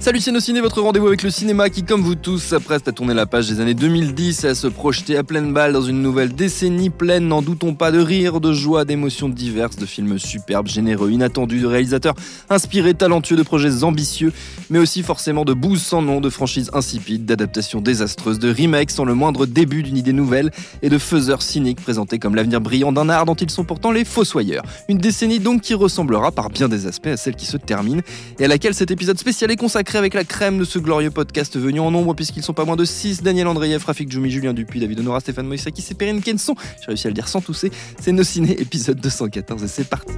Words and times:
Salut 0.00 0.20
Ciné, 0.20 0.60
votre 0.60 0.80
rendez-vous 0.80 1.08
avec 1.08 1.24
le 1.24 1.30
cinéma 1.30 1.70
qui, 1.70 1.82
comme 1.82 2.02
vous 2.02 2.14
tous, 2.14 2.38
s'apprête 2.38 2.86
à 2.86 2.92
tourner 2.92 3.14
la 3.14 3.26
page 3.26 3.48
des 3.48 3.60
années 3.60 3.74
2010 3.74 4.44
et 4.44 4.48
à 4.48 4.54
se 4.54 4.68
projeter 4.68 5.16
à 5.16 5.24
pleine 5.24 5.52
balle 5.52 5.72
dans 5.72 5.82
une 5.82 6.00
nouvelle 6.00 6.32
décennie 6.32 6.88
pleine, 6.88 7.26
n'en 7.26 7.42
doutons 7.42 7.74
pas, 7.74 7.90
de 7.90 7.98
rire, 7.98 8.40
de 8.40 8.52
joie, 8.52 8.84
d'émotions 8.84 9.28
diverses, 9.28 9.74
de 9.74 9.86
films 9.86 10.20
superbes, 10.20 10.68
généreux, 10.68 11.10
inattendus, 11.10 11.60
de 11.60 11.66
réalisateurs 11.66 12.14
inspirés, 12.48 12.94
talentueux, 12.94 13.34
de 13.34 13.42
projets 13.42 13.82
ambitieux, 13.82 14.32
mais 14.70 14.78
aussi 14.78 15.02
forcément 15.02 15.44
de 15.44 15.52
bouses 15.52 15.82
sans 15.82 16.00
nom, 16.00 16.20
de 16.20 16.30
franchises 16.30 16.70
insipides, 16.74 17.26
d'adaptations 17.26 17.80
désastreuses, 17.80 18.38
de 18.38 18.54
remakes 18.54 18.92
sans 18.92 19.04
le 19.04 19.14
moindre 19.14 19.46
début 19.46 19.82
d'une 19.82 19.96
idée 19.96 20.12
nouvelle 20.12 20.52
et 20.80 20.90
de 20.90 20.98
faiseurs 20.98 21.42
cyniques 21.42 21.82
présentés 21.82 22.20
comme 22.20 22.36
l'avenir 22.36 22.60
brillant 22.60 22.92
d'un 22.92 23.08
art 23.08 23.24
dont 23.24 23.34
ils 23.34 23.50
sont 23.50 23.64
pourtant 23.64 23.90
les 23.90 24.04
fossoyeurs. 24.04 24.62
Une 24.88 24.98
décennie 24.98 25.40
donc 25.40 25.62
qui 25.62 25.74
ressemblera 25.74 26.30
par 26.30 26.50
bien 26.50 26.68
des 26.68 26.86
aspects 26.86 27.08
à 27.08 27.16
celle 27.16 27.34
qui 27.34 27.46
se 27.46 27.56
termine 27.56 28.02
et 28.38 28.44
à 28.44 28.48
laquelle 28.48 28.74
cet 28.74 28.92
épisode 28.92 29.18
spécial 29.18 29.50
est 29.50 29.56
consacré 29.56 29.87
avec 29.96 30.14
la 30.14 30.24
crème 30.24 30.58
de 30.58 30.64
ce 30.64 30.78
glorieux 30.78 31.10
podcast 31.10 31.56
venu 31.58 31.80
en 31.80 31.90
nombre, 31.90 32.14
puisqu'ils 32.14 32.42
sont 32.42 32.52
pas 32.52 32.64
moins 32.64 32.76
de 32.76 32.84
6 32.84 33.22
Daniel 33.22 33.46
Andreyev, 33.46 33.84
Rafik 33.84 34.10
Djoumi, 34.10 34.30
Julien 34.30 34.52
Dupuis, 34.52 34.80
David 34.80 35.00
Honora, 35.00 35.20
Stéphane 35.20 35.46
Moïsaki, 35.46 35.82
c'est 35.82 35.94
Perrine 35.94 36.20
Kenson. 36.20 36.54
J'ai 36.80 36.86
réussi 36.86 37.06
à 37.06 37.10
le 37.10 37.14
dire 37.14 37.28
sans 37.28 37.40
tousser. 37.40 37.70
C'est 38.00 38.12
Nos 38.12 38.24
Ciné, 38.24 38.60
épisode 38.60 39.00
214, 39.00 39.64
et 39.64 39.68
c'est 39.68 39.88
parti. 39.88 40.12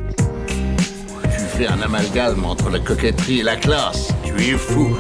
Tu 1.23 1.59
fais 1.59 1.67
un 1.67 1.81
amalgame 1.81 2.45
entre 2.45 2.71
la 2.71 2.79
coquetterie 2.79 3.41
et 3.41 3.43
la 3.43 3.57
classe. 3.57 4.09
Tu 4.25 4.35
es 4.43 4.59
fou. 4.59 4.97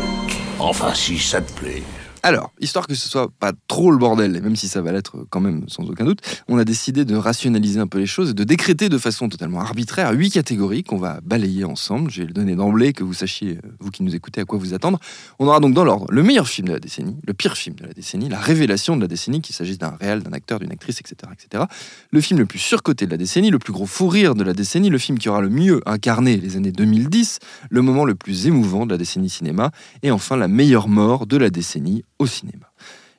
Enfin, 0.58 0.94
si 0.94 1.18
ça 1.18 1.40
te 1.40 1.52
plaît. 1.52 1.82
Alors, 2.22 2.52
histoire 2.60 2.86
que 2.86 2.94
ce 2.94 3.08
soit 3.08 3.30
pas 3.40 3.52
trop 3.66 3.90
le 3.90 3.96
bordel, 3.96 4.32
même 4.42 4.56
si 4.56 4.68
ça 4.68 4.82
va 4.82 4.92
l'être 4.92 5.26
quand 5.30 5.40
même 5.40 5.64
sans 5.68 5.88
aucun 5.88 6.04
doute, 6.04 6.20
on 6.48 6.58
a 6.58 6.64
décidé 6.64 7.06
de 7.06 7.16
rationaliser 7.16 7.80
un 7.80 7.86
peu 7.86 7.98
les 7.98 8.06
choses 8.06 8.30
et 8.30 8.34
de 8.34 8.44
décréter 8.44 8.90
de 8.90 8.98
façon 8.98 9.30
totalement 9.30 9.60
arbitraire 9.60 10.12
huit 10.12 10.30
catégories 10.30 10.82
qu'on 10.82 10.98
va 10.98 11.20
balayer 11.22 11.64
ensemble. 11.64 12.10
Je 12.10 12.20
vais 12.20 12.26
le 12.26 12.34
donner 12.34 12.56
d'emblée, 12.56 12.92
que 12.92 13.04
vous 13.04 13.14
sachiez, 13.14 13.58
euh, 13.64 13.68
vous 13.80 13.90
qui 13.90 14.02
nous 14.02 14.14
écoutez, 14.14 14.42
à 14.42 14.44
quoi 14.44 14.58
vous 14.58 14.74
attendre. 14.74 14.98
On 15.38 15.46
aura 15.46 15.60
donc 15.60 15.72
dans 15.72 15.84
l'ordre 15.84 16.06
le 16.10 16.22
meilleur 16.22 16.46
film 16.46 16.68
de 16.68 16.74
la 16.74 16.78
décennie, 16.78 17.16
le 17.26 17.32
pire 17.32 17.56
film 17.56 17.76
de 17.76 17.86
la 17.86 17.94
décennie, 17.94 18.28
la 18.28 18.38
révélation 18.38 18.96
de 18.96 19.00
la 19.00 19.08
décennie, 19.08 19.40
qu'il 19.40 19.54
s'agisse 19.54 19.78
d'un 19.78 19.96
réel, 19.98 20.22
d'un 20.22 20.32
acteur, 20.32 20.58
d'une 20.58 20.72
actrice, 20.72 21.00
etc., 21.00 21.32
etc. 21.32 21.64
Le 22.10 22.20
film 22.20 22.38
le 22.38 22.46
plus 22.46 22.58
surcoté 22.58 23.06
de 23.06 23.10
la 23.10 23.16
décennie, 23.16 23.50
le 23.50 23.58
plus 23.58 23.72
gros 23.72 23.86
fou 23.86 24.08
rire 24.08 24.34
de 24.34 24.44
la 24.44 24.52
décennie, 24.52 24.90
le 24.90 24.98
film 24.98 25.18
qui 25.18 25.30
aura 25.30 25.40
le 25.40 25.48
mieux 25.48 25.80
incarné 25.86 26.36
les 26.36 26.56
années 26.56 26.72
2010, 26.72 27.38
le 27.70 27.80
moment 27.80 28.04
le 28.04 28.14
plus 28.14 28.46
émouvant 28.46 28.84
de 28.84 28.90
la 28.90 28.98
décennie 28.98 29.30
cinéma, 29.30 29.70
et 30.02 30.10
enfin 30.10 30.36
la 30.36 30.48
meilleure 30.48 30.88
mort 30.88 31.26
de 31.26 31.38
la 31.38 31.48
décennie 31.48 32.04
au 32.20 32.26
cinéma. 32.26 32.72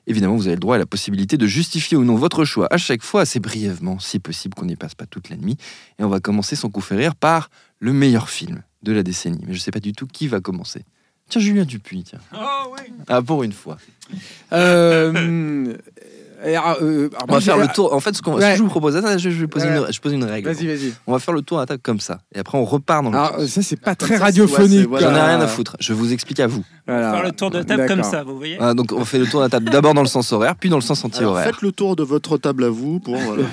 Évidemment, 0.07 0.35
vous 0.35 0.47
avez 0.47 0.55
le 0.55 0.61
droit 0.61 0.75
à 0.75 0.79
la 0.79 0.85
possibilité 0.85 1.37
de 1.37 1.45
justifier 1.45 1.97
ou 1.97 2.03
non 2.03 2.15
votre 2.15 2.45
choix 2.45 2.67
à 2.71 2.77
chaque 2.77 3.03
fois, 3.03 3.21
assez 3.21 3.39
brièvement, 3.39 3.99
si 3.99 4.19
possible 4.19 4.55
qu'on 4.55 4.65
n'y 4.65 4.75
passe 4.75 4.95
pas 4.95 5.05
toute 5.05 5.29
la 5.29 5.37
nuit. 5.37 5.57
Et 5.99 6.03
on 6.03 6.09
va 6.09 6.19
commencer 6.19 6.55
sans 6.55 6.69
coup 6.69 6.83
rire 6.89 7.15
par 7.15 7.49
le 7.79 7.93
meilleur 7.93 8.29
film 8.29 8.63
de 8.83 8.91
la 8.93 9.03
décennie. 9.03 9.41
Mais 9.41 9.53
je 9.53 9.59
ne 9.59 9.61
sais 9.61 9.71
pas 9.71 9.79
du 9.79 9.93
tout 9.93 10.07
qui 10.07 10.27
va 10.27 10.39
commencer. 10.39 10.85
Tiens, 11.29 11.41
Julien 11.41 11.65
Dupuis, 11.65 12.03
tiens. 12.03 12.19
Oh 12.33 12.73
oui. 12.73 12.93
Ah, 13.07 13.21
pour 13.21 13.43
une 13.43 13.53
fois. 13.53 13.77
Euh, 14.53 15.77
euh, 16.45 17.09
alors, 17.13 17.25
On 17.29 17.33
va 17.33 17.41
faire 17.41 17.55
j'ai- 17.57 17.61
le 17.61 17.67
tour. 17.69 17.93
En 17.93 17.99
fait, 17.99 18.15
ce, 18.15 18.21
qu'on- 18.21 18.37
ce 18.37 18.41
Ouais. 18.43 18.51
que 18.51 18.57
je 18.57 18.63
vous 18.63 18.69
propose, 18.69 18.95
attends, 18.95 19.17
je, 19.17 19.29
je 19.29 19.41
vais 19.41 19.47
poser 19.47 19.67
Ouais. 19.67 19.77
une, 19.77 19.91
je 19.93 19.99
pose 19.99 20.13
une 20.13 20.23
règle. 20.23 20.49
Vas-y, 20.51 20.65
vas-y. 20.67 20.93
On 21.07 21.11
va 21.13 21.19
faire 21.19 21.33
le 21.33 21.41
tour 21.41 21.57
à 21.59 21.61
la 21.61 21.65
table 21.67 21.81
comme 21.83 21.99
ça. 21.99 22.19
Et 22.33 22.39
après, 22.39 22.57
on 22.57 22.65
repart 22.65 23.03
dans 23.03 23.11
le. 23.11 23.17
Alors, 23.17 23.41
ça, 23.47 23.61
c'est 23.61 23.79
pas 23.79 23.95
très 23.95 24.17
radiophonique. 24.17 24.87
J'en 24.99 25.11
ai 25.15 25.21
rien 25.21 25.39
à 25.41 25.47
foutre. 25.47 25.77
Je 25.79 25.93
vous 25.93 26.11
explique 26.13 26.39
à 26.39 26.47
vous. 26.47 26.63
Voilà. 26.87 27.13
Faire 27.13 27.23
le 27.23 27.31
tour 27.31 27.51
de 27.51 27.61
table 27.63 27.85
comme 27.87 28.03
ça, 28.03 28.23
vous 28.23 28.35
voyez 28.37 28.57
Ah, 28.59 28.73
donc, 28.73 28.91
on 28.91 29.05
fait 29.05 29.19
le 29.19 29.25
tour 29.27 29.39
de 29.39 29.45
la 29.45 29.49
table 29.49 29.69
d'abord 29.69 29.93
dans 29.93 30.01
le 30.01 30.07
sens 30.07 30.31
horaire, 30.33 30.55
puis 30.55 30.69
dans 30.69 30.77
le 30.77 30.81
sens 30.81 30.99
Alors, 31.05 31.15
anti-horaire. 31.15 31.45
faites 31.45 31.61
le 31.61 31.71
tour 31.71 31.95
de 31.95 32.03
votre 32.03 32.37
table 32.37 32.63
à 32.65 32.69
vous 32.69 32.99
pour. 32.99 33.15
voilà. 33.15 33.43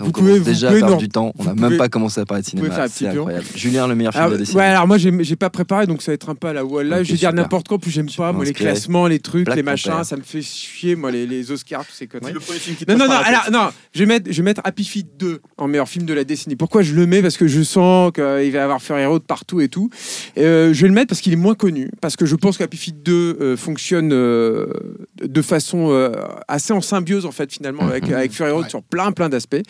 On 0.00 0.04
Vous 0.04 0.12
pouvez- 0.12 0.38
vous 0.38 0.44
déjà 0.44 0.68
pouvez 0.68 0.80
perdre 0.80 0.94
non. 0.94 0.98
du 1.00 1.08
temps. 1.08 1.32
On 1.38 1.44
n'a 1.44 1.54
même 1.54 1.64
pouvez- 1.64 1.76
pas 1.76 1.88
commencé 1.88 2.20
à 2.20 2.24
parler 2.24 2.42
de 2.42 2.48
pouvez 2.50 2.60
cinéma. 2.62 2.74
faire 2.74 2.84
un 2.84 2.88
C'est 2.88 3.08
incroyable. 3.08 3.44
Julien, 3.54 3.86
le 3.88 3.94
meilleur 3.94 4.12
film 4.12 4.20
Alors, 4.22 4.30
de 4.32 4.36
la 4.36 4.40
décennie. 4.40 4.58
ouais, 4.58 4.64
alors 4.66 4.86
moi 4.86 4.96
j'ai 4.98 5.36
pas 5.36 5.50
préparé 5.50 5.86
donc 5.86 6.02
ça 6.02 6.12
va 6.12 6.14
être 6.14 6.28
un 6.30 6.34
peu 6.34 6.48
à 6.48 6.52
la 6.52 6.64
walla. 6.64 6.98
Ok, 7.00 7.04
je 7.04 7.12
vais 7.12 7.18
dire 7.18 7.32
n'importe 7.32 7.68
quoi, 7.68 7.78
plus 7.78 7.90
j'aime 7.90 8.08
pas 8.16 8.32
moi 8.32 8.44
les 8.44 8.52
classements, 8.52 9.06
les 9.06 9.18
trucs, 9.20 9.52
les 9.54 9.62
machins, 9.62 10.04
ça 10.04 10.16
me 10.16 10.22
fait 10.22 10.42
chier 10.42 10.94
moi 10.96 11.10
les, 11.10 11.26
les 11.26 11.50
Oscars, 11.50 11.84
tous 11.84 11.92
ces 11.92 12.06
conneries. 12.06 12.32
C'est 12.38 12.44
le 12.44 12.46
premier 12.46 12.58
film 12.58 12.76
qui 12.76 12.86
te 12.86 12.92
Non, 12.92 12.98
passe 12.98 13.08
non, 13.08 13.14
non, 13.14 13.20
par 13.20 13.22
la 13.22 13.28
alors, 13.28 13.44
tête. 13.44 13.52
non, 13.52 13.68
je 13.94 13.98
vais, 14.00 14.06
mettre, 14.06 14.30
je 14.32 14.36
vais 14.36 14.42
mettre 14.42 14.60
Happy 14.64 14.84
Feet 14.84 15.06
2 15.18 15.40
en 15.56 15.68
meilleur 15.68 15.88
film 15.88 16.04
de 16.06 16.14
la 16.14 16.24
décennie. 16.24 16.56
Pourquoi 16.56 16.82
je 16.82 16.94
le 16.94 17.06
mets? 17.06 17.22
Parce 17.22 17.36
que 17.36 17.46
je 17.46 17.62
sens 17.62 18.12
qu'il 18.12 18.22
va 18.22 18.42
y 18.42 18.56
avoir 18.56 18.80
Fury 18.82 19.04
Road 19.06 19.22
partout 19.26 19.60
et 19.60 19.68
tout. 19.68 19.90
Euh, 20.38 20.72
je 20.72 20.82
vais 20.82 20.88
le 20.88 20.94
mettre 20.94 21.08
parce 21.08 21.20
qu'il 21.20 21.32
est 21.32 21.36
moins 21.36 21.54
connu. 21.54 21.90
Parce 22.00 22.16
que 22.16 22.26
je 22.26 22.36
pense 22.36 22.56
que 22.58 22.64
Happy 22.64 22.76
Feet 22.76 23.02
2 23.02 23.12
euh, 23.40 23.56
fonctionne 23.56 24.10
euh, 24.12 24.66
de 25.22 25.42
façon 25.42 25.90
euh, 25.90 26.12
assez 26.46 26.72
en 26.72 26.80
symbiose, 26.80 27.26
en 27.26 27.32
fait, 27.32 27.52
finalement, 27.52 27.86
avec, 27.88 28.10
avec 28.10 28.32
Fury 28.32 28.50
Road 28.50 28.68
sur 28.68 28.82
plein, 28.82 29.12
plein 29.12 29.28
d'aspects. 29.28 29.62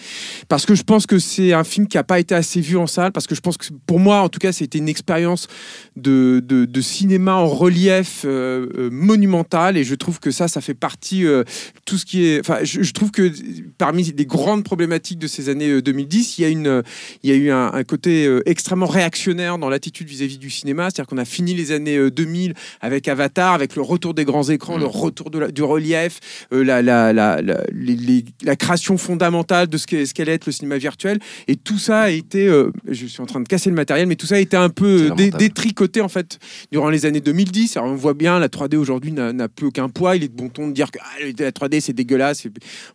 Parce 0.49 0.67
que 0.67 0.75
je 0.75 0.83
pense 0.83 1.06
que 1.06 1.19
c'est 1.19 1.53
un 1.53 1.65
film 1.65 1.87
qui 1.89 1.97
n'a 1.97 2.05
pas 2.05 2.19
été 2.19 2.35
assez 2.35 2.61
vu 2.61 2.77
en 2.77 2.87
salle. 2.87 3.12
Parce 3.12 3.27
que 3.27 3.35
je 3.35 3.41
pense 3.41 3.56
que 3.56 3.67
pour 3.87 3.99
moi, 4.00 4.21
en 4.21 4.29
tout 4.29 4.39
cas, 4.39 4.53
c'était 4.53 4.79
une 4.79 4.89
expérience 4.89 5.49
de, 5.97 6.43
de, 6.45 6.65
de 6.65 6.81
cinéma 6.81 7.35
en 7.35 7.47
relief 7.47 8.23
euh, 8.25 8.69
euh, 8.77 8.91
monumental. 8.91 9.77
Et 9.77 9.85
je 9.85 9.95
trouve 9.95 10.21
que 10.21 10.31
ça, 10.31 10.49
ça 10.49 10.61
fait 10.61 10.75
partie 10.75 11.27
euh, 11.27 11.45
tout 11.85 11.97
ce 11.99 12.05
qui 12.05 12.27
est. 12.27 12.41
Enfin, 12.41 12.58
je, 12.65 12.83
je 12.83 12.93
trouve 12.93 13.11
que 13.11 13.31
parmi 13.79 14.03
les 14.05 14.27
grandes 14.27 14.65
problématiques 14.65 15.19
de 15.19 15.27
ces 15.27 15.49
années 15.49 15.69
euh, 15.71 15.83
2010, 15.83 16.39
il 16.39 16.43
y 16.43 16.45
a, 16.45 16.49
une, 16.49 16.67
euh, 16.67 16.83
il 17.23 17.31
y 17.31 17.33
a 17.33 17.37
eu 17.37 17.51
un, 17.51 17.73
un 17.73 17.85
côté 17.85 18.27
euh, 18.27 18.43
extrêmement 18.47 18.87
réactionnaire 18.87 19.59
dans 19.59 19.69
l'attitude 19.69 20.09
vis-à-vis 20.09 20.39
du 20.39 20.51
cinéma. 20.51 20.85
C'est-à-dire 20.85 21.07
qu'on 21.07 21.19
a 21.19 21.25
fini 21.25 21.55
les 21.55 21.73
années 21.73 21.97
euh, 21.97 22.11
2000 22.11 22.55
avec 22.81 23.09
Avatar, 23.09 23.55
avec 23.55 23.77
le 23.77 23.83
retour 23.83 24.15
des 24.15 24.25
grands 24.25 24.49
écrans, 24.49 24.79
le 24.79 24.87
retour 24.87 25.31
de 25.31 25.39
la- 25.39 25.51
du 25.51 25.63
relief, 25.63 26.21
euh, 26.53 26.63
la, 26.65 26.83
la, 26.83 27.13
la, 27.13 27.41
la, 27.43 27.63
les- 27.73 27.97
les- 27.97 28.25
la 28.43 28.57
création 28.57 28.97
fondamentale 28.99 29.69
de 29.69 29.77
ce 29.79 29.87
qu'est 29.87 30.07
ce 30.07 30.15
qu'allait 30.15 30.33
être 30.35 30.47
le 30.47 30.53
cinéma 30.53 30.79
virtuel. 30.79 31.19
Et 31.49 31.57
tout 31.57 31.79
ça 31.79 32.03
a 32.03 32.11
été. 32.11 32.47
euh, 32.47 32.71
je 32.89 33.07
suis 33.07 33.21
en 33.21 33.27
train 33.27 33.41
de 33.41 33.49
casser 33.49 33.71
le 33.71 33.77
matériel, 33.77 34.07
mais 34.07 34.17
tout 34.17 34.27
ça 34.27 34.37
a 34.37 34.39
été 34.39 34.57
un 34.57 34.69
peu 34.71 34.87
euh, 35.07 35.15
dé- 35.17 35.31
détricoté 35.39 36.01
en 36.01 36.09
fait 36.09 36.39
durant 36.73 36.91
les 36.91 37.07
années 37.07 37.21
2010. 37.21 37.77
Alors, 37.77 37.91
on 37.91 37.95
voit 37.95 38.15
bien, 38.15 38.39
la 38.39 38.49
3D 38.49 38.77
aujourd'hui 38.77 39.13
n'a 39.13 39.33
n'a 39.33 39.49
plus 39.49 39.67
aucun 39.67 39.89
poids. 39.89 40.17
Il 40.17 40.25
est 40.25 40.29
de 40.29 40.35
bon 40.35 40.49
ton 40.49 40.69
de 40.69 40.73
dire 40.73 40.91
que 40.91 40.99
ah, 41.01 41.25
la 41.39 41.51
3D 41.53 41.81
c'est 41.81 41.93
dégueulasse. 41.93 42.47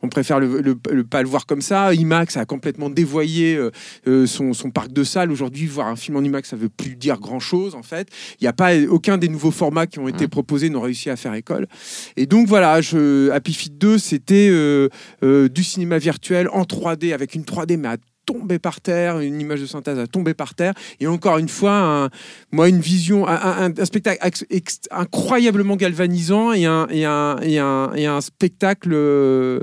On 0.02 0.10
préfère 0.10 0.40
le, 0.40 0.62
le- 0.62 0.78
le- 0.92 1.04
pas 1.04 1.22
le 1.22 1.28
voir 1.28 1.46
comme 1.46 1.62
ça. 1.62 1.94
IMAX 1.94 2.38
a 2.38 2.46
complètement 2.46 2.90
dévoyé 2.90 3.56
euh, 3.56 3.72
euh, 4.08 4.26
son, 4.26 4.54
son 4.54 4.72
parc 4.72 4.92
de 4.92 5.04
salles. 5.04 5.32
Aujourd'hui, 5.32 5.66
voir 5.68 5.88
un 5.88 5.96
film 5.96 6.18
en 6.18 6.22
IMAX, 6.22 6.50
ça 6.50 6.56
veut 6.56 6.70
plus 6.70 6.96
dire 6.96 7.20
grand 7.20 7.40
chose 7.40 7.76
en 7.76 7.84
fait. 7.84 8.08
Il 8.40 8.44
n'y 8.44 8.48
a 8.48 8.54
pas 8.54 8.76
aucun 8.90 9.18
des 9.18 9.30
nouveaux 9.30 9.52
formats 9.52 9.88
qui 9.88 10.00
ont 10.00 10.08
été 10.08 10.28
proposés 10.28 10.70
n'ont 10.70 10.82
réussi 10.82 11.10
à 11.10 11.16
faire 11.16 11.34
école. 11.34 11.68
Et 12.18 12.26
donc 12.26 12.48
voilà, 12.48 12.82
je, 12.82 13.30
Happy 13.32 13.54
Feet 13.54 13.78
2, 13.78 13.98
c'était 13.98 14.50
euh, 14.52 14.90
euh, 15.24 15.50
du 15.50 15.64
cinéma 15.64 15.98
virtuel 15.98 16.48
en 16.50 16.64
3D 16.64 17.14
avec 17.14 17.36
une 17.36 17.44
3D 17.44 17.78
mais 17.78 17.88
à 17.90 17.98
tomber 18.26 18.60
par 18.60 18.82
terre, 18.82 19.20
une 19.20 19.40
image 19.42 19.62
de 19.62 19.66
synthèse 19.66 20.00
à 20.00 20.08
tomber 20.08 20.34
par 20.34 20.56
terre. 20.56 20.74
Et 21.00 21.08
encore 21.08 21.38
une 21.38 21.50
fois, 21.50 22.10
moi, 22.52 22.70
une 22.70 22.80
vision, 22.80 23.28
un, 23.28 23.74
spectacle 23.86 24.20
incroyablement 24.92 25.76
galvanisant 25.76 26.54
et 26.54 26.64
et 26.64 28.06
un 28.06 28.22
spectacle 28.22 28.92
euh, 28.94 29.60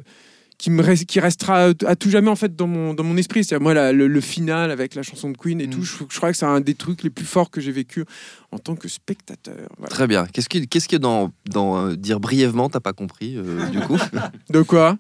qui, 0.61 0.69
me 0.71 0.83
reste- 0.83 1.07
qui 1.07 1.21
restera 1.21 1.71
à 1.87 1.97
tout 1.97 2.11
jamais 2.11 2.29
en 2.29 2.37
fait 2.37 2.55
dans 2.55 2.67
mon, 2.67 2.93
dans 2.93 3.03
mon 3.03 3.17
esprit. 3.17 3.43
C'est-à-dire 3.45 3.63
moi, 3.63 3.73
la- 3.73 3.93
le, 3.93 4.07
le 4.09 4.21
final 4.21 4.71
avec 4.71 4.95
la 4.95 5.03
chanson 5.03 5.31
de 5.31 5.37
Queen 5.39 5.59
et 5.61 5.67
Mm. 5.67 5.71
tout, 5.71 5.83
je, 5.83 5.95
je 6.11 6.17
crois 6.19 6.31
que 6.33 6.37
c'est 6.37 6.45
un 6.45 6.61
des 6.61 6.75
trucs 6.75 7.03
les 7.03 7.09
plus 7.11 7.25
forts 7.25 7.51
que 7.51 7.61
j'ai 7.63 7.73
vécu 7.73 8.05
en 8.53 8.59
tant 8.59 8.77
que 8.77 8.87
spectateur. 8.87 9.55
Voilà. 9.79 9.89
Très 9.91 10.07
bien. 10.07 10.27
Qu'est-ce 10.27 10.49
que, 10.51 10.59
qu'est-ce 10.59 10.89
que 10.89 10.97
dans, 10.99 11.33
dans 11.51 11.79
euh, 11.87 11.97
dire 11.97 12.21
brièvement, 12.21 12.69
t'as 12.69 12.81
pas 12.81 12.93
compris, 12.93 13.37
euh, 13.39 13.67
du 13.71 13.81
coup? 13.81 13.97
De 14.51 14.61
quoi? 14.63 14.99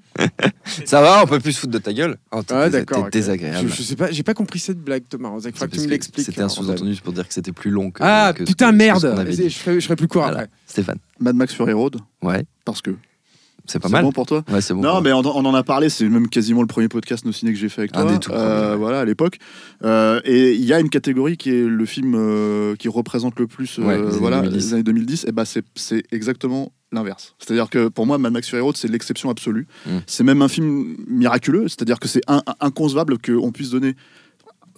Ça 0.86 1.00
va, 1.02 1.22
on 1.22 1.26
peut 1.26 1.40
plus 1.40 1.52
se 1.52 1.60
foutre 1.60 1.72
de 1.72 1.78
ta 1.78 1.92
gueule 1.92 2.16
Oh, 2.32 2.42
t'es, 2.42 2.54
Ouais, 2.54 2.64
dés- 2.70 2.78
d'accord, 2.78 2.98
t'es 2.98 3.04
ok. 3.04 3.12
désagréable. 3.12 3.68
Je, 3.68 3.74
je 3.74 3.82
sais 3.82 3.96
pas, 3.96 4.10
j'ai 4.10 4.22
pas 4.22 4.34
compris 4.34 4.58
cette 4.60 4.78
blague, 4.80 5.02
Thomas. 5.08 5.30
C'est 5.42 5.52
que 5.52 5.58
tu 5.58 5.80
me 5.80 5.84
que 5.84 5.90
l'expliques. 5.90 6.24
C'était 6.26 6.40
un 6.42 6.48
sous-entendu 6.48 6.96
pour 7.04 7.12
dire 7.12 7.26
que 7.28 7.34
c'était 7.34 7.52
plus 7.52 7.70
long 7.70 7.90
que. 7.90 8.02
Ah 8.02 8.32
que 8.34 8.44
putain 8.44 8.70
que- 8.70 8.76
merde 8.76 9.14
Je 9.26 9.30
dit. 9.42 9.50
serai, 9.50 9.74
je 9.74 9.84
serai 9.84 9.96
plus 9.96 10.08
court 10.08 10.22
Voilà. 10.22 10.38
après. 10.40 10.50
Stéphane. 10.66 10.98
Mad 11.18 11.34
Max 11.36 11.52
Fury 11.54 11.72
Road, 11.72 11.96
Ouais. 12.22 12.44
parce 12.64 12.80
que. 12.80 12.92
C'est 13.72 13.78
pas 13.78 13.88
mal. 13.88 14.02
bon 14.04 14.12
pour 14.12 14.26
toi 14.26 14.44
Ouais, 14.50 14.60
c'est 14.60 14.74
bon. 14.74 14.80
Non, 14.80 15.00
mais 15.00 15.12
on, 15.12 15.20
on 15.20 15.44
en 15.44 15.54
a 15.54 15.62
parlé, 15.62 15.88
c'est 15.88 16.08
même 16.08 16.28
quasiment 16.28 16.60
le 16.60 16.66
premier 16.66 16.88
podcast 16.88 17.24
nos 17.24 17.32
ciné 17.32 17.52
que 17.52 17.58
j'ai 17.58 17.68
fait 17.68 17.82
avec 17.82 17.96
Un 17.96 18.02
toi. 18.02 18.12
des 18.12 18.18
tout 18.18 18.32
euh. 18.32 18.76
Voilà, 18.76 19.00
à 19.00 19.04
l'époque. 19.04 19.38
Euh, 19.84 20.20
et 20.24 20.54
il 20.54 20.64
y 20.64 20.72
a 20.72 20.80
une 20.80 20.90
catégorie 20.90 21.36
qui 21.36 21.50
est 21.50 21.62
le 21.64 21.86
film 21.86 22.14
euh, 22.16 22.74
qui 22.76 22.88
représente 22.88 23.38
le 23.38 23.46
plus 23.46 23.78
Ouais, 23.78 23.96
les 23.96 24.02
années 24.08 24.18
voilà, 24.18 24.40
2010. 24.42 24.56
les 24.66 24.74
années 24.74 24.82
2010. 24.82 25.24
Et 25.28 25.32
bah, 25.32 25.44
c'est 25.44 26.02
exactement 26.12 26.72
l'inverse. 26.92 27.34
C'est-à-dire 27.38 27.70
que 27.70 27.88
pour 27.88 28.06
moi, 28.06 28.18
Mad 28.18 28.32
Max 28.32 28.48
Fury 28.48 28.62
Road, 28.62 28.76
c'est 28.76 28.88
l'exception 28.88 29.30
absolue. 29.30 29.66
Mm. 29.86 29.90
C'est 30.06 30.24
même 30.24 30.42
un 30.42 30.48
film 30.48 30.96
miraculeux. 31.06 31.68
C'est-à-dire 31.68 32.00
que 32.00 32.08
c'est 32.08 32.22
un- 32.26 32.42
un- 32.46 32.54
inconcevable 32.66 33.18
qu'on 33.18 33.52
puisse 33.52 33.70
donner 33.70 33.94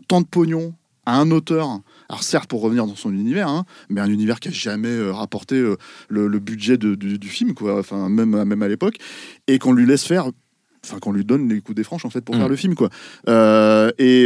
tant 0.09 0.21
de 0.21 0.27
pognon 0.27 0.75
à 1.07 1.19
un 1.19 1.31
auteur. 1.31 1.81
Alors 2.13 2.23
certes 2.23 2.47
pour 2.49 2.61
revenir 2.61 2.87
dans 2.87 2.95
son 2.95 3.11
univers, 3.13 3.49
hein, 3.49 3.65
mais 3.89 4.01
un 4.03 4.09
univers 4.11 4.39
qui 4.39 4.49
a 4.49 4.53
jamais 4.53 4.89
euh, 4.89 5.13
rapporté 5.13 5.55
euh, 5.57 5.77
le, 6.11 6.29
le 6.29 6.39
budget 6.41 6.77
de- 6.77 6.95
du, 6.95 7.19
du 7.19 7.29
film, 7.29 7.55
quoi. 7.55 7.79
Enfin 7.79 8.09
même 8.11 8.45
même 8.45 8.63
à 8.63 8.69
l'époque, 8.69 8.97
et 9.49 9.59
qu'on 9.59 9.73
lui 9.73 9.87
laisse 9.87 10.05
faire, 10.05 10.27
enfin 10.85 10.99
qu'on 10.99 11.13
lui 11.13 11.25
donne 11.25 11.49
les 11.49 11.61
coups 11.63 11.75
des 11.75 11.85
franches 11.85 12.05
en 12.05 12.11
fait 12.11 12.21
pour 12.21 12.35
Mm. 12.35 12.39
faire 12.39 12.49
le 12.51 12.57
film, 12.57 12.75
quoi. 12.75 12.91
Euh, 13.31 13.91
et, 13.99 14.25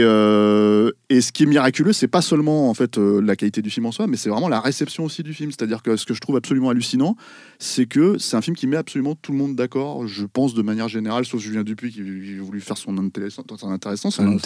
et 1.15 1.21
ce 1.21 1.31
qui 1.31 1.45
est 1.45 1.47
miraculeux, 1.47 1.93
c'est 1.93 2.09
pas 2.09 2.23
seulement 2.23 2.69
en 2.69 2.75
fait 2.75 2.97
la 2.99 3.37
qualité 3.37 3.63
du 3.63 3.71
film 3.71 3.87
en 3.87 3.93
soi, 3.93 4.09
mais 4.09 4.17
c'est 4.17 4.31
vraiment 4.31 4.49
la 4.49 4.61
réception 4.61 5.05
aussi 5.05 5.23
du 5.23 5.33
film. 5.33 5.53
C'est-à-dire 5.53 5.81
que 5.83 5.97
ce 5.97 6.07
que 6.07 6.13
je 6.15 6.21
trouve 6.21 6.35
absolument 6.37 6.71
hallucinant, 6.71 7.15
c'est 7.59 7.87
que 7.87 8.19
c'est 8.19 8.37
un 8.37 8.43
film 8.43 8.57
qui 8.57 8.67
met 8.67 8.77
absolument 8.77 9.15
tout 9.15 9.33
le 9.33 9.39
monde 9.39 9.57
d'accord. 9.57 10.07
Je 10.07 10.25
pense 10.27 10.55
de 10.55 10.63
manière 10.63 10.89
générale, 10.89 11.25
sauf 11.25 11.41
Julien 11.41 11.63
Dupuis 11.63 11.91
qui, 11.93 12.03
qui 12.03 12.37
a 12.39 12.43
voulu 12.43 12.61
faire 12.61 12.77
son 12.79 12.97
intéressant, 12.99 13.43
son 13.57 13.71
intéressant, 13.71 14.11
son- 14.11 14.39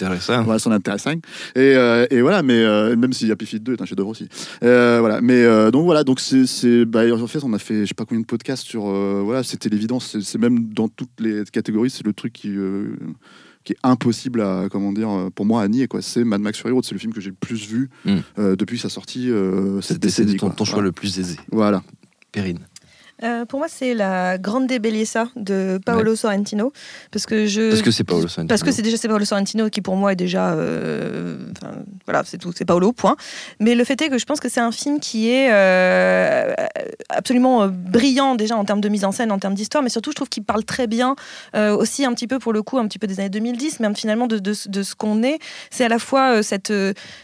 voilà, 0.43 0.59
son 0.59 0.71
intéressant. 0.71 1.11
Et, 1.11 1.19
euh, 1.57 2.05
et 2.09 2.21
voilà, 2.21 2.43
mais 2.43 2.53
euh, 2.63 2.95
même 2.95 3.13
si 3.13 3.29
Happy 3.31 3.45
Feet 3.45 3.59
2 3.63 3.73
est 3.73 3.81
un 3.81 3.85
chef-d'œuvre 3.85 4.09
aussi. 4.09 4.27
Euh, 4.63 4.97
voilà, 4.99 5.21
mais 5.21 5.43
euh, 5.43 5.71
donc 5.71 5.85
voilà, 5.85 6.03
donc 6.03 6.19
c'est, 6.19 6.85
bah, 6.85 7.01
en 7.13 7.27
fait, 7.27 7.43
on 7.43 7.53
a 7.53 7.59
fait, 7.59 7.81
je 7.81 7.85
sais 7.87 7.93
pas 7.93 8.05
combien 8.05 8.21
de 8.21 8.25
podcasts 8.25 8.65
sur, 8.65 8.83
voilà, 8.85 9.43
c'était 9.43 9.69
l'évidence. 9.69 10.17
C'est, 10.19 10.37
même 10.37 10.71
dans 10.73 10.87
toutes 10.87 11.19
les 11.19 11.43
catégories, 11.51 11.89
c'est 11.89 12.05
le 12.05 12.13
truc 12.13 12.33
qui, 12.33 12.53
qui 13.63 13.73
est 13.73 13.77
impossible 13.83 14.41
à, 14.41 14.67
comment 14.71 14.91
dire, 14.91 15.29
pour 15.35 15.45
moi 15.45 15.61
à 15.61 15.67
nier 15.67 15.87
quoi. 15.87 16.01
C'est 16.01 16.23
Mad 16.23 16.41
Max 16.41 16.57
Fury 16.59 16.73
Road, 16.73 16.83
c'est 16.85 16.93
le 16.95 16.99
film 16.99 17.13
que 17.13 17.21
j'ai 17.21 17.29
le 17.29 17.35
plus 17.39 17.67
vu 17.67 17.89
Mm. 18.05 18.15
euh, 18.39 18.55
depuis 18.55 18.79
sa 18.79 18.89
sortie 18.89 19.29
euh, 19.29 19.81
cette 19.81 19.99
décennie. 19.99 20.37
ton, 20.37 20.49
ton 20.49 20.65
choix 20.65 20.75
Voilà. 20.75 20.87
le 20.87 20.91
plus 20.91 21.19
aisé. 21.19 21.37
Voilà. 21.51 21.83
Perrine. 22.31 22.59
Euh, 23.23 23.45
pour 23.45 23.59
moi, 23.59 23.67
c'est 23.69 23.93
la 23.93 24.37
Grande 24.37 24.67
Bellezza 24.67 25.27
de 25.35 25.79
Paolo 25.85 26.15
Sorrentino. 26.15 26.71
Parce 27.11 27.25
que 27.25 27.45
je. 27.45 27.69
Parce 27.69 27.81
que 27.81 27.91
c'est 27.91 28.03
Paolo 28.03 28.27
Sorrentino. 28.27 28.47
Parce 28.47 28.63
que 28.63 28.71
c'est 28.71 28.81
déjà 28.81 28.97
c'est 28.97 29.07
Paolo 29.07 29.25
Sorrentino 29.25 29.69
qui 29.69 29.81
pour 29.81 29.95
moi 29.95 30.13
est 30.13 30.15
déjà 30.15 30.51
euh, 30.53 31.37
voilà 32.05 32.23
c'est 32.25 32.37
tout 32.37 32.51
c'est 32.55 32.65
Paolo 32.65 32.91
point 32.93 33.15
mais 33.59 33.75
le 33.75 33.83
fait 33.83 34.01
est 34.01 34.09
que 34.09 34.17
je 34.17 34.25
pense 34.25 34.39
que 34.39 34.49
c'est 34.49 34.59
un 34.59 34.71
film 34.71 34.99
qui 34.99 35.29
est 35.29 35.49
euh, 35.51 36.53
absolument 37.09 37.67
brillant 37.67 38.35
déjà 38.35 38.55
en 38.57 38.65
termes 38.65 38.81
de 38.81 38.89
mise 38.89 39.05
en 39.05 39.11
scène 39.11 39.31
en 39.31 39.39
termes 39.39 39.53
d'histoire 39.53 39.83
mais 39.83 39.89
surtout 39.89 40.11
je 40.11 40.15
trouve 40.15 40.29
qu'il 40.29 40.43
parle 40.43 40.63
très 40.63 40.87
bien 40.87 41.15
aussi 41.53 42.05
un 42.05 42.13
petit 42.13 42.27
peu 42.27 42.39
pour 42.39 42.53
le 42.53 42.63
coup 42.63 42.77
un 42.77 42.87
petit 42.87 42.99
peu 42.99 43.07
des 43.07 43.19
années 43.19 43.29
2010 43.29 43.79
mais 43.79 43.93
finalement 43.95 44.27
de, 44.27 44.39
de, 44.39 44.53
de 44.67 44.83
ce 44.83 44.95
qu'on 44.95 45.23
est 45.23 45.39
c'est 45.69 45.85
à 45.85 45.89
la 45.89 45.99
fois 45.99 46.41
cette 46.43 46.73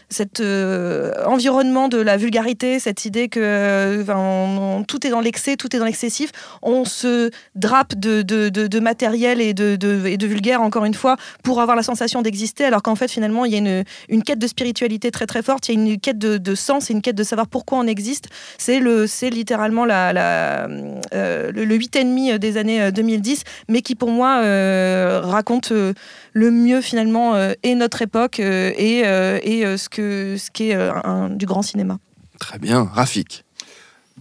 cet 0.08 0.40
euh, 0.40 1.12
environnement 1.26 1.88
de 1.88 1.98
la 1.98 2.16
vulgarité 2.16 2.78
cette 2.78 3.04
idée 3.04 3.28
que 3.28 4.00
enfin, 4.02 4.16
on- 4.16 4.78
on- 4.78 4.84
tout 4.84 5.06
est 5.06 5.10
dans 5.10 5.20
l'excès 5.20 5.56
tout 5.56 5.74
est 5.74 5.78
dans 5.78 5.84
l'excessif 5.88 6.30
on 6.62 6.84
se 6.84 7.30
drape 7.54 7.94
de, 7.94 8.80
matériel 8.80 9.40
et 9.40 9.54
de, 9.54 10.26
vulgaire, 10.26 10.62
encore 10.62 10.84
une 10.84 10.94
fois, 10.94 11.16
pour 11.42 11.60
avoir 11.60 11.76
la 11.76 11.82
sensation 11.82 12.22
d'exister, 12.22 12.64
alors 12.64 12.82
qu'en 12.82 12.94
fait, 12.94 13.10
finalement, 13.10 13.44
il 13.44 13.52
y 13.52 13.56
a 13.56 13.84
une, 14.08 14.22
quête 14.22 14.38
de 14.38 14.46
spiritualité 14.46 15.10
très 15.10 15.26
très 15.26 15.42
forte, 15.42 15.68
il 15.68 15.74
y 15.74 15.78
a 15.78 15.80
une 15.80 16.00
quête 16.00 16.18
de, 16.18 16.54
sens 16.54 16.90
et 16.90 16.92
une 16.92 17.02
quête 17.02 17.16
de 17.16 17.22
savoir 17.24 17.46
pourquoi 17.46 17.78
on 17.78 17.86
existe. 17.86 18.26
C'est 18.58 18.80
le, 18.80 19.06
c'est 19.06 19.30
littéralement 19.30 19.84
la, 19.84 20.12
la, 20.12 20.68
euh, 21.14 21.52
le, 21.52 21.64
le 21.64 21.78
8,5 21.78 22.38
des 22.38 22.56
années 22.56 22.82
euh, 22.82 22.90
2010, 22.90 23.42
mais 23.68 23.82
qui 23.82 23.94
pour 23.94 24.10
moi 24.10 24.40
euh, 24.42 25.20
raconte 25.22 25.72
euh, 25.72 25.92
le 26.32 26.50
mieux 26.50 26.80
finalement 26.80 27.34
euh, 27.34 27.52
et 27.62 27.74
notre 27.74 28.02
époque 28.02 28.40
euh, 28.40 28.72
et, 28.76 29.02
euh, 29.06 29.38
euh, 29.46 29.76
ce 29.76 29.88
que 29.88 30.36
ce 30.38 30.50
qu'est 30.50 30.74
euh, 30.74 30.92
un- 31.04 31.30
du 31.30 31.46
grand 31.46 31.62
cinéma. 31.62 31.98
Très 32.38 32.58
bien. 32.58 32.88
Rafik. 32.92 33.44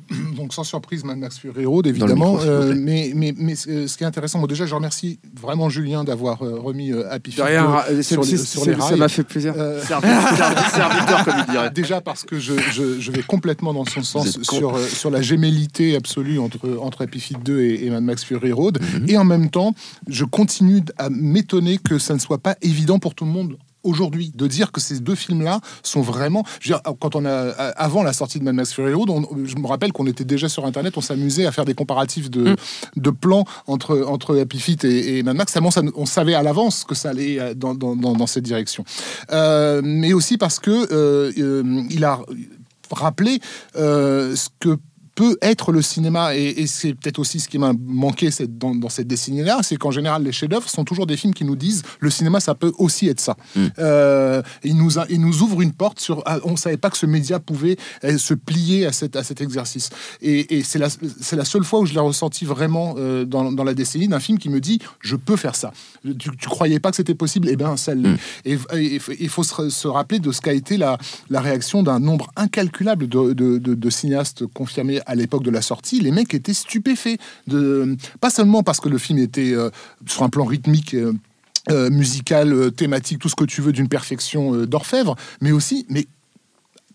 Donc 0.36 0.54
sans 0.54 0.64
surprise, 0.64 1.04
Mad 1.04 1.18
Max 1.18 1.38
Fury 1.40 1.66
Road, 1.66 1.88
évidemment. 1.88 2.34
micro, 2.34 2.46
Euh, 2.48 2.74
mais 2.78 3.12
mais, 3.16 3.34
mais 3.38 3.56
ce 3.56 3.88
ce 3.88 3.98
qui 3.98 4.04
est 4.04 4.08
intéressant, 4.08 4.40
bon, 4.40 4.48
déjà, 4.48 4.66
je 4.66 4.76
remercie 4.76 5.20
vraiment 5.40 5.70
Julien 5.70 6.04
d'avoir 6.04 6.42
euh, 6.44 6.60
remis 6.60 6.92
euh, 6.92 7.12
Happy 7.12 7.32
Feet 7.32 7.44
rien, 7.44 7.64
2 7.64 7.68
ra- 7.68 7.86
c'est- 7.88 8.04
sur, 8.04 8.22
les, 8.24 8.38
sur 8.38 8.66
les 8.66 8.74
ça 8.76 8.86
rails. 8.86 9.00
m'a 9.00 9.08
fait 9.10 9.24
plaisir. 9.24 9.54
Euh, 9.58 9.82
Serviteur, 9.88 10.70
serviteur, 10.70 11.26
comme 11.26 11.34
il 11.48 11.52
dirait. 11.52 11.70
Déjà 11.72 12.02
parce 12.02 12.24
que 12.24 12.40
je, 12.40 12.54
je, 12.72 13.00
je 13.00 13.12
vais 13.12 13.24
complètement 13.24 13.74
dans 13.74 13.86
son 13.86 14.04
sens 14.04 14.42
sur, 14.44 14.76
euh, 14.78 14.86
sur 14.88 15.10
la 15.10 15.22
gémellité 15.22 15.96
absolue 15.96 16.40
entre, 16.40 16.78
entre 16.82 17.04
Happy 17.04 17.20
Feet 17.20 17.38
2 17.44 17.62
et, 17.62 17.86
et 17.86 17.90
Mad 17.90 18.04
Max 18.04 18.24
Fury 18.24 18.52
Road. 18.52 18.80
Mhm. 18.82 19.10
Et 19.10 19.18
en 19.18 19.26
même 19.26 19.50
temps, 19.50 19.74
je 20.08 20.24
continue 20.26 20.82
à 20.98 21.10
m'étonner 21.10 21.78
que 21.78 21.98
ça 22.00 22.14
ne 22.14 22.20
soit 22.20 22.38
pas 22.38 22.56
évident 22.62 23.00
pour 23.00 23.16
tout 23.16 23.26
le 23.26 23.32
monde 23.32 23.58
aujourd'hui 23.84 24.32
de 24.36 24.48
dire 24.48 24.72
que 24.72 24.82
ces 24.82 25.00
deux 25.00 25.16
films-là 25.16 25.62
sont 25.84 26.02
vraiment. 26.02 26.44
je 26.60 26.70
veux 26.74 26.76
dire, 26.80 26.94
quand 27.00 27.16
on 27.16 27.26
a 27.26 27.32
avant 27.32 28.04
la 28.04 28.14
sortie 28.14 28.40
de 28.40 28.44
Mad 28.44 28.56
Max 28.56 28.74
Fury 28.74 28.94
Road, 28.94 29.10
on- 29.10 29.28
je 29.46 29.56
me 29.56 29.68
rappelle 29.68 29.92
qu'on 29.94 30.08
était 30.08 30.26
déjà 30.26 30.50
sur 30.50 30.66
Internet, 30.66 30.98
on 30.98 31.02
s'amusait 31.02 31.46
à 31.46 31.52
faire 31.52 31.66
des 31.66 31.74
comparatifs 31.74 32.30
de, 32.30 32.52
Mm. 32.52 32.56
de 32.98 33.10
plans 33.10 33.46
entre 33.68 34.04
entre 34.08 34.38
Happy 34.40 34.60
Feet 34.60 34.84
et, 34.86 35.18
et 35.20 35.24
Mad 35.24 35.36
Max. 35.38 35.54
Tellement 35.54 35.72
ça- 35.72 35.82
on 35.96 36.06
savait 36.06 36.34
à 36.34 36.44
l'avance 36.44 36.84
que 36.84 36.96
ça 36.96 37.10
allait 37.10 37.40
euh, 37.40 37.54
dans, 37.54 37.74
dans, 37.76 37.96
dans, 37.96 38.14
dans 38.14 38.28
cette 38.28 38.44
direction. 38.44 38.84
Euh, 39.32 39.82
mais 39.84 40.14
aussi 40.14 40.38
parce 40.38 40.60
que 40.60 40.72
euh, 40.92 41.32
euh, 41.38 41.84
il 41.90 42.04
a 42.04 42.20
rappelé 42.92 43.40
euh, 43.76 44.36
ce 44.36 44.50
que 44.60 44.78
peut 45.20 45.36
être 45.42 45.72
le 45.72 45.82
cinéma 45.82 46.36
et, 46.36 46.62
et 46.62 46.68
c'est 46.68 46.94
peut-être 46.94 47.18
aussi 47.18 47.40
ce 47.40 47.48
qui 47.50 47.58
m'a 47.58 47.74
manqué 48.06 48.30
cette- 48.30 48.56
dans, 48.58 48.76
dans 48.76 48.90
cette 48.90 49.08
décennie-là, 49.08 49.60
c'est 49.64 49.76
qu'en 49.78 49.90
général 49.92 50.22
les 50.24 50.32
chefs-d'œuvre 50.32 50.70
sont 50.70 50.84
toujours 50.84 51.08
des 51.08 51.18
films 51.18 51.34
qui 51.34 51.44
nous 51.44 51.56
disent 51.56 51.82
le 52.00 52.10
cinéma 52.12 52.40
ça 52.40 52.54
peut 52.54 52.72
aussi 52.78 53.08
être 53.10 53.20
ça. 53.20 53.36
Mm. 53.56 53.66
Euh, 53.80 54.42
il 54.64 54.78
nous 54.78 55.00
a, 55.00 55.06
il 55.10 55.20
nous 55.20 55.42
ouvre 55.42 55.62
une 55.62 55.74
porte 55.74 56.00
sur 56.00 56.22
ah, 56.28 56.38
on 56.44 56.56
savait 56.56 56.78
pas 56.78 56.92
que 56.92 56.98
ce 56.98 57.08
média 57.08 57.40
pouvait 57.40 57.78
euh, 58.04 58.18
se 58.20 58.36
plier 58.36 58.86
à 58.86 58.92
cet 58.92 59.16
à 59.16 59.24
cet 59.24 59.42
exercice 59.42 59.90
et, 60.22 60.58
et 60.58 60.64
c'est 60.64 60.78
la 61.36 61.46
seule 61.46 61.64
fois 61.64 61.80
où 61.80 61.86
je 61.88 61.94
l'ai 61.96 62.00
ressenti 62.00 62.46
vraiment 62.46 62.94
euh, 62.98 63.26
dans, 63.26 63.52
dans 63.52 63.64
la 63.64 63.74
décennie 63.74 64.08
d'un 64.08 64.20
film 64.20 64.38
qui 64.38 64.50
me 64.50 64.60
dit 64.62 64.80
je 65.02 65.16
peux 65.16 65.36
faire 65.36 65.56
ça. 65.56 65.72
Tu, 66.04 66.30
tu 66.38 66.48
croyais 66.48 66.80
pas 66.80 66.92
que 66.92 66.96
c'était 66.98 67.16
possible, 67.16 67.50
et 67.50 67.56
ben 67.56 67.76
ça 67.76 67.96
l'est. 67.96 68.10
Mm. 68.10 68.18
Et 68.46 68.54
et- 68.76 69.02
il 69.20 69.30
faut 69.30 69.44
se, 69.44 69.70
se 69.70 69.88
rappeler 69.88 70.20
de 70.20 70.32
ce 70.32 70.42
qu'a 70.42 70.54
été 70.54 70.78
la, 70.78 70.98
la 71.30 71.42
réaction 71.42 71.82
d'un 71.82 72.00
nombre 72.00 72.30
incalculable 72.36 73.08
de, 73.08 73.34
de- 73.34 73.58
de- 73.58 73.74
de 73.74 73.90
cinéastes 73.90 74.46
confirmés 74.48 75.00
à 75.08 75.16
l'époque 75.16 75.44
de 75.44 75.50
la 75.50 75.62
sortie. 75.64 76.00
Les 76.00 76.12
mecs 76.12 76.34
étaient 76.36 76.54
stupéfaits, 76.54 77.18
de, 77.48 77.96
pas 78.22 78.30
seulement 78.30 78.62
parce 78.62 78.80
que 78.80 78.90
le 78.90 78.98
film 79.00 79.18
était 79.18 79.54
euh, 79.54 79.70
sur 80.06 80.22
un 80.24 80.30
plan 80.30 80.46
rythmique. 80.46 80.94
euh, 80.94 81.14
euh, 81.70 81.90
musical, 81.90 82.72
thématique, 82.72 83.20
tout 83.20 83.28
ce 83.28 83.36
que 83.36 83.44
tu 83.44 83.60
veux 83.62 83.74
d'une 83.74 83.90
perfection 83.90 84.64
d'orfèvre, 84.66 85.18
mais 85.42 85.52
aussi, 85.52 85.86
mais, 85.90 86.08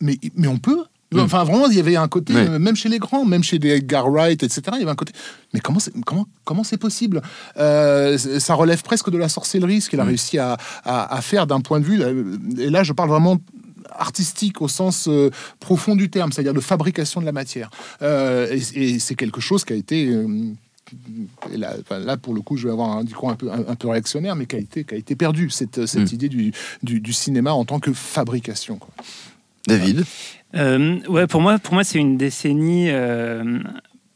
mais, 0.01 0.17
mais 0.35 0.47
on 0.49 0.57
peut. 0.57 0.79
Enfin, 1.15 1.45
vraiment, 1.45 1.69
il 1.69 1.77
y 1.77 1.81
avait 1.81 1.97
un 1.97 2.09
côté, 2.09 2.33
même 2.59 2.75
chez 2.75 2.89
les 2.89 2.99
grands, 2.99 3.27
même 3.27 3.43
chez 3.43 3.59
des 3.59 3.69
Edgar 3.69 4.11
Wright, 4.11 4.43
etc., 4.43 4.63
il 4.73 4.79
y 4.79 4.83
avait 4.85 4.91
un 4.91 4.95
côté. 4.95 5.13
Mais 5.53 5.61
comment 5.61 5.79
c'est 5.79 5.93
comment, 6.07 6.27
comment 6.45 6.63
possible? 6.81 7.21
Euh, 7.59 8.17
Ça 8.17 8.55
relève 8.55 8.83
presque 8.83 9.11
de 9.11 9.19
la 9.19 9.29
sorcellerie, 9.29 9.83
ce 9.83 9.91
qu'il 9.91 10.01
a 10.01 10.05
réussi 10.05 10.39
à, 10.39 10.57
à- 10.85 11.15
à 11.15 11.21
faire 11.21 11.47
d'un 11.47 11.61
point 11.61 11.79
de 11.79 11.85
vue. 11.85 12.01
Et 12.59 12.71
là, 12.71 12.83
je 12.83 12.95
parle 12.95 13.11
vraiment 13.11 13.37
artistique 13.91 14.61
au 14.63 14.69
sens 14.69 15.09
euh, 15.09 15.31
profond 15.61 15.97
du 15.97 16.09
terme, 16.11 16.33
c'est-à-dire 16.33 16.55
de 16.55 16.61
fabrication 16.61 17.21
de 17.21 17.27
la 17.27 17.33
matière. 17.33 17.71
Euh, 18.03 18.47
et 18.75 18.83
et 18.95 18.99
c'est 18.99 19.15
quelque 19.15 19.41
chose 19.41 19.65
qui 19.65 19.73
a 19.73 19.77
été. 19.77 20.07
euh, 20.09 20.27
et 21.53 21.57
là, 21.57 21.75
enfin, 21.81 21.99
là, 22.01 22.17
pour 22.19 22.35
le 22.35 22.43
coup, 22.43 22.57
je 22.59 22.67
vais 22.67 22.73
avoir 22.73 22.91
un 22.99 23.05
discours 23.05 23.31
un 23.31 23.35
peu, 23.37 23.51
un, 23.51 23.65
un 23.67 23.75
peu 23.77 23.89
réactionnaire, 23.89 24.37
mais 24.37 24.45
qui 24.47 24.57
a 24.57 24.59
été, 24.59 24.85
qui 24.85 24.95
a 24.95 24.99
été 24.99 25.15
perdu, 25.17 25.49
cette, 25.49 25.87
cette 25.87 26.11
Mm. 26.13 26.15
idée 26.15 26.29
du, 26.29 26.53
du, 26.83 27.01
du 27.01 27.13
cinéma 27.15 27.53
en 27.55 27.65
tant 27.65 27.81
que 27.81 27.93
fabrication. 27.95 28.77
quoi. 28.77 28.93
David? 29.67 30.05
Euh, 30.55 30.99
ouais, 31.09 31.27
pour 31.27 31.41
moi, 31.41 31.59
pour 31.59 31.73
moi, 31.75 31.83
c'est 31.85 31.99
une 31.99 32.19
décennie 32.19 32.91
euh, 32.91 33.59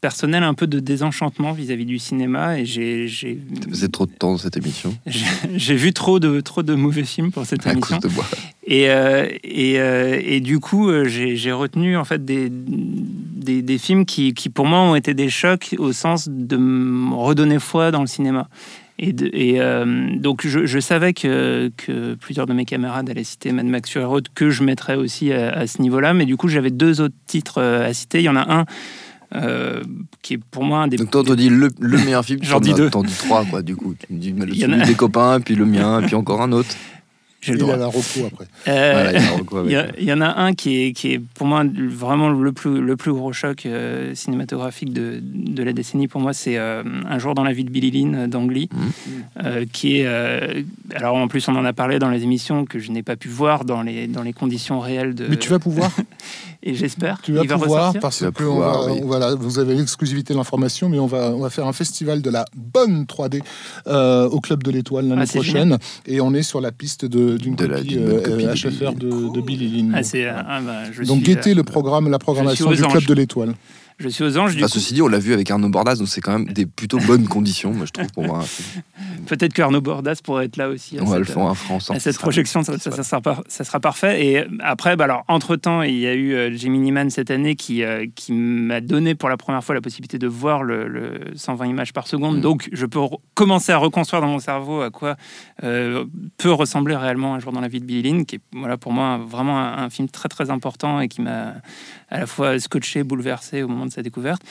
personnelle 0.07 0.43
un 0.43 0.53
peu 0.53 0.67
de 0.67 0.79
désenchantement 0.79 1.51
vis-à-vis 1.51 1.85
du 1.85 1.99
cinéma 1.99 2.57
et 2.59 2.65
j'ai 2.65 3.09
j'ai 3.09 3.37
Vous 3.67 3.83
êtes 3.83 3.91
trop 3.91 4.05
de 4.05 4.11
temps 4.13 4.31
dans 4.31 4.37
cette 4.37 4.55
émission. 4.55 4.97
j'ai- 5.05 5.75
vu 5.75 5.91
trop 5.91 6.21
de 6.21 6.39
trop 6.39 6.63
de 6.63 6.75
mauvais 6.75 7.03
films 7.03 7.29
pour 7.33 7.45
cette 7.45 7.67
À 7.67 7.73
émission. 7.73 7.99
cause 7.99 8.09
de 8.09 8.15
moi. 8.15 8.25
Et, 8.65 8.89
euh, 8.89 9.27
et, 9.43 9.79
euh, 9.81 10.17
et 10.23 10.39
du 10.39 10.59
coup, 10.59 10.89
euh, 10.89 11.03
j'ai 11.09 11.51
retenu 11.51 11.97
en 11.97 12.05
fait 12.05 12.23
des, 12.23 12.47
des, 12.49 13.61
des 13.61 13.77
films 13.77 14.05
qui, 14.05 14.33
qui, 14.33 14.47
pour 14.49 14.65
moi, 14.65 14.79
ont 14.79 14.95
été 14.95 15.13
des 15.13 15.29
chocs 15.29 15.75
au 15.77 15.91
sens 15.91 16.29
de 16.29 16.55
me 16.55 17.13
redonner 17.13 17.59
foi 17.59 17.91
dans 17.91 18.01
le 18.01 18.07
cinéma. 18.07 18.47
Et, 18.99 19.11
de- 19.13 19.29
et, 19.33 19.59
euh, 19.61 20.15
donc, 20.17 20.47
je, 20.47 20.65
je 20.65 20.79
savais 20.79 21.13
que, 21.13 21.69
que 21.77 22.15
plusieurs 22.15 22.45
de 22.47 22.53
mes 22.53 22.65
camarades 22.65 23.09
allaient 23.09 23.23
citer 23.25 23.51
Mad 23.51 23.65
Max 23.65 23.89
Fury 23.91 24.05
Road, 24.05 24.27
que 24.33 24.49
je 24.51 24.63
mettrais 24.63 24.95
aussi 24.95 25.31
à, 25.33 25.49
à 25.51 25.67
ce 25.67 25.81
niveau-là. 25.81 26.13
Mais 26.13 26.25
du 26.25 26.35
coup, 26.37 26.47
j'avais 26.47 26.71
deux 26.71 26.99
autres 27.01 27.15
titres 27.27 27.61
à 27.61 27.93
citer. 27.93 28.19
Il 28.19 28.23
y 28.23 28.29
en 28.29 28.35
a 28.37 28.45
un 28.59 28.65
euh, 29.35 29.83
qui 30.21 30.35
est 30.35 30.39
pour 30.51 30.63
moi 30.63 30.79
un 30.79 30.87
des. 30.87 30.97
Donc 30.97 31.11
toi, 31.11 31.21
on 31.21 31.23
te 31.25 31.33
dit 31.33 31.49
le, 31.49 31.69
le 31.79 31.97
meilleur 31.97 32.23
film. 32.25 32.39
J'en 32.43 32.59
dis 32.59 32.71
as- 32.71 32.75
deux. 32.75 32.89
T'en 32.89 33.03
dis 33.03 33.13
trois, 33.17 33.45
quoi, 33.45 33.61
du 33.61 33.75
coup. 33.75 33.93
Tu 34.07 34.13
me 34.13 34.19
dis 34.19 34.31
le 34.31 34.43
en 34.43 34.55
celui 34.55 34.81
a- 34.81 34.85
des 34.85 34.95
copains, 34.95 35.39
puis 35.41 35.55
le 35.55 35.65
mien, 35.65 36.01
puis 36.05 36.15
encore 36.15 36.41
un 36.41 36.51
autre. 36.51 36.69
J'ai 37.39 37.53
le 37.53 37.59
Il 37.59 37.61
droit. 37.61 37.75
après. 37.75 38.47
Euh, 38.67 38.91
Voilà, 38.93 39.11
il 39.13 39.21
y 39.21 39.23
a 39.23 39.27
un 39.31 39.37
recours 39.37 39.59
avec, 39.59 39.69
Il 39.71 39.73
y, 39.73 39.77
a- 39.77 39.83
euh, 39.83 39.91
il 39.99 40.05
y 40.05 40.11
en 40.11 40.21
a 40.21 40.41
un 40.41 40.53
qui 40.55 40.81
est, 40.81 40.91
qui 40.91 41.13
est 41.13 41.19
pour 41.19 41.45
moi 41.45 41.63
vraiment 41.75 42.29
le 42.31 42.51
plus, 42.51 42.81
le 42.81 42.95
plus 42.97 43.13
gros 43.13 43.31
choc 43.31 43.65
euh, 43.67 44.15
cinématographique 44.15 44.91
de, 44.91 45.19
de 45.21 45.63
la 45.63 45.71
décennie. 45.71 46.07
Pour 46.07 46.19
moi, 46.19 46.33
c'est 46.33 46.57
euh, 46.57 46.81
Un 47.07 47.19
jour 47.19 47.35
dans 47.35 47.43
la 47.43 47.53
vie 47.53 47.63
de 47.63 47.69
Billy 47.69 47.91
Lynn 47.91 48.25
d'Ang 48.27 48.49
Lee, 48.49 48.69
Mhm. 48.73 48.91
euh, 49.45 49.65
qui 49.71 49.97
est. 49.99 50.07
euh, 50.07 50.63
alors 50.95 51.15
en 51.15 51.27
plus, 51.27 51.47
on 51.47 51.55
en 51.55 51.63
a 51.63 51.73
parlé 51.73 51.99
dans 51.99 52.09
les 52.09 52.23
émissions 52.23 52.65
que 52.65 52.79
je 52.79 52.91
n'ai 52.91 53.03
pas 53.03 53.15
pu 53.15 53.27
voir 53.27 53.65
dans 53.65 53.83
les, 53.83 54.07
dans 54.07 54.23
les 54.23 54.33
conditions 54.33 54.79
réelles 54.79 55.13
de. 55.13 55.27
Mais 55.29 55.37
tu 55.37 55.49
vas 55.49 55.59
pouvoir, 55.59 55.91
Et 56.69 56.75
j'espère 56.75 57.21
tu 57.21 57.31
vas 57.33 57.41
qu'il 57.41 57.49
va 57.49 57.57
pouvoir 57.57 57.79
ressortir. 57.79 58.01
parce 58.01 58.19
que 58.19 58.25
pouvoir, 58.29 58.81
on 58.83 58.87
va- 58.87 58.93
oui. 58.93 58.99
on 59.03 59.07
va- 59.07 59.35
vous 59.35 59.59
avez 59.59 59.75
l'exclusivité 59.75 60.33
de 60.33 60.37
l'information, 60.37 60.89
mais 60.89 60.99
on 60.99 61.07
va, 61.07 61.31
on 61.31 61.39
va 61.39 61.49
faire 61.49 61.65
un 61.67 61.73
festival 61.73 62.21
de 62.21 62.29
la 62.29 62.45
bonne 62.55 63.05
3D 63.05 63.41
euh, 63.87 64.27
au 64.29 64.41
Club 64.41 64.63
de 64.63 64.71
l'Étoile 64.71 65.07
l'année 65.07 65.23
Ah, 65.25 65.31
prochaine. 65.31 65.77
Et 66.05 66.19
on 66.21 66.33
est 66.33 66.43
sur 66.43 66.59
la 66.61 66.71
piste 66.71 67.05
de- 67.05 67.37
d'une 67.37 67.55
De 67.55 67.67
copie, 67.67 67.97
euh, 67.97 68.21
copie 68.21 68.43
de 68.45 68.49
HFR 68.53 68.91
Billy 68.93 68.95
de, 69.11 69.33
de 69.33 69.41
Billy 69.41 69.81
Lynn. 69.81 69.93
Ah, 69.95 70.45
ah, 70.47 70.61
bah, 70.61 70.73
je 70.91 71.03
donc 71.03 71.17
suis, 71.23 71.25
guettez 71.33 71.51
euh, 71.51 71.55
le 71.55 71.63
programme, 71.63 72.09
la 72.09 72.19
programmation 72.19 72.69
du 72.71 72.81
Club 72.81 73.05
de 73.05 73.13
l'Étoile. 73.13 73.53
Je 73.99 74.09
suis 74.09 74.23
aux 74.23 74.37
anges. 74.37 74.55
Du 74.55 74.63
Enfin, 74.63 74.67
coup, 74.67 74.79
ceci 74.79 74.93
dit, 74.93 75.01
on 75.01 75.07
l'a 75.07 75.17
vu 75.17 75.33
avec 75.33 75.49
Arnaud 75.49 75.69
Bordas, 75.69 75.95
donc 75.95 76.07
c'est 76.07 76.21
quand 76.21 76.33
même 76.37 76.53
des 76.53 76.67
plutôt 76.67 76.99
bonnes 76.99 77.27
conditions, 77.27 77.73
moi 77.73 77.85
je 77.87 77.91
trouve, 77.91 78.11
pour 78.11 78.43
film. 78.43 78.83
peut-être 79.25 79.53
que 79.53 79.61
Arnaud 79.63 79.81
Bordas 79.81 80.19
pourrait 80.23 80.45
être 80.45 80.57
là 80.57 80.69
aussi. 80.69 80.99
à 80.99 81.01
On 81.01 81.05
va 81.05 81.17
le 81.17 81.25
cette- 81.25 81.33
faire 81.33 81.43
en 81.43 81.53
France. 81.55 81.89
à 81.89 81.99
cette 81.99 82.17
projection, 82.19 82.61
ça, 82.63 82.77
sera, 82.77 83.21
par- 83.21 83.43
ça 83.47 83.63
sera 83.63 83.79
parfait. 83.79 84.23
Et 84.23 84.43
après, 84.59 84.95
bah 84.95 85.05
alors, 85.05 85.23
entre-temps, 85.27 85.81
il 85.81 85.97
y 85.97 86.05
a 86.05 86.13
eu 86.13 86.33
euh, 86.35 86.51
Jimmy 86.55 86.77
Neiman 86.77 87.09
cette 87.09 87.31
année 87.31 87.55
qui, 87.55 87.83
euh, 87.83 88.05
qui 88.15 88.33
m'a 88.33 88.81
donné 88.81 89.15
pour 89.15 89.29
la 89.29 89.37
première 89.37 89.63
fois 89.63 89.73
la 89.73 89.81
possibilité 89.81 90.19
de 90.19 90.27
voir 90.27 90.61
le, 90.63 90.87
le 90.87 91.19
120 91.35 91.65
images 91.65 91.91
par 91.91 92.05
seconde. 92.07 92.37
Mm. 92.37 92.41
Donc, 92.41 92.69
je 92.71 92.85
peux 92.85 92.99
commencer 93.33 93.71
à 93.71 93.77
reconstruire 93.77 94.21
dans 94.21 94.27
mon 94.29 94.39
cerveau 94.39 94.81
à 94.81 94.91
quoi 94.91 95.15
euh, 95.63 96.05
peut 96.37 96.51
ressembler 96.51 96.95
réellement 96.95 97.33
un 97.33 97.39
jour 97.39 97.51
dans 97.51 97.61
la 97.61 97.67
vie 97.67 97.79
de 97.79 97.85
Billy 97.85 98.03
Lynn, 98.11 98.25
qui 98.27 98.35
est 98.35 98.41
voilà, 98.53 98.77
pour 98.77 98.93
moi 98.93 99.17
vraiment 99.27 99.57
un, 99.59 99.85
un 99.85 99.89
film 99.89 100.07
très 100.07 100.29
très 100.29 100.51
important 100.51 101.01
et 101.01 101.07
qui 101.07 101.21
m'a 101.21 101.55
à 102.09 102.19
la 102.19 102.27
fois 102.27 102.57
scotché, 102.59 103.03
bouleversé 103.03 103.63
au 103.63 103.67
moment 103.67 103.86
de 103.87 103.93
sa 103.93 104.03
découverte. 104.03 104.41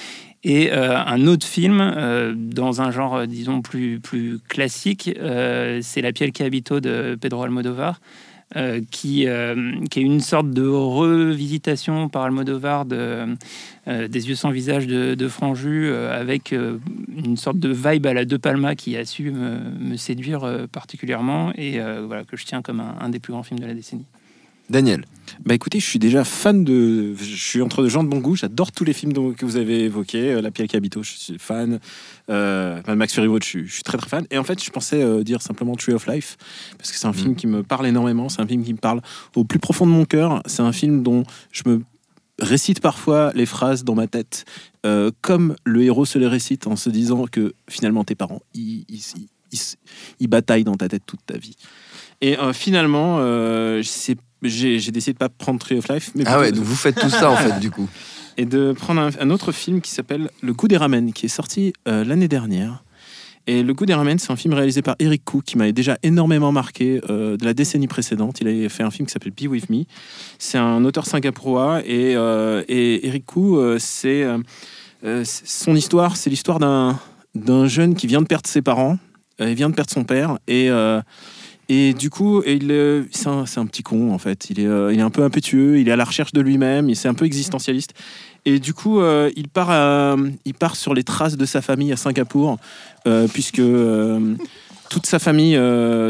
Et 0.44 0.72
euh, 0.72 0.96
un 0.96 1.26
autre 1.26 1.46
film, 1.46 1.80
euh, 1.80 2.32
dans 2.36 2.82
un 2.82 2.90
genre, 2.90 3.16
euh, 3.16 3.26
disons, 3.26 3.62
plus, 3.62 4.00
plus 4.00 4.38
classique, 4.48 5.10
c'est 5.82 6.02
La 6.02 6.12
piel 6.12 6.32
qui 6.32 6.42
habito 6.42 6.80
de 6.80 7.16
Pedro 7.20 7.42
Almodovar, 7.42 8.00
qui, 8.90 9.26
qui 9.90 9.98
est 9.98 10.02
une 10.02 10.20
sorte 10.20 10.50
de 10.50 10.66
revisitation 10.66 12.08
par 12.08 12.22
Almodovar 12.22 12.84
de, 12.84 13.34
des 13.86 14.28
yeux 14.28 14.36
sans 14.36 14.50
visage 14.50 14.86
de, 14.86 15.14
de 15.14 15.28
Franju, 15.28 15.92
avec 15.92 16.52
une 16.52 17.36
sorte 17.36 17.58
de 17.58 17.70
vibe 17.70 18.06
à 18.06 18.14
la 18.14 18.24
De 18.24 18.36
Palma 18.36 18.76
qui 18.76 18.96
a 18.96 19.04
su 19.04 19.32
me, 19.32 19.96
séduire 19.96 20.68
particulièrement 20.70 21.52
et 21.56 21.80
que 22.28 22.36
je 22.36 22.44
tiens 22.44 22.62
comme 22.62 22.80
un 22.80 23.08
des 23.08 23.18
plus 23.18 23.32
grands 23.32 23.42
films 23.42 23.60
de 23.60 23.66
la 23.66 23.74
décennie. 23.74 24.06
Daniel, 24.68 25.04
Bah 25.44 25.54
écoutez, 25.54 25.78
je 25.78 25.86
suis 25.86 25.98
déjà 26.00 26.24
fan 26.24 26.64
de. 26.64 27.14
Je 27.14 27.36
suis 27.36 27.62
entre 27.62 27.84
de 27.84 27.88
gens 27.88 28.02
de 28.02 28.08
bon 28.08 28.18
goût. 28.18 28.34
J'adore 28.34 28.72
tous 28.72 28.84
les 28.84 28.92
films 28.92 29.34
que 29.36 29.44
vous 29.44 29.56
avez 29.56 29.84
évoqués. 29.84 30.32
Euh, 30.32 30.40
La 30.40 30.50
Piel 30.50 30.66
Cabito, 30.66 31.02
je 31.04 31.12
suis 31.12 31.38
fan. 31.38 31.78
Euh, 32.30 32.80
Max 32.88 33.14
Fury 33.14 33.28
Road, 33.28 33.44
je 33.44 33.48
suis, 33.48 33.66
je 33.68 33.74
suis 33.74 33.82
très 33.84 33.96
très 33.96 34.08
fan. 34.08 34.26
Et 34.32 34.38
en 34.38 34.44
fait, 34.44 34.62
je 34.62 34.70
pensais 34.70 35.00
euh, 35.02 35.22
dire 35.22 35.40
simplement 35.40 35.76
Tree 35.76 35.92
of 35.92 36.06
Life 36.08 36.36
parce 36.78 36.90
que 36.90 36.98
c'est 36.98 37.06
un 37.06 37.12
film 37.12 37.36
qui 37.36 37.46
me 37.46 37.62
parle 37.62 37.86
énormément. 37.86 38.28
C'est 38.28 38.40
un 38.42 38.46
film 38.46 38.64
qui 38.64 38.72
me 38.72 38.78
parle 38.78 39.02
au 39.36 39.44
plus 39.44 39.60
profond 39.60 39.86
de 39.86 39.92
mon 39.92 40.04
cœur. 40.04 40.42
C'est 40.46 40.62
un 40.62 40.72
film 40.72 41.04
dont 41.04 41.22
je 41.52 41.62
me 41.66 41.82
récite 42.40 42.80
parfois 42.80 43.32
les 43.34 43.46
phrases 43.46 43.84
dans 43.84 43.94
ma 43.94 44.08
tête 44.08 44.44
euh, 44.84 45.10
comme 45.22 45.54
le 45.64 45.82
héros 45.84 46.04
se 46.04 46.18
les 46.18 46.26
récite 46.26 46.66
en 46.66 46.76
se 46.76 46.90
disant 46.90 47.24
que 47.26 47.54
finalement 47.66 48.04
tes 48.04 48.14
parents 48.14 48.42
ils, 48.52 48.84
ils, 48.90 49.00
ils- 49.16 49.28
ils- 49.52 49.76
ils 50.20 50.26
bataillent 50.26 50.64
dans 50.64 50.74
ta 50.74 50.88
tête 50.88 51.02
toute 51.06 51.24
ta 51.24 51.38
vie. 51.38 51.56
Et 52.20 52.38
euh, 52.38 52.52
finalement, 52.52 53.18
euh, 53.20 53.82
c'est- 53.82 54.18
j'ai 54.42 54.78
décidé 54.90 55.12
de 55.12 55.18
pas 55.18 55.28
prendre 55.28 55.58
Tree 55.58 55.78
of 55.78 55.88
Life, 55.88 56.10
mais 56.14 56.24
ah 56.26 56.38
ouais, 56.38 56.52
donc 56.52 56.64
vous 56.64 56.76
faites 56.76 56.98
tout 56.98 57.10
ça 57.10 57.30
en 57.30 57.36
fait, 57.36 57.58
du 57.60 57.70
coup. 57.70 57.88
et 58.36 58.44
de 58.44 58.72
prendre 58.72 59.00
un, 59.00 59.10
un 59.18 59.30
autre 59.30 59.52
film 59.52 59.80
qui 59.80 59.90
s'appelle 59.90 60.30
Le 60.42 60.52
goût 60.52 60.68
des 60.68 60.76
ramen, 60.76 61.12
qui 61.12 61.26
est 61.26 61.30
sorti 61.30 61.72
euh, 61.88 62.04
l'année 62.04 62.28
dernière. 62.28 62.84
Et 63.48 63.62
Le 63.62 63.74
goût 63.74 63.86
des 63.86 63.94
ramen, 63.94 64.18
c'est 64.18 64.32
un 64.32 64.36
film 64.36 64.54
réalisé 64.54 64.82
par 64.82 64.96
Eric 64.98 65.24
Koo, 65.24 65.40
qui 65.40 65.56
m'avait 65.56 65.72
déjà 65.72 65.96
énormément 66.02 66.50
marqué 66.50 67.00
euh, 67.08 67.36
de 67.36 67.44
la 67.44 67.54
décennie 67.54 67.86
précédente. 67.86 68.40
Il 68.40 68.48
avait 68.48 68.68
fait 68.68 68.82
un 68.82 68.90
film 68.90 69.06
qui 69.06 69.12
s'appelle 69.12 69.32
Be 69.32 69.48
With 69.48 69.70
Me. 69.70 69.84
C'est 70.38 70.58
un 70.58 70.84
auteur 70.84 71.06
singapurois 71.06 71.80
et, 71.84 72.16
euh, 72.16 72.64
et 72.68 73.06
Eric 73.06 73.24
Koo, 73.26 73.58
euh, 73.58 73.78
c'est 73.78 74.26
son 75.24 75.76
histoire, 75.76 76.16
c'est 76.16 76.30
l'histoire 76.30 76.58
d'un 76.58 76.98
d'un 77.36 77.66
jeune 77.66 77.94
qui 77.94 78.06
vient 78.06 78.22
de 78.22 78.26
perdre 78.26 78.48
ses 78.48 78.62
parents, 78.62 78.96
il 79.38 79.54
vient 79.54 79.68
de 79.68 79.74
perdre 79.74 79.92
son 79.92 80.04
père 80.04 80.38
et 80.48 80.70
et 81.68 81.94
du 81.94 82.10
coup, 82.10 82.42
il, 82.46 82.70
euh, 82.70 83.04
c'est 83.10 83.28
un, 83.28 83.44
c'est 83.46 83.58
un 83.60 83.66
petit 83.66 83.82
con 83.82 84.12
en 84.12 84.18
fait. 84.18 84.50
Il 84.50 84.60
est, 84.60 84.66
euh, 84.66 84.92
il 84.92 84.98
est 84.98 85.02
un 85.02 85.10
peu 85.10 85.22
impétueux, 85.24 85.78
il 85.80 85.88
est 85.88 85.92
à 85.92 85.96
la 85.96 86.04
recherche 86.04 86.32
de 86.32 86.40
lui-même, 86.40 86.88
il 86.88 86.96
c'est 86.96 87.08
un 87.08 87.14
peu 87.14 87.24
existentialiste. 87.24 87.92
Et 88.44 88.60
du 88.60 88.72
coup, 88.74 89.00
euh, 89.00 89.30
il, 89.36 89.48
part 89.48 89.70
à- 89.70 90.16
il 90.44 90.54
part 90.54 90.76
sur 90.76 90.94
les 90.94 91.02
traces 91.02 91.36
de 91.36 91.44
sa 91.44 91.60
famille 91.62 91.92
à 91.92 91.96
Singapour, 91.96 92.58
puisque 93.32 93.60
toute 94.88 95.06
sa 95.06 95.18
famille, 95.18 95.58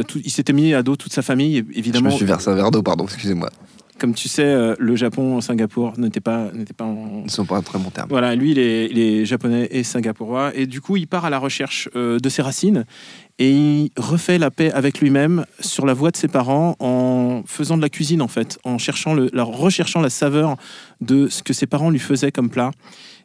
tout- 0.06 0.20
il 0.24 0.30
s'était 0.30 0.52
mis 0.52 0.74
à 0.74 0.82
dos 0.82 0.96
toute 0.96 1.12
sa 1.12 1.22
famille, 1.22 1.58
et- 1.58 1.64
Je 1.72 1.78
évidemment. 1.78 2.10
me 2.10 2.14
suis 2.14 2.26
versé 2.26 2.50
un 2.50 2.54
verre 2.54 2.70
d'eau, 2.70 2.82
pardon, 2.82 3.04
excusez-moi. 3.04 3.50
Comme 3.98 4.12
tu 4.12 4.28
sais, 4.28 4.74
le 4.78 4.94
Japon, 4.96 5.40
Singapour 5.40 5.94
n'était 5.96 6.20
pas, 6.20 6.50
n'était 6.52 6.74
pas 6.74 6.84
en, 6.84 7.20
Ils 7.20 7.24
ne 7.24 7.30
sont 7.30 7.46
pas 7.46 7.56
un 7.56 7.62
très 7.62 7.78
bon 7.78 7.88
terme. 7.88 8.08
voilà, 8.10 8.34
lui, 8.34 8.50
il 8.50 8.58
est, 8.58 8.88
il 8.90 8.98
est 8.98 9.24
japonais 9.24 9.68
et 9.70 9.82
singapurois. 9.84 10.52
Et 10.54 10.66
du 10.66 10.82
coup, 10.82 10.98
il 10.98 11.06
part 11.06 11.24
à 11.24 11.30
la 11.30 11.38
recherche 11.38 11.88
de 11.94 12.28
ses 12.28 12.42
racines 12.42 12.84
et 13.38 13.50
il 13.50 13.90
refait 13.96 14.38
la 14.38 14.50
paix 14.50 14.72
avec 14.72 15.00
lui-même 15.00 15.44
sur 15.60 15.84
la 15.86 15.92
voie 15.92 16.10
de 16.10 16.16
ses 16.16 16.28
parents 16.28 16.76
en 16.80 17.42
faisant 17.46 17.76
de 17.76 17.82
la 17.82 17.88
cuisine, 17.90 18.22
en 18.22 18.28
fait, 18.28 18.58
en 18.64 18.78
cherchant 18.78 19.14
le, 19.14 19.30
la, 19.32 19.42
recherchant 19.42 20.00
la 20.00 20.10
saveur 20.10 20.56
de 21.00 21.28
ce 21.28 21.42
que 21.42 21.52
ses 21.52 21.66
parents 21.66 21.90
lui 21.90 21.98
faisaient 21.98 22.32
comme 22.32 22.48
plat. 22.50 22.70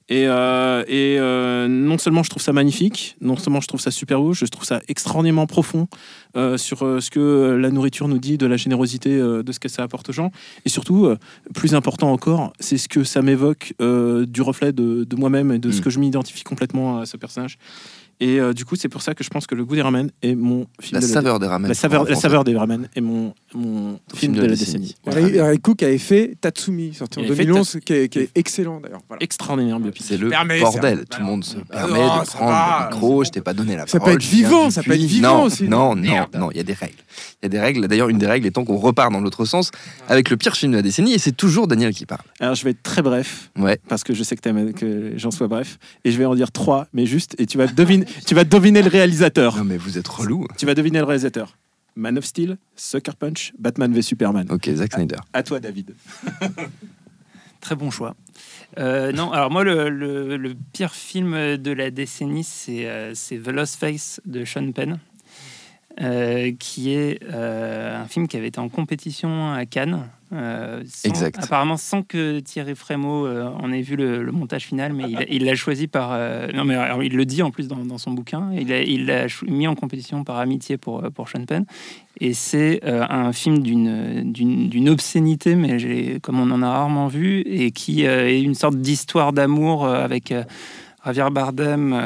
Et, 0.09 0.27
euh, 0.27 0.83
et 0.87 1.17
euh, 1.19 1.69
non 1.69 1.97
seulement 1.97 2.21
je 2.21 2.29
trouve 2.29 2.41
ça 2.41 2.51
magnifique, 2.51 3.15
non 3.21 3.37
seulement 3.37 3.61
je 3.61 3.67
trouve 3.69 3.79
ça 3.79 3.91
super 3.91 4.19
beau, 4.19 4.33
je 4.33 4.43
trouve 4.45 4.65
ça 4.65 4.81
extraordinairement 4.89 5.47
profond 5.47 5.87
euh, 6.35 6.57
sur 6.57 6.79
ce 6.79 7.09
que 7.09 7.57
la 7.57 7.69
nourriture 7.69 8.09
nous 8.09 8.17
dit 8.17 8.37
de 8.37 8.45
la 8.45 8.57
générosité 8.57 9.17
de 9.17 9.51
ce 9.51 9.59
que 9.59 9.69
ça 9.69 9.83
apporte 9.83 10.09
aux 10.09 10.13
gens. 10.13 10.31
Et 10.65 10.69
surtout, 10.69 11.07
plus 11.53 11.75
important 11.75 12.11
encore, 12.11 12.51
c'est 12.59 12.77
ce 12.77 12.89
que 12.89 13.05
ça 13.05 13.21
m'évoque 13.21 13.73
du 13.79 14.41
reflet 14.41 14.73
de, 14.73 15.05
de 15.05 15.15
moi-même 15.15 15.53
et 15.53 15.59
de 15.59 15.71
ce 15.71 15.79
Mm. 15.79 15.83
que 15.83 15.89
je 15.89 15.99
m'identifie 15.99 16.43
complètement 16.43 16.99
à 16.99 17.05
ce 17.05 17.15
personnage. 17.15 17.57
Et 18.21 18.39
euh, 18.39 18.53
du 18.53 18.65
coup, 18.65 18.75
c'est 18.75 18.87
pour 18.87 19.01
ça 19.01 19.15
que 19.15 19.23
je 19.23 19.29
pense 19.29 19.47
que 19.47 19.55
Le 19.55 19.65
goût 19.65 19.75
des 19.75 19.81
ramen 19.81 20.11
est 20.21 20.35
mon 20.35 20.67
film 20.79 20.93
La 20.93 20.99
de 21.01 21.11
saveur 21.11 21.39
des 21.39 21.47
ramen. 21.47 21.67
la 21.67 21.73
saveur, 21.73 22.05
la 22.05 22.15
saveur 22.15 22.43
des 22.43 22.55
ramen 22.55 22.87
est 22.95 23.01
mon, 23.01 23.33
mon 23.55 23.99
film, 24.15 24.33
de, 24.33 24.43
la 24.43 24.55
décennie. 24.55 24.95
Voilà. 25.03 25.21
Eric 25.21 25.35
Eric 25.35 25.61
Cook 25.63 25.83
avait 25.83 25.97
fait 25.97 26.35
Tatsumi, 26.39 26.93
sorti 26.93 27.17
en 27.19 27.23
Il 27.23 27.25
avait 27.27 27.35
fait 27.35 27.45
2011, 27.45 27.79
qui 27.83 27.93
est, 27.93 28.09
qui 28.09 28.19
est 28.19 28.29
excellent 28.35 28.79
d'ailleurs. 28.79 29.01
Voilà. 29.07 29.23
Extraordinaire 29.23 29.79
biopic. 29.79 30.05
C'est 30.05 30.17
le 30.17 30.29
Permet, 30.29 30.59
bordel. 30.59 30.99
ça. 30.99 31.05
Tout 31.05 31.19
le 31.19 31.25
monde 31.25 31.43
se 31.43 31.57
permet 31.57 31.99
non, 31.99 32.21
de 32.21 32.25
ça 32.25 32.37
prendre 32.37 32.51
va. 32.51 32.87
le 32.89 32.95
micro. 32.95 33.23
Je 33.23 33.29
t'ai 33.31 33.41
pas 33.41 33.53
donné 33.53 33.75
la 33.75 33.87
Ça 33.87 33.93
peut 33.93 34.05
parole. 34.05 34.13
être 34.13 34.21
je 34.21 34.29
viens 34.29 34.47
vivant, 34.47 34.65
du 34.67 34.71
ça 34.71 34.83
peut 34.83 34.91
être 34.93 34.99
vivant 35.01 35.37
non, 35.39 35.43
aussi. 35.45 35.67
Non, 35.67 35.95
non, 35.95 36.51
il 36.51 36.57
y 36.57 36.59
a 36.59 36.63
des 36.63 36.73
règles. 36.73 36.93
Il 37.41 37.45
y 37.45 37.47
a 37.47 37.49
des 37.49 37.59
règles. 37.59 37.87
D'ailleurs, 37.87 38.09
une 38.09 38.19
des 38.19 38.27
règles 38.27 38.45
étant 38.45 38.63
qu'on 38.63 38.77
repart 38.77 39.11
dans 39.11 39.19
l'autre 39.19 39.45
sens 39.45 39.71
avec 40.07 40.29
le 40.29 40.37
pire 40.37 40.55
film 40.55 40.73
de 40.73 40.77
la 40.77 40.83
décennie 40.83 41.13
et 41.13 41.17
c'est 41.19 41.31
toujours 41.31 41.67
Daniel 41.67 41.91
qui 41.93 42.05
parle. 42.05 42.21
Alors, 42.39 42.53
je 42.53 42.63
vais 42.63 42.69
être 42.71 42.83
très 42.83 43.01
bref. 43.01 43.49
Ouais. 43.57 43.79
Parce 43.87 44.03
que 44.03 44.13
je 44.13 44.23
sais 44.23 44.35
que, 44.35 44.41
t'aimes 44.41 44.73
que 44.73 45.13
j'en 45.15 45.31
sois 45.31 45.47
bref. 45.47 45.79
Et 46.05 46.11
je 46.11 46.17
vais 46.19 46.25
en 46.25 46.35
dire 46.35 46.51
trois, 46.51 46.87
mais 46.93 47.07
juste. 47.07 47.35
Et 47.39 47.47
tu 47.47 47.57
vas 47.57 47.65
deviner, 47.67 48.05
tu 48.25 48.35
vas 48.35 48.43
deviner 48.43 48.81
le 48.81 48.89
réalisateur. 48.89 49.55
Non, 49.57 49.63
mais 49.63 49.77
vous 49.77 49.97
êtes 49.97 50.07
relou. 50.07 50.45
Tu 50.57 50.65
vas 50.65 50.73
deviner 50.75 50.99
le 50.99 51.05
réalisateur. 51.05 51.57
Man 51.95 52.17
of 52.17 52.23
Steel, 52.25 52.57
Sucker 52.75 53.11
Punch, 53.19 53.51
Batman 53.59 53.93
v 53.93 54.01
Superman. 54.01 54.47
Ok, 54.49 54.69
Zack 54.73 54.93
Snyder. 54.93 55.17
À 55.33 55.43
toi, 55.43 55.59
David. 55.59 55.93
Très 57.61 57.75
bon 57.75 57.91
choix. 57.91 58.15
Euh, 58.79 59.11
non, 59.11 59.31
alors 59.31 59.51
moi, 59.51 59.63
le, 59.63 59.89
le- 59.89 60.37
le 60.37 60.55
pire 60.73 60.93
film 60.93 61.57
de 61.57 61.71
la 61.71 61.91
décennie, 61.91 62.43
c'est 62.43 62.87
euh, 62.87 63.11
c'est 63.13 63.37
The 63.37 63.49
Lost 63.49 63.75
Face 63.75 64.19
de 64.25 64.45
Sean 64.45 64.71
Penn, 64.71 64.97
euh, 66.01 66.51
qui 66.57 66.91
est 66.93 67.19
euh, 67.31 68.01
un 68.01 68.07
film 68.07 68.27
qui 68.27 68.37
avait 68.37 68.47
été 68.47 68.59
en 68.59 68.69
compétition 68.69 69.53
à 69.53 69.65
Cannes. 69.65 70.07
Euh, 70.33 70.81
sans- 70.87 71.09
Exact. 71.09 71.39
Apparemment 71.43 71.77
sans 71.77 72.01
que 72.03 72.39
Thierry 72.39 72.75
Frémaux 72.75 73.25
euh, 73.25 73.45
en 73.47 73.71
ait 73.71 73.81
vu 73.81 73.95
le, 73.95 74.23
le 74.23 74.31
montage 74.31 74.65
final, 74.65 74.93
mais 74.93 75.05
il- 75.29 75.43
l'a 75.45 75.55
choisi 75.55 75.87
par... 75.87 76.11
euh, 76.13 76.47
non, 76.53 76.63
mais 76.63 76.75
alors, 76.75 77.03
il 77.03 77.15
le 77.15 77.25
dit 77.25 77.41
en 77.43 77.51
plus 77.51 77.67
dans, 77.67 77.83
dans 77.83 77.97
son 77.97 78.11
bouquin. 78.11 78.49
Il 78.53 79.05
l'a 79.05 79.25
mis 79.47 79.67
en 79.67 79.75
compétition 79.75 80.23
par 80.23 80.37
amitié 80.39 80.77
pour, 80.77 81.03
euh, 81.03 81.09
pour 81.09 81.27
Sean 81.29 81.45
Penn. 81.45 81.65
Et 82.19 82.33
c'est 82.33 82.81
un 82.85 83.31
film 83.33 83.59
d'une- 83.63 84.89
obscénité, 84.89 85.55
mais 85.55 85.79
j'ai- 85.79 86.19
comme 86.21 86.39
on 86.39 86.51
en 86.51 86.61
a 86.61 86.69
rarement 86.69 87.07
vu, 87.07 87.39
et 87.41 87.71
qui 87.71 88.03
est 88.03 88.41
une 88.41 88.53
sorte 88.55 88.75
d'histoire 88.77 89.33
d'amour 89.33 89.87
avec 89.87 90.33
Javier 91.05 91.29
Bardem, 91.31 91.99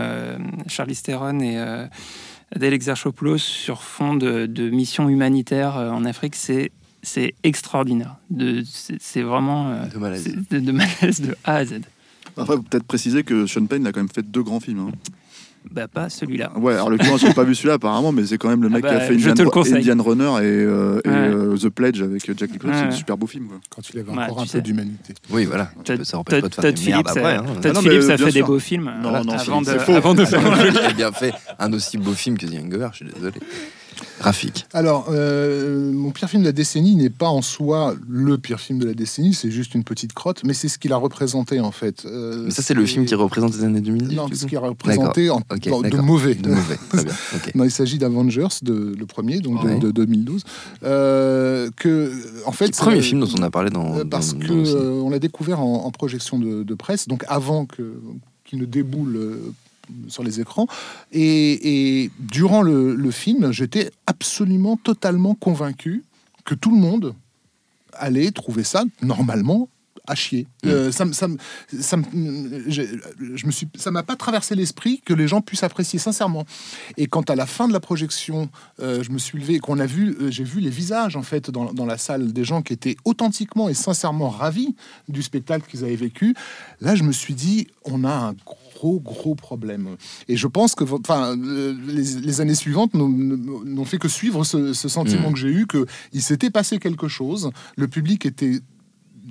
Charlize 0.67 1.01
Theron 1.01 1.39
et 1.41 1.57
Adèle 2.55 2.73
Exarchopoulos 2.73 3.39
sur 3.39 3.81
fond 3.81 4.13
de, 4.13 4.45
de 4.45 4.69
mission 4.69 5.09
humanitaire 5.09 5.75
en 5.75 6.05
Afrique. 6.05 6.35
C'est 6.35 6.71
c'est 7.05 7.33
extraordinaire. 7.43 8.15
De- 8.29 8.63
C'est 8.99 9.21
vraiment 9.21 9.69
euh, 9.71 9.85
De 9.93 9.97
malaise. 9.97 10.23
c'est 10.23 10.49
de, 10.53 10.59
de 10.65 10.71
malaise 10.71 11.21
de 11.21 11.35
A 11.43 11.55
à 11.55 11.65
Z. 11.65 11.81
Après, 12.37 12.55
faut 12.57 12.61
peut-être 12.63 12.83
préciser 12.85 13.23
que 13.23 13.45
Sean 13.47 13.65
Penn 13.65 13.85
a 13.87 13.91
quand 13.93 14.01
même 14.01 14.09
fait 14.09 14.23
deux 14.29 14.43
grands 14.43 14.59
films. 14.59 14.79
hein. 14.89 14.91
Bah, 15.71 15.87
pas 15.87 16.09
celui-là. 16.09 16.51
Ouais, 16.57 16.73
alors 16.73 16.91
le 16.91 16.97
client, 16.99 17.17
j'ai 17.17 17.33
pas 17.33 17.43
vu 17.43 17.55
celui-là 17.55 17.75
apparemment, 17.75 18.11
mais 18.11 18.23
c'est 18.27 18.37
quand 18.37 18.49
même 18.49 18.61
le 18.61 18.69
mec 18.69 18.83
bah, 18.83 18.89
qui 18.89 18.95
a 18.95 18.99
fait 18.99 19.17
je 19.17 19.25
te 19.25 19.29
Indian, 19.31 19.43
le 19.45 19.49
conseille. 19.49 19.89
Indian 19.89 20.03
Runner 20.03 20.23
et, 20.23 20.43
euh, 20.43 21.01
et, 21.03 21.09
Ouais. 21.09 21.15
euh, 21.15 21.57
The 21.57 21.69
Pledge 21.69 22.01
avec 22.03 22.23
Jack 22.37 22.51
Nicholson. 22.51 22.75
C'est 22.77 22.85
un 22.87 22.91
super 22.91 23.17
beau 23.17 23.25
film. 23.25 23.47
Quoi. 23.47 23.57
Quand 23.71 23.81
il 23.89 23.99
avait 23.99 24.11
Ouais, 24.11 24.23
encore 24.25 24.41
un 24.41 24.45
sais. 24.45 24.59
peu 24.59 24.61
d'humanité. 24.61 25.15
Oui, 25.31 25.45
voilà. 25.45 25.71
Peux- 25.83 26.03
ça 26.03 26.19
empêche 26.19 26.41
pas 26.41 26.49
Todd, 26.49 26.49
de 26.49 26.55
faire 26.55 26.63
Todd 26.65 26.75
des 26.75 26.91
merdes 26.91 27.07
Phillips, 27.09 27.17
après. 27.17 27.37
euh, 27.37 27.39
hein. 27.39 27.59
Ah 27.63 27.73
non, 27.73 27.81
fait 27.81 28.31
des 28.31 28.43
beaux 28.43 28.59
films. 28.59 28.91
Non, 29.01 29.15
euh, 29.15 29.23
non, 29.23 29.33
avant 29.33 29.63
c'est- 29.63 29.73
de, 29.73 29.79
faux. 29.79 29.93
avant 29.95 30.13
de 30.13 30.25
faire 30.25 30.41
Il 30.71 30.77
a 30.77 30.93
bien 30.93 31.11
fait 31.11 31.33
un 31.57 31.73
aussi 31.73 31.97
beau 31.97 32.13
film 32.13 32.37
que 32.37 32.45
The 32.45 32.53
Hangover, 32.63 32.89
je 32.91 32.97
suis 32.97 33.05
désolé. 33.05 33.39
Rafik. 34.19 34.65
Alors, 34.73 35.07
euh, 35.09 35.91
mon 35.91 36.11
pire 36.11 36.29
film 36.29 36.41
de 36.41 36.47
la 36.47 36.51
décennie 36.51 36.95
n'est 36.95 37.09
pas 37.09 37.27
en 37.29 37.41
soi 37.41 37.95
le 38.09 38.37
pire 38.37 38.59
film 38.59 38.79
de 38.79 38.85
la 38.85 38.93
décennie, 38.93 39.33
c'est 39.33 39.51
juste 39.51 39.75
une 39.75 39.83
petite 39.83 40.13
crotte, 40.13 40.41
mais 40.43 40.53
c'est 40.53 40.67
ce 40.69 40.77
qu'il 40.77 40.91
a 40.93 40.97
représenté 40.97 41.59
en 41.59 41.71
fait. 41.71 42.05
Euh, 42.05 42.43
Mais 42.45 42.51
ça, 42.51 42.61
c'est 42.61 42.73
le 42.73 42.85
film 42.85 43.05
qui 43.05 43.15
représente 43.15 43.53
les 43.55 43.63
années 43.63 43.81
2010 43.81 44.15
Non, 44.15 44.27
ce 44.33 44.45
qu'il 44.45 44.57
a 44.57 44.61
représenté 44.61 45.29
en, 45.29 45.37
Ok, 45.37 45.67
en- 45.71 45.81
de 45.81 45.97
mauvais. 45.97 46.35
De 46.35 46.49
mauvais. 46.49 46.77
Très 46.89 47.03
bien. 47.03 47.13
ok. 47.35 47.55
Non, 47.55 47.63
il 47.63 47.71
s'agit 47.71 47.97
d'Avengers, 47.97 48.47
de, 48.61 48.95
le 48.97 49.05
premier, 49.05 49.39
donc 49.39 49.61
de- 49.63 49.67
Ouais. 49.67 49.79
de, 49.79 49.91
2012. 49.91 50.43
Euh, 50.83 51.69
que, 51.75 52.11
en 52.45 52.51
fait, 52.51 52.67
Le 52.67 52.71
premier 52.71 52.95
c'est- 52.97 53.01
film 53.09 53.21
dont 53.21 53.29
on 53.37 53.41
a 53.43 53.49
parlé 53.49 53.69
dans. 53.69 53.97
euh, 53.97 54.03
parce 54.05 54.33
dans 54.33 54.39
que 54.39 54.53
le 54.53 54.65
ciné. 54.65 54.77
euh, 54.79 55.01
on 55.03 55.09
l'a 55.09 55.19
découvert 55.19 55.59
en, 55.61 55.85
en 55.85 55.91
projection 55.91 56.39
de, 56.39 56.63
de 56.63 56.73
presse, 56.73 57.07
donc 57.07 57.23
avant 57.27 57.65
que 57.65 57.93
qu'il 58.43 58.59
ne 58.59 58.65
déboule 58.65 59.15
euh, 59.15 59.53
sur 60.07 60.23
les 60.23 60.39
écrans. 60.39 60.67
Et, 61.11 62.11
durant 62.19 62.61
le, 62.61 62.95
le 62.95 63.11
film, 63.11 63.51
j'étais 63.51 63.91
absolument, 64.07 64.77
totalement 64.77 65.35
convaincu 65.35 66.03
que 66.43 66.55
tout 66.55 66.71
le 66.71 66.77
monde 66.77 67.15
allait 67.93 68.31
trouver 68.31 68.63
ça 68.63 68.83
normalement 69.01 69.69
à 70.07 70.15
chier. 70.15 70.47
Mm. 70.63 70.67
Euh, 70.69 70.91
ça, 70.91 71.05
ça, 71.13 71.27
ça, 71.79 71.97
me- 71.97 72.63
j'ai- 72.67 72.89
je 73.35 73.45
me 73.45 73.51
suis, 73.51 73.67
ça 73.75 73.91
m'a 73.91 74.03
pas 74.03 74.15
traversé 74.15 74.55
l'esprit 74.55 75.01
que 75.05 75.13
les 75.13 75.27
gens 75.27 75.41
puissent 75.41 75.63
apprécier 75.63 75.99
sincèrement. 75.99 76.45
Et 76.97 77.07
quand 77.07 77.29
à 77.29 77.35
la 77.35 77.45
fin 77.45 77.67
de 77.67 77.73
la 77.73 77.79
projection, 77.79 78.49
euh, 78.79 79.03
je 79.03 79.11
me 79.11 79.17
suis 79.17 79.39
levé 79.39 79.55
et 79.55 79.59
qu'on 79.59 79.79
a 79.79 79.85
vu, 79.85 80.15
euh, 80.21 80.31
j'ai 80.31 80.43
vu 80.43 80.59
les 80.59 80.69
visages 80.69 81.15
en 81.15 81.23
fait 81.23 81.49
dans, 81.51 81.73
dans 81.73 81.85
la 81.85 81.97
salle 81.97 82.33
des 82.33 82.43
gens 82.43 82.61
qui 82.61 82.73
étaient 82.73 82.97
authentiquement 83.05 83.69
et 83.69 83.73
sincèrement 83.73 84.29
ravis 84.29 84.75
du 85.09 85.21
spectacle 85.23 85.69
qu'ils 85.69 85.83
avaient 85.83 85.95
vécu. 85.95 86.35
Là, 86.81 86.95
je 86.95 87.03
me 87.03 87.11
suis 87.11 87.33
dit, 87.33 87.67
on 87.83 88.03
a 88.03 88.11
un 88.13 88.33
gros 88.45 88.99
gros 88.99 89.35
problème. 89.35 89.95
Et 90.27 90.35
je 90.37 90.47
pense 90.47 90.75
que, 90.75 90.83
enfin, 90.83 91.37
euh, 91.37 91.73
les, 91.87 92.03
les 92.21 92.41
années 92.41 92.55
suivantes 92.55 92.93
n'ont- 92.93 93.85
fait 93.85 93.97
que 93.99 94.07
suivre 94.09 94.43
ce, 94.43 94.73
ce 94.73 94.89
sentiment 94.89 95.29
Mm. 95.29 95.33
que 95.33 95.39
j'ai 95.39 95.49
eu 95.49 95.67
que 95.67 95.85
il 96.11 96.21
s'était 96.21 96.49
passé 96.49 96.79
quelque 96.79 97.07
chose. 97.07 97.51
Le 97.77 97.87
public 97.87 98.25
était 98.25 98.59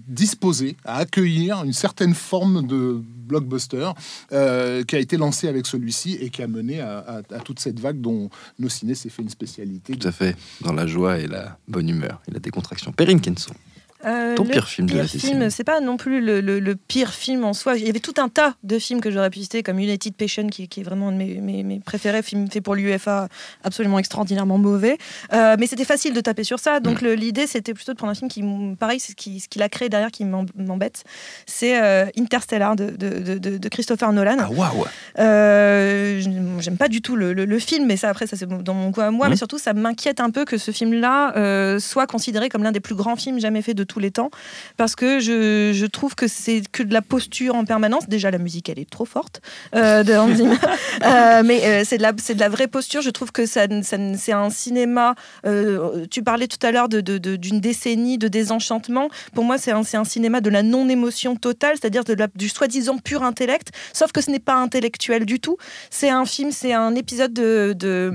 disposé 0.07 0.77
à 0.85 0.99
accueillir 0.99 1.63
une 1.65 1.73
certaine 1.73 2.15
forme 2.15 2.67
de 2.67 3.01
blockbuster 3.03 3.91
euh, 4.33 4.85
qui 4.85 4.97
a 4.97 4.99
été 4.99 5.17
lancé 5.17 5.49
avec 5.49 5.67
celui-ci 5.67 6.19
et 6.21 6.31
qui 6.31 6.43
a 6.43 6.47
mené 6.47 6.81
à, 6.81 7.23
toute 7.45 7.61
cette 7.61 7.81
vague 7.81 8.01
dont 8.01 8.31
nos 8.59 8.69
ciné 8.69 8.95
s'est 8.95 9.09
fait 9.09 9.23
une 9.23 9.31
spécialité. 9.31 9.97
Tout 9.97 10.09
à 10.09 10.13
fait. 10.13 10.37
Dans 10.61 10.73
la 10.73 10.87
joie 10.87 11.19
et 11.19 11.27
la 11.27 11.59
bonne 11.69 11.89
humeur 11.89 12.21
et 12.29 12.33
la 12.33 12.39
décontraction. 12.39 12.93
Perrine 12.93 13.21
Kenson. 13.21 13.55
Euh, 14.05 14.35
Ton 14.35 14.45
pire 14.45 14.69
film 14.69 14.89
de 14.89 14.97
la 14.99 15.07
film, 15.07 15.51
c'est 15.51 15.65
pas 15.65 15.81
non 15.81 15.97
plus 15.97 16.21
le, 16.21 16.41
le- 16.41 16.61
le 16.61 16.75
pire 16.77 17.13
film 17.13 17.45
en 17.45 17.53
soi. 17.53 17.77
Il 17.77 17.87
y 17.87 17.89
avait 17.89 18.01
tout 18.01 18.15
un 18.19 18.29
tas 18.29 18.55
de 18.63 18.79
films 18.79 19.01
que 19.01 19.11
j'aurais 19.11 19.31
pu 19.31 19.41
citer, 19.41 19.63
comme 19.63 19.79
United 19.79 20.15
Passion, 20.15 20.47
qui, 20.49 20.69
qui 20.69 20.81
est 20.81 20.85
vraiment 20.85 21.09
un 21.09 21.13
de 21.13 21.17
mes, 21.17 21.35
mes- 21.41 21.63
mes 21.63 21.81
préférés, 21.81 22.23
film 22.23 22.51
fait 22.51 22.61
pour 22.61 22.75
l'UFA, 22.75 23.29
absolument 23.63 23.99
extraordinairement 23.99 24.59
mauvais. 24.59 24.99
Euh, 25.33 25.57
mais 25.59 25.67
c'était 25.67 25.85
facile 25.85 26.13
de 26.15 26.21
taper 26.21 26.45
sur 26.45 26.59
ça. 26.59 26.81
Mm. 26.81 26.83
Donc 26.83 27.01
le- 27.03 27.15
l'idée, 27.15 27.47
c'était 27.47 27.75
plutôt 27.75 27.93
de 27.93 27.97
prendre 27.97 28.11
un 28.11 28.15
film 28.15 28.31
qui, 28.31 28.43
pareil, 28.79 29.01
c'est 29.01 29.13
ce 29.13 29.17
qui- 29.17 29.41
ce 29.41 29.49
qu'il 29.49 29.63
a 29.63 29.69
créé 29.69 29.89
derrière 29.89 30.11
qui 30.11 30.25
m'em- 30.25 30.47
m'embête. 30.57 31.05
C'est 31.47 31.81
euh, 31.83 32.07
Interstellar 32.19 32.77
de, 32.77 32.91
de- 32.91 33.39
de- 33.59 33.69
Christopher 33.69 34.13
Nolan. 34.13 34.37
Ah, 34.39 34.51
waouh 34.51 34.85
J'aime 36.61 36.77
pas 36.79 36.89
du 36.89 37.01
tout 37.03 37.17
le, 37.17 37.33
le- 37.33 37.59
film, 37.59 37.87
mais 37.87 37.97
ça 37.97 38.09
après 38.11 38.27
ça 38.27 38.37
c'est 38.37 38.47
dans 38.49 38.75
mon 38.75 38.91
goût 38.91 39.01
à 39.01 39.11
moi. 39.11 39.27
Mhm. 39.27 39.31
Mais 39.33 39.37
surtout 39.37 39.59
ça 39.59 39.73
m'inquiète 39.73 40.21
un 40.21 40.31
peu 40.31 40.45
que 40.45 40.59
ce 40.59 40.71
film-là 40.71 41.79
soit 41.81 42.07
considéré 42.07 42.49
comme 42.49 42.63
l'un 42.63 42.73
des 42.73 42.81
plus 42.81 42.95
grands 42.95 43.17
films 43.17 43.41
jamais 43.41 43.63
faits 43.63 43.77
de 43.77 43.85
tous 43.95 44.01
les 44.01 44.11
temps, 44.11 44.31
parce 44.77 44.97
que 44.97 45.21
je, 45.21 45.71
je 45.73 45.87
trouve 45.87 46.15
que 46.17 46.27
c'est 46.27 46.63
que 46.73 46.83
de 46.83 46.93
la 46.93 47.01
posture 47.03 47.55
en 47.55 47.65
permanence. 47.65 48.09
Déjà 48.09 48.31
la 48.33 48.39
musique 48.39 48.69
elle 48.69 48.81
est 48.81 48.91
trop 48.91 49.05
forte 49.05 49.41
euh, 49.77 50.03
de 50.03 50.13
Hans 50.21 50.35
Zimmer, 50.35 50.57
Euh, 51.05 51.43
mais 51.45 51.65
euh, 51.65 51.83
c'est 51.85 51.99
de 51.99 52.03
la 52.03 52.13
c'est 52.19 52.35
de 52.35 52.41
la 52.41 52.49
vraie 52.49 52.67
posture. 52.67 53.03
Je 53.03 53.11
trouve 53.11 53.31
que 53.31 53.47
ça, 53.47 53.63
ça- 53.83 53.97
c'est 54.19 54.33
un 54.33 54.51
cinéma. 54.51 55.15
euh, 55.47 56.07
tu 56.11 56.23
parlais 56.23 56.49
tout 56.49 56.65
à 56.67 56.71
l'heure 56.73 56.89
de- 56.89 57.01
de- 57.01 57.19
de- 57.19 57.37
d'une 57.37 57.61
décennie 57.61 58.19
de 58.19 58.29
désenchantement. 58.29 59.09
Pour 59.35 59.45
moi 59.45 59.59
c'est 59.59 59.71
un, 59.73 59.83
c'est 59.85 59.97
un 59.97 60.05
cinéma 60.05 60.41
de 60.41 60.51
la 60.51 60.63
non 60.63 60.89
émotion 60.89 61.37
totale, 61.37 61.75
c'est-à-dire 61.81 62.05
de 62.05 62.15
la- 62.15 62.29
du 62.35 62.49
soi-disant 62.49 62.99
pur 62.99 63.23
intellect, 63.23 63.69
sauf 63.93 64.11
que 64.13 64.21
ce 64.21 64.31
n'est 64.31 64.41
pas 64.51 64.55
intellectuel 64.55 65.25
du 65.25 65.39
tout. 65.41 65.57
C'est 65.91 66.11
un 66.11 66.25
film, 66.25 66.51
c'est 66.51 66.73
un 66.73 66.95
épisode 66.97 67.33
de, 67.33 67.75
de, 67.77 68.13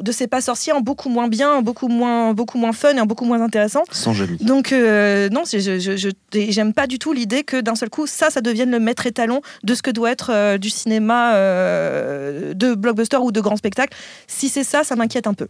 de 0.00 0.12
C'est 0.12 0.26
pas 0.26 0.40
sorcier 0.42 0.72
en 0.72 0.80
beaucoup 0.80 1.08
moins 1.08 1.28
bien, 1.28 1.50
en 1.52 1.62
beaucoup 1.62 1.88
moins, 1.88 2.34
beaucoup 2.34 2.58
moins 2.58 2.72
fun 2.72 2.94
et 2.96 3.00
en 3.00 3.06
beaucoup 3.06 3.24
moins 3.24 3.40
intéressant. 3.40 3.82
Sans 3.90 4.12
jaloux. 4.12 4.36
Donc, 4.40 4.72
euh, 4.72 5.21
non, 5.30 5.44
c'est- 5.44 5.60
je, 5.60 5.78
je, 5.78 5.96
je- 5.96 6.10
j'aime 6.50 6.72
pas 6.72 6.86
du 6.86 6.98
tout 6.98 7.12
l'idée 7.12 7.44
que 7.44 7.60
d'un 7.60 7.74
seul 7.74 7.90
coup, 7.90 8.06
ça, 8.06 8.30
ça 8.30 8.40
devienne 8.40 8.70
le 8.70 8.78
maître 8.80 9.06
étalon 9.06 9.40
de 9.62 9.74
ce 9.74 9.82
que 9.82 9.90
doit 9.90 10.10
être 10.10 10.30
euh, 10.32 10.58
du 10.58 10.70
cinéma 10.70 11.34
euh, 11.34 12.54
de 12.54 12.74
blockbuster 12.74 13.18
ou 13.18 13.32
de 13.32 13.40
grand 13.40 13.56
spectacle. 13.56 13.96
Si 14.26 14.48
c'est 14.48 14.64
ça, 14.64 14.84
ça 14.84 14.96
m'inquiète 14.96 15.26
un 15.26 15.34
peu. 15.34 15.46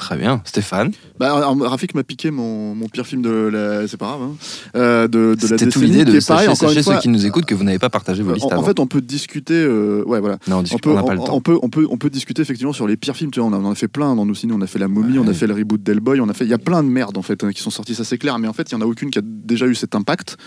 Très 0.00 0.16
bien. 0.16 0.40
Stéphane. 0.46 0.92
Bah, 1.18 1.34
Rafik 1.60 1.94
m'a 1.94 2.02
piqué 2.02 2.30
mon, 2.30 2.74
mon 2.74 2.88
pire 2.88 3.06
film 3.06 3.20
de 3.20 3.28
la. 3.52 3.86
C'est 3.86 3.98
pas 3.98 4.06
grave. 4.06 4.22
hein. 4.22 4.32
Euh, 4.76 5.08
de, 5.08 5.34
de 5.34 5.42
la 5.42 5.58
C'était 5.58 5.66
tout 5.68 5.80
l'idée 5.82 6.06
de 6.06 6.16
est 6.16 6.26
pareil, 6.26 6.46
sachez, 6.48 6.66
sachez 6.68 6.82
fois. 6.82 6.94
ceux 6.94 7.00
qui 7.02 7.08
nous 7.10 7.26
écoutent 7.26 7.44
que 7.44 7.54
vous 7.54 7.64
n'avez 7.64 7.78
pas 7.78 7.90
partagé 7.90 8.22
vos 8.22 8.32
listes 8.32 8.46
En, 8.50 8.62
fait, 8.62 8.80
on 8.80 8.86
peut 8.86 9.02
discuter. 9.02 9.52
euh, 9.52 10.02
ouais, 10.06 10.18
voilà. 10.20 10.38
non, 10.48 10.56
on 10.56 10.58
On 10.60 10.62
discute, 10.62 10.82
peut, 10.82 10.90
on 10.90 10.94
n'a 10.94 11.02
pas 11.02 11.12
le 11.12 11.18
temps. 11.20 11.34
on 11.36 11.42
peut, 11.42 11.58
on 11.60 11.68
peut, 11.68 11.86
on 11.90 11.98
peut 11.98 12.08
discuter 12.08 12.40
effectivement 12.40 12.72
sur 12.72 12.86
les 12.88 12.96
pires 12.96 13.14
films. 13.14 13.30
Tu 13.30 13.40
vois, 13.40 13.50
on, 13.50 13.52
a- 13.52 13.58
on 13.58 13.66
en 13.66 13.72
a 13.72 13.74
fait 13.74 13.88
plein 13.88 14.14
dans 14.16 14.24
nos 14.24 14.32
ciné. 14.34 14.54
On 14.56 14.60
a 14.62 14.66
fait 14.66 14.78
La 14.78 14.88
Momie, 14.88 15.18
on 15.18 15.28
a 15.28 15.34
fait 15.34 15.46
le 15.46 15.52
reboot 15.52 15.82
d'Hellboy. 15.82 16.18
On 16.20 16.28
a 16.30 16.32
fait. 16.32 16.44
Il 16.46 16.50
y 16.50 16.54
a 16.54 16.58
plein 16.58 16.82
de 16.82 16.88
merdes 16.88 17.18
en 17.18 17.22
fait 17.22 17.44
hein, 17.44 17.52
qui 17.52 17.60
sont 17.60 17.68
sorties, 17.70 17.94
ça 17.94 18.04
c'est 18.04 18.16
clair. 18.16 18.38
Mais 18.38 18.48
en 18.48 18.54
fait, 18.54 18.70
il 18.70 18.72
y 18.72 18.76
en 18.76 18.80
a 18.80 18.86
aucune 18.86 19.10
qui 19.10 19.18
a 19.18 19.22
déjà 19.22 19.66
eu 19.66 19.74
cet 19.74 19.94
impact. 19.94 20.38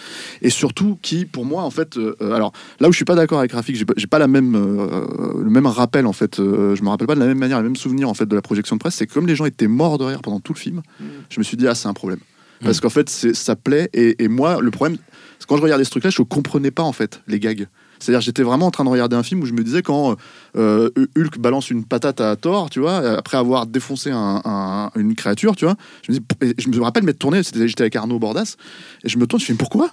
Et 0.41 0.49
surtout, 0.49 0.97
qui, 1.03 1.25
pour 1.25 1.45
moi, 1.45 1.61
en 1.61 1.69
fait, 1.69 1.97
euh, 1.97 2.15
euh, 2.23 2.33
alors 2.33 2.51
là 2.79 2.89
où 2.89 2.91
je 2.91 2.95
suis 2.95 3.05
pas 3.05 3.13
d'accord 3.15 3.37
avec 3.37 3.51
Rafik, 3.51 3.75
j'ai 3.75 3.85
pas, 3.85 3.93
pas 4.09 4.19
la 4.19 4.27
même, 4.27 4.55
euh, 4.55 5.43
le 5.43 5.49
même 5.51 5.67
rappel 5.67 6.07
en 6.07 6.13
fait. 6.13 6.39
euh, 6.39 6.75
je 6.75 6.81
me 6.81 6.89
rappelle 6.89 7.05
pas 7.05 7.13
de 7.15 7.19
la 7.19 7.27
même 7.27 7.37
manière, 7.37 7.57
le 7.59 7.65
même 7.65 7.75
souvenir 7.75 8.09
en 8.09 8.15
fait 8.15 8.25
de 8.25 8.35
la 8.35 8.41
projection 8.41 8.75
de 8.75 8.79
presse. 8.79 8.95
C'est 8.95 9.05
comme 9.05 9.27
les 9.27 9.35
gens 9.35 9.42
étaient 9.45 9.67
morts 9.67 9.97
de 9.97 10.05
rire 10.05 10.21
pendant 10.21 10.39
tout 10.39 10.53
le 10.53 10.59
film, 10.59 10.81
je 11.29 11.39
me 11.39 11.43
suis 11.43 11.57
dit 11.57 11.67
ah 11.67 11.75
c'est 11.75 11.87
un 11.87 11.93
problème. 11.93 12.19
Parce 12.63 12.79
qu'en 12.79 12.89
fait, 12.89 13.09
ça 13.09 13.55
plaît. 13.57 13.89
Et, 13.93 14.23
et 14.23 14.27
moi, 14.29 14.61
le 14.61 14.71
problème, 14.71 14.97
c'est 15.37 15.45
quand 15.47 15.57
je 15.57 15.61
regardais 15.61 15.83
ce 15.83 15.89
truc-là, 15.89 16.09
je 16.11 16.21
comprenais 16.21 16.71
pas 16.71 16.83
en 16.83 16.93
fait 16.93 17.21
les 17.27 17.37
gags. 17.39 17.67
C'est-à-dire, 17.99 18.21
j'étais 18.21 18.43
vraiment 18.43 18.67
en 18.67 18.71
train 18.71 18.83
de 18.85 18.89
regarder 18.89 19.15
un 19.17 19.23
film 19.23 19.41
où 19.41 19.45
je 19.45 19.51
me 19.53 19.63
disais 19.63 19.81
quand 19.81 20.15
euh, 20.55 20.89
Hulk 21.17 21.39
balance 21.39 21.69
une 21.71 21.83
patate 21.85 22.21
à 22.21 22.35
Thor, 22.37 22.69
tu 22.69 22.79
vois, 22.79 22.97
après 23.17 23.37
avoir 23.37 23.65
défoncé 23.65 24.11
un- 24.11 24.41
un- 24.45 24.91
une 24.95 25.13
créature, 25.15 25.55
tu 25.57 25.65
vois, 25.65 25.75
je 26.07 26.11
me, 26.13 26.17
dis, 26.19 26.53
je 26.57 26.67
me 26.69 26.81
rappelle 26.81 27.03
m'être 27.03 27.19
tourné, 27.19 27.43
c'était- 27.43 27.67
j'étais 27.67 27.81
avec 27.83 27.95
Arnaud 27.97 28.19
Bordas, 28.19 28.55
et 29.03 29.09
je 29.09 29.17
me 29.17 29.25
tourne, 29.27 29.39
je 29.41 29.45
fais 29.45 29.53
pourquoi? 29.53 29.89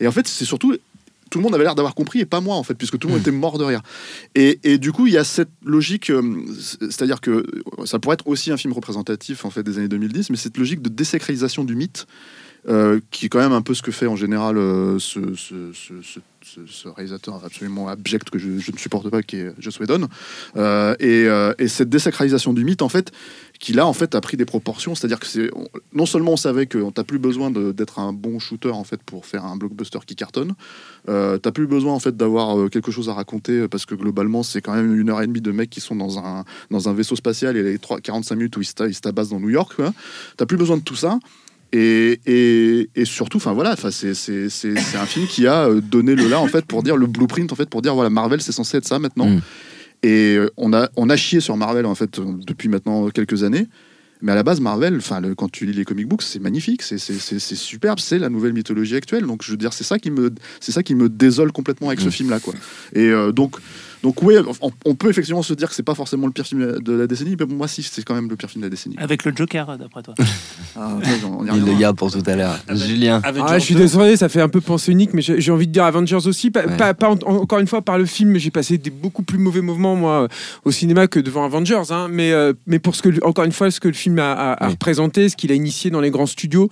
Et 0.00 0.06
en 0.06 0.12
fait, 0.12 0.26
c'est 0.28 0.44
surtout 0.44 0.76
tout 1.30 1.38
le 1.38 1.42
monde 1.44 1.54
avait 1.54 1.64
l'air 1.64 1.74
d'avoir 1.74 1.94
compris 1.94 2.20
et 2.20 2.24
pas 2.26 2.40
moi 2.40 2.56
en 2.56 2.62
fait 2.62 2.74
puisque 2.74 2.98
tout 2.98 3.08
le 3.08 3.14
monde 3.14 3.22
était 3.22 3.30
mort 3.32 3.58
de 3.58 3.64
rire 3.64 3.82
et, 4.34 4.60
et 4.64 4.78
du 4.78 4.92
coup 4.92 5.06
il 5.06 5.12
y 5.12 5.18
a 5.18 5.24
cette 5.24 5.50
logique 5.64 6.10
euh, 6.10 6.22
c'est-à-dire 6.80 7.20
que 7.20 7.44
ça 7.84 7.98
pourrait 7.98 8.14
être 8.14 8.26
aussi 8.28 8.52
un 8.52 8.56
film 8.56 8.72
représentatif 8.72 9.44
en 9.44 9.50
fait 9.50 9.62
des 9.62 9.78
années 9.78 9.88
2010 9.88 10.30
mais 10.30 10.36
cette 10.36 10.56
logique 10.56 10.82
de 10.82 10.88
désacralisation 10.88 11.64
du 11.64 11.74
mythe 11.74 12.06
euh, 12.68 12.98
qui 13.12 13.26
est 13.26 13.28
quand 13.28 13.38
même 13.38 13.52
un 13.52 13.62
peu 13.62 13.74
ce 13.74 13.82
que 13.82 13.92
fait 13.92 14.06
en 14.08 14.16
général 14.16 14.56
euh, 14.58 14.98
ce, 14.98 15.20
ce- 15.36 15.72
ce- 15.72 16.02
ce- 16.02 16.20
ce- 16.42 16.66
ce 16.66 16.88
réalisateur 16.88 17.44
absolument 17.44 17.88
abject 17.88 18.28
que 18.30 18.38
je, 18.40 18.58
je 18.58 18.72
ne 18.72 18.76
supporte 18.76 19.08
pas, 19.10 19.22
qui 19.22 19.36
est 19.36 19.50
Joss 19.58 19.78
Whedon. 19.80 20.06
Euh, 20.56 20.94
et, 21.00 21.26
et 21.62 21.66
cette 21.68 21.88
désacralisation 21.88 22.52
du 22.52 22.64
mythe, 22.64 22.82
en 22.82 22.88
fait, 22.88 23.10
qui 23.58 23.72
là, 23.72 23.86
en 23.86 23.92
fait, 23.92 24.14
a 24.14 24.20
pris 24.20 24.36
des 24.36 24.44
proportions. 24.44 24.94
C'est-à-dire 24.94 25.18
que 25.18 25.26
c'est 25.26 25.50
on- 25.54 25.68
non 25.92 26.06
seulement 26.06 26.32
on 26.32 26.36
savait 26.36 26.66
que 26.66 26.90
t'as 26.90 27.04
plus 27.04 27.18
besoin 27.18 27.50
d'être 27.50 27.98
un 27.98 28.12
bon 28.12 28.38
shooter 28.38 28.70
en 28.70 28.84
fait 28.84 29.02
pour 29.02 29.26
faire 29.26 29.44
un 29.44 29.56
blockbuster 29.56 29.98
qui 30.06 30.16
cartonne, 30.16 30.54
euh, 31.08 31.38
t'as 31.38 31.52
plus 31.52 31.66
besoin 31.66 31.92
en 31.92 32.00
fait 32.00 32.16
d'avoir 32.16 32.58
euh, 32.58 32.68
quelque 32.68 32.90
chose 32.90 33.08
à 33.08 33.14
raconter 33.14 33.52
euh, 33.52 33.68
parce 33.68 33.86
que 33.86 33.94
globalement 33.94 34.42
c'est 34.42 34.60
quand 34.60 34.74
même 34.74 34.98
une 34.98 35.10
heure 35.10 35.22
et 35.22 35.26
demie 35.26 35.40
de 35.40 35.52
mecs 35.52 35.70
qui 35.70 35.80
sont 35.80 35.96
dans 35.96 36.18
un 36.18 36.44
dans 36.70 36.88
un 36.88 36.92
vaisseau 36.92 37.16
spatial 37.16 37.56
et 37.56 37.62
les 37.62 37.78
3, 37.78 38.00
45 38.00 38.34
minutes 38.34 38.56
où 38.56 38.60
ils 38.60 38.66
se, 38.66 39.00
tabassent 39.00 39.30
dans 39.30 39.40
New 39.40 39.50
York. 39.50 39.74
T'as 40.36 40.46
plus 40.46 40.56
besoin 40.56 40.76
de 40.76 40.82
tout 40.82 40.96
ça. 40.96 41.18
Et, 41.72 42.20
et, 42.94 43.04
surtout, 43.04 43.38
enfin 43.38 43.52
voilà, 43.52 43.74
c'est 43.76 44.96
un 44.96 45.06
film 45.06 45.26
qui 45.26 45.46
a 45.46 45.68
euh, 45.68 45.80
donné 45.80 46.14
le 46.14 46.28
là 46.28 46.40
en 46.40 46.46
fait 46.46 46.64
pour 46.64 46.82
dire 46.82 46.96
le 46.96 47.06
blueprint 47.06 47.52
en 47.52 47.56
fait 47.56 47.68
pour 47.68 47.82
dire 47.82 47.94
voilà 47.94 48.08
Marvel 48.08 48.40
c'est 48.40 48.52
censé 48.52 48.78
être 48.78 48.86
ça 48.86 48.98
maintenant. 48.98 49.26
Mm. 49.26 49.40
Et 50.06 50.36
euh, 50.36 50.50
on 50.56 50.72
a 50.72 50.88
on 50.96 51.10
a 51.10 51.16
chié 51.16 51.40
sur 51.40 51.56
Marvel 51.56 51.84
en 51.86 51.94
fait 51.94 52.18
euh, 52.18 52.24
depuis 52.46 52.68
maintenant 52.68 53.08
quelques 53.10 53.42
années. 53.42 53.66
Mais 54.22 54.32
à 54.32 54.34
la 54.34 54.42
base, 54.42 54.60
Marvel, 54.60 54.96
enfin, 54.96 55.20
quand 55.36 55.50
tu 55.52 55.66
lis 55.66 55.74
les 55.74 55.84
comic 55.84 56.06
books, 56.08 56.22
c'est 56.22 56.38
magnifique, 56.38 56.80
c'est 56.82 56.96
c'est- 56.96 57.18
c'est- 57.18 57.38
c'est 57.38 57.54
superbe, 57.54 57.98
c'est 58.00 58.18
la 58.18 58.30
nouvelle 58.30 58.54
mythologie 58.54 58.96
actuelle. 58.96 59.26
Donc, 59.26 59.42
je 59.44 59.50
veux 59.50 59.58
dire, 59.58 59.74
c'est 59.74 59.84
ça 59.84 59.98
qui 59.98 60.10
me, 60.10 60.32
c'est 60.58 60.72
ça 60.72 60.82
qui 60.82 60.94
me 60.94 61.08
désole 61.10 61.52
complètement 61.52 61.88
avec 61.88 62.00
ce 62.00 62.08
film-là, 62.08 62.40
quoi. 62.40 62.54
Et 62.94 63.08
euh, 63.10 63.30
donc, 63.32 63.56
donc 64.02 64.22
oui, 64.22 64.34
on, 64.60 64.70
on 64.84 64.94
peut 64.94 65.08
effectivement 65.10 65.42
se 65.42 65.54
dire 65.54 65.68
que 65.68 65.74
c'est 65.74 65.82
pas 65.82 65.94
forcément 65.94 66.26
le 66.26 66.32
pire 66.32 66.46
film 66.46 66.78
de 66.80 66.92
la 66.92 67.06
décennie, 67.06 67.36
mais 67.38 67.46
pour 67.46 67.56
moi, 67.56 67.68
si, 67.68 67.82
c'est 67.82 68.02
quand 68.04 68.14
même 68.14 68.28
le 68.28 68.36
pire 68.36 68.50
film 68.50 68.62
de 68.62 68.66
la 68.66 68.70
décennie. 68.70 68.96
Avec 68.98 69.24
le 69.24 69.32
Joker, 69.34 69.78
d'après 69.78 70.02
toi. 70.02 70.14
Ah, 70.78 70.94
ouais, 70.96 71.04
on 71.24 71.42
y 71.46 71.56
Il 71.58 71.64
le 71.64 71.74
garde 71.78 71.96
pour 71.96 72.12
tout 72.12 72.22
à 72.26 72.36
l'heure. 72.36 72.58
Julien. 72.70 73.22
Ah, 73.24 73.58
je 73.58 73.64
suis 73.64 73.74
désolé, 73.74 74.16
ça 74.18 74.28
fait 74.28 74.42
un 74.42 74.48
peu 74.50 74.60
pensée 74.60 74.92
unique, 74.92 75.14
mais 75.14 75.22
j'ai 75.22 75.50
envie 75.50 75.66
de 75.66 75.72
dire 75.72 75.84
Avengers 75.84 76.26
aussi. 76.26 76.50
Pas, 76.50 76.66
Ouais. 76.66 76.76
pas- 76.76 76.92
pas 76.92 77.08
en- 77.08 77.12
encore 77.14 77.60
une 77.60 77.66
fois 77.66 77.80
par 77.80 77.96
le 77.96 78.04
film, 78.04 78.36
j'ai 78.36 78.50
passé 78.50 78.76
des 78.76 78.90
beaucoup 78.90 79.22
plus 79.22 79.38
mauvais 79.38 79.62
moments 79.62 79.96
moi 79.96 80.24
euh, 80.24 80.28
au 80.66 80.70
cinéma 80.70 81.06
que 81.06 81.18
devant 81.18 81.44
Avengers. 81.46 81.80
hein. 81.90 82.08
mais 82.10 82.30
euh, 82.32 82.52
mais 82.66 82.78
pour 82.78 82.94
ce 82.94 83.00
que 83.00 83.24
encore 83.24 83.44
une 83.46 83.52
fois 83.52 83.70
ce 83.70 83.80
que 83.80 83.88
le 83.88 83.94
film 83.94 84.18
a, 84.18 84.32
a- 84.32 84.52
a 84.52 84.66
Oui. 84.66 84.72
représenté, 84.72 85.30
ce 85.30 85.36
qu'il 85.36 85.50
a 85.50 85.54
initié 85.54 85.90
dans 85.90 86.00
les 86.02 86.10
grands 86.10 86.26
studios 86.26 86.68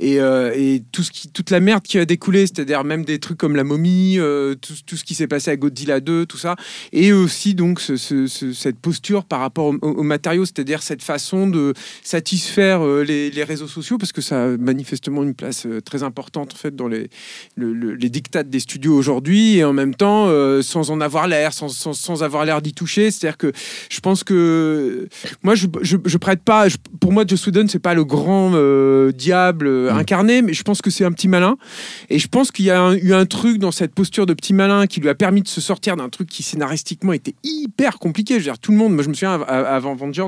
et, 0.00 0.20
euh, 0.20 0.50
et 0.56 0.82
tout 0.90 1.02
ce 1.04 1.12
qui 1.12 1.28
toute 1.28 1.50
la 1.50 1.60
merde 1.60 1.82
qui 1.84 1.98
a 1.98 2.04
découlé, 2.04 2.48
c'est-à-dire 2.48 2.82
même 2.82 3.04
des 3.04 3.20
trucs 3.20 3.38
comme 3.38 3.54
la 3.54 3.62
momie, 3.64 4.18
euh, 4.18 4.56
tout, 4.56 4.74
tout 4.84 4.96
ce 4.96 5.04
qui 5.04 5.14
s'est 5.14 5.28
passé 5.28 5.52
à 5.52 5.56
Godzilla 5.56 6.00
2, 6.00 6.26
tout 6.26 6.38
ça, 6.38 6.56
et 6.92 7.12
aussi 7.12 7.54
donc 7.54 7.80
ce- 7.80 7.96
ce- 7.96 8.26
ce- 8.26 8.52
cette 8.52 8.78
posture 8.78 9.24
par 9.24 9.40
rapport 9.40 9.66
au, 9.66 9.74
au 9.82 10.02
matériau, 10.02 10.44
c'est-à-dire 10.44 10.82
cette 10.82 11.02
façon 11.02 11.46
de 11.46 11.74
satisfaire 12.02 12.84
euh, 12.86 13.02
les, 13.02 13.30
les 13.30 13.44
réseaux 13.44 13.66
sociaux 13.68 13.98
parce 13.98 14.12
que 14.12 14.20
ça 14.20 14.44
a 14.44 14.48
manifestement 14.56 15.22
une 15.22 15.34
place 15.34 15.66
euh, 15.66 15.80
très 15.80 16.02
importante 16.02 16.52
en 16.54 16.56
fait 16.56 16.74
dans 16.76 16.88
les 16.88 17.08
le- 17.56 17.72
le- 17.72 17.94
les 17.94 18.08
dictates 18.08 18.48
des 18.50 18.60
studios 18.60 18.94
aujourd'hui 18.94 19.56
et 19.56 19.64
en 19.64 19.72
même 19.72 19.94
temps 19.94 20.26
euh, 20.28 20.62
sans 20.62 20.90
en 20.90 21.00
avoir 21.00 21.26
l'air, 21.28 21.52
sans, 21.52 21.68
sans, 21.68 21.92
sans 21.92 22.22
avoir 22.22 22.44
l'air 22.44 22.62
d'y 22.62 22.72
toucher. 22.72 23.10
C'est-à-dire 23.10 23.36
que 23.38 23.52
je 23.90 24.00
pense 24.00 24.24
que 24.24 25.08
moi 25.42 25.54
je, 25.54 25.66
je, 25.82 25.96
je 26.04 26.18
prête 26.18 26.42
pas. 26.42 26.68
je- 26.68 26.76
pour 27.00 27.12
moi, 27.12 27.24
Joe 27.26 27.44
Whedon 27.46 27.66
c'est 27.68 27.78
pas 27.78 27.94
le 27.94 28.04
grand 28.04 28.52
euh, 28.54 29.12
diable 29.12 29.66
euh, 29.66 29.92
Mm. 29.92 29.98
incarné, 29.98 30.42
mais 30.42 30.52
je 30.54 30.62
pense 30.62 30.80
que 30.82 30.90
c'est 30.90 31.04
un 31.04 31.12
petit 31.12 31.28
malin. 31.28 31.56
Et 32.10 32.18
je 32.18 32.28
pense 32.28 32.50
qu'il 32.50 32.64
y 32.64 32.70
a 32.70 32.80
un- 32.80 32.94
eu 32.96 33.12
un 33.12 33.26
truc 33.26 33.58
dans 33.58 33.70
cette 33.72 33.94
posture 33.94 34.26
de 34.26 34.34
petit 34.34 34.54
malin 34.54 34.86
qui 34.86 35.00
lui 35.00 35.08
a 35.08 35.14
permis 35.14 35.42
de 35.42 35.48
se 35.48 35.60
sortir 35.60 35.96
d'un 35.96 36.08
truc 36.08 36.28
qui 36.28 36.42
scénaristiquement 36.54 37.12
était 37.12 37.34
hyper 37.42 37.98
compliqué. 37.98 38.34
Je 38.34 38.38
veux 38.38 38.44
dire, 38.44 38.58
tout 38.58 38.70
le 38.72 38.78
monde, 38.78 38.94
moi 38.94 39.02
je 39.02 39.08
me 39.08 39.14
souviens 39.14 39.34
av- 39.34 39.44
avant 39.48 39.92
Avengers, 39.92 40.26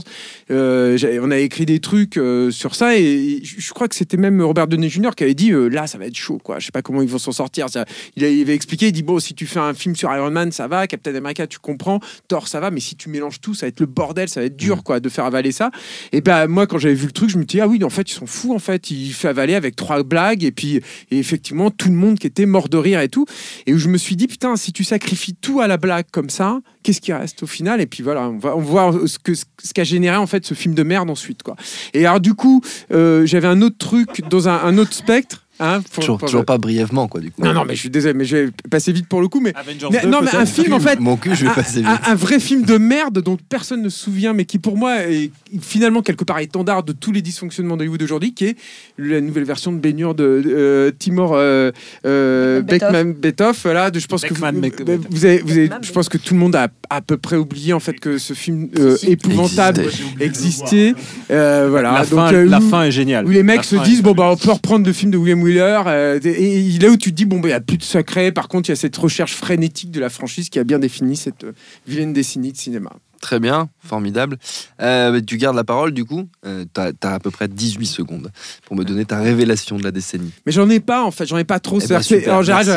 euh, 0.50 0.98
on 1.22 1.30
a 1.30 1.38
écrit 1.38 1.66
des 1.66 1.78
trucs 1.80 2.16
euh, 2.16 2.50
sur 2.50 2.74
ça 2.74 2.96
et 2.96 3.40
je 3.42 3.72
crois 3.72 3.88
que 3.88 3.94
c'était 3.94 4.16
même 4.16 4.40
Robert 4.42 4.66
Downey 4.66 4.88
Jr. 4.88 5.10
qui 5.16 5.24
avait 5.24 5.34
dit 5.34 5.52
euh, 5.52 5.68
là 5.68 5.86
ça 5.86 5.98
va 5.98 6.06
être 6.06 6.16
chaud 6.16 6.38
quoi. 6.42 6.58
Je 6.58 6.66
sais 6.66 6.72
pas 6.72 6.82
comment 6.82 7.02
ils 7.02 7.08
vont 7.08 7.18
s'en 7.18 7.32
sortir. 7.32 7.68
Ça- 7.68 7.84
il, 8.16 8.24
avait 8.24 8.54
expliqué, 8.54 8.88
il 8.88 8.92
dit 8.92 9.02
bon 9.02 9.18
si 9.20 9.34
tu 9.34 9.46
fais 9.46 9.60
un 9.60 9.74
film 9.74 9.94
sur 9.96 10.12
Iron 10.14 10.30
Man 10.30 10.52
ça 10.52 10.66
va, 10.68 10.86
Captain 10.86 11.14
America 11.14 11.46
tu 11.46 11.58
comprends, 11.58 12.00
Thor 12.28 12.48
ça 12.48 12.60
va, 12.60 12.70
mais 12.70 12.80
si 12.80 12.96
tu 12.96 13.08
mélanges 13.08 13.40
tout 13.40 13.54
ça 13.54 13.66
va 13.66 13.68
être 13.68 13.80
le 13.80 13.86
bordel, 13.86 14.28
ça 14.28 14.40
va 14.40 14.46
être 14.46 14.56
dur 14.56 14.82
quoi 14.82 15.00
de 15.00 15.08
faire 15.08 15.24
avaler 15.24 15.52
ça. 15.52 15.70
Et 16.12 16.20
ben 16.20 16.46
moi 16.48 16.66
quand 16.66 16.78
j'avais 16.78 16.94
vu 16.94 17.06
le 17.06 17.12
truc 17.12 17.30
je 17.30 17.38
me 17.38 17.44
dis 17.44 17.60
ah 17.60 17.68
oui 17.68 17.82
en 17.84 17.90
fait 17.90 18.10
ils 18.10 18.14
sont 18.14 18.26
fous 18.26 18.54
en 18.54 18.58
fait 18.58 18.90
il 18.90 19.12
fait 19.12 19.28
avaler 19.28 19.54
avec 19.54 19.76
trois 19.76 20.02
blagues 20.02 20.42
et 20.44 20.50
puis 20.52 20.76
et 21.10 21.18
effectivement 21.18 21.70
tout 21.70 21.88
le 21.88 21.94
monde 21.94 22.18
qui 22.18 22.26
était 22.26 22.46
mort 22.46 22.68
de 22.68 22.76
rire 22.76 23.00
et 23.00 23.08
tout 23.08 23.26
et 23.66 23.74
où 23.74 23.78
je 23.78 23.88
me 23.88 23.98
suis 23.98 24.16
dit 24.16 24.26
putain 24.26 24.56
si 24.56 24.72
tu 24.72 24.84
sacrifies 24.84 25.34
tout 25.34 25.60
à 25.60 25.66
la 25.66 25.76
blague 25.76 26.06
comme 26.16 26.30
ça 26.30 26.60
qu'est-ce 26.82 27.02
qui 27.02 27.12
reste 27.12 27.42
au 27.42 27.46
final? 27.46 27.82
Et 27.82 27.86
puis 27.86 28.02
voilà 28.02 28.30
on 28.30 28.38
va 28.38 28.56
on 28.56 28.60
voit 28.60 28.90
ce 29.06 29.72
qu'a 29.74 29.84
généré 29.84 30.16
en 30.16 30.26
fait 30.26 30.46
ce 30.46 30.54
film 30.54 30.74
de 30.74 30.82
merde 30.82 31.10
ensuite 31.10 31.42
quoi. 31.42 31.56
Et 31.92 32.06
alors 32.06 32.20
du 32.20 32.32
coup 32.32 32.62
euh, 32.90 33.26
j'avais 33.26 33.48
un 33.48 33.60
autre 33.60 33.76
truc 33.76 34.22
dans 34.30 34.48
un 34.48 34.78
autre 34.78 34.94
spectre 34.94 35.45
hein, 35.60 35.80
pour- 35.80 36.02
Toujours, 36.02 36.18
pour- 36.18 36.28
toujours 36.28 36.44
pas 36.44 36.58
brièvement, 36.58 37.08
quoi, 37.08 37.20
du 37.20 37.30
coup. 37.30 37.42
non 37.42 37.52
non 37.52 37.64
mais 37.66 37.74
je 37.74 37.80
suis 37.80 37.90
désolé 37.90 38.14
mais 38.14 38.24
je 38.24 38.36
vais 38.36 38.50
passer 38.70 38.92
vite 38.92 39.08
pour 39.08 39.20
le 39.20 39.28
coup 39.28 39.40
mais, 39.40 39.52
Avengers 39.56 39.88
mais 39.90 40.00
2, 40.02 40.08
non 40.08 40.20
mais 40.22 40.34
un 40.34 40.46
film 40.46 40.72
en 40.72 40.80
fait 40.80 40.98
Mon 41.00 41.16
cul, 41.16 41.34
je 41.34 41.44
vais 41.44 41.50
un- 41.50 41.54
passer 41.54 41.80
vite. 41.80 41.88
un, 41.88 42.12
un 42.12 42.14
vrai 42.14 42.40
film 42.40 42.62
de 42.64 42.76
merde 42.78 43.20
dont 43.22 43.36
personne 43.48 43.82
ne 43.82 43.88
se 43.88 43.98
souvient, 43.98 44.32
mais 44.32 44.44
qui 44.44 44.58
pour 44.58 44.76
moi 44.76 45.02
est 45.02 45.30
finalement 45.60 46.02
quelque 46.02 46.24
part 46.24 46.38
étendard 46.40 46.82
de 46.82 46.92
tous 46.92 47.12
les 47.12 47.22
dysfonctionnements 47.22 47.76
d'Hollywood 47.76 48.02
aujourd'hui, 48.02 48.34
qui 48.34 48.46
est 48.46 48.56
la 48.98 49.20
nouvelle 49.20 49.44
version 49.44 49.72
de 49.72 49.78
baignure 49.78 50.14
de 50.14 50.42
euh, 50.46 50.90
Timor 50.98 51.32
euh, 51.34 51.70
euh, 52.04 52.62
Beckman 52.62 53.12
Betoff. 53.16 53.62
Voilà, 53.64 53.90
de- 53.90 53.98
je 53.98 54.06
pense 54.06 54.22
Beckman, 54.22 54.52
que 54.70 54.82
vous, 55.10 55.24
avez, 55.24 55.38
vous 55.38 55.52
avez- 55.52 55.68
Beckman, 55.68 55.78
je 55.82 55.92
pense 55.92 56.08
que 56.08 56.18
tout 56.18 56.34
le 56.34 56.40
monde 56.40 56.54
a 56.56 56.68
à 56.90 57.00
peu 57.00 57.16
près 57.16 57.36
oublié 57.36 57.72
en 57.72 57.80
fait 57.80 57.98
que 57.98 58.18
ce 58.18 58.32
film 58.34 58.68
euh, 58.78 58.96
épouvantable 59.06 59.84
existait. 60.20 60.94
Euh, 61.30 61.66
voilà, 61.70 61.92
La, 61.92 62.00
donc 62.00 62.08
fin, 62.18 62.32
euh, 62.34 62.44
la 62.44 62.58
où- 62.60 62.68
fin 62.68 62.84
est 62.84 62.90
géniale. 62.90 63.26
où 63.26 63.30
les 63.30 63.42
mecs 63.42 63.64
se 63.64 63.76
disent 63.76 64.02
bon 64.02 64.12
bah 64.12 64.28
on 64.32 64.36
peut 64.36 64.50
reprendre 64.52 64.86
le 64.86 64.92
film 64.92 65.10
de 65.10 65.16
William 65.16 65.42
Euh, 65.46 66.20
et, 66.22 66.78
là 66.78 66.88
où 66.88 66.96
tu 66.96 67.10
te 67.10 67.16
dis 67.16 67.24
bon 67.24 67.40
bah 67.40 67.48
il 67.48 67.52
y 67.52 67.54
a 67.54 67.60
plus 67.60 67.78
de 67.78 67.82
secret. 67.82 68.32
Par 68.32 68.48
contre 68.48 68.68
il 68.68 68.72
y 68.72 68.74
a 68.74 68.76
cette 68.76 68.96
recherche 68.96 69.34
frénétique 69.34 69.90
de 69.90 70.00
la 70.00 70.08
franchise 70.08 70.48
qui 70.48 70.58
a 70.58 70.64
bien 70.64 70.78
défini 70.78 71.16
cette 71.16 71.44
euh, 71.44 71.52
vilaine 71.86 72.12
décennie 72.12 72.52
de 72.52 72.56
cinéma 72.56 72.92
Très 73.20 73.40
bien, 73.40 73.68
formidable. 73.84 74.36
Euh, 74.80 75.20
tu 75.26 75.36
gardes 75.36 75.56
la 75.56 75.64
parole, 75.64 75.92
du 75.92 76.04
coup. 76.04 76.28
Euh, 76.44 76.64
T'as 76.72 76.90
as 77.02 77.14
à 77.14 77.18
peu 77.18 77.30
près 77.30 77.48
18 77.48 77.86
secondes 77.86 78.30
pour 78.66 78.76
me 78.76 78.84
donner 78.84 79.04
ta 79.04 79.20
révélation 79.20 79.76
de 79.78 79.82
la 79.84 79.90
décennie. 79.90 80.32
mais 80.44 80.52
j'en 80.52 80.68
ai 80.70 80.80
pas 80.80 81.02
en 81.04 81.10
fait 81.10 81.26
j'en 81.26 81.38
ai 81.38 81.44
pas 81.44 81.58
trop 81.60 81.78
Eh 81.80 81.86
ben, 81.86 82.02
super, 82.02 82.34
non 82.36 82.42
j'ai 82.42 82.52
juste, 82.56 82.76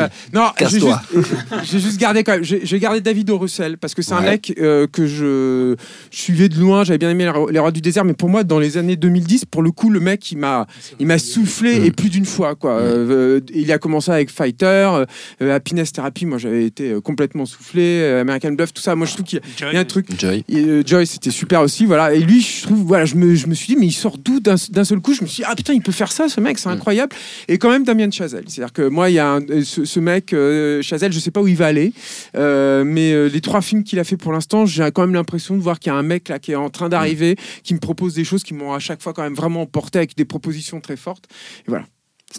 Casse-toi. 0.56 1.02
j'ai 1.64 1.80
juste 1.80 1.98
gardé 2.00 2.24
quand 2.24 2.32
même 2.32 2.44
j'ai 2.44 2.78
gardé 2.80 3.00
David 3.00 3.30
O. 3.30 3.38
Russell 3.38 3.78
parce 3.78 3.94
que 3.94 4.02
c'est 4.02 4.12
un 4.14 4.20
mec 4.22 4.54
euh, 4.58 4.86
que 4.86 5.06
je, 5.06 5.76
je 6.10 6.16
suivais 6.16 6.48
de 6.48 6.58
loin 6.58 6.84
j'avais 6.84 6.98
bien 6.98 7.10
aimé 7.10 7.30
Les 7.50 7.58
Rois- 7.58 7.70
du 7.72 7.80
désert 7.80 8.04
mais 8.04 8.14
pour 8.14 8.28
moi 8.28 8.44
dans 8.44 8.58
les 8.58 8.76
années 8.76 8.96
2010 8.96 9.44
pour 9.46 9.62
le 9.62 9.70
coup 9.72 9.90
le 9.90 10.00
mec 10.00 10.30
il 10.32 10.38
m'a 10.38 10.66
il 10.98 11.06
m'a 11.06 11.18
soufflé 11.18 11.80
Mm. 11.80 11.84
et 11.84 11.90
plus 11.90 12.08
d'une 12.10 12.24
fois 12.26 12.54
quoi 12.54 12.72
Euh, 12.78 13.10
euh, 13.10 13.40
il 13.54 13.70
a 13.72 13.78
commencé 13.78 14.10
avec 14.10 14.30
Fighter 14.30 15.04
euh, 15.42 15.54
Happiness 15.54 15.92
Therapy 15.92 16.26
moi 16.26 16.38
j'avais 16.38 16.64
été 16.64 16.94
complètement 17.02 17.46
soufflé 17.46 18.00
euh, 18.00 18.20
American 18.22 18.52
Bluff 18.52 18.72
tout 18.72 18.82
ça 18.82 18.94
moi 18.94 19.06
je 19.06 19.12
trouve 19.14 19.26
qu'il 19.26 19.38
y 19.38 19.64
a- 19.64 19.70
il 19.70 19.74
y 19.74 19.76
a 19.76 19.80
un 19.80 19.84
truc 19.84 20.06
Joy. 20.30 20.44
Et, 20.48 20.56
euh, 20.64 20.82
Joy, 20.86 21.06
c'était 21.06 21.30
super 21.30 21.60
aussi, 21.62 21.86
voilà. 21.86 22.12
Et 22.14 22.20
lui, 22.20 22.40
je 22.40 22.62
trouve, 22.62 22.78
voilà, 22.84 23.04
je 23.04 23.14
me, 23.16 23.34
je 23.34 23.46
me 23.46 23.54
suis 23.54 23.66
dit, 23.74 23.76
mais 23.80 23.86
il 23.86 23.92
sort 23.92 24.18
d'où 24.18 24.40
d'un 24.40 24.56
seul 24.56 25.00
coup? 25.00 25.14
Je 25.14 25.22
me 25.22 25.26
suis 25.26 25.42
dit, 25.42 25.48
ah 25.50 25.54
putain, 25.54 25.72
il 25.74 25.82
peut 25.82 25.92
faire 25.92 26.12
ça, 26.12 26.28
ce 26.28 26.40
mec, 26.40 26.58
c'est 26.58 26.68
Mm. 26.68 26.72
incroyable. 26.72 27.14
Et 27.48 27.58
quand 27.58 27.70
même, 27.70 27.84
Damien 27.84 28.10
Chazelle. 28.10 28.44
C'est-à-dire 28.48 28.72
que 28.72 28.82
moi, 28.88 29.10
il 29.10 29.14
y 29.14 29.18
a 29.18 29.28
un- 29.28 29.40
euh, 29.48 29.62
ce, 29.64 29.84
ce 29.84 30.00
mec, 30.00 30.32
euh, 30.32 30.82
Chazelle, 30.82 31.12
je 31.12 31.18
sais 31.18 31.30
pas 31.30 31.40
où 31.42 31.48
il 31.48 31.56
va 31.56 31.66
aller, 31.66 31.92
euh, 32.36 32.84
mais 32.84 33.28
les 33.28 33.40
trois 33.40 33.60
films 33.60 33.84
qu'il 33.84 33.98
a 33.98 34.04
fait 34.04 34.16
pour 34.16 34.32
l'instant, 34.32 34.66
j'ai 34.66 34.90
quand 34.92 35.02
même 35.02 35.14
l'impression 35.14 35.56
de 35.56 35.62
voir 35.62 35.78
qu'il 35.78 35.90
y 35.92 35.94
a 35.94 35.98
un 35.98 36.02
mec 36.02 36.28
là 36.28 36.38
qui 36.38 36.52
est 36.52 36.56
en 36.56 36.70
train 36.70 36.88
d'arriver, 36.88 37.36
qui 37.62 37.74
me 37.74 37.78
propose 37.80 38.14
des 38.14 38.24
choses 38.24 38.42
qui 38.42 38.54
m'ont 38.54 38.72
à 38.72 38.78
chaque 38.78 39.02
fois 39.02 39.12
quand 39.12 39.22
même 39.22 39.34
vraiment 39.34 39.62
emporté 39.62 39.98
avec 39.98 40.16
des 40.16 40.24
propositions 40.24 40.80
très 40.80 40.96
fortes. 40.96 41.24
Et 41.66 41.70
voilà. 41.70 41.84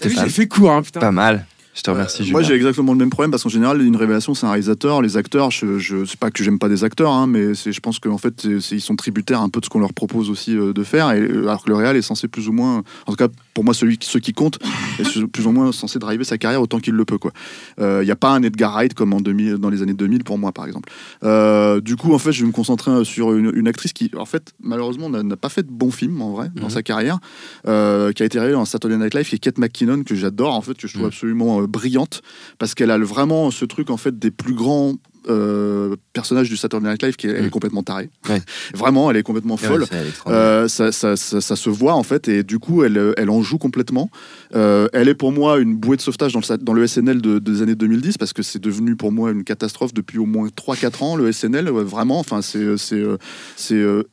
J'ai 0.02 0.10
fait 0.30 0.48
court, 0.48 0.72
hein, 0.72 0.82
putain. 0.84 1.02
Pas 1.02 1.12
mal. 1.12 1.46
Je 1.74 1.82
te 1.84 1.90
remercie, 1.90 2.22
Moi, 2.32 2.42
Julien. 2.42 2.48
j'ai 2.50 2.56
exactement 2.56 2.92
le 2.92 2.98
même 3.00 3.10
problème 3.10 3.32
parce 3.32 3.44
qu'en 3.44 3.50
général, 3.50 3.82
une 3.82 3.96
révélation, 3.96 4.34
c'est 4.34 4.46
un 4.46 4.50
réalisateur. 4.50 5.02
Les 5.02 5.16
acteurs, 5.16 5.52
je, 5.52 5.80
je 5.80 6.04
c'est 6.04 6.20
pas 6.20 6.30
que 6.30 6.44
j'aime 6.44 6.60
pas 6.60 6.68
des 6.68 6.84
acteurs, 6.84 7.12
hein, 7.14 7.28
mais 7.28 7.54
c'est, 7.56 7.72
je 7.72 7.80
pense 7.80 7.98
qu'en 8.00 8.18
fait, 8.18 8.44
ils 8.44 8.82
sont 8.82 8.98
tributaires 8.98 9.40
un 9.42 9.48
peu 9.48 9.62
de 9.62 9.66
ce 9.66 9.70
qu'on 9.70 9.80
leur 9.80 9.94
propose 9.94 10.30
aussi 10.30 10.56
euh, 10.58 10.74
de 10.74 10.84
faire. 10.84 11.12
Et, 11.12 11.22
euh, 11.22 11.44
alors 11.48 11.64
que 11.64 11.70
le 11.70 11.76
réal 11.78 11.96
est 11.96 12.02
censé 12.02 12.28
plus 12.28 12.50
ou 12.50 12.52
moins, 12.52 12.84
en 13.08 13.12
tout 13.12 13.16
cas 13.16 13.30
pour 13.54 13.64
moi, 13.64 13.74
celui 13.74 13.98
ceux 14.02 14.20
qui 14.20 14.34
comptent, 14.34 14.60
est 15.00 15.26
plus 15.28 15.46
ou 15.48 15.52
moins 15.52 15.72
censé 15.72 15.98
driver 15.98 16.26
sa 16.26 16.38
carrière 16.38 16.62
autant 16.62 16.80
qu'il 16.80 16.94
le 16.94 17.06
peut. 17.06 17.18
quoi. 17.18 17.32
Il 17.80 18.04
n'y 18.04 18.12
a 18.12 18.16
pas 18.18 18.32
un 18.32 18.44
Edgar 18.44 18.74
Wright 18.74 18.94
comme 18.94 19.14
en 19.14 19.22
2000, 19.22 19.56
dans 19.56 19.70
les 19.70 19.82
années 19.82 19.94
2000 19.94 20.24
pour 20.26 20.38
moi, 20.38 20.52
par 20.52 20.66
exemple. 20.68 20.90
Euh, 21.24 21.80
du 21.80 21.96
coup, 21.96 22.14
en 22.14 22.18
fait, 22.20 22.34
je 22.34 22.42
vais 22.42 22.48
me 22.48 22.52
concentrer 22.54 22.92
euh, 22.92 23.04
sur 23.06 23.34
une, 23.34 23.52
une 23.56 23.68
actrice 23.70 23.94
qui, 23.94 24.12
en 24.18 24.26
fait, 24.26 24.54
malheureusement, 24.62 25.10
n'a, 25.10 25.36
pas 25.38 25.50
fait 25.50 25.64
de 25.64 25.72
bons 25.72 25.92
films 25.92 26.22
en 26.22 26.32
vrai 26.34 26.50
dans 26.56 26.64
Mhm. 26.64 26.70
sa 26.70 26.84
carrière, 26.84 27.20
euh, 27.68 28.12
qui 28.12 28.24
a 28.24 28.26
été 28.26 28.40
révélée 28.40 28.56
dans 28.56 28.66
Saturday 28.66 28.98
Night 28.98 29.14
Live, 29.14 29.28
qui 29.30 29.36
est 29.36 29.40
Kate 29.40 29.58
McKinnon 29.58 30.04
que 30.04 30.16
j'adore, 30.16 30.54
en 30.56 30.62
fait, 30.62 30.74
que 30.76 30.88
je 30.88 30.94
trouve 30.94 31.04
Mhm. 31.04 31.08
absolument 31.08 31.61
euh, 31.62 31.68
brillante 31.68 32.22
parce 32.58 32.76
qu'elle 32.76 32.92
a 32.92 32.98
vraiment 32.98 33.52
ce 33.52 33.66
truc 33.66 33.90
en 33.90 33.98
fait 33.98 34.18
des 34.18 34.32
plus 34.32 34.54
grands 34.54 34.96
euh, 35.30 35.96
personnages 36.14 36.50
du 36.50 36.58
Saturday 36.58 36.88
Night 36.90 37.04
Live 37.04 37.16
qui 37.16 37.28
est, 37.28 37.42
Mm. 37.42 37.50
complètement 37.50 37.84
tarée. 37.84 38.10
Ouais. 38.30 38.42
Vraiment, 38.76 39.10
elle 39.12 39.18
est 39.18 39.24
complètement 39.24 39.56
Ouais, 39.56 39.68
folle. 39.68 39.84
est. 39.84 40.28
Euh, 40.28 40.68
ça, 40.68 40.92
ça- 40.92 41.16
ça- 41.16 41.42
ça 41.42 41.56
se 41.56 41.70
voit 41.70 41.94
en 41.94 42.04
fait 42.04 42.28
et 42.28 42.44
du 42.44 42.60
coup 42.60 42.84
elle, 42.84 43.14
elle 43.18 43.30
en 43.30 43.42
joue 43.42 43.58
complètement. 43.58 44.10
Euh, 44.56 44.88
elle 44.94 45.08
est 45.10 45.16
pour 45.16 45.32
moi 45.32 45.60
une 45.60 45.76
bouée 45.76 45.98
de 45.98 46.02
sauvetage 46.02 46.34
dans 46.34 46.40
le, 46.40 46.58
dans 46.58 46.74
le 46.74 46.88
SNL 46.88 47.22
de- 47.22 47.40
des 47.40 47.62
années 47.62 47.76
2010 47.76 48.18
parce 48.18 48.34
que 48.34 48.42
c'est 48.44 48.60
devenu 48.60 48.96
pour 48.96 49.12
moi 49.12 49.32
une 49.32 49.44
catastrophe 49.44 49.94
depuis 49.94 50.18
au 50.18 50.26
moins 50.26 50.48
3-4 50.56 51.04
ans 51.04 51.16
le 51.16 51.32
SNL 51.32 51.70
ouais, 51.70 51.84
vraiment 51.84 52.20
enfin 52.20 52.42
c'est 52.42 52.60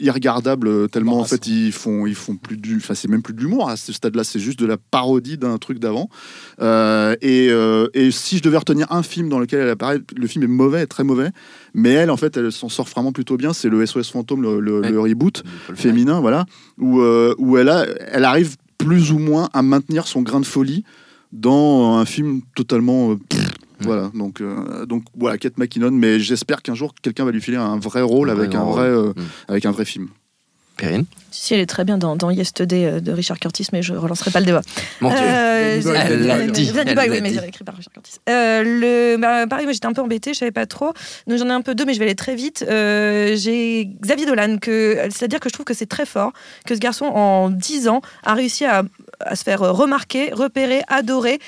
irregardable 0.00 0.88
tellement 0.88 1.18
en 1.18 1.24
fait 1.24 1.46
ils 1.46 1.72
font 1.72 2.06
ils 2.06 2.14
font 2.14 2.36
plus 2.36 2.56
du 2.56 2.76
enfin 2.76 2.94
c'est 2.94 3.08
même 3.08 3.22
plus 3.22 3.34
de 3.34 3.40
l'humour 3.40 3.68
à 3.68 3.76
ce 3.76 3.92
stade 3.92 4.14
là 4.14 4.24
c'est 4.24 4.38
juste 4.40 4.58
de 4.58 4.66
la 4.66 4.76
parodie 4.76 5.38
d'un 5.38 5.58
truc 5.58 5.78
d'avant 5.78 6.08
et, 6.60 7.46
et 7.94 8.10
si 8.10 8.38
je 8.38 8.42
devais 8.42 8.58
retenir 8.58 8.90
un 8.92 9.02
film 9.02 9.28
dans 9.28 9.38
lequel 9.38 9.60
elle 9.60 9.68
apparaît 9.70 10.00
le 10.16 10.26
film 10.26 10.44
est 10.44 10.48
mauvais 10.48 10.86
très 10.86 10.97
mauvais 11.04 11.30
mais 11.74 11.90
elle 11.90 12.10
en 12.10 12.16
fait 12.16 12.36
elle 12.36 12.50
s'en 12.52 12.68
sort 12.68 12.86
vraiment 12.86 13.12
plutôt 13.12 13.36
bien 13.36 13.52
c'est 13.52 13.68
le 13.68 13.84
SOS 13.86 14.10
fantôme 14.10 14.42
le, 14.42 14.60
le- 14.60 14.80
Ouais. 14.80 14.90
le 14.90 15.00
reboot 15.00 15.42
féminin, 15.74 16.20
voilà, 16.20 16.46
où, 16.78 17.00
euh, 17.00 17.34
où 17.38 17.56
elle, 17.58 17.68
a, 17.68 17.84
elle 18.12 18.24
arrive 18.24 18.56
plus 18.78 19.12
ou 19.12 19.18
moins 19.18 19.48
à 19.52 19.62
maintenir 19.62 20.06
son 20.06 20.22
grain 20.22 20.40
de 20.40 20.46
folie 20.46 20.84
dans 21.32 21.96
un 21.96 22.04
film 22.04 22.40
totalement. 22.54 23.12
euh, 23.12 23.16
pff, 23.28 23.48
Voilà, 23.80 24.10
donc, 24.14 24.40
euh, 24.40 24.86
donc 24.86 25.04
voilà, 25.16 25.38
Kate 25.38 25.58
McKinnon, 25.58 25.90
mais 25.92 26.18
j'espère 26.20 26.62
qu'un 26.62 26.74
jour 26.74 26.94
quelqu'un 27.02 27.24
va 27.24 27.30
lui 27.32 27.40
filer 27.40 27.56
un 27.56 27.78
vrai 27.78 28.02
rôle 28.02 28.30
Un 28.30 28.34
vrai 28.34 28.44
avec, 28.44 28.54
un 28.56 28.64
vrai, 28.64 28.86
euh, 28.88 29.08
Mm. 29.10 29.22
avec 29.48 29.66
un 29.66 29.70
vrai 29.72 29.84
film. 29.84 30.08
Perrine 30.78 31.04
Si, 31.30 31.52
elle 31.52 31.60
est 31.60 31.66
très 31.66 31.84
bien 31.84 31.98
dans, 31.98 32.16
dans 32.16 32.30
Yesterday 32.30 32.86
euh, 32.86 33.00
de 33.00 33.12
Richard 33.12 33.38
Curtis, 33.38 33.66
mais 33.72 33.82
je 33.82 33.92
relancerai 33.92 34.30
pas 34.30 34.40
le 34.40 34.46
débat. 34.46 34.62
Mon 35.00 35.10
Dieu. 35.10 35.18
Euh, 35.20 35.80
Elle 35.84 36.26
l'a 36.26 36.46
dit, 36.46 36.72
elle 36.74 36.94
l'a 36.94 37.06
oui, 37.08 37.20
mais 37.20 37.34
écrit 37.34 37.64
par 37.64 37.74
Richard 37.74 37.92
Curtis. 37.92 38.18
Euh, 38.30 38.62
le, 38.64 39.16
bah, 39.18 39.46
pareil, 39.46 39.66
moi 39.66 39.72
j'étais 39.72 39.86
un 39.86 39.92
peu 39.92 40.00
embêtée, 40.00 40.32
je 40.32 40.38
savais 40.38 40.50
pas 40.52 40.66
trop. 40.66 40.94
Donc 41.26 41.38
j'en 41.38 41.48
ai 41.48 41.52
un 41.52 41.60
peu 41.60 41.74
deux, 41.74 41.84
mais 41.84 41.92
je 41.92 41.98
vais 41.98 42.06
aller 42.06 42.14
très 42.14 42.34
vite. 42.34 42.64
Euh, 42.68 43.34
J'ai 43.36 43.90
Xavier 44.02 44.24
Dolan, 44.24 44.56
que, 44.58 44.96
c'est-à-dire 45.10 45.40
que 45.40 45.48
je 45.48 45.52
trouve 45.54 45.66
que 45.66 45.74
c'est 45.74 45.86
très 45.86 46.06
fort 46.06 46.32
que 46.64 46.74
ce 46.74 46.80
garçon, 46.80 47.06
en 47.06 47.50
10 47.50 47.88
ans, 47.88 48.00
a 48.24 48.34
réussi 48.34 48.64
à, 48.64 48.82
à 49.20 49.36
se 49.36 49.42
faire 49.42 49.60
remarquer, 49.60 50.32
repérer, 50.32 50.82
adorer. 50.88 51.40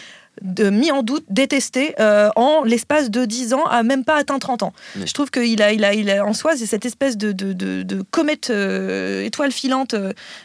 De, 0.42 0.70
mis 0.70 0.90
en 0.90 1.03
doute, 1.03 1.24
détesté 1.29 1.94
euh, 2.00 2.31
en 2.37 2.64
l'espace 2.64 3.11
de 3.11 3.24
10 3.24 3.55
ans, 3.55 3.64
à 3.64 3.83
même 3.83 4.05
pas 4.05 4.16
atteint 4.16 4.38
30 4.38 4.62
ans. 4.62 4.72
Oui. 4.96 5.03
Je 5.07 5.12
trouve 5.12 5.31
qu'il 5.31 5.61
a, 5.62 5.72
il 5.72 5.85
a, 5.85 5.94
il 5.94 6.11
a 6.11 6.24
en 6.24 6.33
soi, 6.33 6.57
c'est 6.57 6.66
cette 6.66 6.87
espèce 6.87 7.16
de, 7.16 7.33
de, 7.33 7.53
de, 7.53 8.03
comète 8.11 8.50
euh, 8.50 9.24
étoile 9.24 9.53
filante 9.53 9.94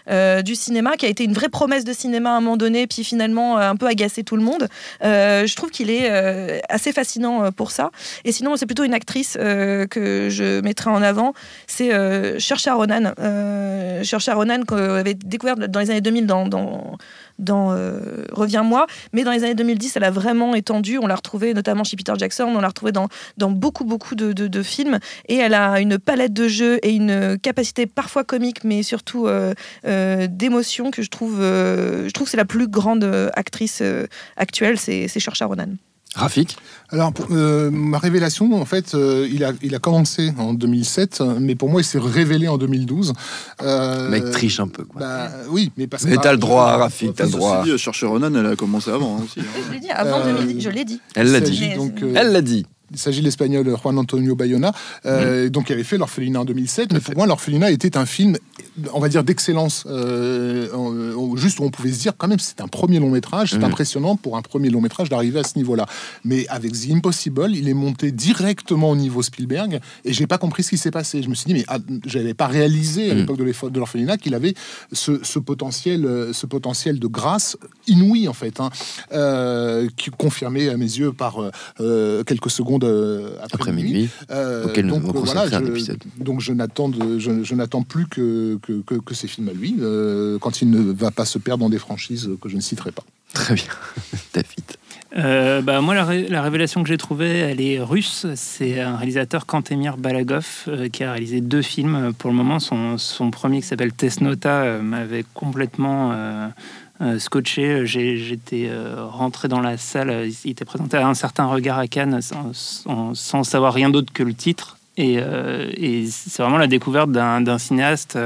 euh, 0.10 0.42
du 0.42 0.56
cinéma 0.56 0.98
qui 0.98 1.06
a 1.06 1.10
été 1.10 1.24
une 1.24 1.34
vraie 1.34 1.50
promesse 1.50 1.86
de 1.86 1.94
cinéma 1.94 2.32
à 2.32 2.34
un 2.34 2.42
moment 2.42 2.58
donné, 2.58 2.88
puis 2.88 3.04
finalement 3.04 3.58
un 3.58 3.76
peu 3.76 3.88
agacé 3.88 4.24
tout 4.24 4.36
le 4.36 4.44
monde. 4.44 4.68
Je 5.02 5.56
trouve 5.56 5.70
qu'il 5.70 5.90
est 5.90 6.62
assez 6.70 6.92
fascinant 6.92 7.52
pour 7.52 7.72
ça. 7.72 7.92
Et 8.24 8.32
sinon, 8.32 8.56
c'est 8.58 8.66
plutôt 8.66 8.84
une 8.84 8.94
actrice 8.94 9.34
que 9.34 10.28
je 10.30 10.62
mettrai 10.62 10.90
en 10.90 11.02
avant, 11.02 11.34
c'est 11.68 11.92
Saoirse 12.40 12.68
Ronan. 12.68 13.14
Saoirse 14.04 14.30
Ronan 14.30 14.64
qu'on 14.68 14.96
avait 14.96 15.14
découvert 15.14 15.56
dans 15.56 15.80
les 15.80 15.90
années 15.90 16.02
2000 16.02 16.26
dans, 16.26 16.48
dans, 16.48 16.98
dans 17.40 17.72
euh, 17.72 18.26
Reviens-moi, 18.32 18.88
mais 19.14 19.24
dans 19.24 19.32
les 19.32 19.44
années 19.44 19.56
2010, 19.56 19.96
elle 19.98 20.04
a 20.04 20.12
vraiment 20.12 20.56
étendu. 20.56 20.98
On 20.98 21.08
l'a 21.08 21.16
retrouvée 21.16 21.54
notamment 21.54 21.84
chez 21.84 21.96
Peter 21.98 22.14
Jackson, 22.18 22.44
on 22.46 22.60
l'a 22.62 22.68
retrouvée 22.68 22.92
dans, 22.92 23.08
dans 23.38 23.52
beaucoup, 23.52 23.84
beaucoup 23.86 24.16
de, 24.16 24.34
de- 24.34 24.64
films. 24.64 25.00
Et 25.28 25.36
elle 25.36 25.54
a 25.54 25.80
une 25.80 26.00
palette 26.00 26.34
de 26.34 26.48
jeux 26.48 26.80
et 26.82 26.92
une 26.92 27.38
capacité 27.40 27.86
parfois 27.86 28.24
comique, 28.24 28.64
mais 28.64 28.84
surtout 28.84 29.28
euh, 29.28 29.54
euh, 29.86 30.28
d'émotion 30.30 30.92
que 30.92 31.02
je 31.02 31.10
trouve, 31.10 31.40
je 31.42 32.12
trouve 32.12 32.28
c'est 32.28 32.38
la 32.38 32.46
plus 32.46 32.68
grande 32.68 33.04
actrice 33.34 33.84
actuelle, 34.38 34.78
c'est 34.80 35.08
c'est 35.08 35.20
Saoirse 35.20 35.42
Ronan. 35.44 35.76
Rafik 36.16 36.58
Alors, 36.90 37.12
pour- 37.14 37.28
euh, 37.32 37.70
ma 37.72 37.98
révélation, 37.98 38.54
en 38.54 38.66
fait, 38.66 38.96
euh, 38.96 39.28
il, 39.32 39.44
a, 39.44 39.52
il 39.62 39.76
a 39.76 39.80
commencé 39.80 40.34
en 40.38 40.54
2007, 40.54 41.22
mais 41.40 41.56
pour 41.56 41.70
moi, 41.70 41.82
il 41.82 41.84
s'est 41.84 42.00
révélé 42.00 42.48
en 42.48 42.58
2012. 42.58 43.14
Euh, 43.62 44.06
Le 44.06 44.10
mec 44.12 44.32
triche 44.32 44.60
un 44.60 44.68
peu. 44.68 44.84
Quoi. 44.86 45.02
bah, 45.02 45.30
oui, 45.50 45.72
mais 45.78 45.88
parce 45.88 46.04
Mais 46.06 46.16
que- 46.16 46.22
t'as 46.22 46.32
le 46.32 46.38
droit, 46.38 46.78
Rafik, 46.78 47.16
t'as 47.16 47.24
le 47.26 47.30
Ceci 47.30 47.40
droit. 47.40 47.64
dit, 47.64 47.78
Cherche 47.78 48.04
Ronan, 48.04 48.34
elle 48.34 48.46
a 48.46 48.56
commencé 48.56 48.90
avant 48.92 49.18
hein, 49.18 49.24
aussi. 49.26 49.40
hein. 49.42 49.44
Je 49.68 49.74
l'ai 49.74 49.80
dit 49.80 49.90
avant 49.92 50.20
Euh, 50.20 50.34
2010, 50.42 50.62
je 50.62 50.70
l'ai 50.70 50.86
dit. 50.86 51.02
Elle 51.16 51.32
l'a 51.32 51.40
dit. 51.42 51.60
Mais- 51.70 51.76
donc, 51.76 52.02
euh, 52.02 52.14
Elle 52.16 52.32
l'a 52.32 52.42
dit. 52.42 52.66
Il 52.92 52.98
s'agit 53.00 53.20
de 53.22 53.26
l'espagnol 53.26 53.66
Juan 53.82 53.98
Antonio 53.98 54.36
Bayona, 54.36 54.72
euh, 55.06 55.50
donc 55.50 55.66
qui 55.66 55.74
avait 55.74 55.84
fait 55.84 55.98
L'Orphelinat 55.98 56.42
en 56.42 56.46
2007. 56.46 56.94
Mais 56.94 57.00
pour 57.00 57.16
moi, 57.16 57.26
L'Orphelinat 57.28 57.72
était 57.72 57.98
un 57.98 58.06
film, 58.06 58.38
on 58.94 59.00
va 59.00 59.10
dire, 59.10 59.24
d'excellence. 59.24 59.86
euh, 59.88 61.36
juste 61.36 61.60
où 61.60 61.64
on 61.64 61.72
pouvait 61.72 61.92
se 61.92 62.00
dire, 62.00 62.14
quand 62.18 62.28
même, 62.28 62.40
c'est 62.40 62.62
un 62.62 62.68
premier 62.68 63.00
long 63.00 63.10
métrage. 63.10 63.52
C'est 63.52 63.64
impressionnant 63.64 64.16
pour 64.16 64.38
un 64.38 64.42
premier 64.42 64.70
long 64.70 64.82
métrage 64.82 65.10
d'arriver 65.10 65.40
à 65.40 65.44
ce 65.44 65.58
niveau-là. 65.58 65.86
Mais 66.24 66.48
avec 66.48 66.74
The 66.74 66.92
Impossible, 66.92 67.52
il 67.56 67.68
est 67.70 67.74
monté 67.74 68.12
directement 68.12 68.92
au 68.92 68.96
niveau 68.96 69.22
Spielberg 69.22 69.80
et 70.04 70.14
j'ai 70.14 70.28
pas 70.28 70.38
compris 70.38 70.64
ce 70.64 70.70
qui 70.70 70.78
s'est 70.78 70.92
passé. 70.92 71.24
Je 71.24 71.30
me 71.30 71.36
suis 71.36 71.48
dit, 71.48 71.54
mais 71.54 71.66
ah, 71.68 71.80
j'avais 72.06 72.34
pas 72.34 72.48
réalisé 72.48 73.12
à 73.12 73.14
Mhm. 73.14 73.20
l'époque 73.22 73.38
de 73.72 73.80
L'Orphelinat 73.80 74.18
qu'il 74.18 74.36
avait 74.36 74.54
ce, 74.92 75.20
ce 75.24 75.40
potentiel, 75.40 76.06
euh, 76.06 76.34
ce 76.34 76.46
potentiel 76.46 77.00
de 77.00 77.08
grâce 77.08 77.58
inouï, 77.88 78.28
en 78.28 78.34
fait, 78.34 78.60
hein, 78.60 78.70
euh, 79.14 79.88
qui 79.98 80.10
confirmé 80.12 80.70
à 80.70 80.78
mes 80.78 80.86
yeux 80.86 81.12
par 81.12 81.38
quelques 82.26 82.50
secondes 82.50 82.75
euh, 82.84 83.30
après, 83.42 83.56
Après 83.56 83.72
minuit. 83.72 83.92
minuit. 83.94 84.10
Euh, 84.32 84.66
auquel 84.66 84.86
nous 84.88 85.00
donc, 85.00 85.16
voilà, 85.16 85.42
un 85.44 85.64
je, 85.66 85.70
épisode. 85.72 86.00
donc 86.18 86.42
je 86.42 86.52
n'attends 86.54 86.90
de- 86.90 87.18
je, 87.20 87.44
je 87.44 87.56
n'attends 87.56 87.84
plus 87.84 88.08
que, 88.08 88.58
que, 88.62 88.82
que, 88.82 88.96
que 88.96 89.14
ces 89.16 89.28
films 89.28 89.50
à 89.50 89.54
lui, 89.54 89.76
euh, 89.80 90.38
quand 90.40 90.62
il 90.62 90.70
ne 90.70 90.92
va 90.92 91.12
pas 91.12 91.26
se 91.26 91.38
perdre 91.38 91.64
dans 91.64 91.70
des 91.70 91.80
franchises 91.80 92.30
que 92.42 92.50
je 92.50 92.56
ne 92.56 92.62
citerai 92.62 92.92
pas. 92.92 93.04
Très 93.34 93.56
bien. 93.56 93.64
David. 94.34 94.64
Euh, 95.18 95.62
bah, 95.62 95.80
moi, 95.80 95.96
la, 95.96 96.04
ré- 96.04 96.28
la 96.28 96.42
révélation 96.42 96.84
que 96.84 96.90
j'ai 96.90 96.98
trouvée, 96.98 97.38
elle 97.38 97.62
est 97.62 97.80
russe. 97.82 98.26
C'est 98.36 98.82
un 98.82 98.98
réalisateur, 98.98 99.46
Kantemir 99.46 99.96
Balagov, 99.98 100.46
euh, 100.68 100.90
qui 100.90 101.04
a 101.06 101.12
réalisé 101.14 101.40
deux 101.40 101.62
films. 101.62 102.12
Pour 102.18 102.30
le 102.30 102.36
moment, 102.36 102.60
son, 102.60 102.98
son 102.98 103.32
premier, 103.32 103.62
qui 103.62 103.68
s'appelle 103.68 103.94
Tesnota, 103.94 104.64
euh, 104.64 104.82
m'avait 104.82 105.24
complètement 105.34 106.12
scotché. 107.20 107.86
J'ai- 107.86 108.18
J'étais 108.18 108.68
euh, 108.70 109.06
rentré 109.06 109.48
dans 109.48 109.60
la 109.62 109.78
salle. 109.78 110.10
euh, 110.10 110.30
Il 110.46 110.52
était 110.52 110.66
présenté 110.66 110.98
à 110.98 111.08
un 111.08 111.14
certain 111.14 111.46
regard 111.46 111.78
à 111.80 111.88
Cannes 111.88 112.22
sans, 112.22 113.14
sans- 113.14 113.44
savoir 113.44 113.74
rien 113.74 113.90
d'autre 113.90 114.12
que 114.14 114.24
le 114.24 114.34
titre. 114.34 114.78
Et, 114.98 115.18
euh, 115.20 115.70
et 115.76 116.06
c'est 116.08 116.42
vraiment 116.42 116.58
la 116.58 116.68
découverte 116.68 117.12
d'un 117.12 117.58
cinéaste. 117.58 118.18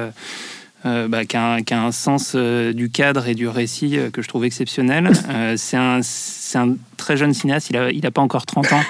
Euh, 0.86 1.08
bah, 1.08 1.26
qui, 1.26 1.36
a 1.38 1.54
un, 1.54 1.62
qui 1.62 1.74
a 1.74 1.84
un 1.84 1.92
sens 1.92 2.34
euh, 2.36 2.72
du 2.74 2.89
cadre 2.89 3.28
et 3.28 3.36
du 3.36 3.48
récit 3.48 3.98
euh, 3.98 4.10
que 4.10 4.22
je 4.22 4.28
trouve 4.28 4.46
exceptionnel. 4.46 5.12
Euh, 5.30 5.56
c'est 5.58 5.78
un, 5.78 6.00
c'est 6.02 6.58
un 6.58 6.76
très 6.98 7.18
jeune 7.18 7.34
cinéaste, 7.34 7.70
il 7.70 7.76
n'a 7.76 7.92
il 7.92 8.06
a 8.06 8.12
pas 8.12 8.22
encore 8.22 8.46
30 8.46 8.72
ans. 8.74 8.82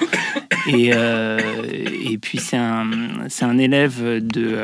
Et, 0.68 0.90
et 0.90 2.18
puis 2.18 2.38
c'est 2.38 2.56
un, 2.58 2.86
c'est 3.28 3.44
un 3.46 3.56
élève 3.58 4.24
de... 4.24 4.56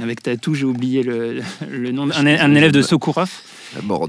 avec 0.00 0.22
Tatou, 0.22 0.54
j'ai 0.54 0.64
oublié 0.66 1.02
le, 1.02 1.40
le 1.70 1.90
nom. 1.90 2.08
Un, 2.14 2.26
élève 2.26 2.72
de. 2.72 2.82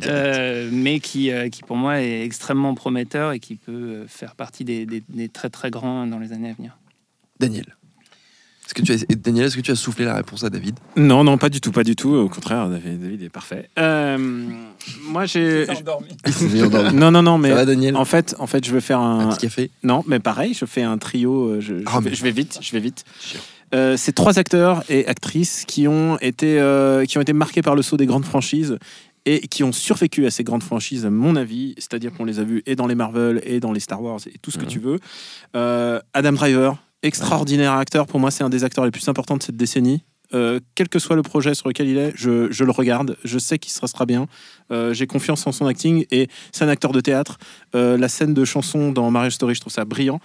Euh, 0.09 0.69
mais 0.71 0.99
qui, 0.99 1.31
euh, 1.31 1.49
qui 1.49 1.61
pour 1.61 1.77
moi 1.77 2.01
est 2.01 2.23
extrêmement 2.23 2.73
prometteur 2.73 3.31
et 3.31 3.39
qui 3.39 3.55
peut 3.55 4.05
faire 4.07 4.35
partie 4.35 4.65
des, 4.65 4.85
des- 4.85 5.03
des 5.07 5.29
très 5.29 5.49
très 5.49 5.69
grands 5.69 6.07
dans 6.07 6.17
les 6.19 6.33
années 6.33 6.49
à 6.49 6.53
venir. 6.53 6.77
Daniel. 7.39 7.65
Est-ce 8.73 8.81
que 8.81 8.85
tu 8.85 8.93
as, 8.93 9.15
Daniel, 9.17 9.47
est-ce 9.47 9.57
que 9.57 9.61
tu 9.61 9.71
as 9.71 9.75
soufflé 9.75 10.05
la 10.05 10.15
réponse 10.15 10.45
à 10.45 10.49
David? 10.49 10.77
Non, 10.95 11.25
non, 11.25 11.37
pas 11.37 11.49
du 11.49 11.59
tout, 11.59 11.71
pas 11.73 11.83
du 11.83 11.97
tout. 11.97 12.13
Au 12.13 12.29
contraire, 12.29 12.69
David, 12.69 13.01
David 13.01 13.21
est 13.23 13.29
parfait. 13.29 13.69
Euh, 13.77 14.17
moi, 15.03 15.25
j'ai. 15.25 15.65
Non, 16.93 17.11
non, 17.11 17.21
non, 17.21 17.37
mais 17.37 17.49
Ça 17.49 17.55
va, 17.55 17.65
Daniel? 17.65 17.97
en 17.97 18.05
fait, 18.05 18.33
en 18.39 18.47
fait, 18.47 18.65
je 18.65 18.71
veux 18.71 18.79
faire 18.79 18.99
Un 18.99 19.27
un. 19.27 19.29
petit 19.33 19.47
café? 19.47 19.71
Non, 19.83 20.03
mais 20.07 20.19
pareil, 20.19 20.53
je 20.53 20.63
fais 20.65 20.83
un 20.83 20.97
trio. 20.97 21.47
euh, 21.49 21.59
Je, 21.59 21.79
je 21.79 21.83
Ah, 21.85 21.99
vais, 21.99 22.13
je 22.15 22.23
vais 22.23 22.31
vite, 22.31 22.59
je 22.61 22.71
vais 22.71 22.79
vite. 22.79 23.03
Euh, 23.73 23.95
c'est 23.97 24.13
trois 24.13 24.39
acteurs 24.39 24.83
et 24.89 25.05
actrices 25.07 25.65
qui 25.67 25.87
ont 25.87 26.17
été 26.19 26.59
euh, 26.59 27.03
qui 27.05 27.17
ont 27.17 27.21
été 27.21 27.33
marqués 27.33 27.61
par 27.61 27.75
le 27.75 27.81
saut 27.81 27.97
des 27.97 28.05
grandes 28.05 28.25
franchises 28.25 28.77
et 29.25 29.47
qui 29.47 29.63
ont 29.63 29.71
survécu 29.71 30.25
à 30.25 30.31
ces 30.31 30.43
grandes 30.43 30.63
franchises, 30.63 31.05
à 31.05 31.09
mon 31.09 31.35
avis. 31.35 31.75
C'est-à-dire 31.77 32.11
qu'on 32.13 32.25
les 32.25 32.39
a 32.39 32.43
vus 32.43 32.63
et 32.65 32.75
dans 32.75 32.87
les 32.87 32.95
Marvel 32.95 33.41
et 33.45 33.59
dans 33.59 33.71
les 33.71 33.79
Star 33.81 34.01
Wars 34.01 34.19
et 34.27 34.37
tout 34.41 34.49
ce 34.51 34.57
que 34.57 34.63
Mhm. 34.63 34.69
tu 34.69 34.79
veux. 34.79 34.99
Euh, 35.55 35.99
Adam 36.13 36.31
Driver, 36.33 36.77
extraordinaire 37.03 37.73
acteur. 37.73 38.07
Pour 38.07 38.19
moi, 38.19 38.31
c'est 38.31 38.43
un 38.43 38.49
des 38.49 38.63
acteurs 38.63 38.85
les 38.85 38.91
plus 38.91 39.07
importants 39.07 39.37
de 39.37 39.43
cette 39.43 39.57
décennie. 39.57 40.03
Euh, 40.33 40.59
quel 40.75 40.87
que 40.87 40.97
soit 40.97 41.15
le 41.15 41.23
projet 41.23 41.53
sur 41.53 41.67
lequel 41.67 41.89
il 41.89 41.97
est, 41.97 42.13
je, 42.15 42.49
je 42.51 42.63
le 42.63 42.71
regarde. 42.71 43.17
Je 43.25 43.37
sais 43.37 43.59
qu'il 43.59 43.71
se 43.71 43.85
sera 43.85 44.05
bien. 44.05 44.27
Euh, 44.71 44.93
J'ai 44.93 45.05
confiance 45.05 45.45
en 45.45 45.51
son 45.51 45.65
acting 45.65 46.05
et 46.09 46.29
c'est 46.53 46.63
un 46.63 46.69
acteur 46.69 46.93
de 46.93 47.01
théâtre. 47.01 47.37
Euh, 47.75 47.97
la 47.97 48.07
scène 48.07 48.33
de 48.33 48.45
chanson 48.45 48.91
dans 48.91 49.11
Marriage 49.11 49.33
Story, 49.33 49.55
je 49.55 49.59
trouve 49.59 49.73
ça 49.73 49.83
brillant. 49.83 50.19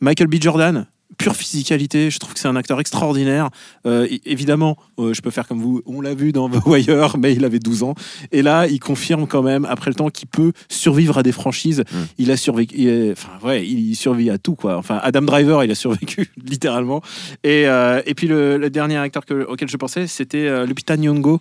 Michael 0.00 0.26
B. 0.26 0.36
Jordan, 0.40 0.86
pure 1.18 1.36
physicalité, 1.36 2.10
je 2.10 2.18
trouve 2.18 2.34
que 2.34 2.40
c'est 2.40 2.48
un 2.48 2.56
acteur 2.56 2.80
extraordinaire. 2.80 3.50
Euh, 3.86 4.06
évidemment, 4.24 4.76
euh, 4.98 5.12
je 5.14 5.20
peux 5.22 5.30
faire 5.30 5.46
comme 5.46 5.60
vous, 5.60 5.82
on 5.86 6.00
l'a 6.00 6.14
vu 6.14 6.32
dans 6.32 6.48
The 6.48 6.64
Wire, 6.66 7.16
mais 7.18 7.32
il 7.34 7.44
avait 7.44 7.58
12 7.58 7.82
ans. 7.82 7.94
Et 8.32 8.42
là, 8.42 8.66
il 8.66 8.80
confirme 8.80 9.26
quand 9.26 9.42
même, 9.42 9.64
après 9.64 9.90
le 9.90 9.94
temps, 9.94 10.08
qu'il 10.10 10.28
peut 10.28 10.52
survivre 10.68 11.18
à 11.18 11.22
des 11.22 11.32
franchises. 11.32 11.84
Il 12.18 12.30
a 12.30 12.36
survécu, 12.36 13.12
enfin, 13.12 13.30
ouais, 13.46 13.66
il 13.66 13.94
survit 13.94 14.30
à 14.30 14.38
tout, 14.38 14.54
quoi. 14.54 14.76
Enfin, 14.76 14.98
Adam 15.02 15.22
Driver, 15.22 15.62
il 15.64 15.70
a 15.70 15.74
survécu, 15.74 16.30
littéralement. 16.44 17.02
Et, 17.44 17.66
euh, 17.66 18.00
et 18.06 18.14
puis, 18.14 18.26
le, 18.26 18.56
le 18.58 18.70
dernier 18.70 18.96
acteur 18.96 19.24
que- 19.24 19.44
auquel 19.46 19.68
je 19.68 19.76
pensais, 19.76 20.06
c'était 20.06 20.66
Lupita 20.66 20.96
Nyong'o. 20.96 21.40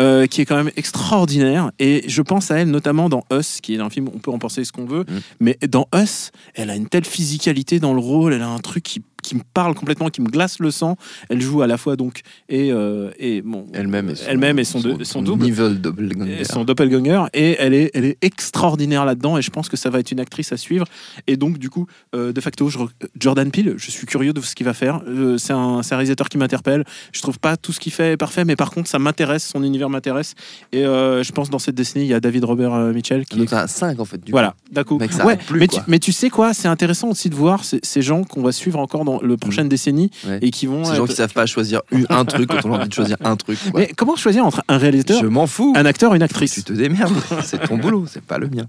Euh, 0.00 0.26
qui 0.26 0.40
est 0.40 0.44
quand 0.44 0.56
même 0.56 0.72
extraordinaire. 0.76 1.70
Et 1.78 2.04
je 2.06 2.22
pense 2.22 2.50
à 2.50 2.58
elle 2.58 2.70
notamment 2.70 3.08
dans 3.08 3.24
Us 3.32 3.60
qui 3.60 3.74
est 3.74 3.80
un 3.80 3.90
film 3.90 4.08
on 4.14 4.18
peut 4.18 4.30
en 4.30 4.38
penser 4.38 4.64
ce 4.64 4.72
qu'on 4.72 4.86
veut. 4.86 5.04
Mais 5.40 5.58
dans 5.68 5.88
Us 5.94 6.30
elle 6.54 6.70
a 6.70 6.76
une 6.76 6.88
telle 6.88 7.04
physicalité 7.04 7.80
dans 7.80 7.94
le 7.94 8.00
rôle 8.00 8.32
elle 8.32 8.42
a 8.42 8.48
un 8.48 8.58
truc 8.58 8.82
qui, 8.82 9.02
qui 9.24 9.34
me 9.34 9.40
parle 9.54 9.74
complètement 9.74 10.08
qui 10.10 10.20
me 10.20 10.28
glace 10.28 10.58
le 10.60 10.70
sang. 10.70 10.96
Elle 11.28 11.40
joue 11.40 11.62
à 11.62 11.66
la 11.66 11.76
fois 11.76 11.96
donc 11.96 12.20
et, 12.48 12.70
euh, 12.70 13.10
et 13.18 13.42
bon 13.42 13.66
Elle-même 13.72 14.10
et 14.10 14.14
son, 14.14 14.26
elle-même 14.28 14.58
et 14.58 14.64
son, 14.64 14.80
deux- 14.80 15.02
son 15.04 15.22
double. 15.22 15.46
doppelganger. 15.80 16.40
et 16.40 16.44
son 16.44 16.64
doppelganger. 16.64 17.24
Et 17.34 17.56
elle 17.58 17.74
est, 17.74 17.90
elle 17.94 18.04
est 18.04 18.18
extraordinaire 18.22 19.04
là-dedans 19.04 19.38
et 19.38 19.42
je 19.42 19.50
pense 19.50 19.68
que 19.68 19.76
ça 19.76 19.90
va 19.90 19.98
être 20.00 20.12
une 20.12 20.20
actrice 20.20 20.52
à 20.52 20.56
suivre. 20.56 20.86
Et 21.26 21.36
donc 21.36 21.58
du 21.58 21.70
coup 21.70 21.86
euh, 22.14 22.32
de 22.32 22.40
facto 22.40 22.68
je 22.68 22.78
Jordan 23.18 23.50
Peele 23.50 23.74
je 23.78 23.90
suis 23.90 24.06
curieux 24.06 24.32
de 24.32 24.40
ce 24.40 24.54
qu'il 24.54 24.66
va 24.66 24.74
faire. 24.74 25.00
Euh, 25.08 25.38
c'est 25.38 25.52
un, 25.52 25.82
c'est 25.82 25.94
un 25.94 25.98
réalisateur 25.98 26.28
qui 26.28 26.38
m'interpelle. 26.38 26.84
Je 27.12 27.20
trouve 27.22 27.38
pas 27.38 27.56
tout 27.56 27.72
ce 27.72 27.80
qu'il 27.80 27.92
fait 27.92 28.12
est 28.12 28.16
parfait 28.16 28.44
mais 28.44 28.56
par 28.56 28.70
contre 28.70 28.88
ça 28.88 28.98
m'intéresse 28.98 29.46
son 29.48 29.62
univers 29.64 29.88
m'intéresse. 29.90 30.34
Et 30.72 30.82
je 30.82 31.32
pense 31.32 31.50
dans 31.50 31.58
cette 31.58 31.74
décennie 31.74 32.04
il 32.04 32.08
y 32.08 32.14
a 32.14 32.20
David 32.20 32.44
Robert 32.44 32.74
Mitchell 32.92 33.24
qui 33.24 33.38
Donc 33.38 33.48
t'as 33.48 33.66
5 33.66 33.98
en 34.00 34.04
fait. 34.04 34.22
Du 34.22 34.32
voilà, 34.32 34.54
d'un 34.70 34.84
coup. 34.84 34.98
Mec, 34.98 35.12
ça 35.12 35.24
Ouais, 35.24 35.38
tu, 35.38 35.78
mais 35.86 35.98
tu 35.98 36.12
sais 36.12 36.28
quoi, 36.30 36.52
c'est 36.54 36.68
intéressant 36.68 37.08
aussi 37.08 37.30
de 37.30 37.34
voir 37.34 37.64
ces, 37.64 37.80
ces 37.82 38.02
gens 38.02 38.24
qu'on 38.24 38.42
va 38.42 38.52
suivre 38.52 38.78
encore 38.78 39.04
dans 39.04 39.13
le 39.22 39.36
prochaine 39.36 39.68
décennie 39.68 40.10
Mm. 40.24 40.28
Ouais. 40.28 40.38
et 40.42 40.50
qui 40.50 40.66
vont. 40.66 40.84
Ces 40.84 40.96
gens 40.96 41.04
être- 41.04 41.10
qui 41.10 41.16
savent 41.16 41.32
pas 41.32 41.46
choisir 41.46 41.80
un 42.08 42.24
truc 42.24 42.48
quand 42.50 42.64
on 42.64 42.72
a 42.74 42.78
envie 42.78 42.88
de 42.88 42.92
choisir 42.94 43.16
un 43.24 43.36
truc. 43.36 43.58
quoi. 43.70 43.80
Mais 43.80 43.90
comment 43.96 44.16
choisir 44.16 44.44
entre 44.46 44.62
un 44.68 44.78
réalisateur, 44.78 45.20
Je 45.20 45.26
m'en 45.26 45.46
fous. 45.46 45.72
un 45.76 45.84
acteur, 45.86 46.14
une 46.14 46.22
actrice 46.22 46.54
Tu 46.54 46.62
te 46.64 46.72
démerdes. 46.72 47.14
C'est 47.44 47.66
ton 47.66 47.78
boulot, 47.78 48.06
c'est 48.08 48.22
pas 48.24 48.38
le 48.38 48.48
mien. 48.48 48.66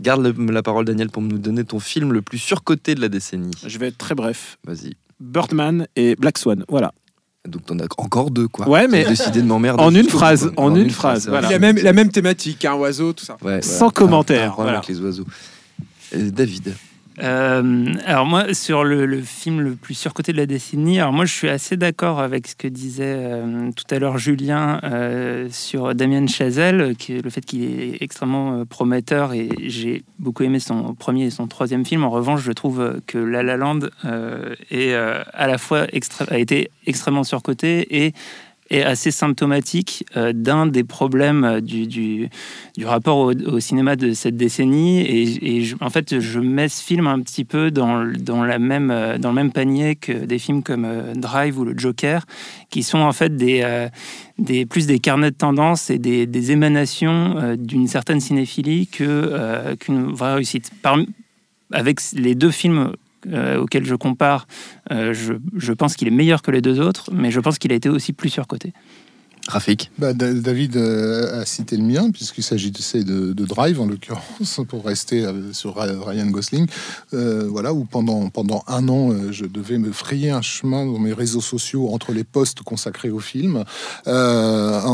Garde 0.00 0.22
le- 0.26 0.52
la 0.52 0.62
parole, 0.62 0.84
Daniel, 0.84 1.10
pour 1.10 1.22
nous 1.22 1.38
donner 1.38 1.64
ton 1.64 1.80
film 1.80 2.12
le 2.12 2.22
plus 2.22 2.38
surcoté 2.38 2.94
de 2.94 3.00
la 3.00 3.08
décennie. 3.08 3.50
Je 3.66 3.78
vais 3.78 3.88
être 3.88 3.98
très 3.98 4.14
bref. 4.14 4.58
Vas-y. 4.66 4.94
Birdman 5.20 5.86
et 5.96 6.14
Black 6.16 6.38
Swan, 6.38 6.64
voilà. 6.68 6.92
Donc 7.48 7.64
t'en 7.66 7.78
as 7.78 7.84
encore 7.98 8.30
deux, 8.32 8.48
quoi. 8.48 8.68
Ouais, 8.68 8.88
mais 8.88 9.02
J'ai 9.04 9.10
décidé 9.10 9.40
de 9.40 9.46
m'emmerder. 9.46 9.82
en 9.82 9.94
une 9.94 10.08
phrase, 10.08 10.50
en 10.56 10.74
une 10.74 10.90
phrase, 10.90 11.22
c'est 11.24 11.30
voilà. 11.30 11.46
vrai. 11.46 11.54
Il 11.54 11.56
a 11.56 11.58
même, 11.60 11.76
la 11.78 11.92
même 11.92 12.10
thématique, 12.10 12.64
un 12.64 12.74
oiseau, 12.74 13.12
tout 13.12 13.24
ça. 13.24 13.36
Ouais, 13.42 13.62
Sans 13.62 13.78
voilà. 13.78 13.92
commentaire, 13.92 14.42
Un- 14.42 14.46
un 14.46 14.50
problème 14.50 14.72
voilà. 14.74 14.78
avec 14.78 14.88
les 14.88 15.00
oiseaux. 15.00 15.24
Euh, 16.14 16.30
David. 16.30 16.74
Euh, 17.22 17.94
alors 18.04 18.26
moi, 18.26 18.52
sur 18.52 18.84
le, 18.84 19.20
film 19.22 19.60
le 19.60 19.74
plus 19.74 19.94
surcoté 19.94 20.32
de 20.32 20.36
la 20.36 20.46
décennie, 20.46 21.00
alors 21.00 21.12
moi 21.12 21.24
je 21.24 21.32
suis 21.32 21.48
assez 21.48 21.76
d'accord 21.76 22.20
avec 22.20 22.46
ce 22.46 22.54
que 22.54 22.68
disait 22.68 23.16
euh, 23.16 23.70
tout 23.72 23.84
à 23.94 23.98
l'heure 23.98 24.18
Julien 24.18 24.80
euh, 24.84 25.48
sur 25.50 25.94
Damien 25.94 26.26
Chazelle, 26.26 26.94
qui 26.96 27.20
le 27.20 27.30
fait 27.30 27.40
qu'il 27.40 27.64
est 27.64 28.02
extrêmement 28.02 28.64
prometteur 28.66 29.32
et 29.32 29.48
j'ai 29.64 30.04
beaucoup 30.18 30.42
aimé 30.42 30.58
son 30.58 30.94
premier 30.94 31.26
et 31.26 31.30
son 31.30 31.46
troisième 31.46 31.84
film. 31.84 32.04
En 32.04 32.10
revanche, 32.10 32.42
je 32.42 32.52
trouve 32.52 33.00
que 33.06 33.18
La 33.18 33.42
La 33.42 33.56
Land 33.56 33.80
est 34.70 34.94
à 34.94 35.46
la 35.46 35.58
fois 35.58 35.86
a 36.28 36.38
été 36.38 36.70
extrêmement 36.86 37.24
surcoté 37.24 38.04
et 38.04 38.12
est 38.70 38.82
assez 38.82 39.10
symptomatique 39.10 40.04
euh, 40.16 40.32
d'un 40.32 40.66
des 40.66 40.84
problèmes 40.84 41.44
euh, 41.44 41.60
du, 41.60 41.86
du, 41.86 42.28
rapport 42.84 43.18
au, 43.18 43.60
cinéma 43.60 43.96
de 43.96 44.12
cette 44.12 44.36
décennie. 44.36 45.00
Et, 45.00 45.62
je- 45.62 45.76
en 45.80 45.90
fait, 45.90 46.20
je 46.20 46.40
mets 46.40 46.68
ce 46.68 46.82
film 46.82 47.06
un 47.06 47.20
petit 47.20 47.44
peu 47.44 47.70
dans, 47.70 48.04
dans, 48.04 48.44
la 48.44 48.58
même, 48.58 48.90
euh, 48.90 49.18
dans 49.18 49.30
le 49.30 49.34
même 49.34 49.52
panier 49.52 49.96
que 49.96 50.12
des 50.12 50.38
films 50.38 50.62
comme 50.62 50.86
Drive 51.14 51.58
ou 51.58 51.64
Le 51.64 51.78
Joker, 51.78 52.26
qui 52.70 52.82
sont 52.82 52.98
en 52.98 53.12
fait 53.12 53.36
des, 53.36 53.86
plus 54.66 54.86
des 54.86 54.98
carnets 54.98 55.30
de 55.30 55.36
tendance 55.36 55.90
et 55.90 55.98
des, 55.98 56.50
émanations 56.50 57.56
d'une 57.58 57.88
certaine 57.88 58.20
cinéphilie 58.20 58.86
que, 58.86 59.74
qu'une 59.76 60.12
vraie 60.12 60.34
réussite. 60.34 60.70
Parmi- 60.82 61.08
avec 61.72 61.98
les 62.12 62.34
deux 62.34 62.50
films 62.50 62.92
euh, 63.32 63.58
auxquels 63.58 63.84
je 63.84 63.94
compare, 63.94 64.46
euh, 64.90 65.12
je, 65.12 65.34
je 65.56 65.72
pense 65.72 65.96
qu'il 65.96 66.08
est 66.08 66.12
meilleur 66.12 66.42
que 66.42 66.50
les 66.50 66.60
deux 66.60 66.80
autres, 66.80 67.10
mais 67.12 67.30
je 67.30 67.40
pense 67.40 67.58
qu'il 67.58 67.72
a 67.72 67.74
été 67.74 67.88
aussi 67.88 68.12
plus 68.12 68.30
surcoté. 68.30 68.72
Rafik. 69.48 69.90
Bah, 69.98 70.12
Da- 70.12 70.32
David 70.34 70.76
euh, 70.76 71.40
a 71.40 71.44
cité 71.46 71.76
le 71.76 71.84
mien, 71.84 72.10
puisqu'il 72.10 72.42
s'agit 72.42 72.70
de, 72.72 73.32
Drive, 73.44 73.80
en 73.80 73.86
l'occurrence, 73.86 74.60
pour 74.68 74.84
rester 74.84 75.24
euh, 75.24 75.52
sur 75.52 75.76
Ryan 75.76 76.26
Gosling. 76.26 76.66
Euh, 77.14 77.46
voilà, 77.48 77.72
où 77.72 77.84
pendant, 77.84 78.28
pendant 78.28 78.64
un 78.66 78.88
an, 78.88 79.10
je 79.30 79.44
devais 79.46 79.78
me 79.78 79.92
frayer 79.92 80.30
un 80.30 80.42
chemin 80.42 80.84
dans 80.84 80.98
mes 80.98 81.12
réseaux 81.12 81.40
sociaux 81.40 81.90
entre 81.92 82.12
les 82.12 82.24
posts 82.24 82.62
consacrés 82.62 83.10
au 83.10 83.20
film. 83.20 83.64
Euh, 84.08 84.80
en, 84.80 84.88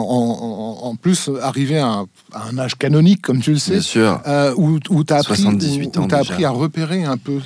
en- 0.83 0.87
en 0.87 0.97
plus, 0.97 1.31
arrivé 1.41 1.79
à 1.79 1.87
un, 1.89 2.07
à 2.33 2.49
un 2.49 2.59
âge 2.59 2.75
canonique, 2.77 3.23
comme 3.23 3.41
tu 3.41 3.53
le 3.53 3.59
sais, 3.59 3.73
Bien 3.73 3.81
sûr. 3.81 4.21
euh, 4.27 4.53
où, 4.59 4.79
où 4.91 5.03
tu 5.05 5.13
as 5.15 5.19
appris, 5.19 5.41
78 5.41 5.97
où- 5.97 6.01
où 6.03 6.07
déjà. 6.07 6.19
appris 6.33 6.45
à 6.45 6.51
repérer 6.51 7.05
un 7.05 7.17
peu 7.17 7.39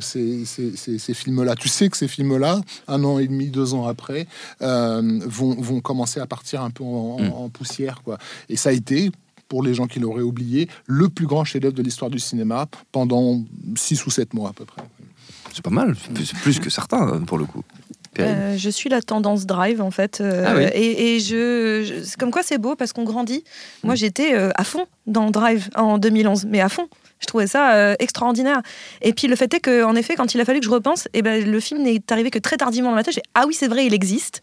ces, 0.00 0.44
ces- 0.46 0.74
ces- 0.76 0.98
ces 0.98 1.14
films-là. 1.14 1.56
Tu 1.56 1.68
sais 1.68 1.88
que 1.90 1.96
ces 1.96 2.08
films-là, 2.08 2.60
un 2.88 3.04
an 3.04 3.18
et 3.18 3.26
demi, 3.28 3.48
deux 3.48 3.74
ans 3.74 3.86
après, 3.86 4.26
vont, 4.60 5.54
vont 5.60 5.80
commencer 5.80 6.20
à 6.20 6.26
partir 6.26 6.37
un 6.56 6.70
peu 6.70 6.84
en, 6.84 7.18
Mm. 7.20 7.32
en 7.32 7.48
poussière. 7.48 8.02
Quoi. 8.04 8.18
Et 8.48 8.56
ça 8.56 8.70
a 8.70 8.72
été, 8.72 9.10
pour 9.48 9.62
les 9.62 9.74
gens 9.74 9.86
qui 9.86 10.00
l'auraient 10.00 10.22
oublié, 10.22 10.68
le 10.86 11.08
plus 11.08 11.26
grand 11.26 11.44
chef-d'œuvre 11.44 11.74
de 11.74 11.82
l'histoire 11.82 12.10
du 12.10 12.18
cinéma 12.18 12.66
pendant 12.92 13.42
six 13.76 14.04
ou 14.06 14.10
sept 14.10 14.34
mois 14.34 14.50
à 14.50 14.52
peu 14.52 14.64
près. 14.64 14.82
C'est 15.52 15.62
pas 15.62 15.70
mal. 15.70 15.96
C'est 16.24 16.34
plus- 16.36 16.60
que 16.60 16.70
certains, 16.70 17.08
euh, 17.14 17.18
pour 17.20 17.38
le 17.38 17.44
coup. 17.46 17.62
Euh, 18.20 18.56
je 18.56 18.68
suis 18.70 18.90
la 18.90 19.00
tendance 19.00 19.46
drive 19.46 19.80
en 19.80 19.90
fait. 19.92 20.20
euh, 20.20 20.44
Ah 20.46 20.54
oui. 20.56 20.64
Et, 20.74 21.16
et 21.16 21.20
je, 21.20 21.84
je- 21.86 22.02
c'est 22.04 22.16
comme 22.18 22.30
quoi 22.32 22.42
c'est 22.42 22.58
beau 22.58 22.74
parce 22.74 22.92
qu'on 22.92 23.04
grandit. 23.04 23.44
Moi 23.84 23.94
j'étais 23.94 24.34
euh, 24.34 24.50
à 24.56 24.64
fond 24.64 24.86
dans 25.06 25.30
Drive 25.30 25.68
en 25.76 25.98
2011, 25.98 26.44
mais 26.46 26.60
à 26.60 26.68
fond. 26.68 26.88
Je 27.20 27.26
trouvais 27.26 27.46
ça 27.46 27.72
euh, 27.74 27.94
extraordinaire. 27.98 28.60
Et 29.02 29.12
puis 29.12 29.26
le 29.26 29.36
fait 29.36 29.52
est 29.54 29.60
que, 29.60 29.82
en 29.84 29.94
effet, 29.96 30.14
quand 30.14 30.34
il 30.34 30.40
a 30.40 30.44
fallu 30.44 30.60
que 30.60 30.66
je 30.66 30.70
repense, 30.70 31.08
eh 31.14 31.22
ben, 31.22 31.44
le 31.44 31.60
film 31.60 31.82
n'est 31.82 32.00
arrivé 32.10 32.30
que 32.30 32.38
très 32.38 32.56
tardivement 32.56 32.90
dans 32.90 32.96
ma 32.96 33.02
tête. 33.02 33.14
J'ai 33.14 33.22
ah 33.34 33.44
oui 33.46 33.54
c'est 33.54 33.68
vrai 33.68 33.86
il 33.86 33.94
existe. 33.94 34.40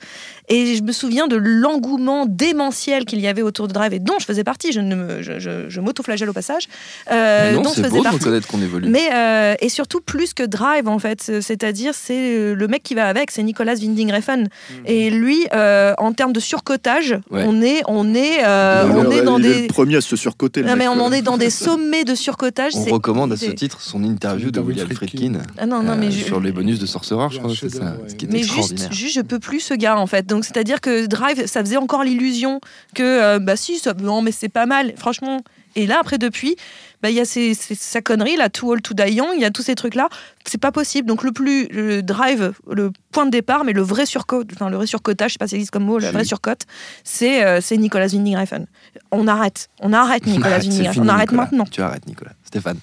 Et 0.49 0.75
je 0.75 0.83
me 0.83 0.91
souviens 0.91 1.27
de 1.27 1.35
l'engouement 1.35 2.25
démentiel 2.27 3.05
qu'il 3.05 3.19
y 3.19 3.27
avait 3.27 3.41
autour 3.41 3.67
de 3.67 3.73
Drive 3.73 3.93
et 3.93 3.99
dont 3.99 4.15
je 4.19 4.25
faisais 4.25 4.43
partie. 4.43 4.71
Je 4.71 4.79
ne 4.79 4.95
me, 4.95 5.21
je, 5.21 5.39
je, 5.39 5.69
je 5.69 5.81
m'auto-flagelle 5.81 6.29
au 6.29 6.33
passage. 6.33 6.67
Euh, 7.11 7.51
Mais 7.51 7.55
non, 7.55 7.61
dont 7.63 7.69
je 7.69 7.75
c'est 7.75 7.81
faisais 7.83 7.91
beau 7.91 7.97
de 7.99 8.03
partie. 8.03 8.19
reconnaître 8.19 8.47
qu'on 8.47 8.61
évolue. 8.61 8.89
Mais 8.89 9.09
euh, 9.13 9.55
et 9.59 9.69
surtout 9.69 10.01
plus 10.01 10.33
que 10.33 10.43
Drive 10.43 10.87
en 10.87 10.99
fait, 10.99 11.21
c'est-à-dire 11.41 11.93
c'est 11.95 12.13
euh, 12.37 12.53
le 12.55 12.67
mec 12.67 12.83
qui 12.83 12.93
va 12.95 13.07
avec, 13.07 13.31
c'est 13.31 13.43
Nicolas 13.43 13.75
Winding 13.75 14.11
Refn. 14.13 14.47
Et 14.85 15.09
lui, 15.09 15.47
euh, 15.53 15.93
en 15.97 16.13
termes 16.13 16.33
de 16.33 16.39
surcotage. 16.39 17.17
Ouais. 17.31 17.43
on 17.47 17.61
est 17.61 17.81
on 17.87 18.13
est 18.13 18.43
euh, 18.45 18.85
on 18.93 19.09
est 19.11 19.21
dans 19.21 19.37
il 19.39 19.45
est 19.45 19.53
des 19.53 19.61
le 19.63 19.67
premier 19.67 19.95
à 19.97 20.01
se 20.01 20.15
surcoter. 20.15 20.61
non, 20.63 20.75
mais 20.75 20.87
on 20.87 20.99
en 20.99 21.11
est 21.11 21.21
dans 21.21 21.37
des 21.37 21.49
sommets 21.65 22.03
de 22.03 22.15
surcotage. 22.15 22.64
On 22.75 22.83
recommande 22.93 23.31
à 23.33 23.37
ce 23.37 23.51
titre 23.51 23.81
son 23.81 24.03
interview 24.03 24.51
de 24.51 24.59
William 24.59 24.89
Friedkin. 24.89 25.39
Ah 25.57 25.65
non 25.65 25.83
non 25.83 25.95
mais 25.95 26.07
euh, 26.07 26.11
je- 26.11 26.23
sur 26.25 26.39
les 26.39 26.51
bonus 26.51 26.79
de 26.79 26.85
Sorcerer, 26.85 27.27
je 27.31 27.37
crois 27.39 27.49
que 27.51 27.55
c'est 27.57 27.69
ça. 27.69 27.77
chef-d'œuvre, 27.79 28.03
ouais. 28.03 28.09
Ce 28.09 28.15
qui 28.15 28.25
est 28.25 28.31
mais 28.31 28.43
juste, 28.43 28.91
juste, 28.93 29.15
je 29.15 29.21
peux 29.21 29.39
plus 29.39 29.59
ce 29.59 29.73
gars 29.73 29.97
en 29.97 30.07
fait. 30.07 30.25
Donc 30.25 30.45
c'est-à-dire 30.45 30.81
que 30.81 31.05
Drive, 31.05 31.45
ça 31.47 31.61
faisait 31.61 31.77
encore 31.77 32.03
l'illusion 32.03 32.59
que 32.93 33.03
euh, 33.03 33.39
bah 33.39 33.55
si, 33.55 33.77
ça, 33.77 33.93
non 33.93 34.21
mais 34.21 34.31
c'est 34.31 34.49
pas 34.49 34.65
mal, 34.65 34.93
franchement. 34.97 35.41
Et 35.77 35.87
là 35.87 35.97
après 35.99 36.17
depuis, 36.17 36.55
bah 37.01 37.09
il 37.09 37.15
y 37.15 37.19
a 37.19 37.25
ces, 37.25 37.53
ces- 37.53 37.75
sa 37.75 38.01
connerie 38.01 38.35
là, 38.37 38.49
Too 38.49 38.71
Old 38.71 38.81
to 38.81 38.93
Die 38.93 39.13
Young, 39.13 39.29
il 39.35 39.41
y 39.41 39.45
a 39.45 39.51
tous 39.51 39.61
ces 39.63 39.75
trucs 39.75 39.95
là, 39.95 40.09
c'est 40.45 40.59
pas 40.59 40.71
possible. 40.71 41.07
Donc 41.07 41.23
le 41.23 41.31
plus 41.31 41.67
le 41.67 42.01
Drive, 42.01 42.53
le 42.71 42.91
point 43.11 43.25
de 43.25 43.31
départ, 43.31 43.63
mais 43.65 43.73
le 43.73 43.81
vrai 43.81 44.05
surcote, 44.05 44.47
enfin 44.53 44.69
le 44.69 44.77
vrai 44.77 44.87
surcotage, 44.87 45.31
je 45.31 45.33
sais 45.33 45.37
pas 45.39 45.47
si 45.47 45.51
ça 45.51 45.55
existe 45.57 45.71
comme 45.71 45.85
mot, 45.85 45.97
la 45.99 46.07
Si. 46.09 46.13
vraie 46.13 46.23
surcote, 46.25 46.61
c'est 47.03 47.43
euh, 47.45 47.59
c'est 47.61 47.77
Nicolas 47.77 48.07
Winding 48.07 48.35
Refn. 48.37 48.65
On 49.11 49.27
arrête, 49.27 49.69
on 49.81 49.93
arrête 49.93 50.25
Nicolas 50.25 50.59
Winding 50.59 50.87
Refn, 50.87 50.99
on 51.01 51.07
arrête 51.07 51.29
Nicolas. 51.31 51.41
maintenant. 51.43 51.65
Tu 51.69 51.81
arrêtes, 51.81 52.05
Nicolas. 52.07 52.31
Stéphane. 52.43 52.77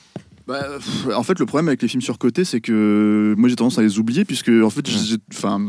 Bah, 0.48 0.58
pff, 0.76 1.06
en 1.14 1.22
fait, 1.22 1.38
le 1.38 1.46
problème 1.46 1.68
avec 1.68 1.80
les 1.82 1.86
films 1.86 2.02
surcotés, 2.02 2.44
c'est 2.44 2.60
que 2.60 3.32
moi 3.38 3.48
j'ai 3.48 3.54
tendance 3.54 3.78
à 3.78 3.82
les 3.82 4.00
oublier, 4.00 4.24
puisque 4.24 4.48
en 4.48 4.70
fait, 4.70 4.84
enfin, 5.32 5.60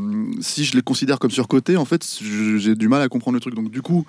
si 0.41 0.65
je 0.65 0.75
les 0.75 0.81
considère 0.81 1.19
comme 1.19 1.29
surcotés, 1.29 1.77
en 1.77 1.85
fait, 1.85 2.03
j'ai 2.57 2.73
du 2.73 2.87
mal 2.87 3.01
à 3.03 3.07
comprendre 3.07 3.35
le 3.35 3.39
truc. 3.39 3.53
Donc, 3.53 3.69
du 3.69 3.83
coup, 3.83 4.03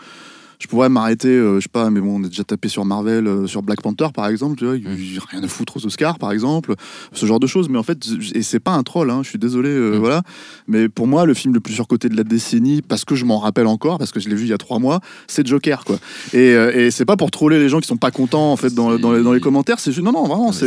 je 0.65 0.69
pourrais 0.71 0.89
m'arrêter, 0.89 1.29
euh, 1.29 1.57
je 1.57 1.65
sais 1.65 1.69
pas, 1.71 1.91
mais 1.91 2.01
bon, 2.01 2.19
on 2.21 2.25
a 2.25 2.29
déjà 2.29 2.43
tapé 2.43 2.71
sur 2.71 2.87
Marvel, 2.87 3.27
euh, 3.27 3.47
sur 3.47 3.63
Black 3.63 3.83
Panther 3.83 4.09
par 4.15 4.29
exemple, 4.29 4.57
tu 4.57 4.65
vois, 4.65 4.77
Mm. 4.79 5.19
rien 5.31 5.43
à 5.45 5.47
foutre 5.49 5.77
aux 5.77 5.85
Oscars 5.85 6.19
par 6.19 6.33
exemple, 6.33 6.75
ce 7.13 7.27
genre 7.27 7.39
de 7.39 7.47
choses. 7.47 7.69
Mais 7.69 7.77
en 7.77 7.83
fait, 7.83 7.99
et 8.35 8.41
c'est 8.43 8.61
pas 8.61 8.73
un 8.73 8.83
troll, 8.83 9.11
hein, 9.11 9.21
je 9.23 9.29
suis 9.29 9.39
désolé, 9.39 9.69
euh, 9.69 9.97
Mm. 9.97 9.99
voilà. 9.99 10.23
Mais 10.67 10.89
pour 10.89 11.07
moi, 11.07 11.27
le 11.27 11.35
film 11.35 11.53
le 11.53 11.61
plus 11.61 11.75
surcoté 11.75 12.09
de 12.09 12.17
la 12.17 12.25
décennie, 12.25 12.81
parce 12.81 13.05
que 13.05 13.15
je 13.15 13.27
m'en 13.27 13.39
rappelle 13.41 13.67
encore, 13.67 13.99
parce 13.99 14.11
que 14.11 14.21
je 14.21 14.31
l'ai 14.31 14.35
vu 14.37 14.45
il 14.45 14.49
y 14.49 14.53
a 14.55 14.59
trois 14.59 14.79
mois, 14.79 15.01
c'est 15.27 15.47
Joker, 15.47 15.85
quoi. 15.85 15.99
Et, 16.33 16.53
et 16.53 16.91
c'est 16.91 17.05
pas 17.05 17.19
pour 17.19 17.31
troller 17.31 17.59
les 17.59 17.69
gens 17.69 17.81
qui 17.81 17.87
sont 17.87 17.99
pas 17.99 18.11
contents 18.11 18.51
en 18.51 18.57
fait 18.57 18.73
dans, 18.73 18.99
dans 18.99 19.13
les, 19.13 19.23
dans 19.23 19.35
les 19.35 19.41
commentaires, 19.41 19.79
c'est 19.79 19.93
juste 19.93 20.05
non, 20.05 20.13
non, 20.13 20.25
vraiment, 20.25 20.51
c'est 20.53 20.67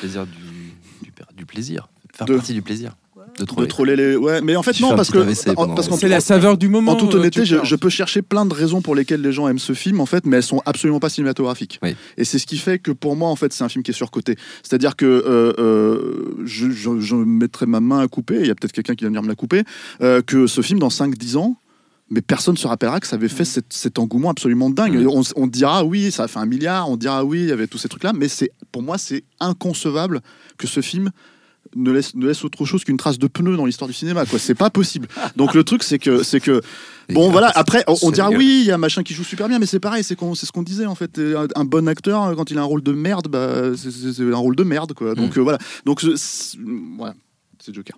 plaisir 0.00 0.26
du, 0.26 0.32
du, 1.02 1.12
du 1.36 1.44
plaisir. 1.44 1.88
Faire 2.14 2.26
De- 2.26 2.34
partie 2.36 2.54
du 2.54 2.62
plaisir. 2.62 2.96
De 3.38 3.44
de 3.44 3.46
troller. 3.46 3.68
troller 3.68 3.96
les. 3.96 4.16
Ouais, 4.16 4.40
mais 4.40 4.56
en 4.56 4.62
fait, 4.62 4.72
Tu 4.72 4.82
non, 4.82 4.94
parce 4.96 5.10
que. 5.10 5.18
AVC 5.18 5.48
en- 5.50 5.54
pendant- 5.54 5.74
parce 5.74 5.88
qu'en 5.88 5.96
C'est 5.96 6.08
la 6.08 6.20
saveur 6.20 6.58
du 6.58 6.68
moment. 6.68 6.92
en 6.92 6.96
toute 6.96 7.14
euh, 7.14 7.18
honnêteté, 7.18 7.44
je, 7.44 7.74
peux 7.76 7.88
chercher 7.88 8.22
plein 8.22 8.46
de 8.46 8.54
raisons 8.54 8.82
pour 8.82 8.94
lesquelles 8.94 9.20
les 9.22 9.32
gens 9.32 9.48
aiment 9.48 9.58
ce 9.58 9.72
film, 9.72 10.00
en 10.00 10.06
fait, 10.06 10.26
mais 10.26 10.36
elles 10.38 10.42
sont 10.42 10.62
absolument 10.66 11.00
pas 11.00 11.08
cinématographiques. 11.08 11.78
Oui. 11.82 11.94
Et 12.16 12.24
c'est 12.24 12.38
ce 12.38 12.46
qui 12.46 12.58
fait 12.58 12.78
que 12.78 12.90
pour 12.90 13.16
moi, 13.16 13.28
en 13.28 13.36
fait, 13.36 13.52
c'est 13.52 13.64
un 13.64 13.68
film 13.68 13.82
qui 13.82 13.90
est 13.90 13.94
surcoté. 13.94 14.36
C'est-à-dire 14.62 14.96
que 14.96 15.06
euh, 15.06 15.52
euh, 15.58 16.34
je, 16.44 16.70
je, 16.70 16.98
je 17.00 17.14
mettrai 17.14 17.66
ma 17.66 17.80
main 17.80 18.00
à 18.00 18.08
couper, 18.08 18.36
il 18.40 18.46
y 18.46 18.50
a 18.50 18.54
peut-être 18.54 18.72
quelqu'un 18.72 18.94
qui 18.94 19.04
va 19.04 19.08
venir 19.08 19.22
me 19.22 19.28
la 19.28 19.34
couper, 19.34 19.62
euh, 20.02 20.20
que 20.22 20.46
ce 20.46 20.60
film, 20.60 20.78
dans 20.78 20.88
5-10 20.88 21.36
ans, 21.36 21.56
mais 22.10 22.22
personne 22.22 22.54
ne 22.54 22.58
se 22.58 22.66
rappellera 22.66 23.00
que 23.00 23.06
ça 23.06 23.16
avait 23.16 23.28
fait 23.28 23.44
cet, 23.44 23.66
cet 23.70 23.98
engouement 23.98 24.30
absolument 24.30 24.70
dingue. 24.70 24.94
Mhm. 24.98 25.08
On, 25.08 25.22
on 25.36 25.46
dira 25.46 25.84
oui, 25.84 26.10
ça 26.10 26.24
a 26.24 26.28
fait 26.28 26.38
un 26.38 26.46
milliard, 26.46 26.88
on 26.88 26.96
dira 26.96 27.22
oui, 27.24 27.40
il 27.42 27.48
y 27.48 27.52
avait 27.52 27.66
tous 27.66 27.76
ces 27.78 27.88
trucs-là, 27.88 28.12
mais 28.14 28.28
c'est 28.28 28.50
pour 28.72 28.82
moi, 28.82 28.96
c'est 28.98 29.24
inconcevable 29.40 30.20
que 30.56 30.66
ce 30.66 30.80
film 30.80 31.10
ne 31.76 31.90
laisse, 31.90 32.14
ne 32.14 32.26
laisse 32.26 32.44
autre 32.44 32.64
chose 32.64 32.84
qu'une 32.84 32.96
trace 32.96 33.18
de 33.18 33.26
pneu 33.26 33.56
dans 33.56 33.64
l'histoire 33.66 33.88
du 33.88 33.94
cinéma. 33.94 34.24
quoi. 34.26 34.38
C'est 34.38 34.54
pas 34.54 34.70
possible. 34.70 35.08
Donc 35.36 35.54
le 35.54 35.64
truc, 35.64 35.82
c'est 35.82 35.98
que, 35.98 36.22
c'est 36.22 36.40
que 36.40 36.60
Bon 37.10 37.30
voilà, 37.30 37.50
après 37.54 37.84
on, 37.86 37.94
on 38.02 38.10
dira 38.10 38.28
oui, 38.30 38.58
il 38.62 38.66
y 38.66 38.70
a 38.70 38.74
un 38.74 38.78
machin 38.78 39.02
qui 39.02 39.14
joue 39.14 39.24
super 39.24 39.48
bien, 39.48 39.58
mais 39.58 39.64
c'est 39.66 39.80
pareil, 39.80 40.04
c'est 40.04 40.14
qu'on- 40.14 40.34
c'est 40.34 40.44
ce 40.44 40.52
qu'on 40.52 40.62
disait 40.62 40.84
en 40.86 40.94
fait. 40.94 41.18
Un, 41.18 41.46
un 41.54 41.64
bon 41.64 41.88
acteur, 41.88 42.36
quand 42.36 42.50
il 42.50 42.58
a 42.58 42.60
un 42.60 42.64
rôle 42.64 42.82
de 42.82 42.92
merde, 42.92 43.28
bah, 43.28 43.74
c'est- 43.76 44.20
un 44.22 44.36
rôle 44.36 44.56
de 44.56 44.62
merde 44.64 44.92
quoi. 44.92 45.14
Donc 45.14 45.34
Mm. 45.36 45.40
euh, 45.40 45.42
voilà, 45.42 45.58
donc 45.86 46.04
voilà, 46.04 47.14
c'est 47.58 47.74
Joker. 47.74 47.96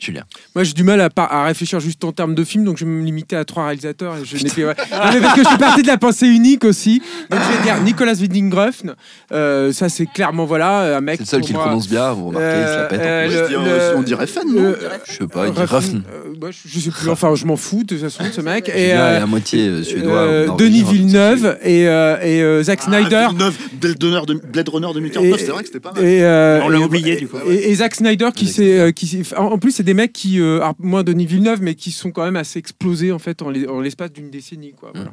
Julien. 0.00 0.22
Moi, 0.54 0.64
j'ai 0.64 0.72
du 0.72 0.82
mal 0.84 1.00
à, 1.00 1.10
par- 1.10 1.32
à 1.32 1.44
réfléchir 1.44 1.78
juste 1.80 2.02
en 2.04 2.12
termes 2.12 2.34
de 2.34 2.42
film, 2.44 2.64
donc 2.64 2.78
je 2.78 2.84
vais 2.84 2.90
me 2.90 3.04
limiter 3.04 3.36
à 3.36 3.44
trois 3.44 3.64
réalisateurs. 3.66 4.16
Et 4.16 4.24
je 4.24 4.42
n'ai 4.42 4.48
fait- 4.48 4.64
ouais. 4.64 4.74
Non, 4.90 5.10
mais 5.14 5.20
parce 5.20 5.34
que 5.34 5.42
je 5.44 5.48
suis 5.48 5.58
parti 5.58 5.82
de 5.82 5.86
la 5.86 5.98
pensée 5.98 6.26
unique 6.26 6.64
aussi. 6.64 7.02
Donc, 7.30 7.40
je 7.40 7.56
vais 7.58 7.62
dire 7.62 7.80
Nicolas 7.82 8.14
Winding 8.14 8.52
Refn. 8.54 8.94
Euh, 9.32 9.72
ça, 9.72 9.88
c'est 9.88 10.06
clairement 10.06 10.44
voilà 10.46 10.96
un 10.96 11.00
mec. 11.00 11.16
C'est 11.16 11.22
le 11.22 11.26
seul 11.26 11.40
qui 11.42 11.52
le 11.52 11.58
prononce 11.58 11.88
bien, 11.88 12.12
vous 12.12 12.28
remarquez, 12.28 12.46
la 12.60 12.82
pète. 12.84 13.00
Euh, 13.02 13.48
le- 13.48 13.92
le- 13.92 13.96
on 13.98 14.02
dirait 14.02 14.26
fan, 14.26 14.44
non 14.52 14.74
Je 15.06 15.12
sais 15.12 15.26
pas, 15.26 15.46
il 15.48 15.52
dit 15.54 15.60
Refn, 15.60 15.74
Refn. 15.74 16.02
euh, 16.12 16.44
ouais, 16.46 16.50
je, 16.52 16.68
je 16.68 16.80
sais 16.80 16.90
plus. 16.90 17.08
Enfin, 17.10 17.34
je 17.34 17.44
m'en 17.44 17.56
fous 17.56 17.82
de 17.84 17.94
toute 17.96 18.00
façon 18.00 18.24
de 18.24 18.32
ce 18.32 18.40
mec. 18.40 18.68
Et 18.68 18.92
euh, 18.94 19.22
à 19.22 19.26
moitié 19.26 19.68
euh, 19.68 19.82
suédois. 19.82 20.12
euh, 20.16 20.48
Denis 20.56 20.82
Villeneuve 20.84 21.58
et, 21.62 21.86
euh, 21.88 22.16
et 22.22 22.42
euh, 22.42 22.62
Zack 22.62 22.82
Snyder. 22.82 23.26
Ah, 23.26 23.28
Villeneuve, 23.30 23.56
Blade 23.80 24.02
Runner, 24.02 24.20
de, 24.26 24.34
Blade 24.34 24.68
Runner 24.68 24.88
2049, 24.94 25.40
Et- 25.40 25.44
c'est 25.44 25.50
vrai 25.50 25.62
que 25.62 25.68
c'était 25.68 25.80
pas 25.80 25.92
mal. 25.92 26.04
Et, 26.04 26.22
On 26.64 26.68
l'a 26.68 26.78
oublié, 26.80 27.16
du 27.16 27.28
coup. 27.28 27.36
Et, 27.48 27.74
Zack 27.74 27.94
Snyder 27.94 28.28
qui 28.34 28.46
s'est, 28.46 28.92
en 29.36 29.58
plus 29.58 29.70
c'est 29.72 29.82
des 29.90 29.94
mecs 29.94 30.12
qui, 30.12 30.40
euh, 30.40 30.60
moins 30.78 31.02
Denis 31.02 31.26
Villeneuve, 31.26 31.60
mais 31.62 31.74
qui 31.74 31.90
sont 31.90 32.12
quand 32.12 32.24
même 32.24 32.36
assez 32.36 32.58
explosés 32.60 33.10
en 33.10 33.18
fait 33.18 33.42
en 33.42 33.50
l'es- 33.50 33.66
en 33.66 33.80
l'espace 33.80 34.12
d'une 34.12 34.30
décennie 34.30 34.72
quoi. 34.72 34.92
voilà. 34.94 35.12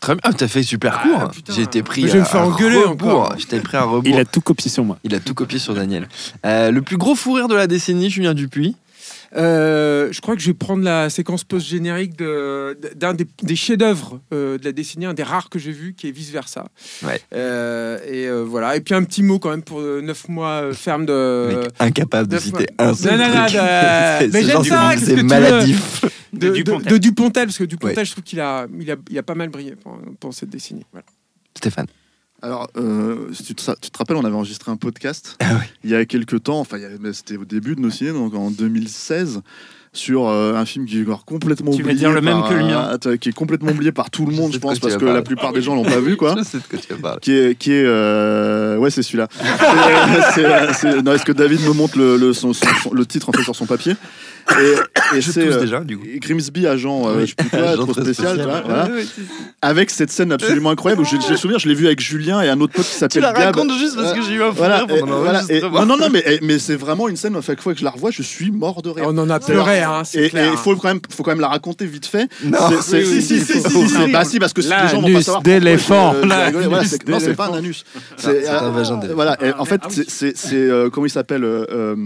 Très 0.00 0.12
bien, 0.14 0.20
Ah, 0.24 0.32
t'as 0.34 0.46
fait 0.48 0.62
super 0.62 1.00
Ah, 1.02 1.08
court. 1.08 1.30
putain. 1.30 1.54
J'ai 1.54 1.62
été 1.62 1.82
pris 1.82 2.02
je 2.02 2.08
vais 2.08 2.18
à, 2.18 2.20
me 2.20 2.26
faire 2.26 2.42
à 2.42 2.46
engueuler 2.46 2.76
rebours. 2.84 3.08
encore. 3.08 3.34
J'étais 3.38 3.58
pris 3.60 3.78
à 3.78 3.84
rebours. 3.84 4.02
Il 4.12 4.18
a 4.20 4.26
tout 4.26 4.42
copié 4.42 4.70
sur 4.70 4.84
moi. 4.84 4.98
Il 5.04 5.14
a 5.14 5.20
tout 5.20 5.32
copié 5.32 5.58
sur 5.58 5.72
Daniel. 5.74 6.06
Euh, 6.44 6.70
le 6.70 6.82
plus 6.82 6.98
gros 6.98 7.14
fou 7.14 7.32
rire 7.32 7.48
de 7.48 7.54
la 7.54 7.66
décennie, 7.66 8.10
Julien 8.10 8.34
Dupuis. 8.34 8.76
Euh, 9.36 10.08
je 10.12 10.20
crois 10.20 10.34
que 10.34 10.40
je 10.40 10.46
vais 10.46 10.54
prendre 10.54 10.82
la 10.82 11.10
séquence 11.10 11.44
post-générique 11.44 12.16
de- 12.16 12.78
d'un 12.94 13.12
des, 13.14 13.26
des 13.42 13.56
chefs-d'œuvre 13.56 14.20
euh, 14.32 14.56
de 14.58 14.64
la 14.64 14.72
décennie, 14.72 15.04
un 15.06 15.14
des 15.14 15.22
rares 15.22 15.50
que 15.50 15.58
j'ai 15.58 15.72
vu, 15.72 15.94
qui 15.94 16.08
est 16.08 16.10
Vice 16.10 16.30
Versa. 16.30 16.66
Ouais. 17.04 17.20
Euh, 17.34 17.98
et 18.06 18.26
euh, 18.28 18.42
voilà. 18.42 18.76
Et 18.76 18.80
puis 18.80 18.94
un 18.94 19.02
petit 19.04 19.22
mot 19.22 19.38
quand 19.38 19.50
même 19.50 19.62
pour 19.62 19.80
9 19.80 20.28
mois 20.28 20.62
euh, 20.62 20.72
ferme 20.72 21.04
de. 21.06 21.60
Mec, 21.62 21.70
incapable 21.80 22.28
de 22.28 22.38
citer 22.38 22.66
mois. 22.78 22.88
un 22.88 22.94
seul 22.94 23.18
Non, 23.18 23.28
non, 23.28 23.34
non, 23.34 23.40
truc. 23.46 23.56
de- 23.56 24.32
mais 24.32 24.42
j'aime 24.42 24.64
ça, 24.64 24.92
C'est 24.98 25.22
maladif. 25.22 26.04
de, 26.32 26.50
Dupontel. 26.50 26.92
de 26.92 26.96
Dupontel, 26.98 27.46
parce 27.46 27.58
que 27.58 27.64
Dupontel, 27.64 27.98
Ouais. 27.98 28.04
je 28.04 28.12
trouve 28.12 28.24
qu'il 28.24 28.40
a, 28.40 28.66
il 28.80 28.90
a, 28.90 28.96
il 29.10 29.18
a 29.18 29.22
pas 29.22 29.34
mal 29.34 29.48
brillé 29.50 29.74
pendant, 29.82 29.98
pendant 30.18 30.32
cette 30.32 30.50
décennie. 30.50 30.84
Voilà. 30.92 31.04
Stéphane. 31.56 31.86
Alors, 32.46 32.68
euh, 32.76 33.26
si 33.32 33.42
tu, 33.42 33.54
te, 33.56 33.62
tu 33.80 33.90
te 33.90 33.98
rappelles, 33.98 34.16
on 34.16 34.24
avait 34.24 34.36
enregistré 34.36 34.70
un 34.70 34.76
podcast 34.76 35.36
Ah 35.40 35.46
oui. 35.58 35.64
il 35.82 35.90
y 35.90 35.96
a 35.96 36.04
quelques 36.06 36.44
temps, 36.44 36.60
enfin, 36.60 36.76
c'était 37.12 37.36
au 37.36 37.44
début 37.44 37.74
de 37.74 37.80
nos 37.80 37.90
ciné, 37.90 38.12
donc 38.12 38.34
en 38.36 38.52
2016, 38.52 39.40
sur 39.92 40.28
euh, 40.28 40.54
un 40.54 40.64
film 40.64 40.86
qui 40.86 41.00
est 41.00 41.04
complètement 41.26 41.72
Tu 41.72 41.82
oublié. 41.82 41.98
dire 41.98 42.12
le 42.12 42.20
même 42.20 42.38
par, 42.42 42.50
que 42.50 42.54
le 42.54 42.60
mien. 42.64 42.82
attends, 42.88 43.16
qui 43.16 43.30
est 43.30 43.32
complètement 43.32 43.72
oublié 43.72 43.90
par 43.90 44.10
tout 44.10 44.26
le 44.26 44.32
monde, 44.36 44.52
je 44.52 44.58
pense, 44.60 44.74
tu 44.74 44.80
parce 44.80 44.96
que 44.96 45.04
la 45.06 45.22
plupart 45.22 45.52
des 45.52 45.60
gens 45.60 45.74
l'ont 45.74 45.82
pas 45.84 45.98
vu, 45.98 46.16
quoi. 46.16 46.36
Je 46.38 46.44
sais 46.44 46.58
de 46.58 46.62
quoi 46.62 46.78
tu 46.78 46.92
vas 46.94 47.00
parler. 47.00 47.18
Qui 47.20 47.32
est, 47.32 47.58
qui 47.58 47.72
est 47.72 47.82
euh, 47.84 48.76
ouais, 48.78 48.90
c'est 48.90 49.02
celui-là. 49.02 49.26
Est-ce 50.36 51.24
que 51.24 51.32
David 51.32 51.62
me 51.62 51.72
montre 51.72 51.98
le, 51.98 52.16
le, 52.16 52.32
son- 52.32 52.52
son- 52.52 52.66
son- 52.82 52.92
le 52.94 53.06
titre 53.06 53.28
en 53.28 53.32
fait 53.32 53.42
sur 53.42 53.56
son 53.56 53.66
papier? 53.66 53.94
Et, 54.58 55.16
et 55.16 55.20
Je 55.20 55.30
c'est 55.32 55.44
tousse 55.44 55.56
euh, 55.56 55.60
déjà, 55.60 55.80
du 55.80 55.98
coup. 55.98 56.04
Grimsby, 56.20 56.66
agent, 56.66 57.08
euh, 57.08 57.16
Oui. 57.18 57.26
je 57.52 57.76
trop 57.76 57.92
spécial, 57.92 58.36
tu 58.38 58.42
voilà. 58.44 58.88
Avec 59.62 59.90
cette 59.90 60.10
scène 60.10 60.32
absolument 60.32 60.70
incroyable 60.70 61.02
où 61.02 61.04
j'ai 61.04 61.16
le 61.28 61.36
souvenir, 61.36 61.58
je 61.58 61.68
l'ai 61.68 61.74
vu 61.74 61.86
avec 61.86 62.00
Julien 62.00 62.40
et 62.42 62.48
un 62.48 62.60
autre 62.60 62.72
pote 62.74 62.84
qui 62.84 62.92
Tu 62.92 62.98
s'appelle 62.98 63.22
la 63.22 63.32
Gab. 63.32 63.44
racontes 63.56 63.72
juste 63.78 63.96
parce 63.96 64.12
que 64.12 64.22
j'ai 64.22 64.34
eu 64.34 64.42
un 64.42 64.48
fou 64.50 64.54
Voilà, 64.58 64.84
et, 64.88 65.56
et- 65.58 65.60
non, 65.60 65.84
non, 65.86 65.96
non, 65.96 66.08
mais, 66.10 66.22
et- 66.26 66.38
mais 66.42 66.58
c'est 66.58 66.76
vraiment 66.76 67.08
une 67.08 67.16
scène, 67.16 67.34
à 67.36 67.40
chaque 67.42 67.60
fois 67.60 67.72
que 67.74 67.80
je 67.80 67.84
la 67.84 67.90
revois, 67.90 68.10
je 68.10 68.22
suis 68.22 68.50
mort 68.50 68.82
de 68.82 68.90
rire. 68.90 69.04
On 69.08 69.18
en 69.18 69.28
a 69.30 69.40
pleuré, 69.40 69.82
hein, 69.82 70.02
Et 70.14 70.30
il 70.32 70.56
faut 70.56 70.74
quand 70.76 70.88
même, 70.88 71.00
faut 71.14 71.22
quand 71.22 71.32
même 71.32 71.40
la 71.40 71.48
raconter 71.48 71.86
vite 71.86 72.06
fait. 72.06 72.28
Non. 72.44 72.58
C'est- 72.70 72.82
c'est- 72.82 72.96
Oui, 73.04 73.14
oui, 73.16 73.22
si, 73.22 73.40
si, 73.40 73.60
si, 73.60 74.12
bah 74.12 74.24
si, 74.24 74.38
parce 74.38 74.52
que 74.52 74.60
les 74.60 74.68
gens 74.68 75.00
vont 75.00 75.12
pas 75.12 75.22
savoir. 75.22 75.42
d'éléphant. 75.42 76.14
c'est- 76.84 77.08
Non, 77.08 77.18
c'est 77.20 77.34
pas 77.34 77.48
un 77.48 77.54
anus. 77.54 77.84
C'est 78.16 78.42
C'est 78.44 78.48
un 78.48 78.64
euh, 78.66 78.70
vagin. 78.70 79.00
Voilà, 79.14 79.36
en 79.58 79.64
fait, 79.64 79.80
Ah 79.84 79.88
oui. 79.96 80.04
c'est- 80.08 80.36
euh, 80.54 80.88
comment 80.90 81.06
il 81.06 81.10
s'appelle 81.10 81.44
euh, 81.44 81.64
euh, 81.70 81.96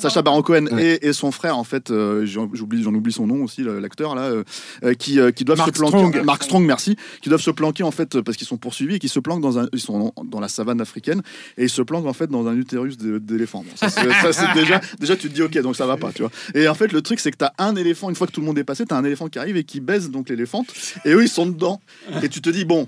Sacha 0.00 0.22
Baron 0.22 0.42
Cohen 0.42 0.66
et 0.78 1.12
son 1.12 1.30
frère 1.32 1.56
en 1.56 1.64
fait, 1.64 1.77
euh, 1.90 2.26
j'en- 2.26 2.48
j'oublie, 2.52 2.82
j'en 2.82 2.94
oublie 2.94 3.12
son 3.12 3.26
nom 3.26 3.42
aussi, 3.44 3.62
l'acteur 3.64 4.14
là, 4.14 4.22
euh, 4.22 4.44
euh, 4.84 4.94
qui 4.94 5.18
euh, 5.20 5.30
qui 5.30 5.44
doivent 5.44 5.58
Mark 5.58 5.74
se 5.74 5.78
planquer. 5.80 5.96
Strong. 5.98 6.24
Mark 6.24 6.42
Strong, 6.42 6.64
merci, 6.66 6.96
qui 7.22 7.28
doivent 7.28 7.40
se 7.40 7.50
planquer 7.50 7.82
en 7.84 7.90
fait 7.90 8.20
parce 8.20 8.36
qu'ils 8.36 8.46
sont 8.46 8.56
poursuivis 8.56 8.96
et 8.96 8.98
qui 8.98 9.08
se 9.08 9.18
planquent 9.20 9.40
dans 9.42 9.58
un, 9.58 9.68
ils 9.72 9.80
sont 9.80 10.12
dans 10.24 10.40
la 10.40 10.48
savane 10.48 10.80
africaine 10.80 11.22
et 11.56 11.64
ils 11.64 11.70
se 11.70 11.82
planquent 11.82 12.06
en 12.06 12.12
fait 12.12 12.28
dans 12.28 12.46
un 12.46 12.56
utérus 12.56 12.96
d'é- 12.96 13.20
d'éléphant. 13.20 13.64
Bon, 13.64 13.76
ça, 13.76 13.88
c'est 14.32 14.54
déjà, 14.54 14.80
déjà 15.00 15.16
tu 15.16 15.28
te 15.28 15.34
dis 15.34 15.42
ok 15.42 15.58
donc 15.62 15.76
ça 15.76 15.86
va 15.86 15.96
pas, 15.96 16.12
tu 16.12 16.22
vois. 16.22 16.30
Et 16.54 16.68
en 16.68 16.74
fait 16.74 16.92
le 16.92 17.02
truc 17.02 17.20
c'est 17.20 17.30
que 17.30 17.36
t'as 17.36 17.52
un 17.58 17.76
éléphant 17.76 18.08
une 18.10 18.16
fois 18.16 18.26
que 18.26 18.32
tout 18.32 18.40
le 18.40 18.46
monde 18.46 18.58
est 18.58 18.64
passé, 18.64 18.84
t'as 18.84 18.96
un 18.96 19.04
éléphant 19.04 19.28
qui 19.28 19.38
arrive 19.38 19.56
et 19.56 19.64
qui 19.64 19.80
baise 19.80 20.10
donc 20.10 20.28
l'éléphante 20.28 20.66
et 21.04 21.10
eux 21.12 21.22
ils 21.22 21.28
sont 21.28 21.46
dedans 21.46 21.80
et 22.22 22.28
tu 22.28 22.40
te 22.40 22.50
dis 22.50 22.64
bon. 22.64 22.86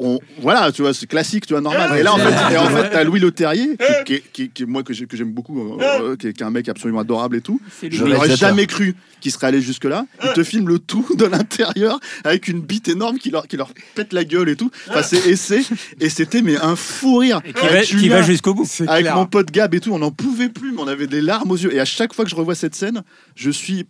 On, 0.00 0.20
voilà, 0.40 0.70
tu 0.70 0.82
vois, 0.82 0.94
c'est 0.94 1.08
classique, 1.08 1.44
tu 1.44 1.54
vois, 1.54 1.60
normal. 1.60 1.98
Et 1.98 2.04
là, 2.04 2.14
en 2.14 2.18
fait, 2.18 2.54
et 2.54 2.56
en 2.56 2.68
fait, 2.68 2.90
t'as 2.90 3.02
Louis 3.02 3.18
Leterrier, 3.18 3.76
qui, 4.06 4.48
qui, 4.50 4.64
moi 4.64 4.84
que 4.84 4.92
j'ai- 4.92 5.06
que 5.06 5.16
j'aime 5.16 5.32
beaucoup, 5.32 5.58
euh, 5.60 5.76
euh, 6.12 6.16
qui, 6.16 6.28
est, 6.28 6.32
qui 6.34 6.42
est 6.44 6.46
un 6.46 6.50
mec 6.50 6.68
absolument 6.68 7.00
adorable 7.00 7.34
et 7.34 7.40
tout. 7.40 7.60
Je 7.82 8.04
n'aurais 8.04 8.36
jamais 8.36 8.66
cru 8.66 8.94
qu'il 9.20 9.32
serait 9.32 9.48
allé 9.48 9.60
jusque 9.60 9.84
là. 9.86 10.06
Il 10.24 10.32
te 10.34 10.44
filme 10.44 10.68
le 10.68 10.78
tout 10.78 11.04
de 11.16 11.24
l'intérieur 11.24 11.98
avec 12.22 12.46
une 12.46 12.60
bite 12.60 12.86
énorme 12.88 13.18
qui 13.18 13.30
leur, 13.30 13.48
qui 13.48 13.56
leur 13.56 13.72
pète 13.96 14.12
la 14.12 14.24
gueule 14.24 14.48
et 14.48 14.54
tout. 14.56 14.70
Enfin, 14.88 15.02
c'est 15.02 15.26
et 15.26 15.34
c'est 15.34 15.62
et 16.00 16.08
c'était 16.10 16.42
mais 16.42 16.56
un 16.58 16.76
fou 16.76 17.16
rire. 17.16 17.40
Et 17.44 17.52
qui 17.52 17.58
Avec 17.66 17.72
va, 17.72 17.80
qui 17.82 17.98
Julien, 17.98 18.14
va 18.16 18.22
jusqu'au 18.22 18.54
bout. 18.54 18.68
Avec 18.86 19.02
clair. 19.02 19.16
mon 19.16 19.26
pote 19.26 19.50
Gab 19.50 19.74
et 19.74 19.80
tout, 19.80 19.92
on 19.92 19.98
n'en 19.98 20.12
pouvait 20.12 20.48
plus, 20.48 20.70
mais 20.70 20.80
on 20.80 20.86
avait 20.86 21.08
des 21.08 21.20
larmes 21.20 21.50
aux 21.50 21.56
yeux. 21.56 21.74
Et 21.74 21.80
à 21.80 21.84
chaque 21.84 22.14
fois 22.14 22.24
que 22.24 22.30
je 22.30 22.36
revois 22.36 22.54
cette 22.54 22.76
scène, 22.76 23.02
je 23.34 23.50
suis 23.50 23.86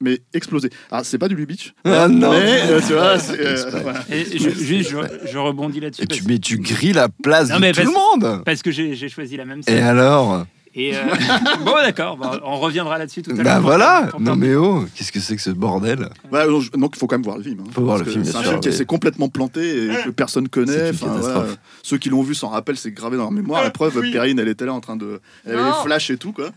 mais 0.00 0.20
explosé. 0.34 0.70
Alors 0.90 1.04
c'est 1.06 1.18
pas 1.18 1.28
du 1.28 1.34
Lubitsch, 1.36 1.72
Ah 1.84 2.06
non. 2.08 2.30
mais 2.32 2.62
euh, 2.70 2.80
tu 2.86 2.92
vois, 2.92 3.18
c'est, 3.18 3.38
euh, 3.40 3.80
voilà. 3.82 4.00
Et 4.10 4.38
je, 4.38 4.50
juste, 4.50 4.90
je, 4.90 5.28
je 5.30 5.38
rebondis 5.38 5.80
là-dessus. 5.80 6.02
Et 6.02 6.06
tu, 6.06 6.22
mais 6.26 6.38
tu 6.38 6.58
grilles 6.58 6.92
la 6.92 7.08
place 7.08 7.48
Non, 7.48 7.56
de 7.56 7.60
mais 7.62 7.72
tout 7.72 7.80
le 7.82 7.86
monde. 7.92 8.42
Parce 8.44 8.62
que 8.62 8.70
j'ai 8.70 8.94
j'ai 8.94 9.08
choisi 9.08 9.36
la 9.36 9.44
même 9.44 9.60
Et 9.60 9.62
scène. 9.70 9.82
alors 9.84 10.44
Et 10.74 10.94
euh, 10.94 11.00
bon, 11.64 11.72
d'accord, 11.76 12.18
bon, 12.18 12.28
on 12.44 12.58
reviendra 12.60 12.98
là-dessus 12.98 13.22
tout 13.22 13.30
à 13.30 13.34
l'heure. 13.34 13.44
Bah 13.44 13.58
voilà. 13.60 14.08
Pour- 14.10 14.20
Non 14.20 14.36
mais 14.36 14.54
oh, 14.54 14.84
qu'est-ce 14.94 15.10
que 15.12 15.20
c'est 15.20 15.34
que 15.34 15.40
ce 15.40 15.48
bordel 15.48 16.10
Voilà, 16.30 16.46
donc, 16.46 16.62
je- 16.62 16.70
donc, 16.72 16.92
il 16.94 16.98
faut 16.98 17.06
quand 17.06 17.16
même 17.16 17.24
voir 17.24 17.38
le 17.38 17.44
film. 17.44 17.60
hein. 17.60 17.70
Faut 17.72 17.80
voir 17.82 17.96
Parce 17.96 18.00
le 18.00 18.04
que 18.06 18.10
film, 18.12 18.24
C'est 18.26 18.36
un 18.36 18.42
sûr, 18.42 18.50
film 18.50 18.60
qui 18.60 18.72
s'est 18.74 18.84
complètement 18.84 19.30
planté 19.30 19.84
et 19.86 19.88
que 20.04 20.10
personne 20.10 20.44
C'est 20.44 20.50
connaît. 20.50 20.90
une 20.90 20.94
Enfin, 20.94 21.06
catastrophe. 21.06 21.32
voilà. 21.32 21.52
Ceux 21.82 21.96
qui 21.96 22.10
l'ont 22.10 22.22
vu 22.22 22.34
s'en 22.34 22.48
rappellent, 22.48 22.76
c'est 22.76 22.90
gravé 22.92 23.16
dans 23.16 23.22
leur 23.22 23.32
mémoire. 23.32 23.62
La 23.64 23.70
preuve, 23.70 23.98
Perrine, 24.12 24.38
elle 24.38 24.48
était 24.48 24.66
là 24.66 24.74
en 24.74 24.80
train 24.80 24.96
de. 24.96 25.20
Elle 25.46 25.54
avait 25.54 25.62
Non. 25.62 25.68
les 25.78 25.82
flashs 25.84 26.10
et 26.10 26.18
tout, 26.18 26.32
quoi. 26.32 26.50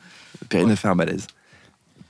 Perrine 0.49 0.71
a 0.71 0.75
fait 0.75 0.89
un 0.89 0.95
malaise. 0.95 1.25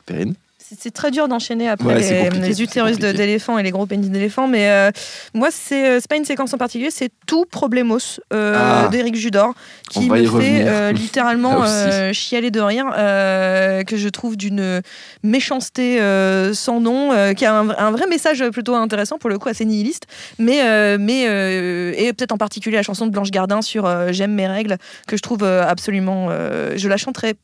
Perrine 0.08 0.34
C'est- 0.78 0.92
très 0.92 1.12
dur 1.12 1.28
d'enchaîner 1.28 1.70
après 1.70 1.86
Ouais, 1.96 2.30
les, 2.32 2.62
utérus 2.62 2.98
d'éléphants 3.00 3.58
et 3.58 3.64
les 3.64 3.72
gros 3.72 3.86
pénis 3.86 4.10
d'éléphants. 4.10 4.48
Mais 4.48 4.70
euh, 4.70 4.92
moi, 5.34 5.50
c'est 5.52 5.88
euh, 5.88 5.98
c'est 6.02 6.10
pas 6.10 6.16
une 6.18 6.26
séquence 6.26 6.54
en 6.54 6.58
particulier, 6.58 6.92
c'est 6.92 7.10
tout 7.28 7.46
Problemos 7.46 7.98
euh, 8.34 8.56
Ah. 8.86 8.88
d'Éric 8.90 9.16
Judor 9.16 9.54
qui 9.90 10.10
me 10.10 10.26
fait 10.40 10.64
euh, 10.68 10.92
littéralement 10.92 11.64
euh, 11.66 12.12
chialer 12.14 12.52
de 12.52 12.60
rire, 12.60 12.86
que 13.86 13.98
je 13.98 14.10
trouve 14.10 14.36
d'une 14.38 14.82
méchanceté 15.24 16.00
sans 16.54 16.80
nom, 16.80 17.34
qui 17.34 17.46
a 17.46 17.54
un, 17.56 17.70
un 17.70 17.92
vrai 17.92 18.08
message 18.08 18.44
plutôt 18.50 18.76
intéressant, 18.76 19.18
pour 19.18 19.30
le 19.30 19.38
coup 19.40 19.50
assez 19.50 19.66
nihiliste, 19.66 20.04
mais, 20.38 20.98
mais 20.98 21.22
et 21.24 22.14
peut-être 22.14 22.32
en 22.32 22.38
particulier 22.38 22.76
la 22.78 22.84
chanson 22.84 23.06
de 23.08 23.12
Blanche 23.12 23.32
Gardin 23.32 23.62
sur 23.62 23.88
J'aime 24.14 24.34
mes 24.34 24.48
règles, 24.48 24.78
que 25.08 25.16
je 25.18 25.22
trouve 25.22 25.44
absolument. 25.44 26.30
je 26.76 26.88
la 26.88 26.98
chanterai 26.98 27.36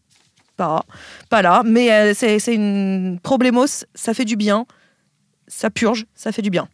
pas, 0.55 0.85
pas 1.29 1.41
là, 1.41 1.63
mais 1.65 1.91
euh, 1.91 2.13
c'est 2.13 2.39
c'est 2.39 2.55
une 2.55 3.19
problémos, 3.21 3.85
ça 3.93 4.13
fait 4.13 4.25
du 4.25 4.35
bien, 4.35 4.65
ça 5.47 5.69
purge, 5.69 6.05
ça 6.15 6.31
fait 6.31 6.41
du 6.41 6.49
bien. 6.49 6.67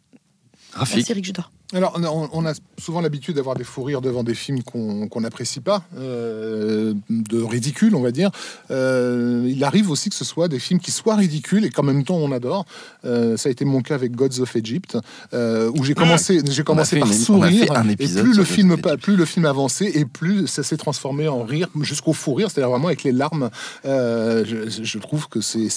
Rafik. 0.72 0.96
Merci 0.96 1.12
Eric 1.12 1.24
Judor. 1.24 1.50
Alors, 1.74 1.92
on 1.96 2.04
a, 2.04 2.28
on 2.32 2.46
a 2.46 2.52
souvent 2.78 3.00
l'habitude 3.00 3.36
d'avoir 3.36 3.56
des 3.56 3.64
fous 3.64 3.82
rires 3.82 4.00
devant 4.02 4.22
des 4.22 4.34
films 4.34 4.62
qu'on 4.62 5.20
n'apprécie 5.20 5.60
pas, 5.60 5.84
euh, 5.96 6.92
de 7.08 7.42
ridicule, 7.42 7.94
on 7.94 8.02
va 8.02 8.10
dire. 8.10 8.30
Euh, 8.70 9.44
il 9.48 9.64
arrive 9.64 9.90
aussi 9.90 10.10
que 10.10 10.14
ce 10.14 10.24
soit 10.24 10.48
des 10.48 10.58
films 10.58 10.80
qui 10.80 10.90
soient 10.90 11.16
ridicules 11.16 11.64
et 11.64 11.70
qu'en 11.70 11.82
même 11.82 12.04
temps 12.04 12.16
on 12.16 12.30
adore. 12.32 12.66
Euh, 13.04 13.36
ça 13.36 13.48
a 13.48 13.52
été 13.52 13.64
mon 13.64 13.80
cas 13.80 13.94
avec 13.94 14.12
Gods 14.12 14.40
of 14.40 14.54
Egypt, 14.56 14.98
où 15.32 15.84
j'ai 15.84 15.94
commencé, 15.94 16.40
j'ai 16.50 16.62
commencé 16.64 16.98
par 16.98 17.08
une- 17.08 17.14
sourire. 17.14 17.72
un 17.74 17.88
et 17.88 17.96
plus 17.96 18.36
le, 18.36 18.44
film, 18.44 18.72
of 18.72 18.82
pa- 18.82 18.96
plus 18.96 19.16
le 19.16 19.24
film 19.24 19.46
avançait 19.46 19.90
et 19.94 20.04
plus 20.04 20.46
ça 20.46 20.62
s'est 20.62 20.76
transformé 20.76 21.28
en 21.28 21.42
rire, 21.42 21.68
jusqu'au 21.80 22.12
fou 22.12 22.34
rire, 22.34 22.50
c'est-à-dire 22.50 22.70
vraiment 22.70 22.88
avec 22.88 23.02
les 23.02 23.12
larmes. 23.12 23.50
Je, 23.84 24.68
je 24.82 24.98
trouve 24.98 25.28
que 25.28 25.40
c'est 25.40 25.68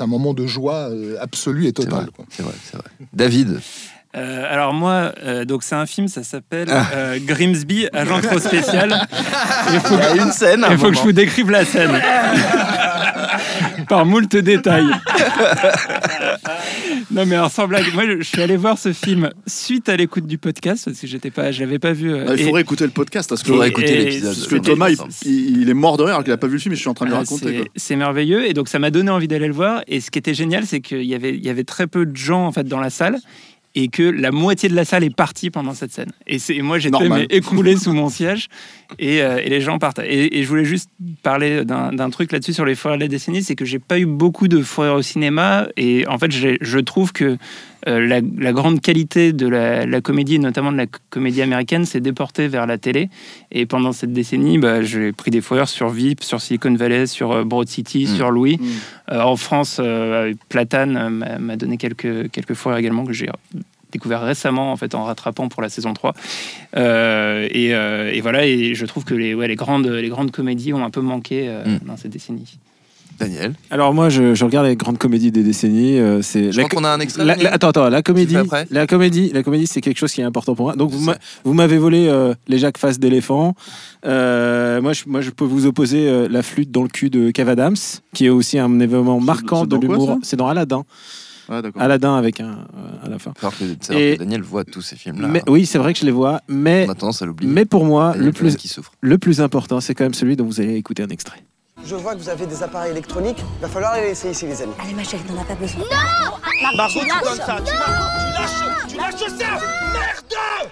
un, 0.00 0.06
moment 0.06 0.34
de 0.34 0.46
joie 0.46 0.90
absolue 1.20 1.66
et 1.68 1.72
C'est 1.76 1.88
vrai, 1.88 2.04
totale. 2.06 2.10
c'est 2.30 2.42
vrai, 2.42 2.54
c'est 2.70 2.76
vrai. 2.76 2.86
David, 3.14 3.60
Euh, 4.14 4.44
alors 4.52 4.74
moi, 4.74 5.12
euh, 5.24 5.44
donc 5.46 5.62
c'est 5.62 5.74
un 5.74 5.86
film, 5.86 6.06
ça 6.08 6.22
s'appelle 6.22 6.68
Ah. 6.70 6.86
euh, 6.94 7.18
Grimsby, 7.24 7.86
agent 7.94 8.20
trop 8.20 8.38
spécial. 8.38 9.08
Il 9.72 9.80
faut, 9.80 9.94
il 9.94 10.16
y 10.16 10.20
a 10.20 10.22
une 10.24 10.32
scène. 10.32 10.66
il 10.70 10.76
faut 10.76 10.90
que 10.90 10.96
je 10.96 11.00
vous 11.02 11.12
décrive 11.12 11.50
la 11.50 11.64
scène. 11.64 11.92
Par 13.88 14.04
moult 14.06 14.34
détails. 14.36 14.90
non 17.10 17.26
mais 17.26 17.34
alors 17.36 17.50
sans 17.50 17.66
blague, 17.68 17.92
moi 17.94 18.04
je 18.06 18.18
je 18.18 18.22
suis 18.28 18.40
allé 18.42 18.56
voir 18.56 18.78
ce 18.78 18.92
film 18.92 19.30
suite 19.46 19.88
à 19.88 19.96
l'écoute 19.96 20.26
du 20.26 20.38
podcast 20.38 20.84
parce 20.86 20.98
que 20.98 21.06
j'étais 21.06 21.30
pas, 21.30 21.50
je 21.52 21.60
l'avais 21.60 21.78
pas 21.78 21.92
vu. 21.92 22.12
euh, 22.12 22.26
Ah, 22.28 22.32
il 22.34 22.40
et- 22.40 22.44
faudrait 22.44 22.60
écouter 22.62 22.84
le 22.84 22.90
podcast 22.90 23.28
parce 23.28 23.42
que, 23.42 23.52
Et- 23.64 23.68
écouter 23.68 23.92
et- 24.00 24.04
l'épisode. 24.04 24.34
parce 24.34 24.46
que 24.46 24.56
Thomas, 24.56 24.88
il, 25.24 25.68
est 25.68 25.74
mort 25.74 25.96
de 25.96 26.02
rire 26.04 26.14
alors 26.14 26.24
qu'il 26.24 26.32
a 26.32 26.36
pas 26.36 26.46
vu 26.46 26.54
le 26.54 26.58
film 26.58 26.72
et 26.72 26.76
je 26.76 26.80
suis 26.80 26.88
en 26.88 26.94
train 26.94 27.06
de 27.06 27.10
lui 27.10 27.16
Ah, 27.16 27.20
raconter. 27.20 27.70
c'est- 27.76 27.96
merveilleux 27.96 28.46
et 28.48 28.54
donc 28.54 28.68
ça 28.68 28.78
m'a 28.78 28.90
donné 28.90 29.10
envie 29.10 29.28
d'aller 29.28 29.46
le 29.48 29.52
voir. 29.52 29.82
Et 29.88 30.00
ce 30.00 30.10
qui 30.10 30.18
était 30.18 30.34
génial, 30.34 30.64
c'est 30.66 30.80
qu'il 30.80 31.02
y 31.04 31.14
avait, 31.14 31.30
il 31.34 31.44
y 31.44 31.50
avait 31.50 31.64
très 31.64 31.86
peu 31.86 32.06
de 32.06 32.16
gens 32.16 32.46
en 32.46 32.52
fait 32.52 32.64
dans 32.64 32.80
la 32.80 32.90
salle 32.90 33.18
et 33.74 33.88
que 33.88 34.02
la 34.02 34.30
moitié 34.30 34.68
de 34.68 34.74
la 34.74 34.84
salle 34.84 35.02
est 35.04 35.14
partie 35.14 35.50
pendant 35.50 35.72
cette 35.74 35.92
scène. 35.92 36.10
Et, 36.26 36.38
c'est- 36.38 36.54
et 36.56 36.62
moi 36.62 36.78
j'étais 36.78 36.96
écroulé 37.30 37.76
sous 37.76 37.92
mon 37.92 38.08
siège 38.10 38.48
et, 38.98 39.22
euh, 39.22 39.38
et 39.42 39.48
les 39.48 39.60
gens 39.60 39.78
partent. 39.78 40.00
Et, 40.00 40.38
et 40.38 40.42
je 40.42 40.48
voulais 40.48 40.64
juste 40.66 40.90
parler 41.22 41.64
d'un 41.64 42.10
truc 42.10 42.32
là-dessus 42.32 42.52
sur 42.52 42.64
les 42.66 42.74
foires 42.74 42.96
de 42.96 43.00
la 43.00 43.08
décennie, 43.08 43.42
c'est 43.42 43.54
que 43.54 43.64
j'ai 43.64 43.78
pas 43.78 43.98
eu 43.98 44.06
beaucoup 44.06 44.48
de 44.48 44.60
foires 44.62 44.96
au 44.96 45.02
cinéma 45.02 45.68
et 45.76 46.06
en 46.06 46.18
fait 46.18 46.30
je 46.32 46.78
trouve 46.80 47.12
que 47.12 47.38
la, 47.86 48.20
la 48.38 48.52
grande 48.52 48.80
qualité 48.80 49.32
de 49.32 49.46
la, 49.48 49.86
la 49.86 50.00
comédie, 50.00 50.38
notamment 50.38 50.70
de 50.72 50.76
la 50.76 50.86
comédie 51.10 51.42
américaine, 51.42 51.84
s'est 51.84 52.00
déportée 52.00 52.48
vers 52.48 52.66
la 52.66 52.78
télé. 52.78 53.08
Et 53.50 53.66
pendant 53.66 53.92
cette 53.92 54.12
décennie, 54.12 54.58
bah, 54.58 54.82
j'ai 54.82 55.12
pris 55.12 55.30
des 55.30 55.40
foires 55.40 55.68
sur 55.68 55.88
VIP, 55.90 56.22
sur 56.22 56.40
Silicon 56.40 56.74
Valley, 56.74 57.06
sur 57.06 57.32
euh, 57.32 57.44
Broad 57.44 57.68
City, 57.68 58.04
Mm. 58.04 58.16
sur 58.16 58.30
Louis. 58.30 58.58
Mm. 58.60 59.12
Euh, 59.12 59.22
en 59.22 59.36
France, 59.36 59.78
euh, 59.80 60.32
Platane 60.48 60.96
euh, 60.96 61.38
m'a 61.38 61.56
donné 61.56 61.76
quelques, 61.76 62.30
quelques 62.30 62.54
foires 62.54 62.76
également 62.78 63.04
que 63.04 63.12
j'ai 63.12 63.28
découvert 63.92 64.22
récemment 64.22 64.72
en 64.72 64.76
fait 64.76 64.94
en 64.94 65.04
rattrapant 65.04 65.48
pour 65.48 65.60
la 65.60 65.68
saison 65.68 65.92
3 65.92 66.14
Euh, 66.76 67.46
et, 67.50 67.74
euh, 67.74 68.10
et 68.10 68.20
voilà 68.22 68.46
et 68.46 68.74
je 68.74 68.86
trouve 68.86 69.04
que 69.04 69.12
les, 69.14 69.34
ouais, 69.34 69.48
les, 69.48 69.54
grandes, 69.56 69.86
les 69.86 70.08
grandes 70.08 70.30
comédies 70.30 70.72
ont 70.72 70.82
un 70.82 70.88
peu 70.90 71.02
manqué 71.02 71.44
euh, 71.48 71.64
Mm. 71.66 71.78
dans 71.86 71.96
cette 71.98 72.12
décennie 72.12 72.58
Daniel. 73.22 73.54
Alors 73.70 73.94
moi, 73.94 74.08
je, 74.08 74.34
je 74.34 74.44
regarde 74.44 74.66
les 74.66 74.76
grandes 74.76 74.98
comédies 74.98 75.30
des 75.32 75.42
décennies. 75.42 75.98
euh, 75.98 76.22
c'est 76.22 76.52
Je 76.52 76.56
la 76.60 76.68
crois 76.68 76.80
qu'on 76.80 76.84
a 76.84 76.90
un 76.90 77.00
extrait. 77.00 77.24
La- 77.24 77.34
Daniel 77.34 77.48
la- 77.50 77.54
attends, 77.54 77.68
attends, 77.68 77.88
la 77.88 78.02
comédie, 78.02 78.36
la 78.70 78.86
comédie, 78.86 79.30
la 79.32 79.42
comédie, 79.42 79.66
c'est 79.66 79.80
quelque 79.80 79.98
chose 79.98 80.12
qui 80.12 80.20
est 80.20 80.24
important 80.24 80.54
pour 80.54 80.66
moi. 80.66 80.76
Donc 80.76 80.90
vous 81.44 81.52
m'avez 81.54 81.78
volé 81.78 82.08
euh, 82.08 82.34
les 82.48 82.58
Jacques 82.58 82.78
Face 82.78 82.98
d'éléphant. 82.98 83.54
Euh, 84.04 84.80
moi, 84.82 84.92
je, 84.92 85.04
moi, 85.06 85.20
je 85.20 85.30
peux 85.30 85.44
vous 85.44 85.66
opposer 85.66 86.28
la 86.28 86.42
flûte 86.42 86.70
dans 86.70 86.82
le 86.82 86.88
cul 86.88 87.10
de 87.10 87.30
Kev 87.30 87.50
Adams, 87.50 87.76
qui 88.12 88.26
est 88.26 88.30
aussi 88.30 88.58
un 88.58 88.80
événement 88.80 89.20
marquant 89.20 89.64
de 89.66 89.76
l'humour. 89.76 90.18
C'est 90.22 90.36
dans 90.36 90.48
Aladdin. 90.48 90.84
Ah. 91.48 91.60
Aladdin 91.76 92.14
avec 92.16 92.40
un 92.40 92.50
euh, 92.76 93.04
à 93.04 93.08
la 93.10 93.18
fin. 93.18 93.32
Falloir 93.36 93.58
que, 93.58 93.64
savoir 93.84 94.00
Et- 94.02 94.14
que 94.14 94.20
Daniel 94.20 94.42
voit 94.42 94.64
tous 94.64 94.80
ces 94.80 94.96
films-là. 94.96 95.28
Mais 95.28 95.42
oui, 95.48 95.66
c'est 95.66 95.76
vrai 95.76 95.92
que 95.92 95.98
je 95.98 96.06
les 96.06 96.12
vois, 96.12 96.40
mais 96.48 96.86
On 96.88 96.92
a 96.92 96.94
tendance 96.94 97.20
à 97.20 97.26
l'oublier. 97.26 97.50
mais 97.52 97.64
pour 97.66 97.84
moi, 97.84 98.12
Daniel 98.12 98.26
le 98.26 98.32
plus 98.32 98.56
le 99.00 99.18
plus 99.18 99.40
important, 99.40 99.80
c'est 99.80 99.94
quand 99.94 100.04
même 100.04 100.14
celui 100.14 100.36
dont 100.36 100.44
vous 100.46 100.60
allez 100.60 100.76
écouter 100.76 101.02
un 101.02 101.08
extrait. 101.08 101.40
Je 101.84 101.96
vois 101.96 102.14
que 102.14 102.18
vous 102.18 102.28
avez 102.28 102.46
des 102.46 102.62
appareils 102.62 102.92
électroniques. 102.92 103.42
Va 103.60 103.68
falloir 103.68 103.96
les 103.96 104.02
laisser 104.02 104.30
ici, 104.30 104.46
les 104.46 104.62
amis. 104.62 104.72
Allez 104.80 104.94
ma 104.94 105.04
chérie, 105.04 105.22
t'en 105.24 105.40
as 105.40 105.44
pas 105.44 105.54
besoin. 105.54 105.84
Margot, 106.76 107.00
tu 107.00 107.24
donnes 107.24 107.36
ça. 107.36 107.56
Tu, 107.58 107.72
tu 107.72 107.76
lâches, 107.76 108.88
tu 108.88 108.96
lâches 108.96 109.38
ça. 109.38 109.46
Merde 109.92 110.70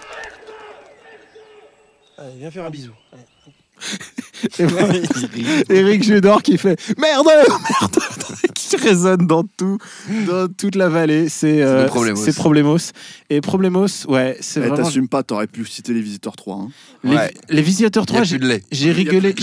Allez, 2.19 2.33
viens 2.37 2.51
faire 2.51 2.65
un 2.67 2.71
bisou. 2.71 2.93
Allez. 3.13 3.23
Eric 5.69 6.03
Judor 6.05 6.43
qui 6.43 6.59
fait 6.59 6.79
merde, 6.99 7.27
merde, 7.27 7.97
qui 8.55 8.77
résonne 8.77 9.27
dans 9.27 9.43
tout, 9.45 9.79
dans 10.27 10.49
toute 10.49 10.75
la 10.77 10.89
vallée. 10.89 11.29
C'est 11.29 11.63
euh, 11.63 11.87
Problemos. 11.87 12.23
c'est 12.25 12.35
Problemos. 12.35 12.79
Et 13.29 13.41
Problemos, 13.41 13.87
ouais, 14.09 14.37
c'est 14.41 14.61
Eh, 14.61 14.69
vraiment. 14.69 14.77
T'assumes 14.85 15.09
pas, 15.09 15.23
t'aurais 15.23 15.47
pu 15.47 15.65
citer 15.67 15.93
les 15.93 16.01
visiteurs 16.01 16.37
3. 16.37 16.57
Hein. 16.57 16.69
Les, 17.05 17.17
Ouais. 17.17 17.35
les 17.49 17.63
visiteurs 17.63 18.05
Il 18.09 18.15
y 18.15 18.19
a 18.19 18.23
3, 18.25 18.39
plus 18.39 18.61
j'ai 18.71 18.93
rigolé. 18.93 19.35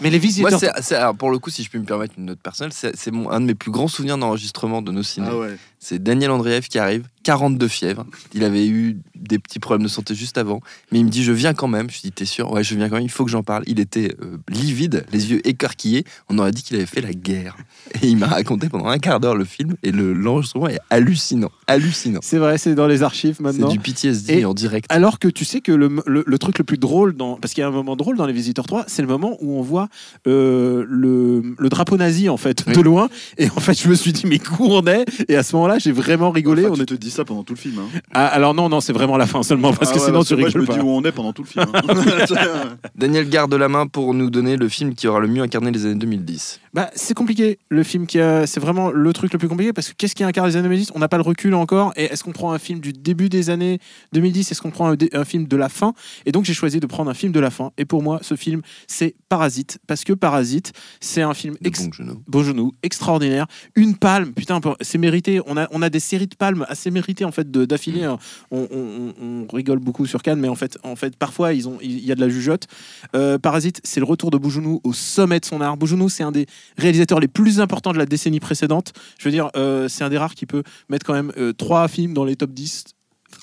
Mais 0.00 0.10
les 0.10 0.18
Moi, 0.18 0.18
visiteurs. 0.18 0.70
alors, 0.92 1.14
pour 1.14 1.30
le 1.30 1.38
coup, 1.38 1.50
si 1.50 1.62
je 1.62 1.70
puis 1.70 1.78
me 1.78 1.84
permettre 1.84 2.14
une 2.18 2.26
note 2.26 2.40
personnelle, 2.40 2.72
c'est, 2.74 2.92
un 3.30 3.40
de 3.40 3.46
mes 3.46 3.54
plus 3.54 3.70
grands 3.70 3.88
souvenirs 3.88 4.18
d'enregistrement 4.18 4.82
de 4.82 4.92
nos 4.92 5.02
ciné. 5.02 5.28
Ah 5.30 5.36
ouais. 5.36 5.56
C'est 5.84 6.02
Daniel 6.02 6.30
Andreev 6.30 6.66
qui 6.68 6.78
arrive, 6.78 7.04
42 7.24 7.68
fièvres. 7.68 8.06
Il 8.32 8.42
avait 8.42 8.66
eu 8.66 8.96
des 9.14 9.38
petits 9.38 9.58
problèmes 9.58 9.84
de 9.84 9.90
santé 9.90 10.14
juste 10.14 10.38
avant, 10.38 10.60
mais 10.90 10.98
il 11.00 11.04
me 11.04 11.10
dit 11.10 11.22
Je 11.22 11.32
viens 11.32 11.52
quand 11.52 11.68
même. 11.68 11.90
Je 11.90 11.96
lui 11.96 12.00
dis 12.04 12.12
T'es 12.12 12.24
sûr? 12.24 12.50
Ouais, 12.50 12.64
je 12.64 12.74
viens 12.74 12.88
quand 12.88 12.96
même, 12.96 13.04
il 13.04 13.10
faut 13.10 13.24
que 13.26 13.30
j'en 13.30 13.42
parle. 13.42 13.64
Il 13.66 13.80
était 13.80 14.16
euh, 14.22 14.38
livide, 14.48 15.04
les 15.12 15.30
yeux 15.30 15.46
écarquillés. 15.46 16.04
On 16.30 16.38
aurait 16.38 16.52
dit 16.52 16.62
qu'il 16.62 16.76
avait 16.76 16.86
fait 16.86 17.02
la 17.02 17.12
guerre. 17.12 17.56
Et 18.02 18.08
il 18.08 18.16
m'a 18.16 18.28
raconté 18.28 18.70
pendant 18.70 18.86
un 18.86 18.98
quart 18.98 19.20
d'heure 19.20 19.36
le 19.36 19.44
film, 19.44 19.74
et 19.82 19.92
le, 19.92 20.14
l'enregistrement 20.14 20.68
est 20.68 20.80
hallucinant. 20.88 21.50
Hallucinant. 21.66 22.20
C'est 22.22 22.38
vrai, 22.38 22.56
c'est 22.56 22.74
dans 22.74 22.86
les 22.86 23.02
archives 23.02 23.34
C'est 23.36 23.42
maintenant. 23.42 23.68
du 23.68 23.78
PTSD 23.78 24.38
Et- 24.38 24.44
en 24.46 24.54
direct. 24.54 24.86
Alors 24.90 25.18
que 25.18 25.28
tu 25.28 25.44
sais 25.44 25.60
que 25.60 25.72
le, 25.72 25.90
le- 26.06 26.24
le 26.26 26.38
truc 26.38 26.56
le 26.58 26.64
plus 26.64 26.78
drôle, 26.78 27.14
dans, 27.14 27.36
parce 27.36 27.52
qu'il 27.52 27.60
y 27.60 27.64
a 27.64 27.68
un 27.68 27.72
moment 27.72 27.94
drôle 27.96 28.16
dans 28.16 28.24
Les 28.26 28.32
Visiteurs 28.32 28.64
3, 28.66 28.84
c'est 28.86 29.02
le 29.02 29.08
moment 29.08 29.36
où 29.42 29.58
on 29.58 29.62
voit 29.62 29.88
euh, 30.26 30.84
le, 30.88 31.54
le 31.58 31.68
drapeau 31.68 31.96
nazi 31.98 32.28
en 32.30 32.36
fait 32.38 32.64
Oui. 32.66 32.72
de 32.74 32.80
loin. 32.80 33.08
Et 33.36 33.48
en 33.50 33.60
fait, 33.60 33.78
je 33.78 33.88
me 33.88 33.94
suis 33.94 34.12
dit, 34.14 34.26
mais 34.26 34.40
où 34.58 34.64
on 34.72 34.86
est? 34.86 35.04
Et 35.28 35.36
à 35.36 35.42
ce 35.42 35.54
moment-là, 35.56 35.73
j'ai 35.78 35.92
vraiment 35.92 36.30
rigolé. 36.30 36.64
Enfin, 36.64 36.72
on 36.72 36.76
tu 36.76 36.82
est- 36.82 36.86
te 36.86 36.94
dis 36.94 37.10
ça 37.10 37.24
pendant 37.24 37.42
tout 37.42 37.54
le 37.54 37.58
film. 37.58 37.78
Hein. 37.78 38.00
Ah, 38.12 38.26
alors 38.26 38.54
non, 38.54 38.68
non, 38.68 38.80
c'est 38.80 38.92
vraiment 38.92 39.16
la 39.16 39.26
fin 39.26 39.42
seulement, 39.42 39.72
parce 39.72 39.90
Ah 39.90 39.94
que 39.94 39.98
ouais, 40.00 40.04
sinon 40.06 40.18
parce 40.18 40.28
tu 40.28 40.34
que 40.36 40.40
moi, 40.40 40.48
je 40.48 40.58
rigoles 40.58 40.62
me 40.62 40.66
pas. 40.66 40.74
dis 40.74 40.80
où 40.80 40.90
on 40.90 41.02
est 41.04 41.12
pendant 41.12 41.32
tout 41.32 41.42
le 41.42 41.48
film. 41.48 41.64
hein. 41.72 41.82
Daniel 42.96 43.28
garde 43.28 43.54
la 43.54 43.68
main 43.68 43.86
pour 43.86 44.14
nous 44.14 44.30
donner 44.30 44.56
le 44.56 44.68
film 44.68 44.94
qui 44.94 45.08
aura 45.08 45.20
le 45.20 45.28
mieux 45.28 45.42
incarné 45.42 45.70
les 45.70 45.84
années 45.86 45.94
2010. 45.96 46.60
Bah, 46.74 46.90
c'est 46.96 47.14
compliqué. 47.14 47.58
Le 47.68 47.84
film 47.84 48.04
qui 48.06 48.18
a, 48.18 48.48
c'est 48.48 48.58
vraiment 48.58 48.90
le 48.90 49.12
truc 49.12 49.32
le 49.32 49.38
plus 49.38 49.46
compliqué 49.48 49.72
parce 49.72 49.88
que 49.90 49.94
qu'est-ce 49.96 50.16
qui 50.16 50.24
incarne 50.24 50.48
les 50.48 50.56
années 50.56 50.64
2010 50.64 50.90
On 50.96 50.98
n'a 50.98 51.06
pas 51.08 51.18
le 51.18 51.22
recul 51.22 51.54
encore. 51.54 51.92
Et 51.96 52.04
est-ce 52.06 52.24
qu'on 52.24 52.32
prend 52.32 52.52
un 52.52 52.58
film 52.58 52.80
du 52.80 52.92
début 52.92 53.28
des 53.28 53.48
années 53.48 53.78
2010 54.12 54.50
Est-ce 54.50 54.60
qu'on 54.60 54.72
prend 54.72 54.92
un, 54.92 55.24
film 55.24 55.46
de 55.46 55.56
la 55.56 55.68
fin? 55.68 55.94
Et 56.26 56.32
donc 56.32 56.44
j'ai 56.44 56.52
choisi 56.52 56.80
de 56.80 56.86
prendre 56.86 57.08
un 57.08 57.14
film 57.14 57.30
de 57.30 57.38
la 57.38 57.50
fin. 57.50 57.70
Et 57.78 57.84
pour 57.84 58.02
moi, 58.02 58.18
ce 58.22 58.34
film, 58.34 58.60
c'est 58.88 59.14
Parasite 59.28 59.78
parce 59.86 60.02
que 60.02 60.12
Parasite, 60.12 60.72
c'est 61.00 61.22
un 61.22 61.32
film 61.32 61.56
ex-. 61.64 61.88
Beau 62.26 62.42
genou, 62.42 62.72
extraordinaire. 62.82 63.46
Une 63.76 63.96
palme, 63.96 64.32
putain, 64.32 64.60
c'est 64.80 64.98
mérité. 64.98 65.40
On 65.46 65.56
a, 65.56 65.68
on 65.70 65.80
a 65.80 65.90
des 65.90 66.00
séries 66.00 66.26
de 66.26 66.34
palmes 66.34 66.66
assez 66.68 66.90
méritées 66.90 67.24
en 67.24 67.30
fait 67.32 67.48
d'affilée. 67.52 68.02
hein. 68.02 68.18
On, 68.50 68.66
on- 68.72 69.14
on- 69.22 69.46
on 69.52 69.54
rigole 69.54 69.78
beaucoup 69.78 70.06
sur 70.06 70.22
Cannes, 70.22 70.40
mais 70.40 70.48
en 70.48 70.56
fait, 70.56 70.76
en 70.82 70.96
fait 70.96 71.16
parfois 71.16 71.52
ils 71.52 71.68
ont, 71.68 71.78
il 71.80 72.04
y 72.04 72.10
a 72.10 72.16
de 72.16 72.20
la 72.20 72.28
jugeote. 72.28 72.66
Euh, 73.14 73.38
Parasite, 73.38 73.80
c'est 73.84 74.00
le 74.00 74.06
retour 74.06 74.32
de 74.32 74.38
Bougenou 74.38 74.80
au 74.82 74.92
sommet 74.92 75.38
de 75.38 75.44
son 75.44 75.60
art. 75.60 75.76
Bougenou, 75.76 76.08
c'est 76.08 76.24
un 76.24 76.32
des 76.32 76.46
réalisateurs 76.76 77.20
les 77.20 77.28
plus 77.28 77.60
importants 77.60 77.92
de 77.92 77.98
la 77.98 78.06
décennie 78.06 78.40
précédente. 78.40 78.92
Je 79.18 79.24
veux 79.24 79.32
dire, 79.32 79.50
euh, 79.56 79.88
c'est 79.88 80.04
un 80.04 80.08
des 80.08 80.18
rares 80.18 80.34
qui 80.34 80.46
peut 80.46 80.62
mettre 80.88 81.06
quand 81.06 81.14
même 81.14 81.32
euh, 81.36 81.52
trois 81.52 81.88
films 81.88 82.14
dans 82.14 82.24
les 82.24 82.36
top 82.36 82.50
10 82.50 82.84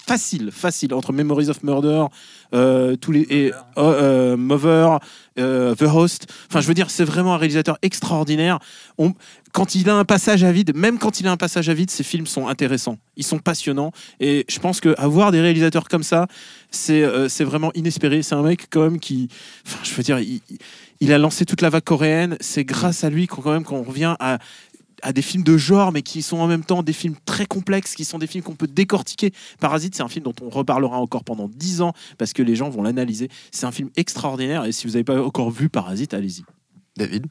facile, 0.08 0.52
facile, 0.52 0.94
entre 0.94 1.14
Memories 1.14 1.50
of 1.50 1.64
Murder, 1.64 2.06
euh, 2.54 2.96
tous 2.96 3.12
les 3.12 3.22
et 3.30 3.54
euh, 3.54 3.54
euh, 3.78 4.38
Mover, 4.38 4.98
The 5.38 5.84
Host. 5.84 6.28
Enfin, 6.50 6.62
je 6.62 6.68
veux 6.68 6.74
dire, 6.74 6.90
c'est 6.90 7.04
vraiment 7.04 7.34
un 7.34 7.38
réalisateur 7.38 7.78
extraordinaire. 7.82 8.60
Quand 9.54 9.76
il 9.76 9.90
a 9.90 9.96
un 9.96 10.06
passage 10.06 10.44
à 10.44 10.52
vide, 10.52 10.76
même 10.76 10.98
quand 10.98 11.20
il 11.20 11.28
a 11.28 11.32
un 11.32 11.38
passage 11.38 11.70
à 11.70 11.74
vide, 11.74 11.92
ses 11.92 12.04
films 12.04 12.28
sont 12.28 12.48
intéressants, 12.48 12.98
ils 13.18 13.26
sont 13.26 13.40
passionnants. 13.40 13.92
Et 14.20 14.46
je 14.50 14.60
pense 14.60 14.80
que 14.80 14.96
avoir 14.98 15.32
des 15.32 15.42
réalisateurs 15.42 15.88
comme 15.88 16.04
ça, 16.04 16.28
c'est 16.70 17.04
c'est 17.30 17.44
vraiment 17.44 17.72
inespéré. 17.74 18.22
C'est 18.22 18.36
un 18.36 18.44
mec 18.44 18.68
quand 18.70 18.82
même 18.82 19.00
qui, 19.00 19.30
je 19.84 19.94
veux 19.94 20.04
dire, 20.04 20.20
il, 20.20 20.42
il 21.02 21.12
a 21.12 21.18
lancé 21.18 21.46
toute 21.46 21.62
la 21.62 21.70
vague 21.70 21.84
coréenne. 21.84 22.38
C'est 22.40 22.64
grâce 22.64 23.04
à 23.04 23.10
lui 23.10 23.28
qu'on 23.28 23.42
quand 23.42 23.52
même 23.52 23.66
qu'on 23.66 23.84
revient 23.84 24.16
à 24.20 24.40
à 25.02 25.14
des 25.14 25.22
films 25.22 25.44
de 25.44 25.58
genre, 25.58 25.92
mais 25.92 26.02
qui 26.02 26.22
sont 26.22 26.38
en 26.38 26.48
même 26.48 26.64
temps 26.64 26.84
des 26.84 26.94
films 26.94 27.16
très 27.26 27.46
complexes, 27.46 27.96
qui 27.96 28.06
sont 28.06 28.20
des 28.20 28.28
films 28.28 28.44
qu'on 28.44 28.56
peut 28.56 28.68
décortiquer. 28.68 29.32
Parasite, 29.60 29.96
c'est 29.96 30.04
un 30.04 30.08
film 30.08 30.26
dont 30.26 30.36
on 30.42 30.50
reparlera 30.50 31.00
encore 31.00 31.24
pendant 31.24 31.48
10 31.48 31.82
ans, 31.82 31.94
parce 32.18 32.34
que 32.34 32.44
les 32.44 32.56
gens 32.56 32.70
vont 32.70 32.84
l'analyser. 32.84 33.30
C'est 33.52 33.66
un 33.66 33.72
film 33.72 33.90
extraordinaire, 33.96 34.66
et 34.66 34.72
si 34.72 34.88
vous 34.88 34.94
n'avez 34.94 35.04
pas 35.04 35.22
encore 35.22 35.52
vu 35.52 35.70
Parasite, 35.70 36.14
allez-y. 36.14 36.44
David? 36.98 37.26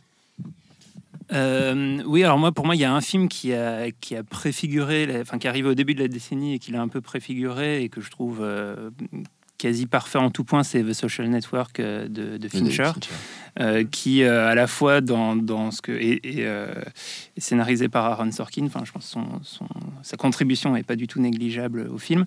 Euh, 1.32 2.02
oui, 2.06 2.24
alors 2.24 2.38
moi, 2.38 2.50
pour 2.50 2.66
moi, 2.66 2.74
il 2.74 2.80
y 2.80 2.84
a 2.84 2.92
un 2.92 3.00
film 3.00 3.28
qui 3.28 3.52
a, 3.52 3.90
qui 3.92 4.16
a 4.16 4.24
préfiguré, 4.24 5.20
enfin 5.20 5.38
qui 5.38 5.46
arrive 5.46 5.66
au 5.66 5.74
début 5.74 5.94
de 5.94 6.00
la 6.00 6.08
décennie 6.08 6.54
et 6.54 6.58
qui 6.58 6.72
l'a 6.72 6.80
un 6.80 6.88
peu 6.88 7.00
préfiguré 7.00 7.84
et 7.84 7.88
que 7.88 8.00
je 8.00 8.10
trouve 8.10 8.38
euh, 8.40 8.90
quasi 9.60 9.84
parfait 9.86 10.18
en 10.18 10.30
tout 10.30 10.44
point, 10.44 10.62
c'est 10.62 10.82
The 10.82 10.92
Social 10.94 11.28
Network 11.28 11.80
euh, 11.80 12.08
de, 12.08 12.38
de 12.38 12.48
Fincher, 12.48 12.82
euh, 13.60 13.84
qui 13.84 14.22
euh, 14.22 14.48
à 14.48 14.54
la 14.54 14.66
fois 14.66 15.00
dans, 15.00 15.36
dans 15.36 15.70
ce 15.70 15.80
que 15.82 15.92
est, 15.92 16.20
est, 16.24 16.44
euh, 16.46 16.72
est 17.36 17.40
scénarisé 17.40 17.88
par 17.88 18.04
Aaron 18.06 18.30
Sorkin, 18.32 18.64
enfin 18.66 18.82
je 18.84 18.92
pense 18.92 19.04
que 19.06 19.10
son, 19.10 19.26
son- 19.42 19.66
sa 20.02 20.16
contribution 20.16 20.76
est 20.76 20.82
pas 20.82 20.96
du 20.96 21.06
tout 21.06 21.20
négligeable 21.20 21.88
au 21.92 21.98
film, 21.98 22.24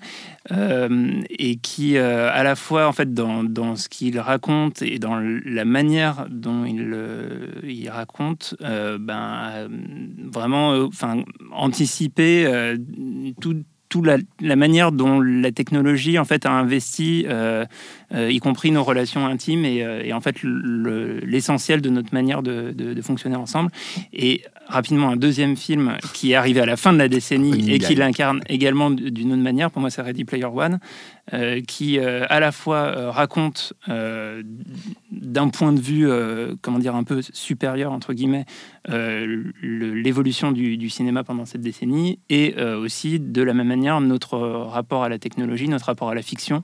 et 0.51 1.55
qui 1.57 1.97
à 1.97 2.43
la 2.43 2.55
fois 2.55 2.87
en 2.87 2.93
fait 2.93 3.13
dans, 3.13 3.43
dans 3.43 3.75
ce 3.75 3.89
qu'il 3.89 4.19
raconte 4.19 4.81
et 4.83 4.99
dans 4.99 5.17
la 5.45 5.65
manière 5.65 6.27
dont 6.29 6.65
il, 6.65 6.95
il 7.63 7.89
raconte, 7.89 8.55
ben 8.61 9.67
vraiment, 10.31 10.69
enfin 10.85 11.23
anticiper 11.51 12.75
tout 13.41 13.63
la, 14.01 14.17
la 14.41 14.55
manière 14.55 14.91
dont 14.91 15.21
la 15.21 15.51
technologie 15.51 16.17
en 16.17 16.25
fait 16.25 16.45
a 16.45 16.51
investi, 16.51 17.25
euh, 17.27 17.65
euh, 18.13 18.31
y 18.31 18.39
compris 18.39 18.71
nos 18.71 18.83
relations 18.83 19.25
intimes 19.27 19.65
et, 19.65 19.83
euh, 19.83 20.01
et 20.03 20.13
en 20.13 20.21
fait 20.21 20.41
le- 20.43 21.19
l'essentiel 21.19 21.81
de 21.81 21.89
notre 21.89 22.13
manière 22.13 22.41
de, 22.43 22.71
de- 22.75 22.93
de 22.93 23.01
fonctionner 23.01 23.35
ensemble. 23.35 23.69
Et 24.13 24.41
rapidement 24.67 25.09
un 25.09 25.17
deuxième 25.17 25.55
film 25.57 25.97
qui 26.13 26.31
est 26.31 26.35
arrivé 26.35 26.61
à 26.61 26.65
la 26.65 26.77
fin 26.77 26.93
de 26.93 26.97
la 26.97 27.07
décennie 27.09 27.69
et 27.73 27.79
qui 27.79 27.95
l'incarne 27.95 28.39
également 28.47 28.89
d'une 28.91 29.33
autre 29.33 29.41
manière. 29.41 29.69
Pour 29.69 29.81
moi, 29.81 29.89
c'est 29.89 30.01
Ready 30.01 30.23
Player 30.23 30.45
One, 30.45 30.79
euh, 31.31 31.61
qui 31.61 31.99
euh, 31.99 32.25
à 32.27 32.41
la 32.41 32.51
fois 32.51 32.79
euh, 32.79 33.09
raconte 33.09 33.71
d'un 33.87 35.47
point 35.49 35.71
de 35.71 35.79
vue, 35.79 36.07
comment 36.61 36.79
dire, 36.79 36.95
un 36.95 37.03
peu 37.03 37.21
supérieur 37.21 37.91
entre 37.91 38.13
guillemets, 38.13 38.45
le- 38.87 39.53
l'évolution 39.93 40.51
du, 40.51 40.89
cinéma 40.89 41.23
pendant 41.23 41.45
cette 41.45 41.61
décennie 41.61 42.19
et 42.29 42.55
aussi 42.61 43.19
de 43.19 43.41
la 43.41 43.53
même 43.53 43.67
manière 43.67 44.01
notre 44.01 44.37
rapport 44.37 45.03
à 45.03 45.09
la 45.09 45.19
technologie, 45.19 45.67
notre 45.69 45.85
rapport 45.85 46.09
à 46.09 46.15
la 46.15 46.21
fiction. 46.21 46.63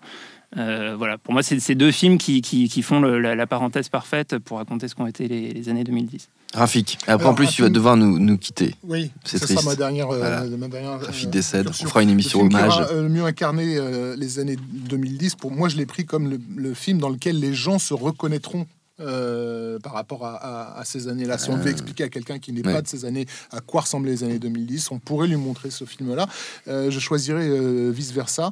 Euh, 0.57 0.95
voilà, 0.97 1.17
pour 1.19 1.33
moi, 1.33 1.43
c'est 1.43 1.59
ces 1.59 1.75
deux 1.75 1.91
films 1.91 2.17
qui, 2.17 2.41
qui- 2.41 2.67
qui 2.69 2.81
font 2.81 2.99
le- 2.99 3.19
la, 3.19 3.35
la 3.35 3.45
parenthèse 3.45 3.87
parfaite 3.89 4.39
pour 4.39 4.57
raconter 4.57 4.87
ce 4.87 4.95
qu'ont 4.95 5.05
été 5.05 5.27
les, 5.27 5.53
les 5.53 5.69
années 5.69 5.83
2010. 5.83 6.27
Rafik. 6.55 6.97
Après, 7.03 7.11
Alors, 7.13 7.27
en 7.29 7.35
plus, 7.35 7.47
tu 7.51 7.61
vas 7.61 7.69
devoir 7.69 7.95
nous, 7.95 8.17
nous 8.17 8.35
quitter. 8.35 8.73
Oui, 8.83 9.11
C'est 9.23 9.37
ça 9.37 9.45
triste. 9.45 9.63
ma 9.65 9.75
dernière. 9.75 10.09
euh, 10.09 10.17
Voilà. 10.17 10.43
ma 10.57 10.67
dernière 10.67 10.99
Rafik 10.99 11.27
euh, 11.27 11.29
décède. 11.29 11.59
incursion. 11.61 11.85
On 11.85 11.89
fera 11.89 12.01
une 12.01 12.09
Le 12.09 12.13
émission 12.13 12.39
film 12.39 12.49
qui 12.49 12.55
hommage. 12.55 12.73
aura, 12.79 12.87
euh, 12.89 13.03
le 13.03 13.09
mieux 13.09 13.23
incarné 13.25 13.75
euh, 13.77 14.15
les 14.17 14.39
années 14.39 14.57
2010. 14.71 15.35
Pour 15.35 15.51
moi, 15.51 15.69
je 15.69 15.77
l'ai 15.77 15.85
pris 15.85 16.05
comme 16.05 16.27
le, 16.31 16.39
le 16.55 16.73
film 16.73 16.97
dans 16.97 17.09
lequel 17.09 17.39
les 17.39 17.53
gens 17.53 17.77
se 17.77 17.93
reconnaîtront. 17.93 18.65
Euh, 18.99 19.79
par 19.79 19.93
rapport 19.93 20.25
à, 20.25 20.35
à- 20.35 20.79
à 20.79 20.85
ces 20.85 21.07
années-là. 21.07 21.37
Si 21.37 21.49
on 21.49 21.57
devait 21.57 21.71
expliquer 21.71 22.03
à 22.05 22.09
quelqu'un 22.09 22.39
qui 22.39 22.51
n'est 22.53 22.65
ouais. 22.65 22.73
pas 22.73 22.81
de 22.81 22.87
ces 22.87 23.05
années 23.05 23.25
à 23.51 23.61
quoi 23.61 23.81
ressemblaient 23.81 24.11
les 24.11 24.23
années 24.23 24.39
2010, 24.39 24.91
on 24.91 24.99
pourrait 24.99 25.27
lui 25.27 25.35
montrer 25.37 25.69
ce 25.71 25.85
film-là. 25.85 26.27
Euh, 26.67 26.89
je 26.91 26.99
choisirais 26.99 27.47
euh, 27.47 27.89
vice 27.91 28.11
versa 28.11 28.51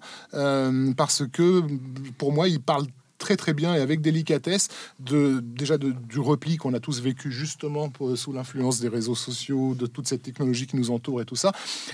parce 0.95 1.23
que 1.31 1.63
pour 2.17 2.31
moi, 2.33 2.47
il 2.47 2.61
parle 2.61 2.85
très 3.17 3.35
très 3.35 3.53
bien 3.53 3.73
et 3.75 3.79
avec 3.79 4.01
délicatesse 4.01 4.67
de 4.99 5.39
déjà 5.43 5.77
de- 5.77 5.91
du 5.91 6.19
repli 6.19 6.57
qu'on 6.57 6.73
a 6.73 6.79
tous 6.79 7.01
vécu 7.01 7.31
justement 7.31 7.89
pour- 7.89 8.17
sous 8.17 8.31
l'influence 8.33 8.79
des 8.79 8.87
réseaux 8.89 9.15
sociaux, 9.15 9.73
de 9.75 9.85
toute 9.87 10.07
cette 10.07 10.21
technologie 10.23 10.67
qui 10.67 10.75
nous 10.75 10.91
entoure 10.91 11.21
et 11.21 11.25
tout 11.25 11.35
ça. 11.35 11.51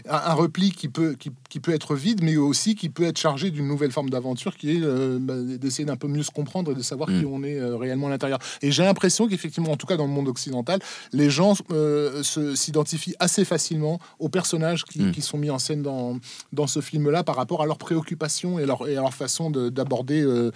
Un, 0.10 0.16
un 0.18 0.34
repli 0.34 0.72
qui 0.72 0.90
peut, 0.90 1.16
qui, 1.18 1.32
qui 1.50 1.60
peut 1.60 1.74
être 1.74 1.96
vide, 1.96 2.22
mais 2.24 2.36
aussi 2.38 2.76
qui 2.76 2.90
peut 2.90 3.04
être 3.04 3.18
chargé 3.18 3.52
d'une 3.52 3.68
nouvelle 3.68 3.92
forme 3.92 4.10
d'aventure 4.10 4.56
qui 4.58 4.72
est 4.78 4.82
euh, 4.84 5.18
bah, 5.20 5.36
d'essayer 5.42 5.86
d'un 5.86 5.96
peu 5.98 6.08
mieux 6.08 6.24
se 6.24 6.32
comprendre 6.32 6.72
et 6.72 6.76
de 6.76 6.82
savoir 6.82 7.10
Mm. 7.10 7.20
qui 7.20 7.26
on 7.26 7.44
est 7.44 7.60
euh, 7.60 7.76
réellement 7.78 8.08
à 8.08 8.10
l'intérieur. 8.12 8.40
Et 8.62 8.72
j'ai 8.72 8.84
l'impression 8.84 9.28
qu'effectivement, 9.28 9.72
en 9.72 9.78
tout 9.78 9.88
cas 9.88 9.98
dans 9.98 10.06
le 10.06 10.12
monde 10.12 10.28
occidental, 10.28 10.80
les 11.12 11.30
gens 11.30 11.54
euh, 11.72 12.22
s'identifient 12.56 13.16
assez 13.20 13.46
facilement 13.46 14.00
aux 14.20 14.30
personnages 14.30 14.84
qui, 14.86 15.02
Mm. 15.02 15.12
qui 15.12 15.22
sont 15.22 15.38
mis 15.38 15.50
en 15.50 15.60
scène 15.60 15.82
dans, 15.82 16.18
dans 16.52 16.68
ce 16.68 16.82
film-là 16.82 17.24
par 17.24 17.36
rapport 17.36 17.62
à 17.62 17.66
leurs 17.66 17.78
préoccupations 17.78 18.60
et, 18.60 18.66
leur, 18.66 18.88
et 18.88 18.98
à 18.98 19.02
leur 19.02 19.14
façon 19.14 19.50
de- 19.50 19.70
d'aborder 19.70 20.22
euh, 20.22 20.52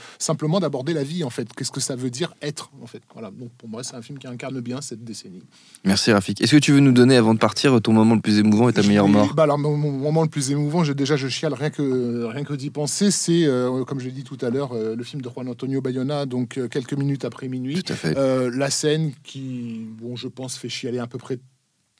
simplement 0.57 0.59
d'aborder 0.59 0.93
la 0.93 1.03
vie 1.03 1.23
en 1.23 1.29
fait. 1.29 1.47
Qu'est-ce 1.53 1.71
que 1.71 1.79
ça 1.79 1.95
veut 1.95 2.09
dire 2.09 2.33
être 2.41 2.71
en 2.81 2.87
fait? 2.87 3.01
Voilà. 3.13 3.31
Donc 3.31 3.51
pour 3.57 3.69
moi, 3.69 3.83
c'est 3.83 3.95
un 3.95 4.01
film 4.01 4.17
qui 4.19 4.27
incarne 4.27 4.59
bien 4.61 4.81
cette 4.81 5.03
décennie. 5.03 5.43
Merci 5.83 6.11
Rafik. 6.11 6.41
Est-ce 6.41 6.51
que 6.51 6.57
tu 6.57 6.71
veux 6.71 6.79
nous 6.79 6.91
donner 6.91 7.15
avant 7.15 7.33
de 7.33 7.39
partir 7.39 7.81
ton 7.81 7.93
moment 7.93 8.15
le 8.15 8.21
plus 8.21 8.39
émouvant 8.39 8.69
et 8.69 8.73
ta 8.73 8.83
meilleure 8.83 9.07
mort? 9.07 9.33
bah 9.33 9.43
alors, 9.43 9.57
mon, 9.57 9.77
moment 9.77 10.23
le 10.23 10.29
plus 10.29 10.51
émouvant, 10.51 10.83
j'ai 10.83 10.95
déjà 10.95 11.15
je 11.15 11.27
chiale 11.27 11.53
rien 11.53 11.69
que 11.69 12.25
rien 12.25 12.43
que 12.43 12.53
d'y 12.53 12.69
penser, 12.69 13.11
c'est 13.11 13.45
euh, 13.45 13.83
comme 13.83 13.99
je 13.99 14.05
l'ai 14.05 14.11
dit 14.11 14.23
tout 14.23 14.37
à 14.41 14.49
l'heure, 14.49 14.71
euh, 14.73 14.95
le 14.95 15.03
film 15.03 15.21
de 15.21 15.29
Juan 15.29 15.47
Antonio 15.47 15.81
Bayona, 15.81 16.25
donc 16.25 16.57
euh, 16.57 16.67
quelques 16.67 16.93
minutes 16.93 17.25
après 17.25 17.47
minuit. 17.47 17.83
Tout 17.83 17.93
à 17.93 17.95
fait. 17.95 18.15
La 18.57 18.69
scène 18.69 19.11
qui, 19.23 19.87
bon, 19.99 20.15
je 20.15 20.27
pense, 20.27 20.57
fait 20.57 20.69
chialer 20.69 20.99
à 20.99 21.07
peu 21.07 21.17
près 21.17 21.39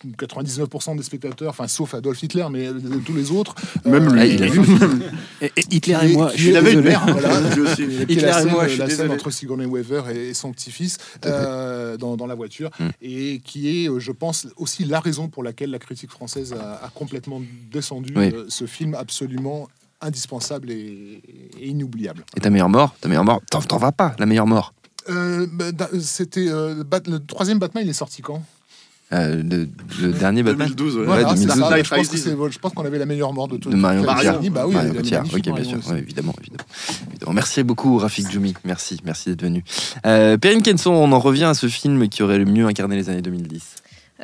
99% 0.06 0.96
des 0.96 1.04
spectateurs, 1.04 1.50
enfin 1.50 1.68
sauf 1.68 1.94
Adolf 1.94 2.22
Hitler, 2.22 2.46
mais 2.52 2.68
euh, 2.68 2.74
tous 3.06 3.14
les 3.14 3.32
autres. 3.32 3.56
Même 3.86 4.14
lui. 4.14 4.36
Il 4.36 4.44
a 4.44 4.48
vu. 4.48 4.62
Hitler 5.72 5.98
et 6.04 6.14
moi, 6.14 6.32
je 6.36 6.54
avait 6.54 6.74
une 6.74 6.82
mère, 6.82 7.04
Hitler 8.08 8.22
la 8.22 8.40
et 8.40 8.42
scène, 8.44 8.52
moi, 8.52 8.66
je 8.68 8.70
suis 8.74 8.80
la 8.80 8.90
scène 8.90 9.12
entre 9.12 9.30
Sigourney 9.32 9.66
Weaver 9.66 10.04
et, 10.14 10.30
et 10.30 10.34
son 10.34 10.52
petit-fils 10.52 10.98
euh, 11.26 11.98
dans, 11.98 12.16
dans 12.18 12.28
la 12.28 12.36
voiture, 12.36 12.70
Mm. 12.80 12.90
et 13.02 13.42
qui 13.44 13.70
est, 13.86 13.90
euh, 13.90 14.00
je 14.00 14.12
pense, 14.12 14.48
aussi 14.58 14.84
la 14.86 15.00
raison 15.00 15.30
pour 15.30 15.42
laquelle 15.44 15.72
la 15.72 15.80
critique 15.80 16.12
française 16.12 16.54
a, 16.54 16.86
a 16.86 16.90
complètement 16.90 17.42
descendu 17.72 18.14
Oui. 18.16 18.32
euh, 18.34 18.46
ce 18.50 18.66
film 18.66 18.94
absolument 18.94 19.68
indispensable 20.02 20.70
et, 20.70 21.22
et 21.60 21.68
inoubliable. 21.68 22.24
Et 22.36 22.40
ta 22.40 22.50
meilleure 22.50 22.70
mort 22.70 22.96
Ta 23.02 23.08
meilleure 23.10 23.24
mort 23.26 23.42
T'en 23.50 23.78
vas 23.78 23.92
pas, 23.92 24.16
la 24.20 24.26
meilleure 24.28 24.46
mort 24.48 24.74
Euh, 25.10 25.48
bah, 25.52 25.90
C'était 26.02 26.48
euh, 26.50 26.84
le 27.08 27.20
troisième 27.26 27.58
Batman, 27.60 27.84
il 27.86 27.90
est 27.90 27.94
sorti 27.94 28.22
quand? 28.22 28.44
Euh, 29.14 29.42
le, 29.42 29.70
le 30.02 30.12
dernier 30.12 30.44
Batman 30.44 30.68
2012, 30.68 30.98
ouais. 30.98 31.06
Voilà, 31.06 31.30
c'est 31.30 31.46
2012, 31.46 31.60
ça. 31.60 31.70
ouais. 31.70 31.84
Je 31.84 31.90
pense 31.96 32.08
que 32.10 32.18
c'est- 32.18 32.30
je 32.52 32.60
pense 32.60 32.74
qu'on 32.74 32.84
avait 32.86 32.98
la 33.00 33.06
meilleure 33.06 33.32
mort 33.32 33.48
de 33.48 33.56
tout. 33.56 33.70
De 33.70 33.76
Marion 33.78 34.04
Cotillard. 34.04 34.42
Bah 34.52 34.66
oui, 34.68 34.74
Marion 34.76 34.94
Cotillard, 34.96 35.24
ok, 35.26 35.42
bien 35.42 35.54
Marion 35.54 35.82
sûr. 35.82 35.92
Ouais, 35.94 36.00
évidemment, 36.00 36.34
évidemment, 36.42 36.64
évidemment. 37.12 37.34
Merci 37.34 37.64
beaucoup, 37.64 37.98
Rafik 38.00 38.30
Djoumi. 38.30 38.54
Merci, 38.66 39.00
merci 39.06 39.30
d'être 39.30 39.44
venu. 39.44 39.64
Euh, 40.06 40.38
Perrine 40.38 40.62
Kenson, 40.62 40.92
on 40.92 41.12
en 41.14 41.20
revient 41.20 41.46
à 41.46 41.54
ce 41.54 41.68
film 41.68 42.10
qui 42.10 42.22
aurait 42.22 42.38
le 42.38 42.46
mieux 42.46 42.66
incarné 42.66 42.98
les 42.98 43.10
années 43.10 43.22
2010. 43.22 43.76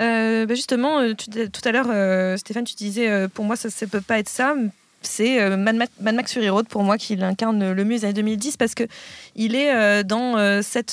Euh, 0.01 0.45
bah 0.47 0.55
justement, 0.55 0.99
euh, 0.99 1.13
tu 1.13 1.29
tout 1.29 1.61
à 1.63 1.71
l'heure, 1.71 1.88
euh, 1.89 2.36
Stéphane, 2.36 2.63
tu 2.65 2.75
disais, 2.75 3.09
euh, 3.09 3.27
pour 3.34 3.45
moi, 3.45 3.55
ça 3.55 3.69
ne 3.69 3.88
peut 3.88 4.01
pas 4.01 4.19
être 4.19 4.27
ça. 4.29 4.53
C'est 5.04 5.41
euh, 5.41 5.58
Mad, 5.58 5.76
Ma- 5.76 5.86
Mad 6.01 6.16
Max 6.16 6.34
Fury 6.34 6.49
Road 6.49 6.68
pour 6.68 6.84
moi 6.84 6.97
qui 6.97 7.16
l'incarne 7.16 7.72
le 7.74 7.84
mieux 7.86 7.91
les 7.95 8.06
années 8.06 8.14
2010 8.14 8.58
parce 8.58 8.76
que 8.76 8.84
il 9.36 9.56
est 9.56 9.74
euh, 9.74 10.04
dans 10.04 10.38
euh, 10.38 10.62
cette. 10.62 10.91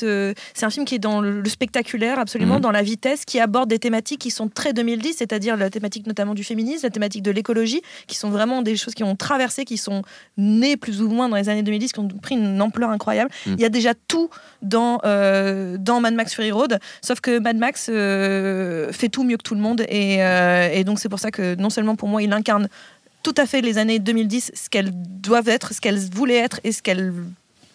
c'est 0.55 0.65
un 0.67 0.71
film 0.71 0.85
qui 0.85 0.95
est 0.97 0.99
dans 0.99 1.21
le, 1.21 1.43
spectaculaire, 1.49 2.19
absolument, 2.19 2.57
Mhm. 2.57 2.61
dans 2.61 2.71
la 2.71 2.83
vitesse, 2.83 3.25
qui 3.25 3.39
aborde 3.41 3.69
des 3.69 3.79
thématiques 3.79 4.21
qui 4.21 4.31
sont 4.31 4.49
très 4.49 4.73
2010, 4.73 5.15
c'est-à-dire 5.19 5.57
la 5.57 5.71
thématique 5.71 6.07
notamment 6.07 6.35
du 6.35 6.45
féminisme, 6.45 6.87
la 6.87 6.91
thématique 6.91 7.23
de 7.23 7.31
l'écologie, 7.31 7.83
qui 8.07 8.17
sont 8.17 8.31
vraiment 8.31 8.63
des 8.63 8.77
choses 8.77 8.95
qui 8.95 9.05
ont 9.05 9.17
traversé, 9.17 9.65
qui 9.65 9.77
sont 9.77 10.03
nées 10.37 10.77
plus 10.77 11.03
ou 11.03 11.09
moins 11.09 11.29
dans 11.29 11.37
les 11.37 11.49
années 11.49 11.63
2010, 11.63 11.93
qui 11.93 12.01
ont 12.01 12.09
pris 12.09 12.35
une 12.37 12.61
ampleur 12.63 12.91
incroyable. 12.91 13.31
Mhm. 13.47 13.55
Il 13.59 13.61
y 13.61 13.65
a 13.65 13.69
déjà 13.69 13.93
tout 14.09 14.31
dans, 14.63 15.01
euh, 15.05 15.77
dans 15.79 16.01
Mad 16.01 16.15
Max 16.15 16.35
Fury 16.35 16.51
Road, 16.51 16.79
sauf 17.03 17.21
que 17.21 17.39
Mad 17.39 17.57
Max 17.57 17.89
euh, 17.91 18.93
fait 18.93 19.09
tout 19.09 19.25
mieux 19.25 19.37
que 19.37 19.43
tout 19.43 19.55
le 19.55 19.61
monde. 19.61 19.83
Et, 19.89 20.23
euh, 20.23 20.69
et 20.73 20.85
donc, 20.85 20.99
c'est 20.99 21.09
pour 21.09 21.19
ça 21.21 21.31
que 21.31 21.55
non 21.57 21.71
seulement 21.71 21.97
pour 21.97 22.09
moi, 22.09 22.23
il 22.23 22.33
incarne 22.33 22.69
tout 23.23 23.35
à 23.37 23.47
fait 23.47 23.61
les 23.61 23.79
années 23.79 23.99
2010, 23.99 24.53
ce 24.55 24.69
qu'elles 24.71 24.93
doivent 24.95 25.49
être, 25.49 25.73
ce 25.75 25.81
qu'elles 25.81 25.99
voulaient 25.99 26.37
être 26.37 26.61
et 26.65 26.73
ce 26.73 26.83
qu'elles. 26.83 27.13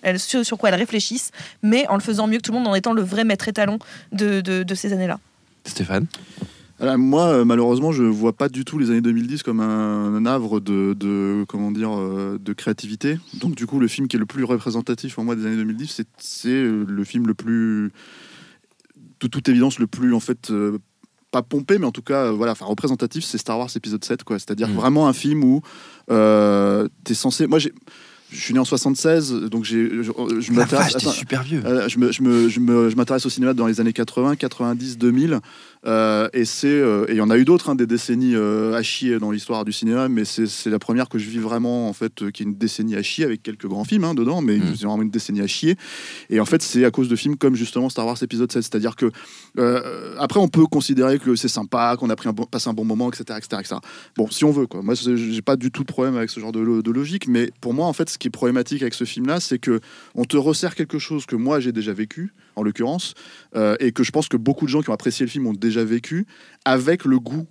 elles- 0.02 0.20
sur, 0.20 0.58
quoi 0.58 0.70
elles 0.70 0.76
réfléchissent, 0.76 1.32
mais 1.64 1.88
en 1.88 1.96
le 1.96 2.02
faisant 2.02 2.28
mieux 2.28 2.38
que 2.38 2.44
tout 2.44 2.52
le 2.52 2.60
monde, 2.60 2.68
en 2.68 2.76
étant 2.76 2.94
le 2.94 3.02
vrai 3.02 3.24
maître 3.24 3.48
étalon 3.48 3.80
de, 4.12 4.42
de, 4.42 4.64
de 4.64 4.76
ces 4.76 4.94
années-là. 4.94 5.20
Stéphane? 5.66 6.06
Alors, 6.80 6.98
moi, 6.98 7.28
euh, 7.28 7.46
malheureusement, 7.46 7.92
je 7.94 8.04
vois 8.04 8.34
pas 8.34 8.50
du 8.50 8.66
tout 8.66 8.78
les 8.78 8.90
années 8.92 9.00
2010 9.02 9.44
comme 9.44 9.62
un, 9.62 10.14
un 10.16 10.26
havre 10.26 10.60
de, 10.60 10.94
de- 10.94 11.46
comment 11.48 11.72
dire 11.72 11.98
euh, 11.98 12.38
de 12.40 12.54
créativité. 12.54 13.18
Donc, 13.36 13.56
du 13.56 13.66
coup, 13.66 13.80
le 13.80 13.88
film 13.88 14.08
qui 14.10 14.18
est 14.18 14.20
le 14.20 14.26
plus 14.26 14.44
représentatif 14.44 15.16
pour 15.16 15.24
moi 15.24 15.36
des 15.38 15.46
années 15.46 15.56
2010, 15.56 16.02
c'est- 16.20 16.48
euh, 16.50 16.86
le 16.88 17.04
film 17.06 17.28
le 17.28 17.34
plus, 17.34 17.92
de 19.22 19.28
toute 19.28 19.48
évidence, 19.50 19.80
le 19.80 19.88
plus 19.88 20.14
en 20.14 20.20
fait 20.20 20.52
euh, 20.52 20.78
pas 21.36 21.42
pompé, 21.42 21.78
mais 21.80 21.86
en 21.86 21.92
tout 21.92 22.02
cas, 22.02 22.28
euh, 22.28 22.32
voilà, 22.32 22.54
enfin 22.54 22.66
représentatif, 22.66 23.26
c'est 23.26 23.38
Star 23.38 23.60
Wars 23.60 23.70
épisode 23.76 24.04
7, 24.06 24.24
quoi. 24.24 24.40
C'est-à-dire 24.40 24.70
Mm. 24.70 24.76
vraiment 24.76 25.08
un 25.10 25.14
film 25.14 25.44
où 25.44 25.62
euh, 26.12 26.88
t'es 27.04 27.14
censé. 27.14 27.46
Moi, 27.46 27.60
j'ai, 27.60 27.74
je 28.32 28.40
suis 28.40 28.54
né 28.54 28.60
en 28.60 28.66
76, 28.66 29.32
donc 29.52 29.64
j'ai, 29.64 29.90
je, 30.04 30.52
m'intéresse- 30.52 30.72
vache, 30.72 30.92
t'es 30.94 30.98
attends, 30.98 31.12
super 31.12 31.44
vieux. 31.44 31.62
euh, 31.66 31.88
je 31.88 32.00
me- 32.00 32.12
je 32.12 32.22
me- 32.22 32.50
je 32.50 32.60
me- 32.60 32.90
je 32.90 32.96
m'intéresse 32.96 33.26
au 33.26 33.30
cinéma 33.30 33.54
dans 33.54 33.68
les 33.68 33.80
années 33.82 33.94
80, 33.94 34.36
90, 34.36 34.98
2000. 34.98 35.40
euh, 35.88 36.28
et 36.34 36.46
c'est 36.46 36.66
euh, 36.68 37.06
et 37.08 37.12
il 37.12 37.18
y 37.18 37.22
en 37.22 37.30
a 37.30 37.38
eu 37.38 37.46
d'autres, 37.46 37.70
hein, 37.70 37.76
des 37.76 37.86
décennies 37.86 38.34
euh, 38.36 38.74
à 38.74 38.82
chier 38.82 39.20
dans 39.20 39.30
l'histoire 39.30 39.64
du 39.66 39.72
cinéma, 39.72 40.10
mais 40.10 40.26
c'est 40.26 40.48
c'est 40.48 40.72
la 40.72 40.80
première 40.80 41.08
que 41.10 41.20
je 41.20 41.30
vis 41.30 41.38
vraiment, 41.38 41.88
en 41.88 41.94
fait, 41.94 42.24
euh, 42.24 42.32
qui 42.32 42.42
est 42.42 42.48
une 42.48 42.56
décennie 42.56 42.96
à 42.96 43.04
chier, 43.04 43.24
avec 43.24 43.44
quelques 43.44 43.68
grands 43.68 43.84
films 43.84 44.04
hein, 44.04 44.16
dedans, 44.16 44.42
mais 44.42 44.58
Mm. 44.58 44.76
c'est 44.76 44.86
vraiment 44.88 45.04
une 45.04 45.12
décennie 45.12 45.42
à 45.42 45.48
chier. 45.48 45.76
Et 46.32 46.40
en 46.40 46.46
fait, 46.46 46.64
c'est 46.64 46.84
à 46.86 46.90
cause 46.92 47.08
de 47.08 47.16
films 47.16 47.36
comme 47.38 47.56
justement 47.56 47.90
Star 47.90 48.08
Wars 48.08 48.18
épisode 48.24 48.52
7. 48.52 48.64
C'est-à-dire 48.64 48.96
que, 48.96 49.12
euh, 49.60 50.16
après, 50.18 50.40
on 50.40 50.48
peut 50.48 50.66
considérer 50.66 51.20
que 51.20 51.36
c'est 51.36 51.48
sympa, 51.48 51.96
qu'on 52.00 52.10
a 52.10 52.16
pris 52.16 52.30
un 52.30 52.34
bon, 52.34 52.46
passé 52.46 52.68
un 52.68 52.74
bon 52.74 52.86
moment, 52.86 53.10
etc., 53.12 53.38
etc., 53.38 53.58
etc. 53.62 53.76
Bon, 54.18 54.28
si 54.32 54.44
on 54.44 54.52
veut, 54.52 54.66
quoi. 54.66 54.82
Moi, 54.82 54.96
j'ai 54.96 55.42
pas 55.44 55.56
du 55.56 55.70
tout 55.72 55.82
de 55.84 55.88
problème 55.88 56.18
avec 56.18 56.32
ce 56.32 56.40
genre 56.40 56.52
de 56.52 56.92
logique, 56.92 57.28
mais 57.28 57.52
pour 57.62 57.74
moi, 57.76 57.86
en 57.86 57.94
fait, 57.94 58.15
ce 58.16 58.18
qui 58.18 58.28
est 58.28 58.32
problématique 58.32 58.82
avec 58.82 58.94
ce 58.94 59.04
film-là, 59.04 59.42
c'est 59.42 59.60
que 59.60 59.82
on 60.16 60.24
te 60.24 60.38
resserre 60.38 60.74
quelque 60.74 61.00
chose 61.00 61.26
que 61.26 61.36
moi 61.36 61.60
j'ai 61.60 61.74
déjà 61.74 61.92
vécu, 61.92 62.34
en 62.56 62.64
l'occurrence, 62.64 63.14
euh, 63.56 63.76
et 63.82 63.92
que 63.92 64.04
je 64.04 64.12
pense 64.12 64.30
que 64.30 64.38
beaucoup 64.38 64.66
de 64.66 64.70
gens 64.70 64.82
qui 64.82 64.90
ont 64.90 64.94
apprécié 64.94 65.26
le 65.26 65.30
film 65.30 65.46
ont 65.48 65.54
déjà 65.54 65.84
vécu, 65.84 66.26
avec 66.64 67.04
le 67.04 67.20
goût 67.20 67.46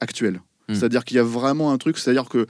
actuel. 0.00 0.40
Mm. 0.68 0.74
C'est-à-dire 0.74 1.04
qu'il 1.04 1.16
y 1.16 1.20
a 1.20 1.24
vraiment 1.24 1.70
un 1.70 1.78
truc, 1.78 1.96
c'est-à-dire 1.96 2.28
que 2.28 2.46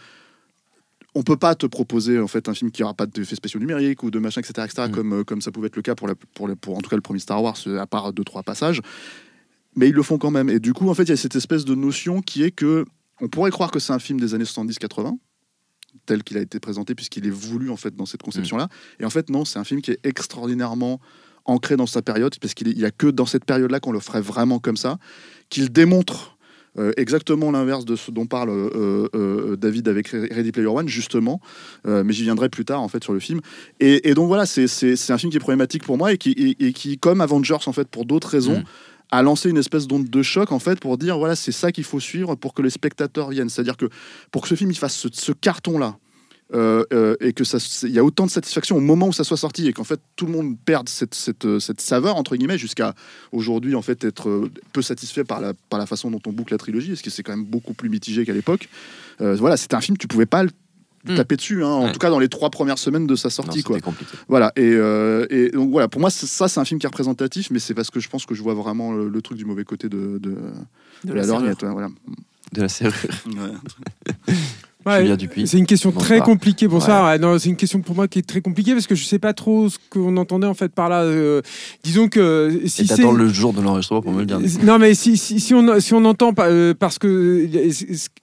on 1.14 1.22
peut 1.22 1.36
pas 1.36 1.54
te 1.54 1.66
proposer 1.66 2.18
en 2.18 2.26
fait 2.26 2.48
un 2.48 2.54
film 2.54 2.70
qui 2.70 2.82
aura 2.82 2.94
pas 2.94 3.06
d'effets 3.06 3.36
spéciaux 3.36 3.60
numériques 3.60 4.02
ou 4.02 4.10
de 4.10 4.18
machin, 4.18 4.40
etc., 4.40 4.66
etc., 4.66 4.88
Mm. 4.88 4.92
comme, 4.92 5.12
euh, 5.12 5.24
comme 5.24 5.42
ça 5.42 5.52
pouvait 5.52 5.66
être 5.66 5.76
le 5.76 5.82
cas 5.82 5.94
pour, 5.94 6.08
la, 6.08 6.14
pour, 6.14 6.48
en 6.76 6.80
tout 6.80 6.88
cas 6.88 6.96
le 6.96 7.02
premier 7.02 7.20
Star 7.20 7.42
Wars, 7.42 7.58
euh, 7.66 7.78
à 7.78 7.86
part 7.86 8.12
deux 8.14 8.24
trois 8.24 8.42
passages. 8.42 8.80
Mais 9.76 9.90
ils 9.90 9.94
le 9.94 10.02
font 10.02 10.16
quand 10.16 10.30
même. 10.30 10.48
Et 10.48 10.60
du 10.60 10.72
coup, 10.72 10.88
en 10.88 10.94
fait, 10.94 11.02
il 11.02 11.10
y 11.10 11.12
a 11.12 11.16
cette 11.16 11.36
espèce 11.36 11.64
de 11.66 11.74
notion 11.74 12.22
qui 12.22 12.42
est 12.42 12.52
que 12.52 12.86
on 13.20 13.28
pourrait 13.28 13.50
croire 13.50 13.70
que 13.70 13.78
c'est 13.78 13.92
un 13.92 13.98
film 13.98 14.18
des 14.18 14.34
années 14.34 14.44
70-80 14.44 15.18
tel 16.06 16.22
qu'il 16.22 16.36
a 16.36 16.40
été 16.40 16.60
présenté 16.60 16.94
puisqu'il 16.94 17.26
est 17.26 17.30
voulu 17.30 17.70
en 17.70 17.76
fait 17.76 17.94
dans 17.96 18.06
cette 18.06 18.22
conception 18.22 18.56
là 18.56 18.68
et 19.00 19.04
en 19.04 19.10
fait 19.10 19.30
non 19.30 19.44
c'est 19.44 19.58
un 19.58 19.64
film 19.64 19.80
qui 19.80 19.90
est 19.90 20.00
extraordinairement 20.04 21.00
ancré 21.44 21.76
dans 21.76 21.86
sa 21.86 22.02
période 22.02 22.36
parce 22.40 22.54
qu'il 22.54 22.68
n'y 22.68 22.84
a 22.84 22.90
que 22.90 23.06
dans 23.06 23.26
cette 23.26 23.44
période 23.44 23.70
là 23.70 23.80
qu'on 23.80 23.92
le 23.92 24.00
ferait 24.00 24.20
vraiment 24.20 24.58
comme 24.58 24.76
ça 24.76 24.98
qu'il 25.50 25.70
démontre 25.70 26.34
euh, 26.76 26.90
exactement 26.96 27.52
l'inverse 27.52 27.84
de 27.84 27.94
ce 27.94 28.10
dont 28.10 28.26
parle 28.26 28.50
euh, 28.50 29.08
euh, 29.14 29.56
David 29.56 29.86
avec 29.86 30.08
Ready 30.08 30.50
Player 30.50 30.66
One 30.66 30.88
justement. 30.88 31.40
Mais 31.84 32.12
j'y 32.12 32.24
viendrai 32.24 32.48
plus 32.48 32.64
tard 32.64 32.82
en 32.82 32.88
fait 32.88 33.04
sur 33.04 33.12
le 33.12 33.20
film. 33.20 33.40
Et, 33.78 34.08
et 34.08 34.14
donc 34.14 34.26
voilà 34.26 34.44
c'est 34.44 35.10
un 35.10 35.18
film 35.18 35.30
qui 35.30 35.36
est 35.36 35.40
problématique 35.40 35.84
pour 35.84 35.96
moi 35.96 36.12
et 36.12 36.18
qui, 36.18 36.32
et, 36.32 36.66
et 36.66 36.72
qui 36.72 36.98
comme 36.98 37.20
Avengers 37.20 37.58
en 37.66 37.72
fait 37.72 37.88
pour 37.88 38.04
d'autres 38.04 38.28
raisons 38.28 38.54
Mm. 38.58 38.64
A 39.10 39.22
lancé 39.22 39.50
une 39.50 39.58
espèce 39.58 39.86
d'onde 39.86 40.08
de 40.08 40.22
choc 40.22 40.52
en 40.52 40.58
fait 40.58 40.80
pour 40.80 40.98
dire 40.98 41.18
voilà 41.18 41.36
c'est 41.36 41.52
ça 41.52 41.72
qu'il 41.72 41.84
faut 41.84 42.00
suivre 42.00 42.34
pour 42.34 42.54
que 42.54 42.62
les 42.62 42.70
spectateurs 42.70 43.30
viennent. 43.30 43.48
C'est 43.48 43.60
à 43.60 43.64
dire 43.64 43.76
que 43.76 43.86
pour 44.30 44.42
que 44.42 44.48
ce 44.48 44.54
film 44.54 44.70
il 44.70 44.78
fasse 44.78 45.06
ce, 45.12 45.32
carton 45.32 45.78
là 45.78 45.96
et 46.52 47.32
que 47.32 47.42
ça 47.42 47.58
il 47.82 47.90
y 47.90 47.98
a 47.98 48.04
autant 48.04 48.26
de 48.26 48.30
satisfaction 48.30 48.76
au 48.76 48.80
moment 48.80 49.08
où 49.08 49.12
ça 49.12 49.24
soit 49.24 49.36
sorti 49.36 49.66
et 49.66 49.72
qu'en 49.72 49.84
fait 49.84 50.00
tout 50.16 50.26
le 50.26 50.32
monde 50.32 50.56
perde 50.64 50.88
cette, 50.88 51.14
cette, 51.14 51.44
euh, 51.46 51.58
cette 51.58 51.80
saveur 51.80 52.16
entre 52.16 52.36
guillemets 52.36 52.58
jusqu'à 52.58 52.94
aujourd'hui 53.32 53.74
en 53.74 53.82
fait 53.82 54.04
être 54.04 54.28
euh, 54.28 54.50
peu 54.72 54.82
satisfait 54.82 55.24
par 55.24 55.40
la, 55.40 55.52
par 55.68 55.78
la 55.78 55.86
façon 55.86 56.10
dont 56.10 56.20
on 56.26 56.32
boucle 56.32 56.52
la 56.52 56.58
trilogie 56.58 56.88
parce 56.88 57.02
que 57.02 57.10
c'est 57.10 57.22
quand 57.22 57.36
même 57.36 57.46
beaucoup 57.46 57.74
plus 57.74 57.88
mitigé 57.88 58.24
qu'à 58.24 58.32
l'époque. 58.32 58.68
Euh, 59.20 59.34
voilà 59.36 59.56
c'était 59.56 59.74
un 59.74 59.80
film 59.80 59.96
tu 59.96 60.06
pouvais 60.06 60.26
pas 60.26 60.44
le 60.44 60.50
Mm. 61.06 61.14
taper 61.16 61.36
dessus 61.36 61.62
hein, 61.62 61.68
en 61.68 61.84
Ouais. 61.84 61.92
tout 61.92 61.98
cas 61.98 62.08
dans 62.10 62.18
les 62.18 62.28
trois 62.28 62.48
premières 62.50 62.78
semaines 62.78 63.06
de 63.06 63.14
sa 63.16 63.28
sortie 63.30 63.62
quoi 63.62 63.78
compliqué. 63.80 64.10
voilà, 64.28 64.52
et, 64.56 64.62
euh, 64.72 65.26
et 65.30 65.50
donc 65.50 65.70
voilà, 65.70 65.86
pour 65.88 66.00
moi, 66.00 66.08
ça, 66.10 66.48
c'est 66.48 66.60
un 66.60 66.64
film 66.64 66.80
qui 66.80 66.86
est 66.86 66.88
représentatif, 66.88 67.50
mais 67.50 67.58
c'est 67.58 67.74
parce 67.74 67.90
que 67.90 68.00
je 68.00 68.08
pense 68.08 68.24
que 68.26 68.34
je 68.34 68.42
vois 68.42 68.54
vraiment 68.54 68.92
le, 68.92 69.08
le 69.08 69.22
truc 69.22 69.36
du 69.36 69.44
mauvais 69.44 69.64
côté 69.64 69.88
de, 69.88 70.18
de, 70.18 70.30
de 70.30 70.36
De 71.04 71.12
la, 71.12 71.20
la 71.22 71.26
lorgnette. 71.26 71.62
ouais, 71.62 71.70
voilà. 71.72 71.88
De 72.52 72.60
la 72.62 72.68
serrure. 72.68 72.94
Ouais, 73.26 74.32
C'est 75.46 75.58
une 75.58 75.66
question 75.66 75.92
très 75.92 76.20
compliquée. 76.20 76.66
Ouais. 76.66 76.74
Ouais, 76.74 77.18
non, 77.18 77.38
c'est 77.38 77.48
une 77.48 77.56
question 77.56 77.80
pour 77.80 77.94
moi 77.94 78.08
qui 78.08 78.18
est 78.18 78.22
très 78.22 78.40
compliquée 78.40 78.72
parce 78.72 78.86
que 78.86 78.94
je 78.94 79.04
sais 79.04 79.18
pas 79.18 79.32
trop 79.32 79.68
ce 79.68 79.78
qu'on 79.90 80.16
entendait 80.16 80.46
en 80.46 80.54
fait 80.54 80.72
par 80.72 80.88
là. 80.88 81.02
Euh, 81.02 81.42
disons 81.82 82.08
que 82.08 82.60
si 82.66 82.82
Et 82.82 82.86
c'est 82.86 83.02
le 83.10 83.28
jour 83.28 83.52
de 83.52 83.60
l'enregistrement 83.60 84.02
pour 84.02 84.12
me 84.12 84.20
le 84.20 84.26
dire. 84.26 84.38
non 84.62 84.78
mais 84.78 84.94
si, 84.94 85.16
si, 85.16 85.40
si 85.40 85.54
on 85.54 85.80
si 85.80 85.94
on 85.94 86.04
entend 86.04 86.32
euh, 86.38 86.74
parce 86.78 86.98
que 86.98 87.06
euh, 87.06 87.70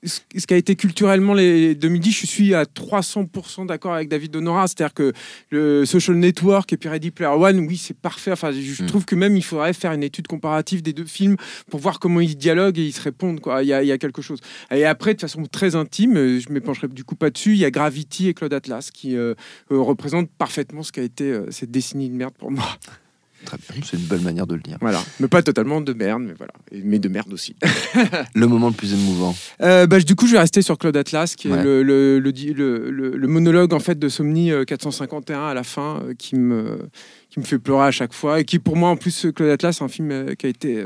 ce, 0.03 0.45
qui 0.45 0.53
a 0.53 0.57
été 0.57 0.76
culturellement 0.76 1.34
les 1.34 1.76
2010, 1.76 2.12
je 2.12 2.26
suis 2.28 2.53
à 2.53 2.64
300% 2.64 3.66
d'accord 3.68 3.93
avec 3.93 4.09
David 4.09 4.32
Donora, 4.32 4.68
c'est-à-dire 4.68 4.93
que 4.93 5.14
le 5.49 5.86
Social 5.86 6.18
Network 6.18 6.72
et 6.74 6.78
puis 6.78 6.89
Ready 6.89 7.12
Player 7.12 7.32
One, 7.34 7.59
oui 7.59 7.78
c'est 7.78 7.97
parfait. 7.97 8.32
Enfin 8.32 8.51
je 8.51 8.82
Mm. 8.82 8.86
trouve 8.88 9.05
que 9.05 9.16
même 9.16 9.36
il 9.38 9.43
faudrait 9.43 9.74
faire 9.74 9.91
une 9.91 10.03
étude 10.03 10.28
comparative 10.28 10.82
des 10.82 10.93
deux 10.93 11.05
films 11.05 11.36
pour 11.70 11.80
voir 11.80 11.99
comment 11.99 12.20
ils 12.20 12.38
dialoguent 12.38 12.80
et 12.80 12.86
ils 12.86 12.91
se 12.93 13.01
répondent 13.01 13.39
quoi. 13.39 13.64
Il 13.64 13.68
y 13.68 13.74
a, 13.74 13.84
il 13.84 13.88
y 13.88 13.91
a 13.91 13.97
quelque 13.97 14.22
chose. 14.22 14.39
Et 14.72 14.86
après 14.86 15.14
de 15.14 15.22
façon 15.22 15.43
très 15.51 15.76
intime, 15.76 16.18
euh, 16.18 16.39
je 16.52 16.54
m'épancherai 16.54 16.88
du 16.89 17.04
coup 17.06 17.16
pas 17.16 17.30
dessus. 17.30 17.52
Il 17.54 17.58
y 17.60 17.66
a 17.66 17.72
Gravity 17.72 18.28
et 18.28 18.34
Claude 18.34 18.54
Atlas 18.54 18.91
qui 18.91 19.16
euh, 19.16 19.34
euh, 19.72 19.80
représentent 19.80 20.30
parfaitement 20.38 20.84
ce 20.84 20.91
qu'a 20.91 21.02
été 21.02 21.32
euh, 21.32 21.49
cette 21.49 21.72
décennie 21.72 22.10
de 22.10 22.16
merde 22.16 22.34
pour 22.38 22.52
moi. 22.52 22.66
Très 23.45 23.58
bien, 23.58 23.82
c'est 23.84 23.97
une 23.97 24.04
belle 24.04 24.22
manière 24.22 24.45
de 24.45 24.54
le 24.54 24.62
dire. 24.62 24.78
Voilà, 24.82 25.02
mais 25.20 25.28
pas 25.28 25.41
totalement 25.41 25.82
de 25.82 25.93
merde, 25.93 26.22
mais 26.22 26.34
voilà, 26.38 26.54
mais 26.72 26.99
de 26.99 27.10
merde 27.10 27.34
aussi. 27.34 27.56
Le 28.36 28.45
moment 28.45 28.68
le 28.68 28.76
plus 28.76 28.93
émouvant. 28.93 29.36
Euh, 29.64 29.88
bah, 29.88 29.99
du 29.99 30.14
coup, 30.14 30.28
je 30.28 30.34
vais 30.34 30.39
rester 30.39 30.62
sur 30.62 30.78
Claude 30.78 30.95
Atlas, 30.95 31.36
qui 31.36 31.47
Ouais. 31.47 31.58
est 31.58 31.64
le, 31.84 33.28
monologue 33.28 33.74
en 33.74 33.80
fait 33.80 33.97
de 33.97 34.10
Somni 34.10 34.52
euh, 34.52 34.64
451 34.64 35.41
à 35.47 35.54
la 35.56 35.64
fin, 35.64 36.04
qui 36.20 36.36
me 36.36 36.88
qui 37.32 37.39
me 37.39 37.43
fait 37.45 37.58
pleurer 37.58 37.86
à 37.88 37.91
chaque 37.91 38.14
fois 38.14 38.39
et 38.41 38.45
qui 38.45 38.60
pour 38.60 38.76
moi 38.76 38.89
en 38.89 38.95
plus 38.97 39.26
Claude 39.36 39.49
Atlas, 39.49 39.76
c'est 39.78 39.84
un 39.84 39.88
film 39.88 40.36
qui 40.36 40.45
a 40.45 40.49
été 40.49 40.86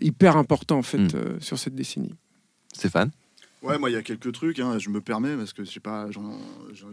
hyper 0.00 0.36
important 0.36 0.78
en 0.78 0.82
fait 0.82 0.98
Mm. 0.98 1.08
euh, 1.16 1.36
sur 1.40 1.58
cette 1.58 1.74
décennie. 1.74 2.14
Stéphane? 2.72 3.10
Ouais, 3.62 3.78
moi, 3.78 3.90
il 3.90 3.92
y 3.92 3.96
a 3.96 4.02
quelques 4.02 4.32
trucs, 4.32 4.58
hein, 4.58 4.78
je 4.78 4.88
me 4.88 5.02
permets, 5.02 5.36
parce 5.36 5.52
que 5.52 5.64
je 5.64 5.70
sais 5.70 5.80
pas, 5.80 6.06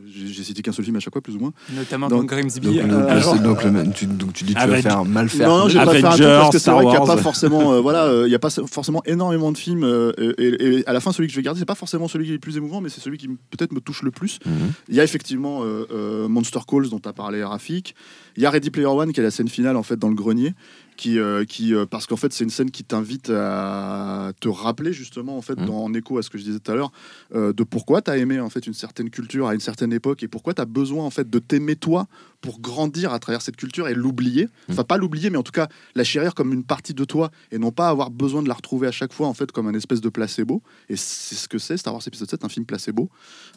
j'ai 0.05 0.43
cité 0.43 0.61
qu'un 0.61 0.73
seul 0.73 0.83
film 0.83 0.97
à 0.97 0.99
chaque 0.99 1.13
fois, 1.13 1.21
plus 1.21 1.35
ou 1.35 1.39
moins. 1.39 1.53
Notamment 1.73 2.09
dans 2.09 2.23
Grimsby. 2.23 2.79
donc, 2.81 2.91
euh, 2.91 3.37
donc, 3.39 3.93
tu, 3.95 4.05
donc 4.05 4.33
tu 4.33 4.43
dis 4.43 4.53
que 4.53 4.59
tu 4.59 4.67
vas 4.67 4.81
faire 4.81 5.05
mal 5.05 5.29
faire. 5.29 5.47
Non, 5.47 5.59
non, 5.59 5.69
j'ai 5.69 5.77
pas 5.77 5.83
Avengers, 5.83 6.01
fait 6.01 6.07
un 6.07 6.11
truc 6.11 6.27
parce 6.27 6.49
que 6.51 6.59
c'est 6.59 6.71
vrai 6.71 6.83
qu'il 6.83 6.91
n'y 6.91 6.97
a 6.97 7.05
pas 7.05 7.17
forcément, 7.17 7.71
euh, 7.71 7.79
voilà, 7.79 8.05
euh, 8.05 8.27
il 8.27 8.31
y 8.31 8.35
a 8.35 8.39
pas 8.39 8.49
forcément 8.49 9.01
énormément 9.05 9.51
de 9.53 9.57
films. 9.57 9.85
euh, 9.85 10.11
et, 10.37 10.83
à 10.85 10.93
la 10.93 10.99
fin, 10.99 11.13
celui 11.13 11.27
que 11.27 11.33
je 11.33 11.37
vais 11.39 11.43
garder, 11.43 11.59
c'est 11.59 11.65
pas 11.65 11.75
forcément 11.75 12.07
celui 12.09 12.25
qui 12.25 12.31
est 12.31 12.33
le 12.35 12.39
plus 12.39 12.57
émouvant, 12.57 12.81
mais 12.81 12.89
c'est 12.89 13.01
celui 13.01 13.17
qui 13.17 13.27
peut-être 13.27 13.71
me 13.71 13.79
touche 13.79 14.03
le 14.03 14.11
plus. 14.11 14.39
Mhm. 14.45 14.53
Il 14.89 14.95
y 14.95 14.99
a 14.99 15.03
effectivement 15.03 15.63
euh, 15.63 15.85
euh, 15.91 16.27
Monster 16.27 16.59
Calls 16.67 16.89
dont 16.89 16.99
tu 16.99 17.07
as 17.07 17.13
parlé, 17.13 17.43
Rafik. 17.43 17.95
Il 18.35 18.43
y 18.43 18.45
a 18.45 18.49
Ready 18.49 18.69
Player 18.69 18.87
One 18.87 19.13
qui 19.13 19.19
est 19.19 19.23
la 19.23 19.31
scène 19.31 19.47
finale 19.47 19.77
en 19.77 19.83
fait 19.83 19.97
dans 19.97 20.09
le 20.09 20.15
grenier, 20.15 20.53
qui, 20.97 21.19
euh, 21.19 21.45
qui 21.45 21.73
euh, 21.73 21.85
parce 21.85 22.07
qu'en 22.07 22.17
fait 22.17 22.33
c'est 22.33 22.43
une 22.43 22.49
scène 22.49 22.71
qui 22.71 22.83
t'invite 22.83 23.29
à 23.29 24.31
te 24.41 24.49
rappeler 24.49 24.91
justement 24.91 25.37
en 25.37 25.41
fait 25.41 25.55
dans, 25.55 25.83
en 25.83 25.93
écho 25.93 26.17
à 26.17 26.23
ce 26.23 26.29
que 26.29 26.37
je 26.37 26.43
disais 26.43 26.59
tout 26.59 26.71
à 26.71 26.75
l'heure 26.75 26.91
euh, 27.33 27.53
de 27.53 27.63
pourquoi 27.63 28.01
tu 28.01 28.11
as 28.11 28.17
aimé 28.17 28.39
en 28.39 28.49
fait 28.49 28.67
une 28.67 28.73
certaine 28.73 29.09
culture 29.09 29.47
à 29.47 29.53
une 29.53 29.61
certaine 29.61 29.93
époque 29.93 30.23
et 30.23 30.27
pourquoi 30.27 30.53
tu 30.53 30.61
as 30.61 30.65
besoin 30.65 31.05
en 31.05 31.09
fait 31.09 31.29
de 31.29 31.39
t'aimer 31.39 31.75
toi 31.75 32.07
pour 32.41 32.59
grandir 32.59 33.13
à 33.13 33.19
travers 33.19 33.41
cette 33.41 33.55
culture 33.55 33.87
et 33.87 33.93
l'oublier. 33.93 34.49
Enfin 34.69 34.83
pas 34.83 34.97
l'oublier 34.97 35.29
mais 35.29 35.37
en 35.37 35.43
tout 35.43 35.51
cas 35.51 35.67
la 35.95 36.03
chérir 36.03 36.33
comme 36.33 36.53
une 36.53 36.63
partie 36.63 36.93
de 36.93 37.03
toi 37.03 37.31
et 37.51 37.57
non 37.57 37.71
pas 37.71 37.89
avoir 37.89 38.09
besoin 38.09 38.41
de 38.41 38.47
la 38.47 38.53
retrouver 38.53 38.87
à 38.87 38.91
chaque 38.91 39.13
fois 39.13 39.27
en 39.27 39.33
fait 39.33 39.51
comme 39.51 39.67
un 39.67 39.73
espèce 39.73 40.01
de 40.01 40.09
placebo. 40.09 40.61
Et 40.89 40.95
c'est 40.95 41.35
ce 41.35 41.47
que 41.47 41.57
c'est 41.57 41.77
Star 41.77 41.93
Wars 41.93 42.07
épisode 42.07 42.29
7, 42.29 42.43
un 42.43 42.49
film 42.49 42.65
placebo. 42.65 43.09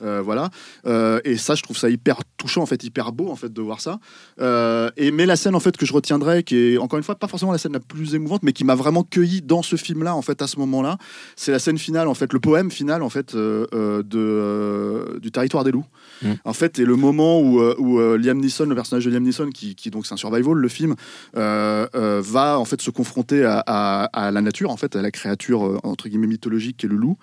Euh, 0.03 0.20
voilà. 0.22 0.51
Euh, 0.87 1.20
et 1.24 1.37
ça, 1.37 1.55
je 1.55 1.62
trouve 1.62 1.76
ça 1.76 1.89
hyper 1.89 2.18
touchant, 2.37 2.62
en 2.62 2.66
fait, 2.66 2.83
hyper 2.85 3.12
beau, 3.12 3.31
en 3.31 3.37
fait, 3.37 3.53
de 3.53 3.62
voir 3.62 3.81
ça. 3.81 3.99
Euh, 4.41 4.91
et 4.97 5.11
mais 5.11 5.26
la 5.26 5.37
scène, 5.37 5.55
en 5.55 5.61
fait, 5.61 5.76
que 5.76 5.87
je 5.87 5.93
retiendrai, 5.93 6.43
qui 6.43 6.57
est 6.57 6.78
encore 6.78 6.99
une 6.99 7.05
fois 7.05 7.14
pas 7.14 7.28
forcément 7.28 7.53
la 7.53 7.59
scène 7.59 7.72
la 7.72 7.81
plus 7.81 8.14
émouvante, 8.14 8.43
mais 8.43 8.53
qui 8.53 8.64
m'a 8.64 8.74
vraiment 8.74 9.05
cueilli 9.05 9.43
dans 9.43 9.62
ce 9.62 9.76
film-là, 9.76 10.14
en 10.14 10.22
fait, 10.22 10.43
à 10.43 10.47
ce 10.47 10.59
moment-là, 10.59 10.99
c'est 11.37 11.53
la 11.53 11.59
scène 11.59 11.78
finale, 11.78 12.09
en 12.09 12.14
fait, 12.14 12.33
le 12.33 12.41
poème 12.41 12.70
final, 12.70 13.03
en 13.03 13.11
fait, 13.11 13.35
de 13.35 15.18
du 15.20 15.31
territoire 15.31 15.64
des 15.64 15.70
loups. 15.70 15.87
Mm. 16.22 16.33
En 16.45 16.53
fait, 16.53 16.78
et 16.78 16.85
le 16.85 16.97
moment 16.97 17.41
où, 17.41 17.61
où 17.61 18.01
Liam 18.16 18.39
Neeson, 18.39 18.70
le 18.71 18.75
personnage 18.77 19.05
de 19.05 19.11
Liam 19.11 19.23
Neeson, 19.23 19.51
qui, 19.51 19.75
qui 19.75 19.91
donc 19.91 20.07
c'est 20.07 20.14
un 20.14 20.16
survival, 20.16 20.55
le 20.55 20.68
film, 20.68 20.95
euh, 21.37 21.87
euh, 21.95 22.23
va 22.25 22.59
en 22.59 22.64
fait 22.64 22.81
se 22.81 22.91
confronter 22.91 23.45
à, 23.45 23.59
à- 23.66 24.31
la 24.31 24.41
nature, 24.41 24.71
en 24.71 24.77
fait, 24.77 24.97
à 24.97 25.03
la 25.03 25.11
créature 25.11 25.66
euh, 25.66 25.79
entre 25.83 26.09
guillemets 26.09 26.27
mythologique 26.27 26.77
qui 26.79 26.87
est 26.87 26.89
le 26.89 26.97
loup, 26.97 27.16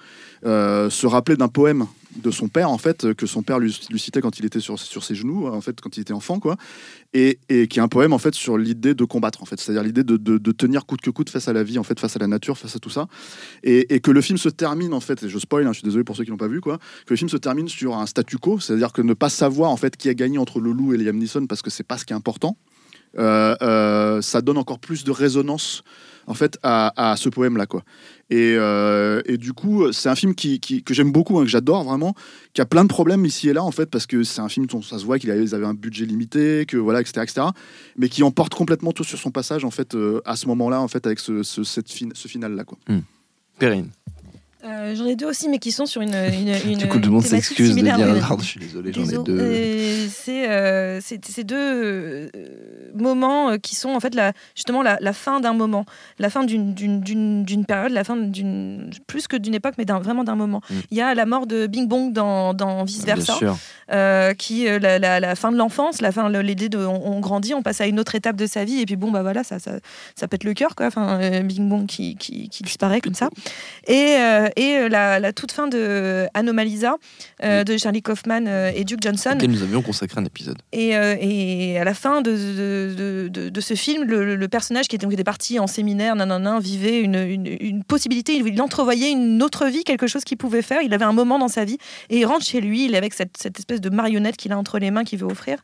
se 0.43 1.05
rappeler 1.07 1.35
d'un 1.35 1.47
poème 1.47 1.85
de 2.21 2.31
son 2.31 2.47
père 2.47 2.69
en 2.69 2.77
fait 2.77 3.13
que 3.13 3.25
son 3.25 3.43
père 3.43 3.59
lui, 3.59 3.73
citait 3.97 4.21
quand 4.21 4.39
il 4.39 4.45
était 4.45 4.59
sur, 4.59 4.79
sur 4.79 5.03
ses 5.03 5.15
genoux 5.15 5.47
en 5.47 5.61
fait 5.61 5.79
quand 5.81 5.97
il 5.97 6.01
était 6.01 6.13
enfant 6.13 6.39
quoi. 6.39 6.57
Et, 7.13 7.39
et 7.49 7.67
qui 7.67 7.79
est 7.79 7.81
un 7.81 7.87
poème 7.87 8.13
en 8.13 8.17
fait 8.17 8.35
sur 8.35 8.57
l'idée 8.57 8.93
de 8.93 9.05
combattre 9.05 9.41
en 9.41 9.45
fait. 9.45 9.59
C'est-à-dire 9.59 9.83
l'idée 9.83 10.03
de, 10.03 10.17
de- 10.17 10.51
tenir 10.51 10.85
coûte 10.85 11.01
que 11.01 11.09
coûte 11.09 11.29
face 11.29 11.47
à 11.47 11.53
la 11.53 11.63
vie 11.63 11.79
en 11.79 11.83
fait 11.83 11.99
face 11.99 12.15
à 12.15 12.19
la 12.19 12.27
nature 12.27 12.57
face 12.57 12.75
à 12.75 12.79
tout 12.79 12.89
ça. 12.89 13.07
Et, 13.63 13.93
et 13.95 13.99
que 13.99 14.11
le 14.11 14.21
film 14.21 14.37
se 14.37 14.49
termine 14.49 14.93
en 14.93 14.99
fait 14.99 15.23
et 15.23 15.29
je 15.29 15.37
spoil 15.39 15.65
hein, 15.65 15.73
je 15.73 15.79
suis 15.79 15.85
désolé 15.85 16.03
pour 16.03 16.15
ceux 16.15 16.23
qui 16.23 16.29
l'ont 16.31 16.37
pas 16.37 16.47
vu 16.47 16.61
quoi 16.61 16.77
que 16.77 17.13
le 17.13 17.17
film 17.17 17.29
se 17.29 17.37
termine 17.37 17.67
sur 17.67 17.95
un 17.95 18.05
statu 18.05 18.37
quo 18.37 18.59
c'est-à-dire 18.59 18.91
que 18.91 19.01
ne 19.01 19.13
pas 19.13 19.29
savoir 19.29 19.71
en 19.71 19.77
fait 19.77 19.95
qui 19.97 20.09
a 20.09 20.13
gagné 20.13 20.37
entre 20.37 20.59
le 20.59 20.71
loup 20.71 20.93
et 20.93 20.97
Liam 20.97 21.17
Neeson 21.17 21.45
parce 21.47 21.61
que 21.61 21.69
c'est 21.69 21.83
pas 21.83 21.97
ce 21.97 22.05
qui 22.05 22.13
est 22.13 22.15
important 22.15 22.57
euh, 23.17 23.55
euh, 23.61 24.21
ça 24.21 24.41
donne 24.41 24.57
encore 24.57 24.79
plus 24.79 25.03
de 25.03 25.11
résonance 25.11 25.83
en 26.27 26.33
fait 26.33 26.59
à, 26.61 27.15
ce 27.17 27.29
poème 27.29 27.57
là 27.57 27.65
quoi. 27.65 27.83
Et, 28.29 28.55
euh, 28.57 29.21
et 29.25 29.37
du 29.37 29.53
coup 29.53 29.91
c'est 29.93 30.09
un 30.09 30.15
film 30.15 30.35
qui, 30.35 30.59
que 30.59 30.93
j'aime 30.93 31.11
beaucoup 31.11 31.39
hein, 31.39 31.43
que 31.43 31.49
j'adore 31.49 31.83
vraiment 31.85 32.13
qui 32.53 32.61
a 32.61 32.65
plein 32.65 32.83
de 32.83 32.89
problèmes 32.89 33.25
ici 33.25 33.47
et 33.49 33.53
là 33.53 33.63
en 33.63 33.71
fait 33.71 33.85
parce 33.87 34.05
que 34.05 34.23
c'est 34.23 34.41
un 34.41 34.49
film 34.49 34.65
dont 34.65 34.81
ça 34.81 34.99
se 34.99 35.05
voit 35.05 35.17
qu'ils 35.17 35.31
avaient 35.31 35.65
un 35.65 35.73
budget 35.73 36.05
limité 36.05 36.65
que 36.67 36.75
voilà 36.77 36.99
etc 37.01 37.21
etc 37.23 37.47
mais 37.97 38.09
qui 38.09 38.23
emporte 38.23 38.53
complètement 38.53 38.91
tout 38.91 39.05
sur 39.05 39.17
son 39.17 39.31
passage 39.31 39.63
en 39.63 39.71
fait 39.71 39.95
euh, 39.95 40.21
à 40.25 40.35
ce 40.35 40.47
moment 40.47 40.69
là 40.69 40.81
en 40.81 40.87
fait 40.89 41.05
avec 41.07 41.19
ce, 41.19 41.41
fin- 41.43 42.09
ce 42.13 42.27
final 42.27 42.53
là 42.55 42.63
quoi 42.65 42.77
Perrine. 43.59 43.89
Euh, 44.67 44.95
J'en 44.95 45.05
ai 45.05 45.15
deux 45.15 45.25
aussi, 45.27 45.47
mais 45.49 45.59
qui 45.59 45.71
sont 45.71 45.85
sur 45.85 46.01
une, 46.01 46.13
une, 46.13 46.49
une 46.71 46.77
Du 46.77 46.87
coup, 46.87 46.99
tout 46.99 47.07
le 47.09 47.13
monde 47.15 47.23
s'excuse 47.23 47.69
de 47.75 47.81
dire 47.81 48.37
je 48.41 48.45
suis 48.45 48.59
désolé, 48.59 48.91
j'en 48.93 49.03
ai 49.03 49.23
deux. 49.23 50.07
C'est 50.09 50.49
euh, 50.49 50.99
c'est- 51.01 51.23
c'est 51.25 51.43
deux 51.43 51.55
euh, 51.57 52.29
moments 52.93 53.51
euh, 53.51 53.57
qui 53.57 53.75
sont 53.75 53.89
en 53.89 53.99
fait 53.99 54.13
la, 54.15 54.33
justement 54.55 54.81
la, 54.81 54.97
la 55.01 55.13
fin 55.13 55.39
d'un 55.39 55.53
moment, 55.53 55.85
la 56.19 56.29
fin 56.29 56.43
d'une- 56.43 56.73
d'une 56.73 57.01
d'une- 57.01 57.43
d'une 57.43 57.65
période, 57.65 57.91
la 57.91 58.03
fin 58.03 58.15
d'une 58.17 58.89
plus 59.07 59.27
que 59.27 59.37
d'une 59.37 59.53
époque, 59.55 59.75
mais 59.77 59.85
d'un- 59.85 59.99
vraiment 59.99 60.23
d'un 60.23 60.35
moment. 60.35 60.61
Mm. 60.69 60.73
Il 60.91 60.97
y 60.97 61.01
a 61.01 61.13
la 61.15 61.25
mort 61.25 61.47
de 61.47 61.67
Bing 61.67 61.87
Bong 61.87 62.11
dans, 62.13 62.53
dans 62.53 62.83
Vice 62.83 63.05
Versa, 63.05 63.33
qui 64.37 64.65
la, 64.65 64.99
la- 64.99 65.19
la 65.19 65.35
fin 65.35 65.51
de 65.51 65.57
l'enfance, 65.57 66.01
la 66.01 66.11
fin 66.11 66.29
l'idée 66.41 66.69
de 66.69 66.77
on, 66.79 67.13
on 67.15 67.19
grandit, 67.19 67.53
on 67.53 67.61
passe 67.61 67.81
à 67.81 67.87
une 67.87 67.99
autre 67.99 68.15
étape 68.15 68.35
de 68.35 68.45
sa 68.47 68.65
vie, 68.65 68.81
et 68.81 68.85
puis 68.85 68.95
bon 68.95 69.11
bah 69.11 69.21
voilà 69.21 69.43
ça 69.43 69.59
ça, 69.59 69.71
ça 70.15 70.27
pète 70.27 70.43
le 70.43 70.53
cœur 70.53 70.75
quoi. 70.75 70.87
Enfin 70.87 71.41
Bing 71.43 71.67
Bong 71.69 71.85
qui, 71.85 72.15
qui, 72.15 72.49
qui 72.49 72.63
disparaît 72.63 73.01
comme 73.01 73.13
ça. 73.13 73.29
Et, 73.87 74.17
et 74.57 74.77
euh, 74.77 74.89
la, 74.89 75.19
la 75.21 75.31
toute 75.31 75.53
fin 75.53 75.67
de 75.67 76.27
Anomalisa 76.33 76.95
euh, 77.43 77.63
de 77.63 77.77
Charlie 77.77 78.01
Kaufman 78.01 78.45
euh, 78.47 78.71
et 78.75 78.83
Duke 78.83 79.01
Johnson. 79.01 79.31
Auquel 79.35 79.51
nous 79.51 79.63
avions 79.63 79.81
consacré 79.81 80.19
un 80.19 80.25
épisode. 80.25 80.57
Et, 80.73 80.89
et 80.89 81.79
à 81.79 81.83
la 81.85 81.93
fin 81.93 82.21
de, 82.21 82.31
de, 82.31 82.95
de- 82.97 83.27
de- 83.29 83.49
de 83.49 83.61
ce 83.61 83.75
film, 83.75 84.03
le, 84.03 84.35
le 84.35 84.47
personnage 84.47 84.87
qui 84.89 84.95
était, 84.97 85.07
parti 85.23 85.59
en 85.59 85.67
séminaire, 85.67 86.15
nanana, 86.15 86.59
vivait 86.59 86.99
une, 86.99 87.15
une, 87.15 87.57
une 87.59 87.83
possibilité, 87.83 88.33
il, 88.35 88.61
entrevoyait 88.61 89.11
une 89.11 89.41
autre 89.43 89.67
vie, 89.67 89.83
quelque 89.83 90.07
chose 90.07 90.23
qu'il 90.23 90.37
pouvait 90.37 90.61
faire. 90.61 90.81
Il 90.81 90.93
avait 90.93 91.05
un 91.05 91.13
moment 91.13 91.37
dans 91.39 91.47
sa 91.47 91.63
vie 91.63 91.77
et 92.09 92.17
il 92.19 92.25
rentre 92.25 92.43
chez 92.45 92.59
lui, 92.61 92.85
il 92.85 92.93
est 92.95 92.97
avec 92.97 93.13
cette, 93.13 93.37
cette 93.37 93.57
espèce 93.59 93.79
de 93.81 93.89
marionnette 93.89 94.37
qu'il 94.37 94.51
a 94.51 94.57
entre 94.57 94.79
les 94.79 94.89
mains 94.91 95.03
qu'il 95.03 95.19
veut 95.19 95.27
offrir. 95.27 95.59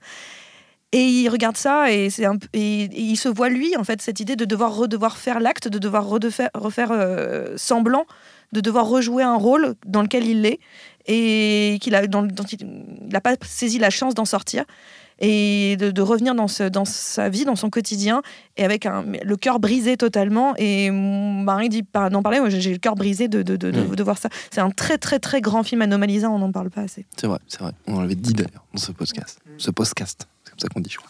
Et 0.91 1.05
il 1.05 1.27
regarde 1.29 1.57
ça 1.57 1.91
et, 1.91 2.11
c'est 2.11 2.25
un, 2.25 2.37
peu- 2.37 2.47
et, 2.53 2.83
et 2.83 3.01
il 3.01 3.15
se 3.15 3.27
voit 3.27 3.49
lui, 3.49 3.75
en 3.77 3.83
fait, 3.83 3.99
cette 4.01 4.19
idée 4.19 4.35
de 4.35 4.45
devoir 4.45 4.75
redevoir 4.75 5.17
faire 5.17 5.39
l'acte, 5.39 5.67
de 5.67 5.79
devoir 5.79 6.05
redefaire- 6.07 6.51
refaire 6.53 6.89
euh, 6.91 7.53
semblant, 7.57 8.05
de 8.53 8.61
devoir 8.61 8.87
rejouer 8.87 9.23
un 9.23 9.35
rôle 9.35 9.75
dans 9.85 10.01
lequel 10.01 10.25
il 10.25 10.41
l'est 10.43 10.59
et 11.07 11.77
qu'il 11.81 11.95
a, 11.95 12.07
dans, 12.07 12.23
dont 12.23 12.43
il 12.45 12.59
n'a 13.11 13.19
pas 13.19 13.35
saisi 13.45 13.77
la 13.79 13.89
chance 13.89 14.13
d'en 14.15 14.25
sortir 14.25 14.63
et 15.19 15.75
de, 15.77 15.91
de 15.91 16.01
revenir 16.01 16.33
dans, 16.33 16.47
ce, 16.47 16.63
dans 16.63 16.85
sa 16.85 17.29
vie, 17.29 17.45
dans 17.45 17.55
son 17.55 17.69
quotidien, 17.69 18.23
et 18.57 18.63
avec 18.65 18.85
un, 18.85 19.05
le 19.23 19.35
cœur 19.37 19.59
brisé 19.59 19.95
totalement. 19.95 20.53
Et 20.57 20.89
mon 20.91 21.33
mari 21.43 21.69
dit 21.69 21.83
par- 21.83 22.09
d'en 22.09 22.23
parler, 22.23 22.39
moi 22.39 22.49
j'ai 22.49 22.71
le 22.71 22.79
cœur 22.79 22.95
brisé 22.95 23.27
de, 23.27 23.41
de, 23.43 23.55
de, 23.55 23.69
de- 23.71 23.81
Mm. 23.81 23.95
de 23.95 24.03
voir 24.03 24.17
ça. 24.17 24.29
C'est 24.51 24.59
un 24.61 24.71
très 24.71 24.97
très 24.97 25.19
très 25.19 25.39
grand 25.39 25.63
film 25.63 25.81
Anomalisa, 25.83 26.29
on 26.29 26.39
n'en 26.39 26.51
parle 26.51 26.69
pas 26.71 26.81
assez. 26.81 27.05
C'est 27.15 27.27
vrai, 27.27 27.39
c'est 27.47 27.59
vrai. 27.59 27.71
On 27.87 27.99
l'avait 28.01 28.15
dit 28.15 28.33
d'ailleurs 28.33 28.65
dans 28.73 28.79
ce 28.81 28.91
podcast. 28.91 29.39
Ce 29.57 29.69
podcast, 29.71 30.27
c'est 30.43 30.49
comme 30.51 30.59
ça 30.59 30.67
qu'on 30.69 30.79
dit, 30.79 30.89
je 30.89 30.97
crois. 30.97 31.09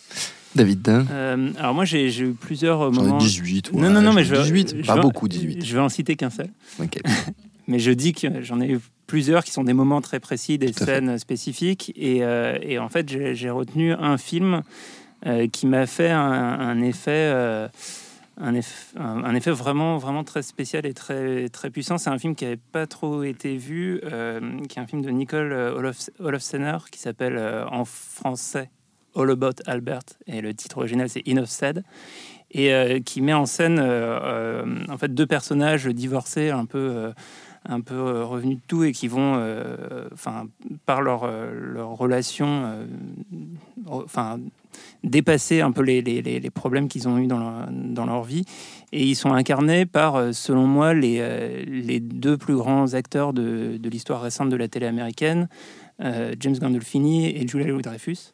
David. 0.56 0.88
Euh, 0.90 1.50
alors 1.58 1.74
moi 1.74 1.86
j'ai 1.86 2.08
eu 2.20 2.34
plusieurs 2.34 2.94
J'en 2.94 3.02
ai 3.02 3.06
moments. 3.08 3.18
18, 3.18 3.72
ouais, 3.72 3.82
non 3.82 3.90
non 3.90 4.02
non 4.02 4.14
mais 4.14 4.24
je 4.24 4.36
vais, 4.36 4.42
18, 4.44 4.76
je 4.82 4.86
pas 4.88 4.96
vais- 4.96 5.02
beaucoup, 5.02 5.28
18. 5.28 5.66
Je 5.66 5.74
vais 5.76 5.82
en 5.82 5.90
citer 5.90 6.16
qu'un 6.16 6.30
seul. 6.30 6.50
Mais 7.68 7.80
je 7.80 7.92
dis 7.92 8.12
que 8.12 8.42
j'en 8.42 8.60
ai 8.60 8.70
eu 8.74 8.80
plusieurs 9.08 9.44
qui 9.46 9.52
sont 9.52 9.64
des 9.64 9.72
moments 9.74 10.02
très 10.02 10.20
précis, 10.20 10.58
des 10.58 10.74
fait. 10.74 10.84
scènes 10.84 11.18
spécifiques. 11.18 11.94
Et, 11.96 12.22
euh, 12.24 12.58
et 12.62 12.78
en 12.78 12.90
fait, 12.90 13.08
j'ai 13.34 13.50
retenu 13.50 13.94
un 13.94 14.18
film 14.18 14.64
euh, 15.26 15.48
qui 15.48 15.66
m'a 15.66 15.86
fait 15.88 16.10
un, 16.10 16.20
un 16.22 16.82
effet. 16.82 17.12
euh, 17.34 17.70
un, 18.42 18.54
eff- 18.54 18.92
un- 18.98 19.24
un 19.24 19.34
effet 19.36 19.52
vraiment, 19.52 19.98
vraiment 19.98 20.24
très 20.26 20.42
spécial 20.42 20.86
et 20.86 20.94
très, 20.94 21.48
très 21.50 21.70
puissant. 21.70 21.98
C'est 21.98 22.10
un 22.10 22.18
film 22.18 22.36
qui 22.36 22.44
n'avait 22.44 22.60
pas 22.74 22.86
trop 22.88 23.24
été 23.24 23.56
vu, 23.56 24.02
euh, 24.04 24.42
qui 24.68 24.80
est 24.80 24.82
un 24.82 24.88
film 24.88 25.02
de 25.04 25.10
Nicole 25.12 25.54
euh, 25.54 25.80
Olof- 25.80 26.10
Olofsener 26.20 26.78
qui 26.92 27.00
s'appelle 27.00 27.38
euh, 27.38 27.66
en 27.70 27.86
français 27.86 28.70
All 29.16 29.32
About 29.32 29.62
Albert. 29.66 30.04
Et 30.28 30.42
le 30.42 30.54
titre 30.54 30.78
original 30.80 31.10
c'est 31.10 31.24
Enough 31.28 31.46
Said. 31.48 31.84
et 32.52 32.74
euh, 32.74 33.00
qui 33.00 33.22
met 33.22 33.34
en 33.34 33.46
scène 33.46 33.80
euh, 33.80 34.20
euh, 34.22 34.66
en 34.90 34.98
fait 34.98 35.14
deux 35.14 35.26
personnages 35.28 35.88
divorcés 35.88 36.50
un 36.52 36.66
peu 36.66 37.12
un 37.66 37.80
peu 37.82 38.24
revenus 38.24 38.58
de 38.58 38.62
tout 38.68 38.84
et 38.84 38.92
qui 38.92 39.08
vont 39.08 39.42
enfin 40.14 40.48
par 40.86 41.02
leur 41.02 41.30
leur 41.54 41.90
relation 41.92 42.86
enfin 43.88 44.40
dépasser 45.04 45.62
un 45.62 45.72
peu 45.72 45.82
les, 45.82 46.02
les, 46.02 46.22
les- 46.22 46.50
problèmes 46.50 46.88
qu'ils 46.90 47.08
ont 47.08 47.18
eu 47.20 47.28
dans 47.28 47.38
leur, 47.40 47.68
dans 47.72 48.06
leur 48.06 48.24
vie. 48.24 48.44
Et 48.92 49.04
ils 49.06 49.16
sont 49.16 49.32
incarnés 49.32 49.86
par 49.86 50.34
selon 50.34 50.66
moi 50.68 50.94
les, 50.94 51.64
les 51.66 52.00
deux 52.00 52.38
plus 52.38 52.56
grands 52.56 52.94
acteurs 52.96 53.32
de, 53.34 53.78
de 53.78 53.90
l'histoire 53.90 54.22
récente 54.22 54.50
de 54.50 54.56
la 54.58 54.68
télé 54.68 54.86
américaine 54.88 55.48
James 56.00 56.58
Gandolfini 56.60 57.28
et 57.28 57.48
Julia 57.48 57.68
Louis-Dreyfus 57.68 58.34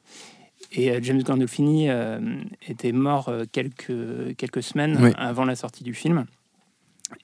et 0.71 0.91
euh, 0.91 0.99
James 1.01 1.21
Gandolfini 1.23 1.89
euh, 1.89 2.19
était 2.67 2.91
mort 2.91 3.29
euh, 3.29 3.45
quelques, 3.51 4.35
quelques 4.37 4.63
semaines 4.63 4.97
Oui. 5.01 5.11
avant 5.17 5.45
la 5.45 5.55
sortie 5.55 5.83
du 5.83 5.93
film. 5.93 6.25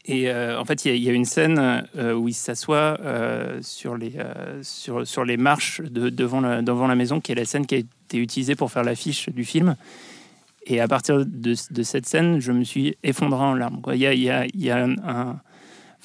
Et 0.05 0.29
euh, 0.31 0.59
en 0.59 0.65
fait, 0.65 0.83
il 0.83 0.87
y 0.87 0.91
a- 0.91 0.95
il 0.95 1.03
y, 1.03 1.09
a 1.09 1.13
une 1.13 1.25
scène 1.25 1.85
euh, 1.95 2.13
où 2.13 2.27
il 2.27 2.33
s'assoit 2.33 2.97
euh, 3.01 3.59
sur, 3.61 3.95
les, 3.95 4.13
sur, 4.63 5.05
sur 5.05 5.23
les 5.25 5.37
marches 5.37 5.81
de, 5.81 6.09
devant, 6.09 6.41
la, 6.41 6.61
devant 6.63 6.87
la 6.87 6.95
maison, 6.95 7.19
qui 7.21 7.31
est 7.31 7.35
la 7.35 7.45
scène 7.45 7.67
qui 7.67 7.75
a 7.75 7.77
été 7.77 8.17
utilisée 8.17 8.55
pour 8.55 8.71
faire 8.71 8.83
l'affiche 8.83 9.29
du 9.29 9.45
film. 9.45 9.75
Et 10.65 10.79
à 10.79 10.87
partir 10.87 11.23
de, 11.23 11.53
de 11.71 11.83
cette 11.83 12.07
scène, 12.07 12.39
je 12.39 12.51
me 12.51 12.63
suis 12.63 12.97
effondré 13.03 13.39
en 13.43 13.53
larmes. 13.53 13.79
Il 13.93 13.99
y 13.99 14.07
a, 14.07 14.13
y 14.15 14.29
a- 14.31 14.47
y 14.55 14.71
a 14.71 14.83
un- 14.85 14.95
un, 15.07 15.39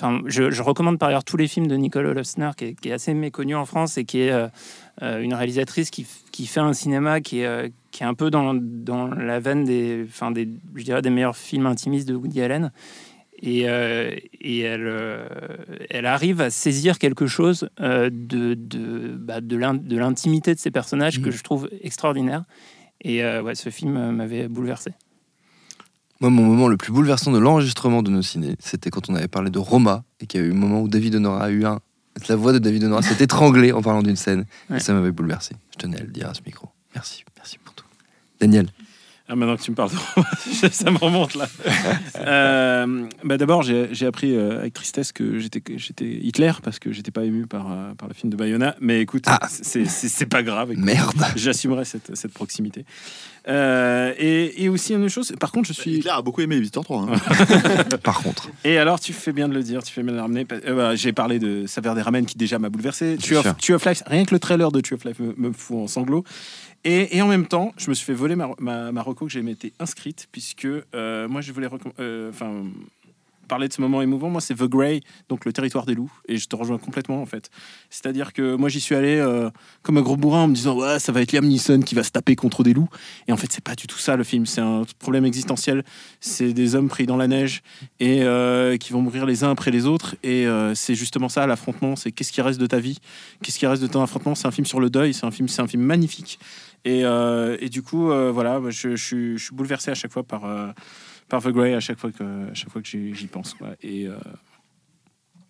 Enfin, 0.03 0.23
je, 0.25 0.51
je 0.51 0.63
recommande 0.63 0.99
par 0.99 1.11
ailleurs 1.11 1.25
tous 1.25 1.37
les 1.37 1.47
films 1.47 1.67
de 1.67 1.77
Nicole 1.77 2.07
Olofsner, 2.07 2.53
qui 2.57 2.65
est, 2.65 2.75
qui 2.75 2.89
est 2.89 2.93
assez 2.93 3.13
méconnue 3.13 3.55
en 3.55 3.67
France 3.67 3.99
et 3.99 4.05
qui 4.07 4.21
est 4.21 4.31
euh, 4.31 4.49
euh, 5.03 5.21
une 5.21 5.35
réalisatrice 5.35 5.91
qui, 5.91 6.07
fait 6.47 6.61
un 6.61 6.73
cinéma 6.73 7.21
qui 7.21 7.41
est, 7.41 7.47
euh, 7.47 7.69
qui 7.91 8.03
est 8.03 8.07
un 8.07 8.15
peu 8.15 8.31
dans, 8.31 8.55
dans 8.55 9.09
la 9.09 9.41
veine 9.41 9.65
des, 9.65 10.07
enfin 10.09 10.31
des, 10.31 10.49
je 10.75 10.85
dirais, 10.85 11.03
des 11.03 11.11
meilleurs 11.11 11.37
films 11.37 11.67
intimistes 11.67 12.09
de 12.09 12.15
Woody 12.15 12.41
Allen. 12.41 12.73
Et, 13.43 13.69
euh, 13.69 14.15
et 14.41 14.61
elle, 14.61 14.91
elle 15.91 16.07
arrive 16.07 16.41
à 16.41 16.49
saisir 16.49 16.99
quelque 16.99 17.27
chose 17.27 17.69
de, 17.79 18.09
de, 18.11 19.15
bah, 19.19 19.43
de 19.43 19.57
l'in- 19.57 19.75
de 19.75 19.97
l'intimité 19.99 20.55
de 20.55 20.59
ces 20.61 20.71
personnages 20.71 21.21
que 21.21 21.31
je 21.31 21.43
trouve 21.43 21.69
extraordinaire. 21.83 22.45
Et 23.03 23.23
ouais, 23.23 23.55
ce 23.55 23.71
film 23.71 24.13
m'avait 24.13 24.49
bouleversé. 24.49 24.93
Moi, 26.21 26.29
mon 26.29 26.45
moment 26.45 26.69
le 26.69 26.77
plus 26.77 26.93
bouleversant 26.93 27.33
de 27.33 27.39
l'enregistrement 27.39 28.03
de 28.03 28.11
nos 28.11 28.21
ciné, 28.21 28.57
c'était 28.59 28.91
quand 28.91 29.09
on 29.09 29.15
avait 29.15 29.29
parlé 29.29 29.51
de 29.51 29.59
Roma 29.59 30.05
et 30.21 30.27
qu'il 30.27 30.41
y 30.41 30.45
a 30.45 30.47
eu 30.47 30.51
un 30.51 30.55
moment 30.55 30.83
où 30.83 30.89
David 30.89 31.15
Honora 31.15 31.45
a 31.45 31.51
eu 31.51 31.65
un. 31.65 31.81
La 32.29 32.37
voix 32.37 32.53
de 32.53 32.59
David 32.59 32.85
Honora 32.85 33.01
s'est 33.01 33.21
étranglée 33.25 33.73
en 33.73 33.81
parlant 33.81 34.03
d'une 34.03 34.17
scène. 34.17 34.45
Ouais. 34.69 34.77
Et 34.77 34.81
ça 34.81 34.93
m'avait 34.93 35.13
bouleversé. 35.13 35.55
Je 35.73 35.79
tenais 35.79 35.99
à 35.99 36.03
le 36.03 36.11
dire 36.11 36.29
à 36.29 36.35
ce 36.35 36.43
micro. 36.45 36.69
Merci, 36.95 37.25
merci 37.39 37.57
pour 37.59 37.73
tout. 37.75 37.87
Daniel. 38.39 38.69
Ah, 39.33 39.37
maintenant 39.37 39.57
que 39.57 39.63
tu 39.63 39.71
me 39.71 39.77
parles 39.77 39.91
de 40.63 40.69
ça 40.69 40.91
me 40.91 40.99
remonte 40.99 41.37
là. 41.37 41.47
Euh, 42.19 43.07
bah, 43.25 43.37
D'abord, 43.39 43.63
j'ai 43.63 44.07
appris 44.07 44.35
euh, 44.35 44.59
avec 44.59 44.75
tristesse 44.75 45.13
que 45.13 45.39
j'étais 45.39 45.63
Hitler 46.05 46.53
parce 46.63 46.79
que 46.81 46.91
j'étais 46.93 47.11
pas 47.13 47.25
ému 47.25 47.47
par, 47.47 47.71
euh, 47.71 47.95
par 47.95 48.09
le 48.09 48.15
film 48.15 48.31
de 48.31 48.37
Bayona. 48.37 48.75
Mais 48.81 49.01
écoute, 49.01 49.25
Ah. 49.27 49.47
c'est- 49.49 50.27
pas 50.27 50.43
grave. 50.43 50.73
écoute. 50.73 50.85
Merde. 50.85 51.23
J'assumerai 51.37 51.85
cette, 51.85 52.17
cette 52.17 52.33
proximité. 52.33 52.85
Euh, 53.49 54.13
et, 54.19 54.65
et 54.65 54.69
aussi 54.69 54.93
une 54.95 55.03
autre 55.05 55.13
chose, 55.13 55.33
par 55.41 55.51
contre, 55.53 55.69
je 55.69 55.73
suis. 55.73 55.97
Hitler 55.99 56.11
a 56.11 56.21
beaucoup 56.23 56.41
aimé 56.43 56.59
Visiteur 56.61 56.85
3. 56.85 57.03
hein. 57.11 57.17
Par 58.03 58.23
contre. 58.23 58.51
Et 58.65 58.79
alors, 58.79 59.01
tu 59.01 59.13
fais 59.13 59.33
bien 59.33 59.49
de 59.49 59.55
le 59.55 59.63
dire, 59.63 59.83
tu 59.83 59.93
fais 59.93 60.03
bien 60.03 60.13
de 60.13 60.17
le 60.17 60.23
ramener. 60.23 60.47
euh, 60.67 60.75
bah, 60.75 60.95
J'ai 60.95 61.13
parlé 61.13 61.39
de 61.39 61.67
Saveur 61.67 61.95
des 61.95 62.03
Ramen 62.03 62.27
qui 62.27 62.37
déjà 62.37 62.59
m'a 62.59 62.69
bouleversé. 62.69 63.17
Tree 63.17 63.37
of. 63.37 63.57
Tree 63.59 63.73
of 63.75 63.85
Life, 63.87 64.03
rien 64.07 64.25
que 64.25 64.35
le 64.35 64.41
trailer 64.41 64.71
de 64.71 64.81
Tree 64.81 64.95
of 64.97 65.05
Life 65.05 65.19
me, 65.21 65.35
me 65.37 65.53
fout 65.53 65.79
en 65.79 65.87
sanglots. 65.87 66.25
Et, 66.85 67.21
en 67.21 67.29
même 67.29 67.47
temps, 67.47 67.73
je 67.77 67.91
me 67.91 67.95
suis 67.95 68.07
fait 68.07 68.15
voler 68.15 68.37
ma, 68.37 68.55
ma, 68.59 69.03
reco 69.03 69.27
que 69.27 69.31
j'ai 69.31 69.47
été 69.51 69.73
inscrite, 69.79 70.29
puisque 70.33 70.67
euh, 70.95 71.29
moi, 71.29 71.43
je 71.43 71.53
voulais 71.53 71.69
euh, 71.99 72.33
parler 73.49 73.69
de 73.69 73.73
ce 73.75 73.83
moment 73.83 74.01
émouvant. 74.01 74.31
Moi, 74.31 74.41
c'est 74.41 74.55
The 74.55 74.65
Grey, 74.65 75.01
donc 75.29 75.45
le 75.45 75.53
territoire 75.53 75.85
des 75.85 75.95
loups. 75.95 76.11
Et 76.27 76.39
je 76.39 76.47
te 76.47 76.57
rejoins 76.57 76.79
complètement, 76.79 77.21
en 77.21 77.27
fait. 77.27 77.51
C'est-à-dire 77.91 78.33
que 78.33 78.55
moi, 78.55 78.71
j'y 78.71 78.81
suis 78.81 78.95
allé 78.95 79.17
euh, 79.17 79.51
comme 79.83 79.99
un 79.99 80.01
gros 80.01 80.17
bourrin 80.17 80.45
en 80.45 80.49
me 80.49 80.55
disant, 80.55 80.75
ouais, 80.75 80.99
ça 80.99 81.13
va 81.13 81.21
être 81.21 81.33
Liam 81.33 81.45
Neeson 81.45 81.81
qui 81.81 81.95
va 81.95 82.03
se 82.03 82.13
taper 82.13 82.35
contre 82.35 82.63
des 82.63 82.73
loups. 82.73 82.89
Et 83.29 83.33
en 83.33 83.37
fait, 83.37 83.49
c'est 83.53 83.63
pas 83.63 83.75
du 83.75 83.87
tout 83.87 83.99
ça, 83.99 84.17
le 84.17 84.25
film. 84.25 84.47
C'est 84.47 84.63
un 84.63 84.85
problème 85.01 85.27
existentiel. 85.27 85.85
C'est 86.21 86.55
des 86.55 86.77
hommes 86.77 86.89
pris 86.89 87.05
dans 87.05 87.19
la 87.19 87.29
neige 87.29 87.63
et 87.99 88.25
qui 88.81 88.93
vont 88.95 89.03
mourir 89.03 89.27
les 89.27 89.45
uns 89.45 89.51
après 89.51 89.71
les 89.71 89.85
autres. 89.85 90.17
Et 90.23 90.47
c'est 90.75 90.95
justement 90.95 91.29
ça, 91.29 91.47
l'affrontement. 91.47 91.95
C'est 91.95 92.11
qu'est-ce 92.11 92.33
qui 92.33 92.41
reste 92.41 92.61
de 92.61 92.67
ta 92.67 92.79
vie? 92.79 92.99
Qu'est-ce 93.43 93.59
qui 93.59 93.67
reste 93.67 93.83
de 93.83 93.87
ton 93.87 94.03
affrontement? 94.03 94.35
C'est 94.35 94.47
un 94.47 94.53
film 94.53 94.67
sur 94.67 94.81
le 94.81 94.89
deuil. 94.89 95.13
C'est 95.13 95.27
un 95.27 95.31
film, 95.31 95.49
c'est 95.49 95.61
un 95.61 95.69
film 95.69 95.83
magnifique. 95.83 96.39
Et, 96.85 97.05
euh, 97.05 97.57
et 97.61 97.69
du 97.69 97.83
coup, 97.83 98.11
euh, 98.11 98.31
voilà, 98.33 98.59
moi, 98.61 98.71
je, 98.71 98.97
je 98.97 99.05
suis- 99.05 99.39
je 99.39 99.45
suis 99.45 99.55
bouleversé 99.55 99.91
à 99.91 99.95
chaque 99.95 100.13
fois 100.13 100.23
par, 100.23 100.45
euh, 100.47 100.69
par 101.29 101.43
The 101.43 101.49
Grey, 101.49 101.75
à 101.75 101.81
chaque 101.81 101.99
fois 101.99 102.11
que, 102.11 102.25
à 102.51 102.55
chaque 102.55 102.71
fois 102.71 102.81
que 102.83 102.89
j'y 102.89 103.27
pense. 103.31 103.55
quoi. 103.55 103.69
Et, 103.83 104.07
euh, 104.07 104.17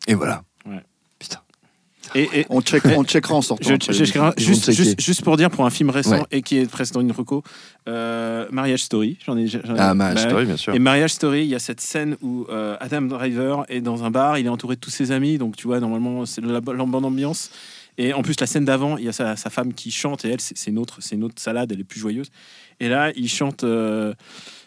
Et 0.06 0.14
voilà. 0.14 0.42
Ouais. 0.66 0.82
Putain. 1.18 1.38
et, 2.14 2.28
et- 2.40 2.46
On, 2.48 2.60
check, 2.62 2.82
on 2.86 3.04
checkera 3.04 3.34
en 3.34 3.42
sortant. 3.42 3.68
je- 3.68 3.92
je- 3.92 4.04
je- 4.04 4.32
juste, 4.42 4.72
juste, 4.72 5.00
juste 5.00 5.22
pour 5.22 5.36
dire, 5.36 5.50
pour 5.50 5.64
un 5.66 5.70
film 5.70 5.90
récent 5.90 6.18
Ouais. 6.20 6.26
et 6.32 6.42
qui 6.42 6.56
est 6.58 6.68
presque 6.68 6.94
dans 6.94 7.00
une 7.02 7.12
reco, 7.12 7.42
euh, 7.88 8.48
Mariage 8.50 8.82
Story, 8.84 9.18
j'en 9.24 9.36
ai, 9.36 9.46
j'en 9.46 9.60
ai- 9.60 9.78
Ah, 9.78 9.94
ma 9.94 10.14
bah, 10.14 10.20
story, 10.20 10.46
bien 10.46 10.56
sûr. 10.56 10.74
Et 10.74 10.78
Mariage 10.78 11.12
Story, 11.12 11.42
il 11.42 11.48
y 11.48 11.54
a 11.54 11.58
cette 11.60 11.80
scène 11.80 12.16
où 12.22 12.46
euh, 12.48 12.76
Adam 12.80 13.02
Driver 13.02 13.64
est 13.68 13.80
dans 13.82 14.02
un 14.04 14.10
bar, 14.10 14.38
il 14.38 14.46
est 14.46 14.50
entouré 14.50 14.74
de 14.76 14.80
tous 14.80 14.90
ses 14.90 15.12
amis, 15.12 15.38
donc 15.38 15.56
tu 15.56 15.66
vois, 15.68 15.78
normalement, 15.78 16.26
c'est 16.26 16.40
la, 16.40 16.54
la 16.54 16.60
bonne 16.60 17.04
ambiance. 17.04 17.50
Et 17.98 18.12
en 18.14 18.22
plus, 18.22 18.38
la 18.40 18.46
scène 18.46 18.64
d'avant, 18.64 18.96
il 18.96 19.04
y 19.04 19.08
a 19.08 19.12
sa, 19.12 19.36
sa 19.36 19.50
femme 19.50 19.74
qui 19.74 19.90
chante, 19.90 20.24
et 20.24 20.28
elle, 20.30 20.40
c'est 20.40 20.70
une 20.70 20.78
autre 20.78 20.98
salade, 21.36 21.70
elle 21.72 21.80
est 21.80 21.84
plus 21.84 22.00
joyeuse. 22.00 22.28
Et 22.80 22.88
là, 22.88 23.12
il 23.14 23.28
chante, 23.28 23.62
euh, 23.64 24.14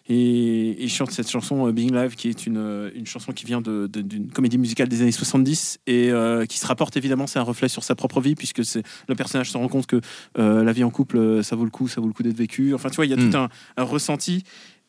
et, 0.09 0.83
il 0.83 0.89
chante 0.89 1.11
cette 1.11 1.29
chanson 1.29 1.67
euh, 1.67 1.71
Being 1.71 1.93
Live, 1.93 2.15
qui 2.15 2.29
est 2.29 2.45
une, 2.45 2.57
euh, 2.57 2.91
une 2.93 3.05
chanson 3.07 3.31
qui 3.31 3.45
vient 3.45 3.61
de- 3.61 3.87
de- 3.87 4.01
d'une 4.01 4.29
comédie 4.29 4.57
musicale 4.57 4.87
des 4.89 5.01
années 5.01 5.11
70, 5.11 5.79
et 5.87 6.11
euh, 6.11 6.45
qui 6.45 6.59
se 6.59 6.67
rapporte 6.67 6.97
évidemment, 6.97 7.25
c'est 7.27 7.39
un 7.39 7.43
reflet 7.43 7.69
sur 7.69 7.83
sa 7.83 7.95
propre 7.95 8.19
vie, 8.21 8.35
puisque 8.35 8.61
le 9.07 9.15
personnage 9.15 9.49
se 9.51 9.57
rend 9.57 9.67
compte 9.67 9.87
que 9.87 10.01
euh, 10.37 10.63
la 10.63 10.73
vie 10.73 10.83
en 10.83 10.89
couple, 10.91 11.43
ça 11.43 11.55
vaut 11.55 11.63
le 11.65 11.69
coup, 11.71 11.87
ça 11.87 12.01
vaut 12.01 12.07
le 12.07 12.13
coup 12.13 12.23
d'être 12.23 12.37
vécu. 12.37 12.73
Enfin, 12.73 12.89
tu 12.89 12.97
vois, 12.97 13.05
il 13.05 13.09
y 13.11 13.13
a 13.13 13.17
Mm. 13.17 13.29
tout 13.31 13.37
un, 13.37 13.49
un 13.77 13.83
ressenti. 13.83 14.43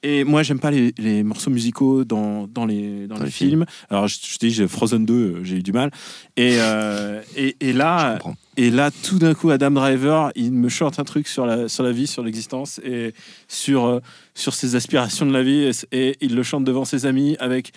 Et 0.07 0.23
moi, 0.23 0.43
j'aime 0.43 0.61
pas 0.61 0.71
les, 0.71 0.93
les 0.99 1.23
morceaux 1.23 1.51
musicaux 1.51 2.05
dans, 2.05 2.47
dans 2.47 2.67
les, 2.67 3.07
dans 3.07 3.15
Dans 3.15 3.21
les 3.21 3.27
les 3.27 3.33
films. 3.33 3.65
Alors, 3.89 4.07
je, 4.07 4.19
je 4.23 4.37
te 4.37 4.45
dis, 4.45 4.53
j'ai 4.53 4.69
Frozen 4.69 5.07
2, 5.07 5.15
euh, 5.15 5.45
j'ai 5.45 5.57
eu 5.57 5.63
du 5.63 5.73
mal. 5.73 5.91
Et, 6.37 6.57
euh, 6.59 7.23
et, 7.37 7.73
là, 7.73 8.19
et 8.59 8.71
là, 8.71 8.91
tout 8.91 9.19
d'un 9.19 9.33
coup, 9.33 9.49
Adam 9.49 9.71
Driver, 9.71 10.31
il 10.37 10.53
me 10.53 10.69
chante 10.69 10.99
un 10.99 11.05
truc 11.05 11.27
sur 11.27 11.47
la, 11.47 11.71
sur 11.71 11.83
la 11.83 11.93
vie, 11.93 12.07
sur 12.07 12.23
l'existence 12.23 12.83
et 12.85 13.15
sur, 13.49 13.87
euh, 13.87 14.01
sur 14.35 14.53
ses 14.53 14.77
aspirations 14.77 15.25
de 15.25 15.33
la 15.33 15.43
vie. 15.43 15.71
Et, 15.91 16.11
et 16.11 16.17
il 16.21 16.35
le 16.35 16.43
chante 16.43 16.65
devant 16.65 16.85
ses 16.85 17.07
amis 17.07 17.39
avec, 17.41 17.73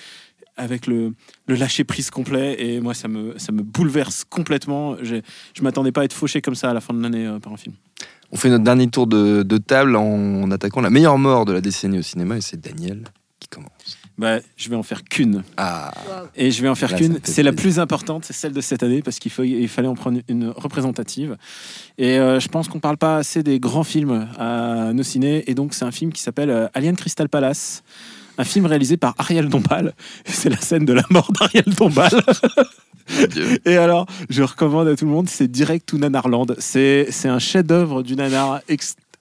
avec 0.58 0.88
le, 0.88 1.14
le 1.46 1.56
lâcher 1.56 1.86
prise 1.86 2.10
complet. 2.10 2.58
Et 2.60 2.82
moi, 2.82 2.94
ça 2.94 3.08
me, 3.08 3.38
ça 3.38 3.54
me 3.54 3.62
bouleverse 3.62 4.26
complètement. 4.26 4.98
Je 5.02 5.22
m'attendais 5.62 5.94
pas 5.94 6.02
à 6.02 6.04
être 6.04 6.14
fauché 6.14 6.42
comme 6.42 6.56
ça 6.56 6.72
à 6.72 6.74
la 6.74 6.82
fin 6.82 6.94
de 6.94 7.02
l'année 7.02 7.26
euh, 7.26 7.40
par 7.40 7.54
un 7.54 7.58
film. 7.58 7.76
On 8.32 8.38
fait 8.38 8.50
notre 8.50 8.64
dernier 8.64 8.88
tour 8.88 9.08
de, 9.08 9.44
de 9.44 9.58
table 9.58 9.96
en 9.96 10.50
attaquant 10.52 10.82
la 10.82 10.90
meilleure 10.90 11.18
mort 11.18 11.46
de 11.46 11.54
la 11.54 11.62
décennie 11.62 12.00
au 12.00 12.02
cinéma 12.02 12.38
et 12.38 12.42
c'est 12.42 12.60
Daniel 12.60 13.04
qui 13.40 13.48
commence. 13.48 13.98
Bah, 14.18 14.40
je 14.56 14.70
vais 14.70 14.76
en 14.76 14.82
faire 14.82 15.04
qu'une. 15.04 15.44
Ah, 15.58 15.92
Et 16.36 16.50
je 16.50 16.64
vais 16.64 16.70
en 16.70 16.74
faire 16.74 16.96
qu'une. 16.96 17.20
C'est 17.24 17.44
la 17.44 17.54
plus 17.54 17.80
importante, 17.80 18.26
c'est 18.26 18.34
celle 18.34 18.52
de 18.52 18.62
cette 18.62 18.82
année, 18.82 19.04
parce 19.04 19.20
qu'il 19.20 19.32
il 19.46 19.68
fallait 19.68 19.88
en 19.88 19.94
prendre 19.94 20.20
une 20.28 20.48
représentative. 20.50 21.38
Et 22.00 22.18
euh, 22.18 22.40
je 22.40 22.48
pense 22.48 22.68
qu'on 22.68 22.80
parle 22.80 22.98
pas 22.98 23.18
assez 23.18 23.44
des 23.44 23.60
grands 23.60 23.84
films 23.84 24.28
à 24.40 24.92
nos 24.92 25.04
ciné. 25.04 25.44
Et 25.50 25.54
donc, 25.54 25.76
c'est 25.76 25.86
un 25.86 25.92
film 25.92 26.12
qui 26.12 26.24
s'appelle 26.24 26.50
euh, 26.50 26.68
Alien 26.74 26.96
Crystal 26.96 27.30
Palace. 27.30 27.84
Un 28.40 28.44
film 28.44 28.66
réalisé 28.66 28.98
par 28.98 29.14
Ariel 29.20 29.50
Dombal. 29.50 29.94
C'est 30.26 30.50
la 30.50 30.58
scène 30.58 30.86
de 30.86 30.94
la 30.94 31.04
mort 31.10 31.32
d'Ariel 31.32 31.66
Dombal. 31.76 32.12
Et 33.66 33.78
alors, 33.78 34.06
je 34.30 34.44
recommande 34.44 34.88
à 34.88 34.96
tout 34.96 35.06
le 35.06 35.12
monde, 35.12 35.30
c'est 35.30 35.48
Direct 35.48 35.88
to 35.88 35.98
Nanarland. 35.98 36.56
C'est 36.60 37.08
un 37.26 37.40
chef-d'œuvre 37.40 38.04
du 38.04 38.16
nanar 38.16 38.62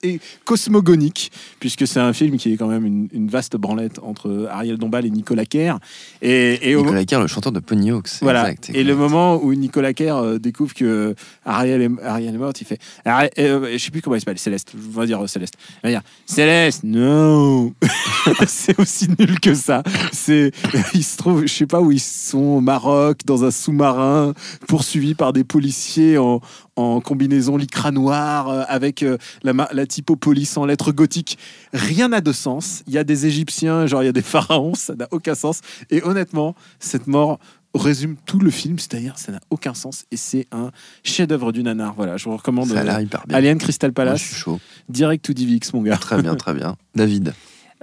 et 0.03 0.19
cosmogonique, 0.45 1.31
puisque 1.59 1.87
c'est 1.87 1.99
un 1.99 2.13
film 2.13 2.37
qui 2.37 2.53
est 2.53 2.57
quand 2.57 2.67
même 2.67 2.85
une, 2.85 3.07
une 3.13 3.27
vaste 3.29 3.55
branlette 3.57 3.99
entre 4.03 4.47
Ariel 4.51 4.77
Dombal 4.77 5.05
et 5.05 5.09
Nicolas 5.09 5.45
Kerr. 5.45 5.79
Et, 6.21 6.71
et 6.71 6.75
Nicolas 6.75 7.05
Kerr, 7.05 7.19
le 7.21 7.27
chanteur 7.27 7.51
de 7.51 7.59
Pony 7.59 7.91
Hawks. 7.91 8.09
voilà. 8.21 8.51
exact, 8.51 8.71
et 8.73 8.83
le 8.83 8.95
moment 8.95 9.41
où 9.43 9.53
Nicolas 9.53 9.93
Kerr 9.93 10.15
euh, 10.17 10.37
découvre 10.39 10.73
que 10.73 11.15
Ariel 11.45 11.81
est, 11.81 12.03
Ariel 12.03 12.35
est 12.35 12.37
morte, 12.37 12.61
il 12.61 12.65
fait. 12.65 12.79
Ari- 13.05 13.29
euh, 13.39 13.71
je 13.73 13.77
sais 13.77 13.91
plus 13.91 14.01
comment 14.01 14.15
il 14.15 14.19
s'appelle, 14.19 14.37
Céleste. 14.39 14.73
Je 14.73 14.99
vais 14.99 15.05
dire 15.07 15.23
euh, 15.23 15.27
Céleste. 15.27 15.55
Il 15.83 15.87
va 15.87 15.89
dire 15.89 16.01
Céleste, 16.25 16.83
non 16.83 17.73
C'est 18.47 18.79
aussi 18.79 19.07
nul 19.17 19.39
que 19.39 19.53
ça. 19.53 19.83
C'est, 20.11 20.51
ils 20.93 21.03
se 21.03 21.17
trouvent, 21.17 21.41
je 21.45 21.53
sais 21.53 21.65
pas 21.65 21.81
où 21.81 21.91
ils 21.91 21.99
sont, 21.99 22.37
au 22.37 22.61
Maroc, 22.61 23.19
dans 23.25 23.43
un 23.43 23.51
sous-marin, 23.51 24.33
poursuivis 24.67 25.15
par 25.15 25.33
des 25.33 25.43
policiers 25.43 26.17
en, 26.17 26.41
en 26.77 27.01
combinaison 27.01 27.57
lycra 27.57 27.91
noire, 27.91 28.47
euh, 28.47 28.63
avec 28.69 29.03
euh, 29.03 29.17
la, 29.43 29.51
ma- 29.53 29.67
la 29.73 29.85
typo 29.85 30.15
police 30.15 30.55
en 30.57 30.65
lettres 30.65 30.91
gothiques. 30.93 31.37
Rien 31.73 32.07
n'a 32.09 32.21
de 32.21 32.31
sens. 32.31 32.83
Il 32.87 32.93
y 32.93 32.97
a 32.97 33.03
des 33.03 33.25
Égyptiens, 33.25 33.85
genre 33.87 34.03
il 34.03 34.05
y 34.05 34.09
a 34.09 34.13
des 34.13 34.21
pharaons, 34.21 34.75
ça 34.75 34.95
n'a 34.95 35.07
aucun 35.11 35.35
sens. 35.35 35.59
Et 35.89 36.01
honnêtement, 36.03 36.55
cette 36.79 37.07
mort 37.07 37.39
résume 37.75 38.15
tout 38.25 38.39
le 38.39 38.49
film, 38.49 38.79
c'est-à-dire 38.79 39.19
ça 39.19 39.31
n'a 39.31 39.39
aucun 39.51 39.73
sens 39.75 40.05
et 40.09 40.17
c'est 40.17 40.47
un 40.51 40.71
chef-d'œuvre 41.03 41.51
du 41.51 41.61
nanar. 41.61 41.93
Voilà, 41.95 42.17
je 42.17 42.25
vous 42.29 42.35
recommande 42.37 42.69
Ça 42.69 42.77
a 42.79 42.81
euh, 42.81 42.83
l'air 42.85 43.01
hyper 43.01 43.25
bien. 43.27 43.37
Alien 43.37 43.57
Crystal 43.59 43.89
Moi, 43.89 44.05
je 44.05 44.09
Palace, 44.09 44.21
suis 44.21 44.35
chaud. 44.35 44.59
direct 44.89 45.25
to 45.25 45.33
DivX, 45.33 45.73
mon 45.73 45.81
gars. 45.83 45.97
Très 45.97 46.21
bien, 46.21 46.35
très 46.35 46.53
bien. 46.53 46.75
David. 46.95 47.33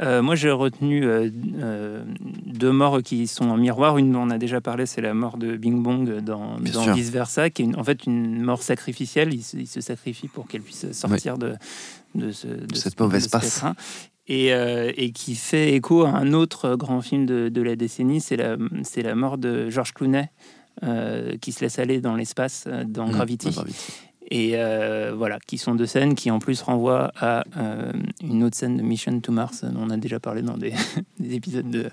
Euh, 0.03 0.23
moi, 0.23 0.35
j'ai 0.35 0.51
retenu 0.51 1.05
euh, 1.05 1.31
euh, 1.63 2.03
deux 2.55 2.73
morts 2.73 3.03
qui 3.03 3.27
sont 3.27 3.49
en 3.51 3.57
miroir. 3.57 3.99
Une 3.99 4.13
dont 4.13 4.21
on 4.23 4.31
a 4.31 4.39
déjà 4.39 4.61
parlé, 4.61 4.87
c'est 4.87 5.01
la 5.01 5.13
mort 5.15 5.37
de 5.37 5.57
Bing 5.57 5.83
Bong 5.83 6.21
dans, 6.21 6.57
dans. 6.59 6.93
Vice 6.95 7.11
Versa, 7.11 7.51
qui 7.51 7.63
est 7.63 7.65
une- 7.67 7.77
en 7.77 7.85
fait 7.85 8.07
une 8.07 8.41
mort 8.43 8.63
sacrificielle. 8.63 9.35
Il 9.35 9.43
se, 9.43 9.57
il 9.57 9.67
se 9.67 9.81
sacrifie 9.81 10.29
pour 10.29 10.47
qu'elle 10.47 10.63
puisse 10.63 10.91
sortir 10.93 11.37
de, 11.39 11.55
de, 12.15 12.31
ce- 12.33 12.47
de 12.47 12.75
Cette 12.75 12.97
ce- 12.99 13.03
mauvaise 13.03 13.29
passe. 13.29 13.63
Et, 14.27 14.55
euh, 14.55 14.91
et 14.97 15.13
qui 15.13 15.35
fait 15.35 15.75
écho 15.75 16.05
à 16.05 16.09
un 16.11 16.33
autre 16.33 16.77
grand 16.77 17.03
film 17.03 17.27
de, 17.27 17.51
de 17.51 17.61
la 17.63 17.77
décennie, 17.77 18.23
c'est 18.23 18.37
la, 18.37 18.57
la 18.97 19.15
mort 19.15 19.37
de 19.37 19.69
George 19.69 19.93
Clooney, 19.93 20.31
euh, 20.83 21.37
qui 21.37 21.53
se 21.53 21.61
laisse 21.61 21.79
aller 21.79 22.01
dans 22.01 22.17
l'espace 22.17 22.65
euh, 22.67 22.85
dans 22.85 23.07
Mmh, 23.07 23.11
Gravity. 23.13 23.47
dans 23.49 23.53
Gravity. 23.53 23.93
Et 24.31 24.53
euh, 24.55 25.13
voilà, 25.17 25.39
qui 25.47 25.59
sont 25.59 25.75
deux 25.75 25.87
scènes 25.87 26.15
qui 26.15 26.31
en 26.31 26.39
plus 26.39 26.63
renvoient 26.63 27.13
à 27.17 27.45
euh, 27.59 27.93
une 28.23 28.43
autre 28.43 28.57
scène 28.57 28.77
de 28.79 28.83
Mission 28.83 29.21
to 29.21 29.33
Mars, 29.33 29.65
dont 29.65 29.81
on 29.83 29.91
a 29.91 29.97
déjà 29.99 30.19
parlé 30.19 30.41
dans 30.43 30.57
des, 30.57 30.73
des 31.21 31.35
épisodes 31.35 31.69
de, 31.71 31.91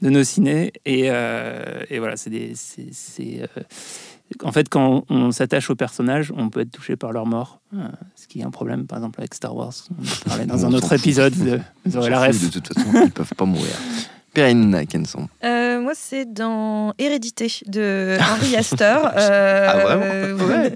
de 0.00 0.10
nos 0.10 0.24
ciné. 0.24 0.72
Et, 0.86 1.04
euh, 1.10 1.82
et 1.90 1.98
voilà, 1.98 2.16
c'est 2.16 2.30
des. 2.30 2.54
euh, 3.42 3.46
en 4.42 4.50
fait, 4.52 4.68
quand 4.70 5.04
on 5.10 5.30
s'attache 5.30 5.68
aux 5.68 5.74
personnages, 5.74 6.32
on 6.36 6.48
peut 6.48 6.60
être 6.60 6.70
touché 6.70 6.96
par 6.96 7.12
leur 7.12 7.26
mort, 7.26 7.60
euh, 7.74 7.86
ce 8.16 8.26
qui 8.26 8.40
est 8.40 8.44
un 8.44 8.50
problème, 8.50 8.86
par 8.86 8.98
exemple, 8.98 9.20
avec 9.20 9.34
Star 9.34 9.54
Wars. 9.54 9.74
On 9.90 10.02
en 10.02 10.28
parlait 10.28 10.46
dans 10.46 10.58
On 10.64 10.68
un 10.68 10.72
autre 10.72 10.88
fout. 10.88 10.98
épisode. 10.98 11.34
Vous, 11.34 11.56
vous 11.84 11.96
aurez 11.98 12.08
la 12.10 12.26
ref. 12.26 12.42
De 12.42 12.48
toute 12.50 12.66
façon, 12.72 12.88
ils 13.04 13.10
peuvent 13.12 13.34
pas 13.36 13.44
mourir. 13.44 13.76
Perrine 14.32 14.84
Kenson. 14.88 15.28
Euh, 15.84 15.86
moi, 15.86 15.92
c'est 15.94 16.24
dans 16.32 16.94
Hérédité 16.98 17.52
de 17.66 18.16
Henry 18.20 18.56
Astor. 18.56 19.10
Euh, 19.16 19.68
Ah, 19.74 19.96
vraiment 19.96 20.44
Ouais, 20.46 20.70
ouais. 20.70 20.72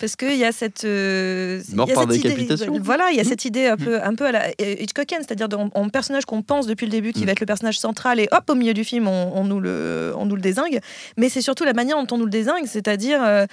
Parce 0.00 0.16
qu'il 0.16 0.36
y 0.36 0.44
a 0.44 0.52
cette. 0.52 0.84
euh, 0.84 1.60
Mort 1.74 1.86
il 1.88 1.90
y 1.90 1.92
a 1.92 1.94
par 1.94 2.04
cette 2.04 2.16
idée- 2.20 2.28
décapitation 2.30 2.78
voilà, 2.80 3.10
il 3.10 3.16
y 3.16 3.20
a 3.20 3.24
cette 3.24 3.44
idée 3.44 3.66
un 3.66 3.76
peu, 3.76 4.02
un 4.02 4.14
peu 4.14 4.26
à 4.26 4.32
la 4.32 4.46
euh, 4.60 4.74
Hitchcockienne, 4.78 5.22
c'est-à-dire 5.26 5.48
en 5.74 5.88
personnage 5.88 6.24
qu'on 6.24 6.42
pense 6.42 6.66
depuis 6.66 6.86
le 6.86 6.92
début 6.92 7.12
qui 7.12 7.22
Mm. 7.22 7.26
va 7.26 7.32
être 7.32 7.40
le 7.40 7.46
personnage 7.46 7.78
central 7.78 8.20
et 8.20 8.28
hop, 8.32 8.44
au 8.48 8.54
milieu 8.54 8.74
du 8.74 8.84
film, 8.84 9.08
on, 9.08 9.32
on 9.34 9.44
nous, 9.44 9.60
le, 9.60 10.12
on 10.16 10.26
nous 10.26 10.36
le 10.36 10.42
désingue. 10.42 10.80
Mais 11.16 11.28
c'est 11.28 11.42
surtout 11.42 11.64
la 11.64 11.72
manière 11.72 11.96
dont 12.02 12.14
on 12.14 12.18
nous 12.18 12.24
le 12.26 12.30
désingue, 12.30 12.66
c'est-à-dire. 12.66 13.20
euh, 13.22 13.46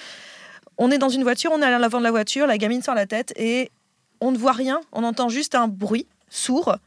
on 0.81 0.91
est 0.91 0.97
dans 0.97 1.09
une 1.09 1.23
voiture, 1.23 1.51
on 1.53 1.61
est 1.61 1.65
à 1.65 1.77
l'avant 1.77 1.97
de 1.99 2.03
la 2.05 2.11
voiture, 2.11 2.47
la 2.47 2.57
gamine 2.57 2.81
sort 2.81 2.95
la 2.95 3.05
tête 3.05 3.33
et 3.35 3.69
on 4.21 4.31
ne 4.31 4.37
voit 4.37 4.53
rien, 4.53 4.79
on 4.93 5.03
entend 5.03 5.27
juste 5.27 5.53
un 5.55 5.67
bruit 5.67 6.07
sourd. 6.29 6.77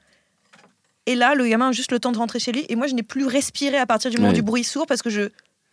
Et 1.06 1.14
là, 1.14 1.34
le 1.34 1.46
gamin 1.46 1.70
a 1.70 1.72
juste 1.72 1.90
le 1.92 1.98
temps 1.98 2.12
de 2.12 2.18
rentrer 2.18 2.38
chez 2.38 2.52
lui. 2.52 2.64
Et 2.68 2.76
moi, 2.76 2.86
je 2.86 2.94
n'ai 2.94 3.02
plus 3.02 3.26
respiré 3.26 3.76
à 3.76 3.86
partir 3.86 4.10
du 4.10 4.16
moment 4.18 4.28
Ouais. 4.28 4.34
du 4.34 4.42
bruit 4.42 4.64
sourd 4.64 4.86
parce 4.86 5.02
que 5.02 5.10
je 5.10 5.22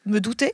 me 0.06 0.20
doutais. 0.20 0.54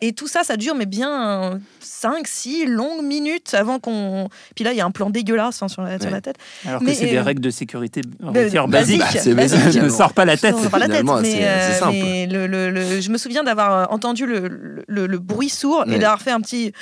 Et 0.00 0.12
tout 0.12 0.28
ça, 0.28 0.44
ça 0.44 0.56
dure, 0.56 0.76
mais 0.76 0.86
bien 0.86 1.58
5, 1.80 2.26
6 2.28 2.66
longues 2.66 3.02
minutes 3.04 3.52
avant 3.54 3.80
qu'on. 3.80 4.28
Puis 4.54 4.64
là, 4.64 4.72
il 4.72 4.76
y 4.76 4.80
a 4.80 4.84
un 4.86 4.92
plan 4.92 5.10
dégueulasse 5.10 5.60
hein, 5.60 5.66
sur, 5.66 5.82
la, 5.82 5.98
sur 5.98 6.06
Ouais. 6.06 6.12
la 6.12 6.20
tête. 6.20 6.36
Alors 6.64 6.80
Mais, 6.82 6.92
que 6.92 6.98
c'est 6.98 7.06
des 7.06 7.16
euh, 7.16 7.22
règles 7.22 7.40
de 7.42 7.50
sécurité 7.50 8.02
routière 8.22 8.68
basique, 8.68 9.00
basiques. 9.00 9.14
Bah, 9.16 9.20
c'est 9.20 9.34
basique, 9.34 9.64
ne 9.66 9.70
finalement. 9.72 9.96
sors 9.96 10.12
pas 10.12 10.24
la 10.24 10.36
tête. 10.36 10.56
Sort 10.56 10.70
pas 10.70 10.78
la 10.78 10.88
tête, 10.88 11.04
mais, 11.04 11.24
c'est- 11.24 11.36
c'est 11.38 11.44
euh, 11.48 11.72
simple. 11.80 11.92
mais 12.00 12.26
le, 12.28 12.46
le- 12.46 12.70
le- 12.70 13.00
je 13.00 13.10
me 13.10 13.18
souviens 13.18 13.42
d'avoir 13.42 13.92
entendu 13.92 14.24
le, 14.24 14.84
le- 14.86 15.06
le 15.08 15.18
bruit 15.18 15.48
sourd 15.48 15.82
Ouais. 15.88 15.96
et 15.96 15.98
d'avoir 15.98 16.22
fait 16.22 16.30
un 16.30 16.40
petit. 16.40 16.72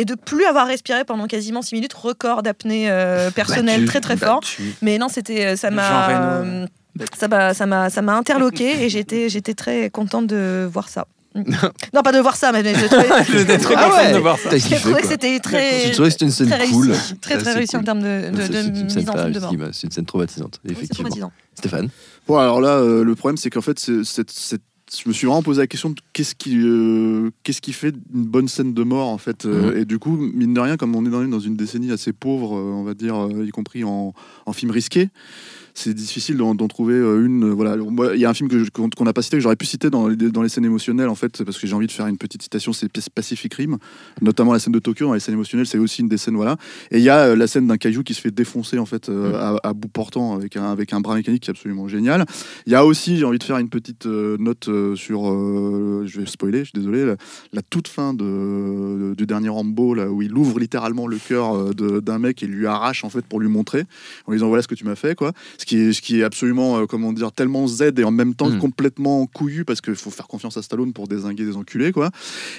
Et 0.00 0.04
de 0.04 0.14
plus 0.14 0.44
avoir 0.46 0.66
respiré 0.66 1.04
pendant 1.04 1.26
quasiment 1.26 1.60
6 1.62 1.74
minutes, 1.74 1.92
record 1.92 2.42
d'apnée 2.42 2.90
euh, 2.90 3.30
personnelle 3.30 3.80
Battu, 3.84 3.86
très 3.86 4.00
très 4.00 4.16
fort. 4.16 4.40
battu. 4.40 4.74
Mais 4.82 4.96
non, 4.98 5.08
c'était 5.08 5.44
euh, 5.46 5.56
ça 5.56 5.70
m'a 5.70 6.08
euh, 6.10 6.66
ça 7.18 7.28
m'a 7.28 7.52
ça 7.54 7.66
m'a 7.66 7.90
ça 7.90 8.00
m'a 8.02 8.14
interloqué 8.16 8.84
et 8.84 8.88
j'étais 8.88 9.28
j'étais 9.28 9.54
très 9.54 9.90
contente 9.90 10.26
de 10.26 10.68
voir 10.72 10.88
ça. 10.88 11.06
non, 11.36 12.02
pas 12.02 12.10
de 12.10 12.18
voir 12.18 12.34
ça, 12.34 12.50
mais 12.50 12.64
je 12.74 12.86
trouvais, 12.86 13.58
très 13.58 13.74
Ah 13.76 13.88
ouais 13.94 14.12
de 14.14 14.18
voir 14.18 14.36
ça. 14.36 14.48
Kiffé, 14.50 14.76
trouvé 14.80 14.96
que 14.96 15.00
quoi. 15.02 15.10
c'était 15.10 15.38
très 15.38 15.84
J'ai 15.86 15.90
trouvé 15.92 16.08
que 16.08 16.12
c'était 16.12 16.24
une 16.24 16.30
scène 16.32 16.48
très 16.48 16.66
cool. 16.66 16.92
très 17.20 17.36
très 17.38 17.44
c'est 17.52 17.56
réussi 17.56 17.76
en 17.76 17.84
termes 17.84 18.00
de, 18.02 18.30
de, 18.30 18.42
C'est- 18.42 18.48
de 18.48 18.82
mise 18.82 18.92
scène 18.94 19.08
en 19.10 19.12
scène 19.16 19.32
de 19.32 19.38
mort. 19.38 19.50
réussie, 19.50 19.78
C'est 19.80 19.86
une 19.86 19.92
scène 19.92 20.06
traumatisante, 20.06 20.60
effectivement. 20.68 21.04
traumatisant. 21.08 21.32
Stéphane 21.54 21.88
Bon, 22.26 22.36
alors 22.38 22.60
là, 22.60 22.70
euh, 22.78 23.04
le 23.04 23.14
problème, 23.14 23.36
c'est 23.36 23.48
qu'en 23.50 23.60
fait, 23.60 23.78
c'est- 23.78 24.60
je 24.92 25.08
me 25.08 25.12
suis 25.12 25.26
vraiment 25.26 25.42
posé 25.42 25.60
la 25.60 25.66
question 25.66 25.90
de 25.90 25.94
qu'est-ce 26.12 26.34
qui, 26.34 26.56
euh, 26.58 27.30
qu'est-ce 27.44 27.60
qui 27.60 27.72
fait 27.72 27.94
une 28.12 28.24
bonne 28.24 28.48
scène 28.48 28.74
de 28.74 28.82
mort, 28.82 29.08
en 29.08 29.18
fait. 29.18 29.46
euh, 29.46 29.72
Mhm. 29.72 29.78
Et 29.78 29.84
du 29.84 29.98
coup, 29.98 30.16
mine 30.16 30.52
de 30.54 30.60
rien, 30.60 30.76
comme 30.76 30.94
on 30.96 31.06
est 31.06 31.10
dans 31.10 31.22
une, 31.22 31.30
dans 31.30 31.38
une 31.40 31.56
décennie 31.56 31.92
assez 31.92 32.12
pauvre, 32.12 32.56
euh, 32.56 32.62
on 32.72 32.82
va 32.82 32.94
dire, 32.94 33.28
y 33.44 33.50
compris 33.50 33.84
en, 33.84 34.12
en 34.46 34.52
film 34.52 34.70
risqué, 34.72 35.08
c'est 35.80 35.94
difficile 35.94 36.36
d'en 36.36 36.54
d'en 36.54 36.68
trouver 36.68 36.94
euh, 36.94 37.24
une. 37.24 37.44
euh, 37.44 37.50
Voilà, 37.54 37.76
il 38.14 38.20
y 38.20 38.24
a 38.24 38.30
un 38.30 38.34
film 38.34 38.48
que 38.48 38.62
je- 38.64 38.70
qu'on 38.70 39.04
n'a 39.04 39.12
pas 39.12 39.22
cité, 39.22 39.36
que 39.36 39.42
j'aurais 39.42 39.56
pu 39.56 39.66
citer 39.66 39.90
dans 39.90 40.08
les, 40.08 40.16
dans 40.16 40.42
les 40.42 40.48
scènes 40.48 40.64
émotionnelles, 40.64 41.08
en 41.08 41.14
fait, 41.14 41.42
parce 41.44 41.58
que 41.58 41.66
j'ai 41.66 41.74
envie 41.74 41.86
de 41.86 41.92
faire 41.92 42.06
une 42.06 42.18
petite 42.18 42.42
citation, 42.42 42.72
c'est 42.72 42.88
Pacific 43.14 43.52
Rim, 43.54 43.78
notamment 44.20 44.52
la 44.52 44.58
scène 44.58 44.72
de 44.72 44.78
Tokyo, 44.78 45.06
dans 45.06 45.14
les 45.14 45.20
scènes 45.20 45.34
émotionnelles, 45.34 45.66
c'est 45.66 45.78
aussi 45.78 46.02
une 46.02 46.08
des 46.08 46.16
scènes, 46.18 46.36
voilà. 46.36 46.56
Et 46.90 46.98
il 46.98 47.04
y 47.04 47.08
a 47.08 47.18
euh, 47.28 47.36
la 47.36 47.46
scène 47.46 47.66
d'un 47.66 47.76
caillou 47.76 48.02
qui 48.02 48.14
se 48.14 48.20
fait 48.20 48.30
défoncer, 48.30 48.78
en 48.78 48.86
fait, 48.86 49.08
euh, 49.08 49.34
à, 49.34 49.68
à 49.68 49.72
bout 49.72 49.88
portant, 49.88 50.34
avec 50.34 50.56
un, 50.56 50.70
avec 50.70 50.92
un 50.92 51.00
bras 51.00 51.14
mécanique 51.14 51.42
qui 51.42 51.50
est 51.50 51.54
absolument 51.56 51.88
génial. 51.88 52.24
Il 52.66 52.72
y 52.72 52.76
a 52.76 52.84
aussi, 52.84 53.16
j'ai 53.16 53.24
envie 53.24 53.38
de 53.38 53.44
faire 53.44 53.58
une 53.58 53.68
petite 53.70 54.06
note 54.06 54.68
sur, 54.96 55.30
euh, 55.30 56.04
je 56.06 56.20
vais 56.20 56.26
spoiler, 56.26 56.60
je 56.60 56.64
suis 56.64 56.72
désolé, 56.74 57.04
la, 57.06 57.16
la 57.52 57.62
toute 57.62 57.88
fin 57.88 58.14
de, 58.14 58.24
de- 58.24 59.14
du 59.16 59.26
dernier 59.26 59.48
Rambo, 59.48 59.94
là, 59.94 60.10
où 60.10 60.22
il 60.22 60.34
ouvre 60.36 60.58
littéralement 60.60 61.06
le 61.06 61.16
cœur 61.18 61.74
de- 61.74 62.00
d'un 62.00 62.18
mec 62.18 62.42
et 62.42 62.46
lui 62.46 62.66
arrache, 62.66 63.04
en 63.04 63.10
fait, 63.10 63.24
pour 63.24 63.40
lui 63.40 63.48
montrer, 63.48 63.84
en 64.26 64.32
lui 64.32 64.38
disant 64.38 64.48
voilà 64.48 64.62
ce 64.62 64.68
que 64.68 64.74
tu 64.74 64.84
m'as 64.84 64.94
fait, 64.96 65.14
quoi. 65.14 65.32
Ce 65.58 65.64
qui 65.70 65.78
est, 65.78 65.92
ce 65.92 66.02
qui 66.02 66.20
est 66.20 66.24
absolument, 66.24 66.78
euh, 66.78 66.86
comment 66.86 67.12
dire, 67.12 67.30
tellement 67.30 67.68
Z 67.68 67.92
et 67.96 68.04
en 68.04 68.10
même 68.10 68.34
temps 68.34 68.50
Mm. 68.50 68.58
complètement 68.58 69.26
couillu, 69.26 69.64
parce 69.64 69.80
qu'il 69.80 69.94
faut 69.94 70.10
faire 70.10 70.26
confiance 70.26 70.56
à 70.56 70.62
Stallone 70.62 70.92
pour 70.92 71.06
désinguer 71.06 71.44
des 71.44 71.56
enculés, 71.56 71.92
quoi. 71.92 72.10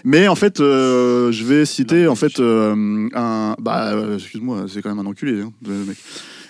Mais 0.06 0.30
en 0.30 0.36
fait, 0.36 0.62
euh, 0.62 1.30
je 1.34 1.44
vais 1.44 1.66
citer, 1.66 2.08
en 2.08 2.16
fait, 2.16 2.40
euh, 2.40 3.10
un. 3.14 3.56
Bah, 3.60 3.92
euh, 3.94 4.16
excuse-moi, 4.16 4.66
c'est 4.70 4.82
quand 4.82 4.90
même 4.96 5.06
un 5.06 5.10
enculé, 5.10 5.42
hein, 5.42 5.52
le 5.68 5.84
mec. 5.86 5.98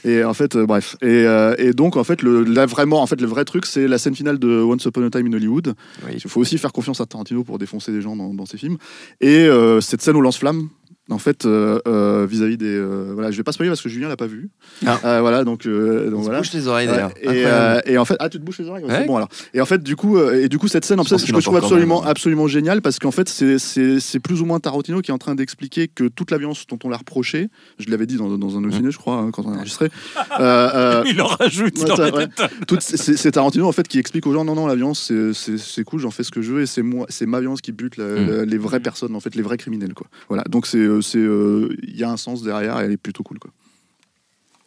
Et 0.03 0.24
en 0.24 0.34
fait, 0.34 0.55
euh, 0.55 0.66
bref. 0.66 0.95
Et, 1.01 1.05
euh, 1.07 1.53
et 1.57 1.74
donc, 1.74 1.95
en 1.95 2.03
fait, 2.03 2.22
le, 2.24 2.43
là, 2.43 2.66
vraiment, 2.66 3.01
en 3.01 3.07
fait, 3.07 3.22
le 3.22 3.28
vrai 3.28 3.45
truc, 3.45 3.66
c'est 3.66 3.88
la 3.88 3.97
scène 3.97 4.16
finale 4.16 4.39
de 4.39 4.62
Once 4.62 4.84
Upon 4.86 5.03
a 5.05 5.09
Time 5.09 5.28
in 5.28 5.34
Hollywood. 5.34 5.74
Oui. 6.05 6.14
Il 6.24 6.30
faut 6.30 6.41
aussi 6.41 6.57
faire 6.57 6.72
confiance 6.74 7.01
à 7.01 7.05
Tarantino 7.05 7.43
pour 7.43 7.57
défoncer 7.59 7.91
des 7.91 8.01
gens 8.01 8.16
dans, 8.16 8.34
dans 8.34 8.45
ses 8.47 8.57
films. 8.57 8.78
Et 9.20 9.45
euh, 9.47 9.80
cette 9.82 10.01
scène 10.01 10.16
au 10.16 10.22
lance-flamme, 10.22 10.70
en 11.12 11.18
fait, 11.18 11.45
euh, 11.45 11.80
euh, 11.88 12.26
vis-à-vis 12.30 12.57
des. 12.57 12.66
euh, 12.76 13.12
voilà, 13.14 13.32
je 13.32 13.38
vais 13.38 13.43
pas 13.43 13.51
spoiler 13.51 13.70
parce 13.70 13.82
que 13.82 13.89
Julien 13.89 14.07
l'a 14.07 14.18
pas 14.18 14.28
vu. 14.28 14.49
Ah. 14.86 14.99
Euh, 15.05 15.22
voilà, 15.22 15.43
donc, 15.43 15.66
euh, 15.66 16.09
donc 16.09 16.20
On 16.20 16.24
voilà. 16.24 16.39
bouche 16.39 16.53
les 16.53 16.68
oreilles 16.68 16.88
d'ailleurs. 16.88 17.12
et, 17.22 17.45
euh, 17.45 17.80
en 17.99 18.05
fait, 18.05 18.16
ah, 18.20 18.30
tu 18.30 18.39
te 18.39 18.43
bouches 18.43 18.59
les 18.59 18.68
oreilles, 18.68 18.86
ouais, 18.86 19.05
bon 19.05 19.18
alors. 19.18 19.30
Et 19.53 19.62
en 19.62 19.66
fait, 19.66 19.84
du 19.84 19.95
coup, 19.95 20.18
euh, 20.18 20.43
et 20.43 20.49
du 20.49 20.57
coup, 20.57 20.68
cette 20.68 20.86
scène, 20.86 20.99
en 20.99 21.03
Je 21.03 21.09
fait, 21.09 21.18
je, 21.26 21.32
trouve 21.34 21.57
absolument, 21.57 22.03
absolument 22.03 22.47
génial 22.47 22.82
parce 22.82 22.97
qu'en 22.99 23.12
fait, 23.12 23.28
c'est- 23.30 24.20
plus 24.20 24.41
ou 24.41 24.45
moins 24.45 24.59
Tarantino 24.59 25.01
qui 25.01 25.12
est 25.12 25.14
en 25.14 25.18
train 25.18 25.36
d'expliquer 25.36 25.88
que 25.88 26.07
toute 26.07 26.32
la 26.32 26.38
violence 26.38 26.66
dont 26.68 26.80
on 26.84 26.89
l'a 26.89 26.97
reproché, 26.97 27.49
je 27.80 27.89
l'avais 27.89 28.05
dit 28.05 28.16
dans, 28.18 28.38
dans 28.38 28.57
un 28.57 28.62
de 28.62 28.66
nos 28.68 28.72
Mm. 28.72 28.78
ciné, 28.78 28.91
je 28.91 28.97
crois, 28.97 29.16
hein, 29.18 29.32
quand 29.32 29.45
on 29.45 29.53
a 29.53 29.57
enregistré. 29.57 29.89
euh, 30.39 30.70
euh, 30.74 31.03
Il 31.07 31.22
en 31.22 31.28
rajoute. 31.28 31.78
Ouais, 31.80 32.12
ouais. 32.14 32.28
c'est 32.80 33.32
Tarantino 33.32 33.68
en 33.68 33.72
fait 33.72 33.88
qui 33.88 33.99
explique 33.99 34.26
aux 34.28 34.34
gens 34.34 34.45
non 34.45 34.55
non 34.55 34.68
la 34.68 34.76
violence 34.76 35.12
c'est- 35.34 35.84
cool 35.84 35.99
j'en 35.99 36.12
fais 36.12 36.24
ce 36.24 36.32
que 36.32 36.41
je 36.41 36.51
veux 36.51 36.62
et 36.62 36.66
c'est 36.66 36.82
moi 36.82 37.05
c'est 37.09 37.26
ma 37.26 37.39
violence 37.39 37.62
qui 37.62 37.72
bute 37.72 37.97
la- 37.97 38.05
Mm. 38.05 38.28
la- 38.30 38.45
les 38.45 38.57
vraies 38.57 38.80
personnes 38.80 39.16
en 39.16 39.20
fait 39.20 39.36
les 39.36 39.41
vrais 39.41 39.57
criminels 39.57 39.93
quoi 39.93 40.07
voilà 40.30 40.43
donc 40.49 40.68
c'est 40.68 41.01
euh, 41.16 41.76
il 41.84 41.97
y 41.97 42.04
a 42.04 42.10
un 42.10 42.18
sens 42.18 42.43
derrière 42.43 42.80
et 42.80 42.86
elle 42.86 42.91
est 42.91 42.97
plutôt 42.97 43.24
cool 43.24 43.39
quoi 43.39 43.52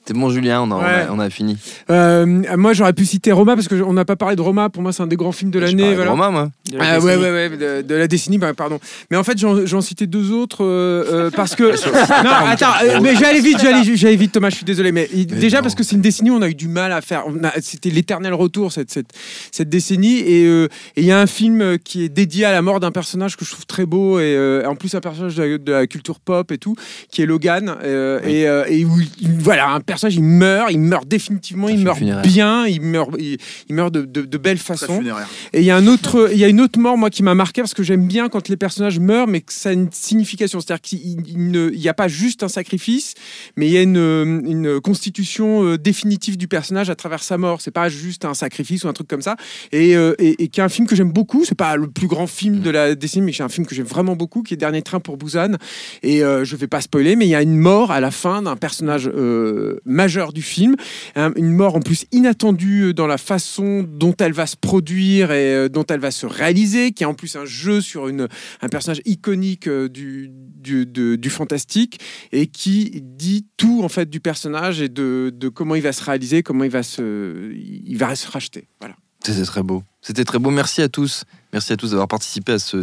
C'est 0.07 0.13
bon, 0.13 0.29
Julien, 0.29 0.61
on 0.61 0.71
a, 0.71 0.75
on 0.75 0.79
a- 0.81 0.85
Ouais. 0.85 1.07
on 1.13 1.19
a 1.19 1.31
fini. 1.31 1.57
Euh, 1.89 2.27
moi, 2.59 2.75
j'aurais 2.75 2.93
pu 2.93 3.07
citer 3.07 3.33
Roma 3.33 3.55
parce 3.55 3.69
qu'on 3.69 3.93
n'a 3.95 4.05
pas 4.05 4.17
parlé 4.17 4.37
de 4.37 4.43
Roma. 4.43 4.69
Pour 4.69 4.83
moi, 4.83 4.93
c'est 4.93 5.03
un 5.03 5.07
des 5.07 5.17
grands 5.17 5.33
films 5.33 5.51
de 5.51 5.59
l'année. 5.59 5.95
voilà. 5.95 6.11
Romain, 6.11 6.31
moi. 6.31 6.51
De 6.71 6.77
la 6.77 6.85
Ah, 6.95 7.01
ouais, 7.01 7.17
ouais, 7.17 7.31
ouais, 7.31 7.49
de, 7.51 7.81
de 7.83 7.95
la 7.95 8.07
décennie, 8.07 8.37
bah, 8.37 8.53
pardon. 8.55 8.79
Mais 9.11 9.17
en 9.17 9.25
fait, 9.25 9.39
j'en 9.39 9.81
citais 9.81 10.07
deux 10.07 10.31
autres 10.31 10.63
euh, 10.63 11.05
euh, 11.11 11.31
parce 11.35 11.55
que. 11.57 11.63
non, 11.65 12.31
attends, 12.47 12.67
euh, 12.85 13.01
mais 13.03 13.17
j'allais 13.17 13.41
vite, 13.41 13.59
j'allais 13.63 13.97
j'allais 13.97 14.17
vite, 14.17 14.33
Thomas, 14.33 14.51
je 14.51 14.57
suis 14.57 14.65
désolé. 14.67 14.93
Mais, 14.93 15.09
Mais 15.15 15.25
déjà, 15.25 15.59
non. 15.59 15.63
parce 15.63 15.75
que 15.75 15.83
c'est 15.83 15.97
une 15.97 16.03
décennie 16.03 16.31
où 16.31 16.35
on 16.35 16.43
a 16.43 16.49
eu 16.51 16.55
du 16.55 16.69
mal 16.69 16.93
à 16.93 17.01
faire. 17.01 17.25
C'était 17.63 17.89
l'éternel 17.91 18.35
retour, 18.35 18.73
cette, 18.73 18.91
cette, 18.91 19.09
cette 19.53 19.71
décennie. 19.71 20.19
Et 20.19 20.45
euh, 20.47 20.69
et 20.97 21.01
il 21.01 21.07
y 21.07 21.13
a 21.13 21.19
un 21.21 21.27
film 21.27 21.79
qui 21.79 22.05
est 22.05 22.09
dédié 22.11 22.45
à 22.45 22.53
la 22.53 22.61
mort 22.61 22.79
d'un 22.79 22.91
personnage 22.93 23.37
que 23.39 23.45
je 23.47 23.51
trouve 23.53 23.65
très 23.65 23.87
beau. 23.87 24.19
Et 24.19 24.35
euh, 24.37 24.69
en 24.69 24.75
plus, 24.77 24.95
un 24.95 25.01
personnage 25.01 25.35
de 25.37 25.43
la, 25.43 25.59
de 25.59 25.73
la 25.73 25.87
culture 25.87 26.21
pop 26.21 26.53
et 26.53 26.59
tout, 26.59 26.77
qui 27.11 27.23
est 27.23 27.27
Logan. 27.27 27.75
euh, 27.83 28.21
Oui. 28.23 28.33
et, 28.33 28.49
euh, 28.49 28.65
et 28.69 28.85
où, 28.85 29.01
il- 29.21 29.39
voilà, 29.39 29.69
un 29.71 29.81
personnage, 29.81 29.94
il 30.03 30.23
meurt, 30.23 30.71
il 30.71 30.81
meurt 30.81 31.07
définitivement, 31.07 31.69
il 31.69 31.79
meurt 31.79 31.99
funéraire. 31.99 32.23
bien, 32.23 32.67
il 32.67 32.81
meurt, 32.81 33.11
il, 33.19 33.39
il 33.69 33.75
meurt 33.75 33.93
de, 33.93 34.57
façons. 34.57 34.99
funéraire. 34.99 35.29
Et 35.53 35.61
il 35.61 35.65
y 35.65 35.71
a 35.71 35.77
un 35.77 35.87
autre, 35.87 36.31
il 36.33 36.39
y 36.39 36.45
a 36.45 36.49
une 36.49 36.61
autre 36.61 36.79
mort 36.79 36.97
moi 36.97 37.11
qui 37.11 37.23
m'a 37.23 37.35
marqué 37.35 37.63
parce 37.63 37.75
que 37.75 37.83
j'aime 37.83 38.07
bien 38.07 38.29
quand 38.29 38.49
les 38.49 38.57
personnages 38.57 38.99
meurent, 38.99 39.27
mais 39.27 39.41
que 39.41 39.53
ça 39.53 39.71
a 39.71 39.73
une 39.73 39.91
signification. 39.91 40.61
C'est-à-dire 40.61 40.83
qu'il 40.83 41.23
n'y 41.23 41.89
a 41.89 41.95
pas 41.95 42.09
juste 42.09 42.43
un 42.43 42.49
sacrifice, 42.49 43.15
mais 43.57 43.67
il 43.67 43.73
y 43.73 43.79
a 43.79 43.83
une, 43.83 44.43
une 44.47 44.81
constitution 44.81 45.65
euh, 45.65 45.79
définitive 45.79 46.37
du 46.37 46.49
personnage 46.49 46.91
à 46.91 46.95
travers 46.95 47.23
sa 47.23 47.39
mort. 47.39 47.61
C'est 47.61 47.71
pas 47.71 47.89
juste 47.89 48.25
un 48.25 48.35
sacrifice 48.35 48.85
ou 48.85 48.89
un 48.89 48.93
truc 48.93 49.09
comme 49.09 49.23
ça. 49.23 49.37
Et, 49.73 49.97
euh, 49.97 50.15
et, 50.19 50.45
et 50.45 50.49
qui 50.49 50.61
est 50.61 50.65
un 50.65 50.69
film 50.69 50.87
que 50.87 50.97
j'aime 50.97 51.13
beaucoup. 51.13 51.45
C'est 51.45 51.55
pas 51.55 51.77
le 51.77 51.89
plus 51.89 52.07
grand 52.07 52.27
film 52.27 52.61
de 52.61 52.71
la 52.71 52.95
décennie, 52.95 53.27
mais 53.27 53.33
c'est 53.33 53.43
un 53.43 53.49
film 53.49 53.67
que 53.67 53.75
j'aime 53.75 53.87
vraiment 53.87 54.17
beaucoup, 54.17 54.43
qui 54.43 54.55
est 54.55 54.57
Dernier 54.65 54.83
train 54.83 55.01
pour 55.01 55.17
Busan. 55.17 55.57
Et 56.03 56.25
euh, 56.25 56.45
je 56.45 56.57
vais 56.57 56.67
pas 56.67 56.81
spoiler, 56.81 57.17
mais 57.17 57.27
il 57.27 57.31
y 57.31 57.35
a 57.35 57.43
une 57.43 57.57
mort 57.57 57.91
à 57.91 58.01
la 58.01 58.11
fin 58.11 58.43
d'un 58.43 58.57
personnage 58.57 59.11
euh, 59.15 59.81
majeur 59.85 60.33
du 60.33 60.43
film. 60.43 60.77
Un- 61.15 61.33
une 61.37 61.53
mort 61.53 61.77
en 61.77 61.81
plus 61.81 62.07
inattendue 62.13 62.95
dans 62.95 63.07
la 63.07 63.19
façon 63.19 63.85
dont 63.89 64.15
elle 64.19 64.33
va 64.33 64.47
se 64.47 64.57
produire 64.57 65.33
et 65.33 65.55
euh, 65.55 65.69
dont 65.69 65.85
elle 65.85 66.01
va 66.01 66.11
se 66.11 66.27
réaliser, 66.27 66.93
qui 66.93 67.03
est 67.03 67.07
en 67.07 67.15
plus 67.15 67.37
un 67.37 67.45
jeu 67.45 67.81
sur 67.81 68.07
un 68.07 68.69
personnage 68.69 69.03
iconique 69.05 69.69
euh, 69.69 69.89
du, 69.89 70.31
du, 70.61 71.31
fantastique 71.31 72.01
et 72.33 72.47
qui 72.47 73.03
dit 73.03 73.47
tout 73.57 73.83
en 73.83 73.89
fait 73.89 74.09
du 74.09 74.21
personnage 74.21 74.81
et 74.81 74.89
de, 74.89 75.33
de 75.35 75.49
comment 75.49 75.75
il 75.75 75.83
va 75.83 75.93
se 75.93 76.03
réaliser, 76.05 76.43
comment 76.43 76.65
il 76.65 76.71
va 76.71 76.83
se, 76.83 77.53
il 77.55 77.97
va 77.97 78.15
se 78.15 78.31
racheter. 78.31 78.69
Voilà. 78.81 78.97
C'était 79.25 79.43
très 79.43 79.63
beau. 79.63 79.83
C'était 80.05 80.25
très 80.25 80.39
beau. 80.39 80.51
Merci 80.51 80.83
à 80.83 80.91
tous. 80.91 81.25
Merci 81.55 81.73
à 81.73 81.77
tous 81.77 81.91
d'avoir 81.91 82.09
participé 82.09 82.55
à 82.55 82.59
ce, 82.59 82.79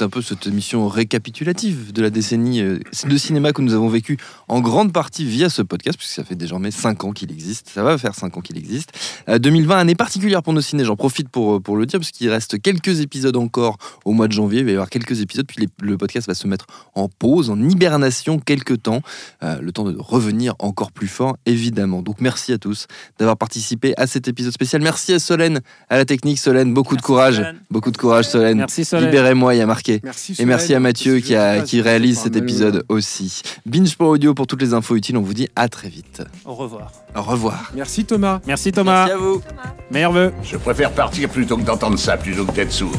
un 0.00 0.08
peu 0.08 0.22
cette 0.22 0.46
émission 0.46 0.86
récapitulative 0.86 1.92
de 1.92 2.02
la 2.02 2.10
décennie 2.10 2.60
euh, 2.60 2.78
de 3.04 3.16
cinéma 3.16 3.52
que 3.52 3.62
nous 3.62 3.74
avons 3.74 3.88
vécu 3.88 4.16
en 4.46 4.60
grande 4.60 4.92
partie 4.92 5.24
via 5.24 5.50
ce 5.50 5.60
podcast, 5.60 5.98
puisque 5.98 6.14
ça 6.14 6.22
fait 6.22 6.36
désormais 6.36 6.70
5 6.70 7.02
ans 7.02 7.10
qu'il 7.10 7.32
existe. 7.32 7.68
Ça 7.68 7.82
va 7.82 7.98
faire 7.98 8.14
5 8.14 8.36
ans 8.36 8.42
qu'il 8.42 8.56
existe. 8.56 8.92
Euh, 9.28 9.40
2020, 9.40 9.76
année 9.76 9.96
particulière 9.96 10.40
pour 10.40 10.52
nos 10.52 10.60
ciné. 10.60 10.84
J'en 10.84 10.94
profite 10.94 11.28
pour, 11.30 11.56
euh, 11.56 11.60
pour 11.60 11.76
le 11.76 11.84
dire, 11.84 11.98
parce 11.98 12.12
qu'il 12.12 12.30
reste 12.30 12.62
quelques 12.62 13.00
épisodes 13.00 13.36
encore 13.36 13.76
au 14.04 14.12
mois 14.12 14.28
de 14.28 14.32
janvier. 14.32 14.60
Il 14.60 14.66
va 14.66 14.70
y 14.70 14.74
avoir 14.74 14.88
quelques 14.88 15.20
épisodes, 15.20 15.46
puis 15.48 15.68
le 15.82 15.98
podcast 15.98 16.28
va 16.28 16.34
se 16.34 16.46
mettre 16.46 16.66
en 16.94 17.08
pause, 17.08 17.50
en 17.50 17.60
hibernation 17.60 18.38
quelques 18.38 18.84
temps, 18.84 19.02
euh, 19.42 19.60
le 19.60 19.72
temps 19.72 19.82
de 19.82 19.96
revenir 19.98 20.54
encore 20.60 20.92
plus 20.92 21.08
fort, 21.08 21.36
évidemment. 21.44 22.02
Donc 22.02 22.20
merci 22.20 22.52
à 22.52 22.58
tous 22.58 22.86
d'avoir 23.18 23.36
participé 23.36 23.94
à 23.96 24.06
cet 24.06 24.28
épisode 24.28 24.52
spécial. 24.52 24.80
Merci 24.80 25.12
à 25.12 25.18
Solène, 25.18 25.60
à 25.88 25.96
la 25.96 26.04
technique. 26.04 26.29
Solène, 26.36 26.72
beaucoup 26.72 26.96
de 26.96 27.02
courage. 27.02 27.36
Solène. 27.36 27.60
Beaucoup 27.70 27.90
de 27.90 27.96
courage, 27.96 28.26
Solène. 28.26 28.58
Merci 28.58 28.84
Solène. 28.84 29.06
Libérez-moi, 29.06 29.54
il 29.54 29.58
y 29.58 29.60
a 29.60 29.66
marqué. 29.66 30.00
Merci. 30.02 30.34
Et 30.38 30.44
merci 30.44 30.64
à 30.64 30.68
Solène. 30.68 30.82
Mathieu 30.82 31.18
qui, 31.18 31.34
a, 31.34 31.62
réalise 31.62 32.18
cet 32.18 32.36
épisode 32.36 32.84
aussi. 32.88 33.42
Binge 33.66 33.96
pour 33.96 34.08
audio 34.08 34.34
pour 34.34 34.46
toutes 34.46 34.62
les 34.62 34.74
infos 34.74 34.96
utiles. 34.96 35.16
On 35.16 35.22
vous 35.22 35.34
dit 35.34 35.48
à 35.56 35.68
très 35.68 35.88
vite. 35.88 36.22
Au 36.44 36.54
revoir. 36.54 36.92
Au 37.16 37.22
revoir. 37.22 37.72
Merci 37.74 38.04
Thomas. 38.04 38.40
Merci 38.46 38.72
Thomas. 38.72 39.06
Merci 39.06 39.12
à 39.12 39.16
vous. 39.16 39.42
Meilleurs 39.90 40.12
vœux. 40.12 40.32
Je 40.42 40.56
préfère 40.56 40.92
partir 40.92 41.28
plutôt 41.28 41.56
que 41.56 41.62
d'entendre 41.62 41.98
ça, 41.98 42.16
plutôt 42.16 42.44
que 42.44 42.52
d'être 42.52 42.72
sourd. 42.72 42.96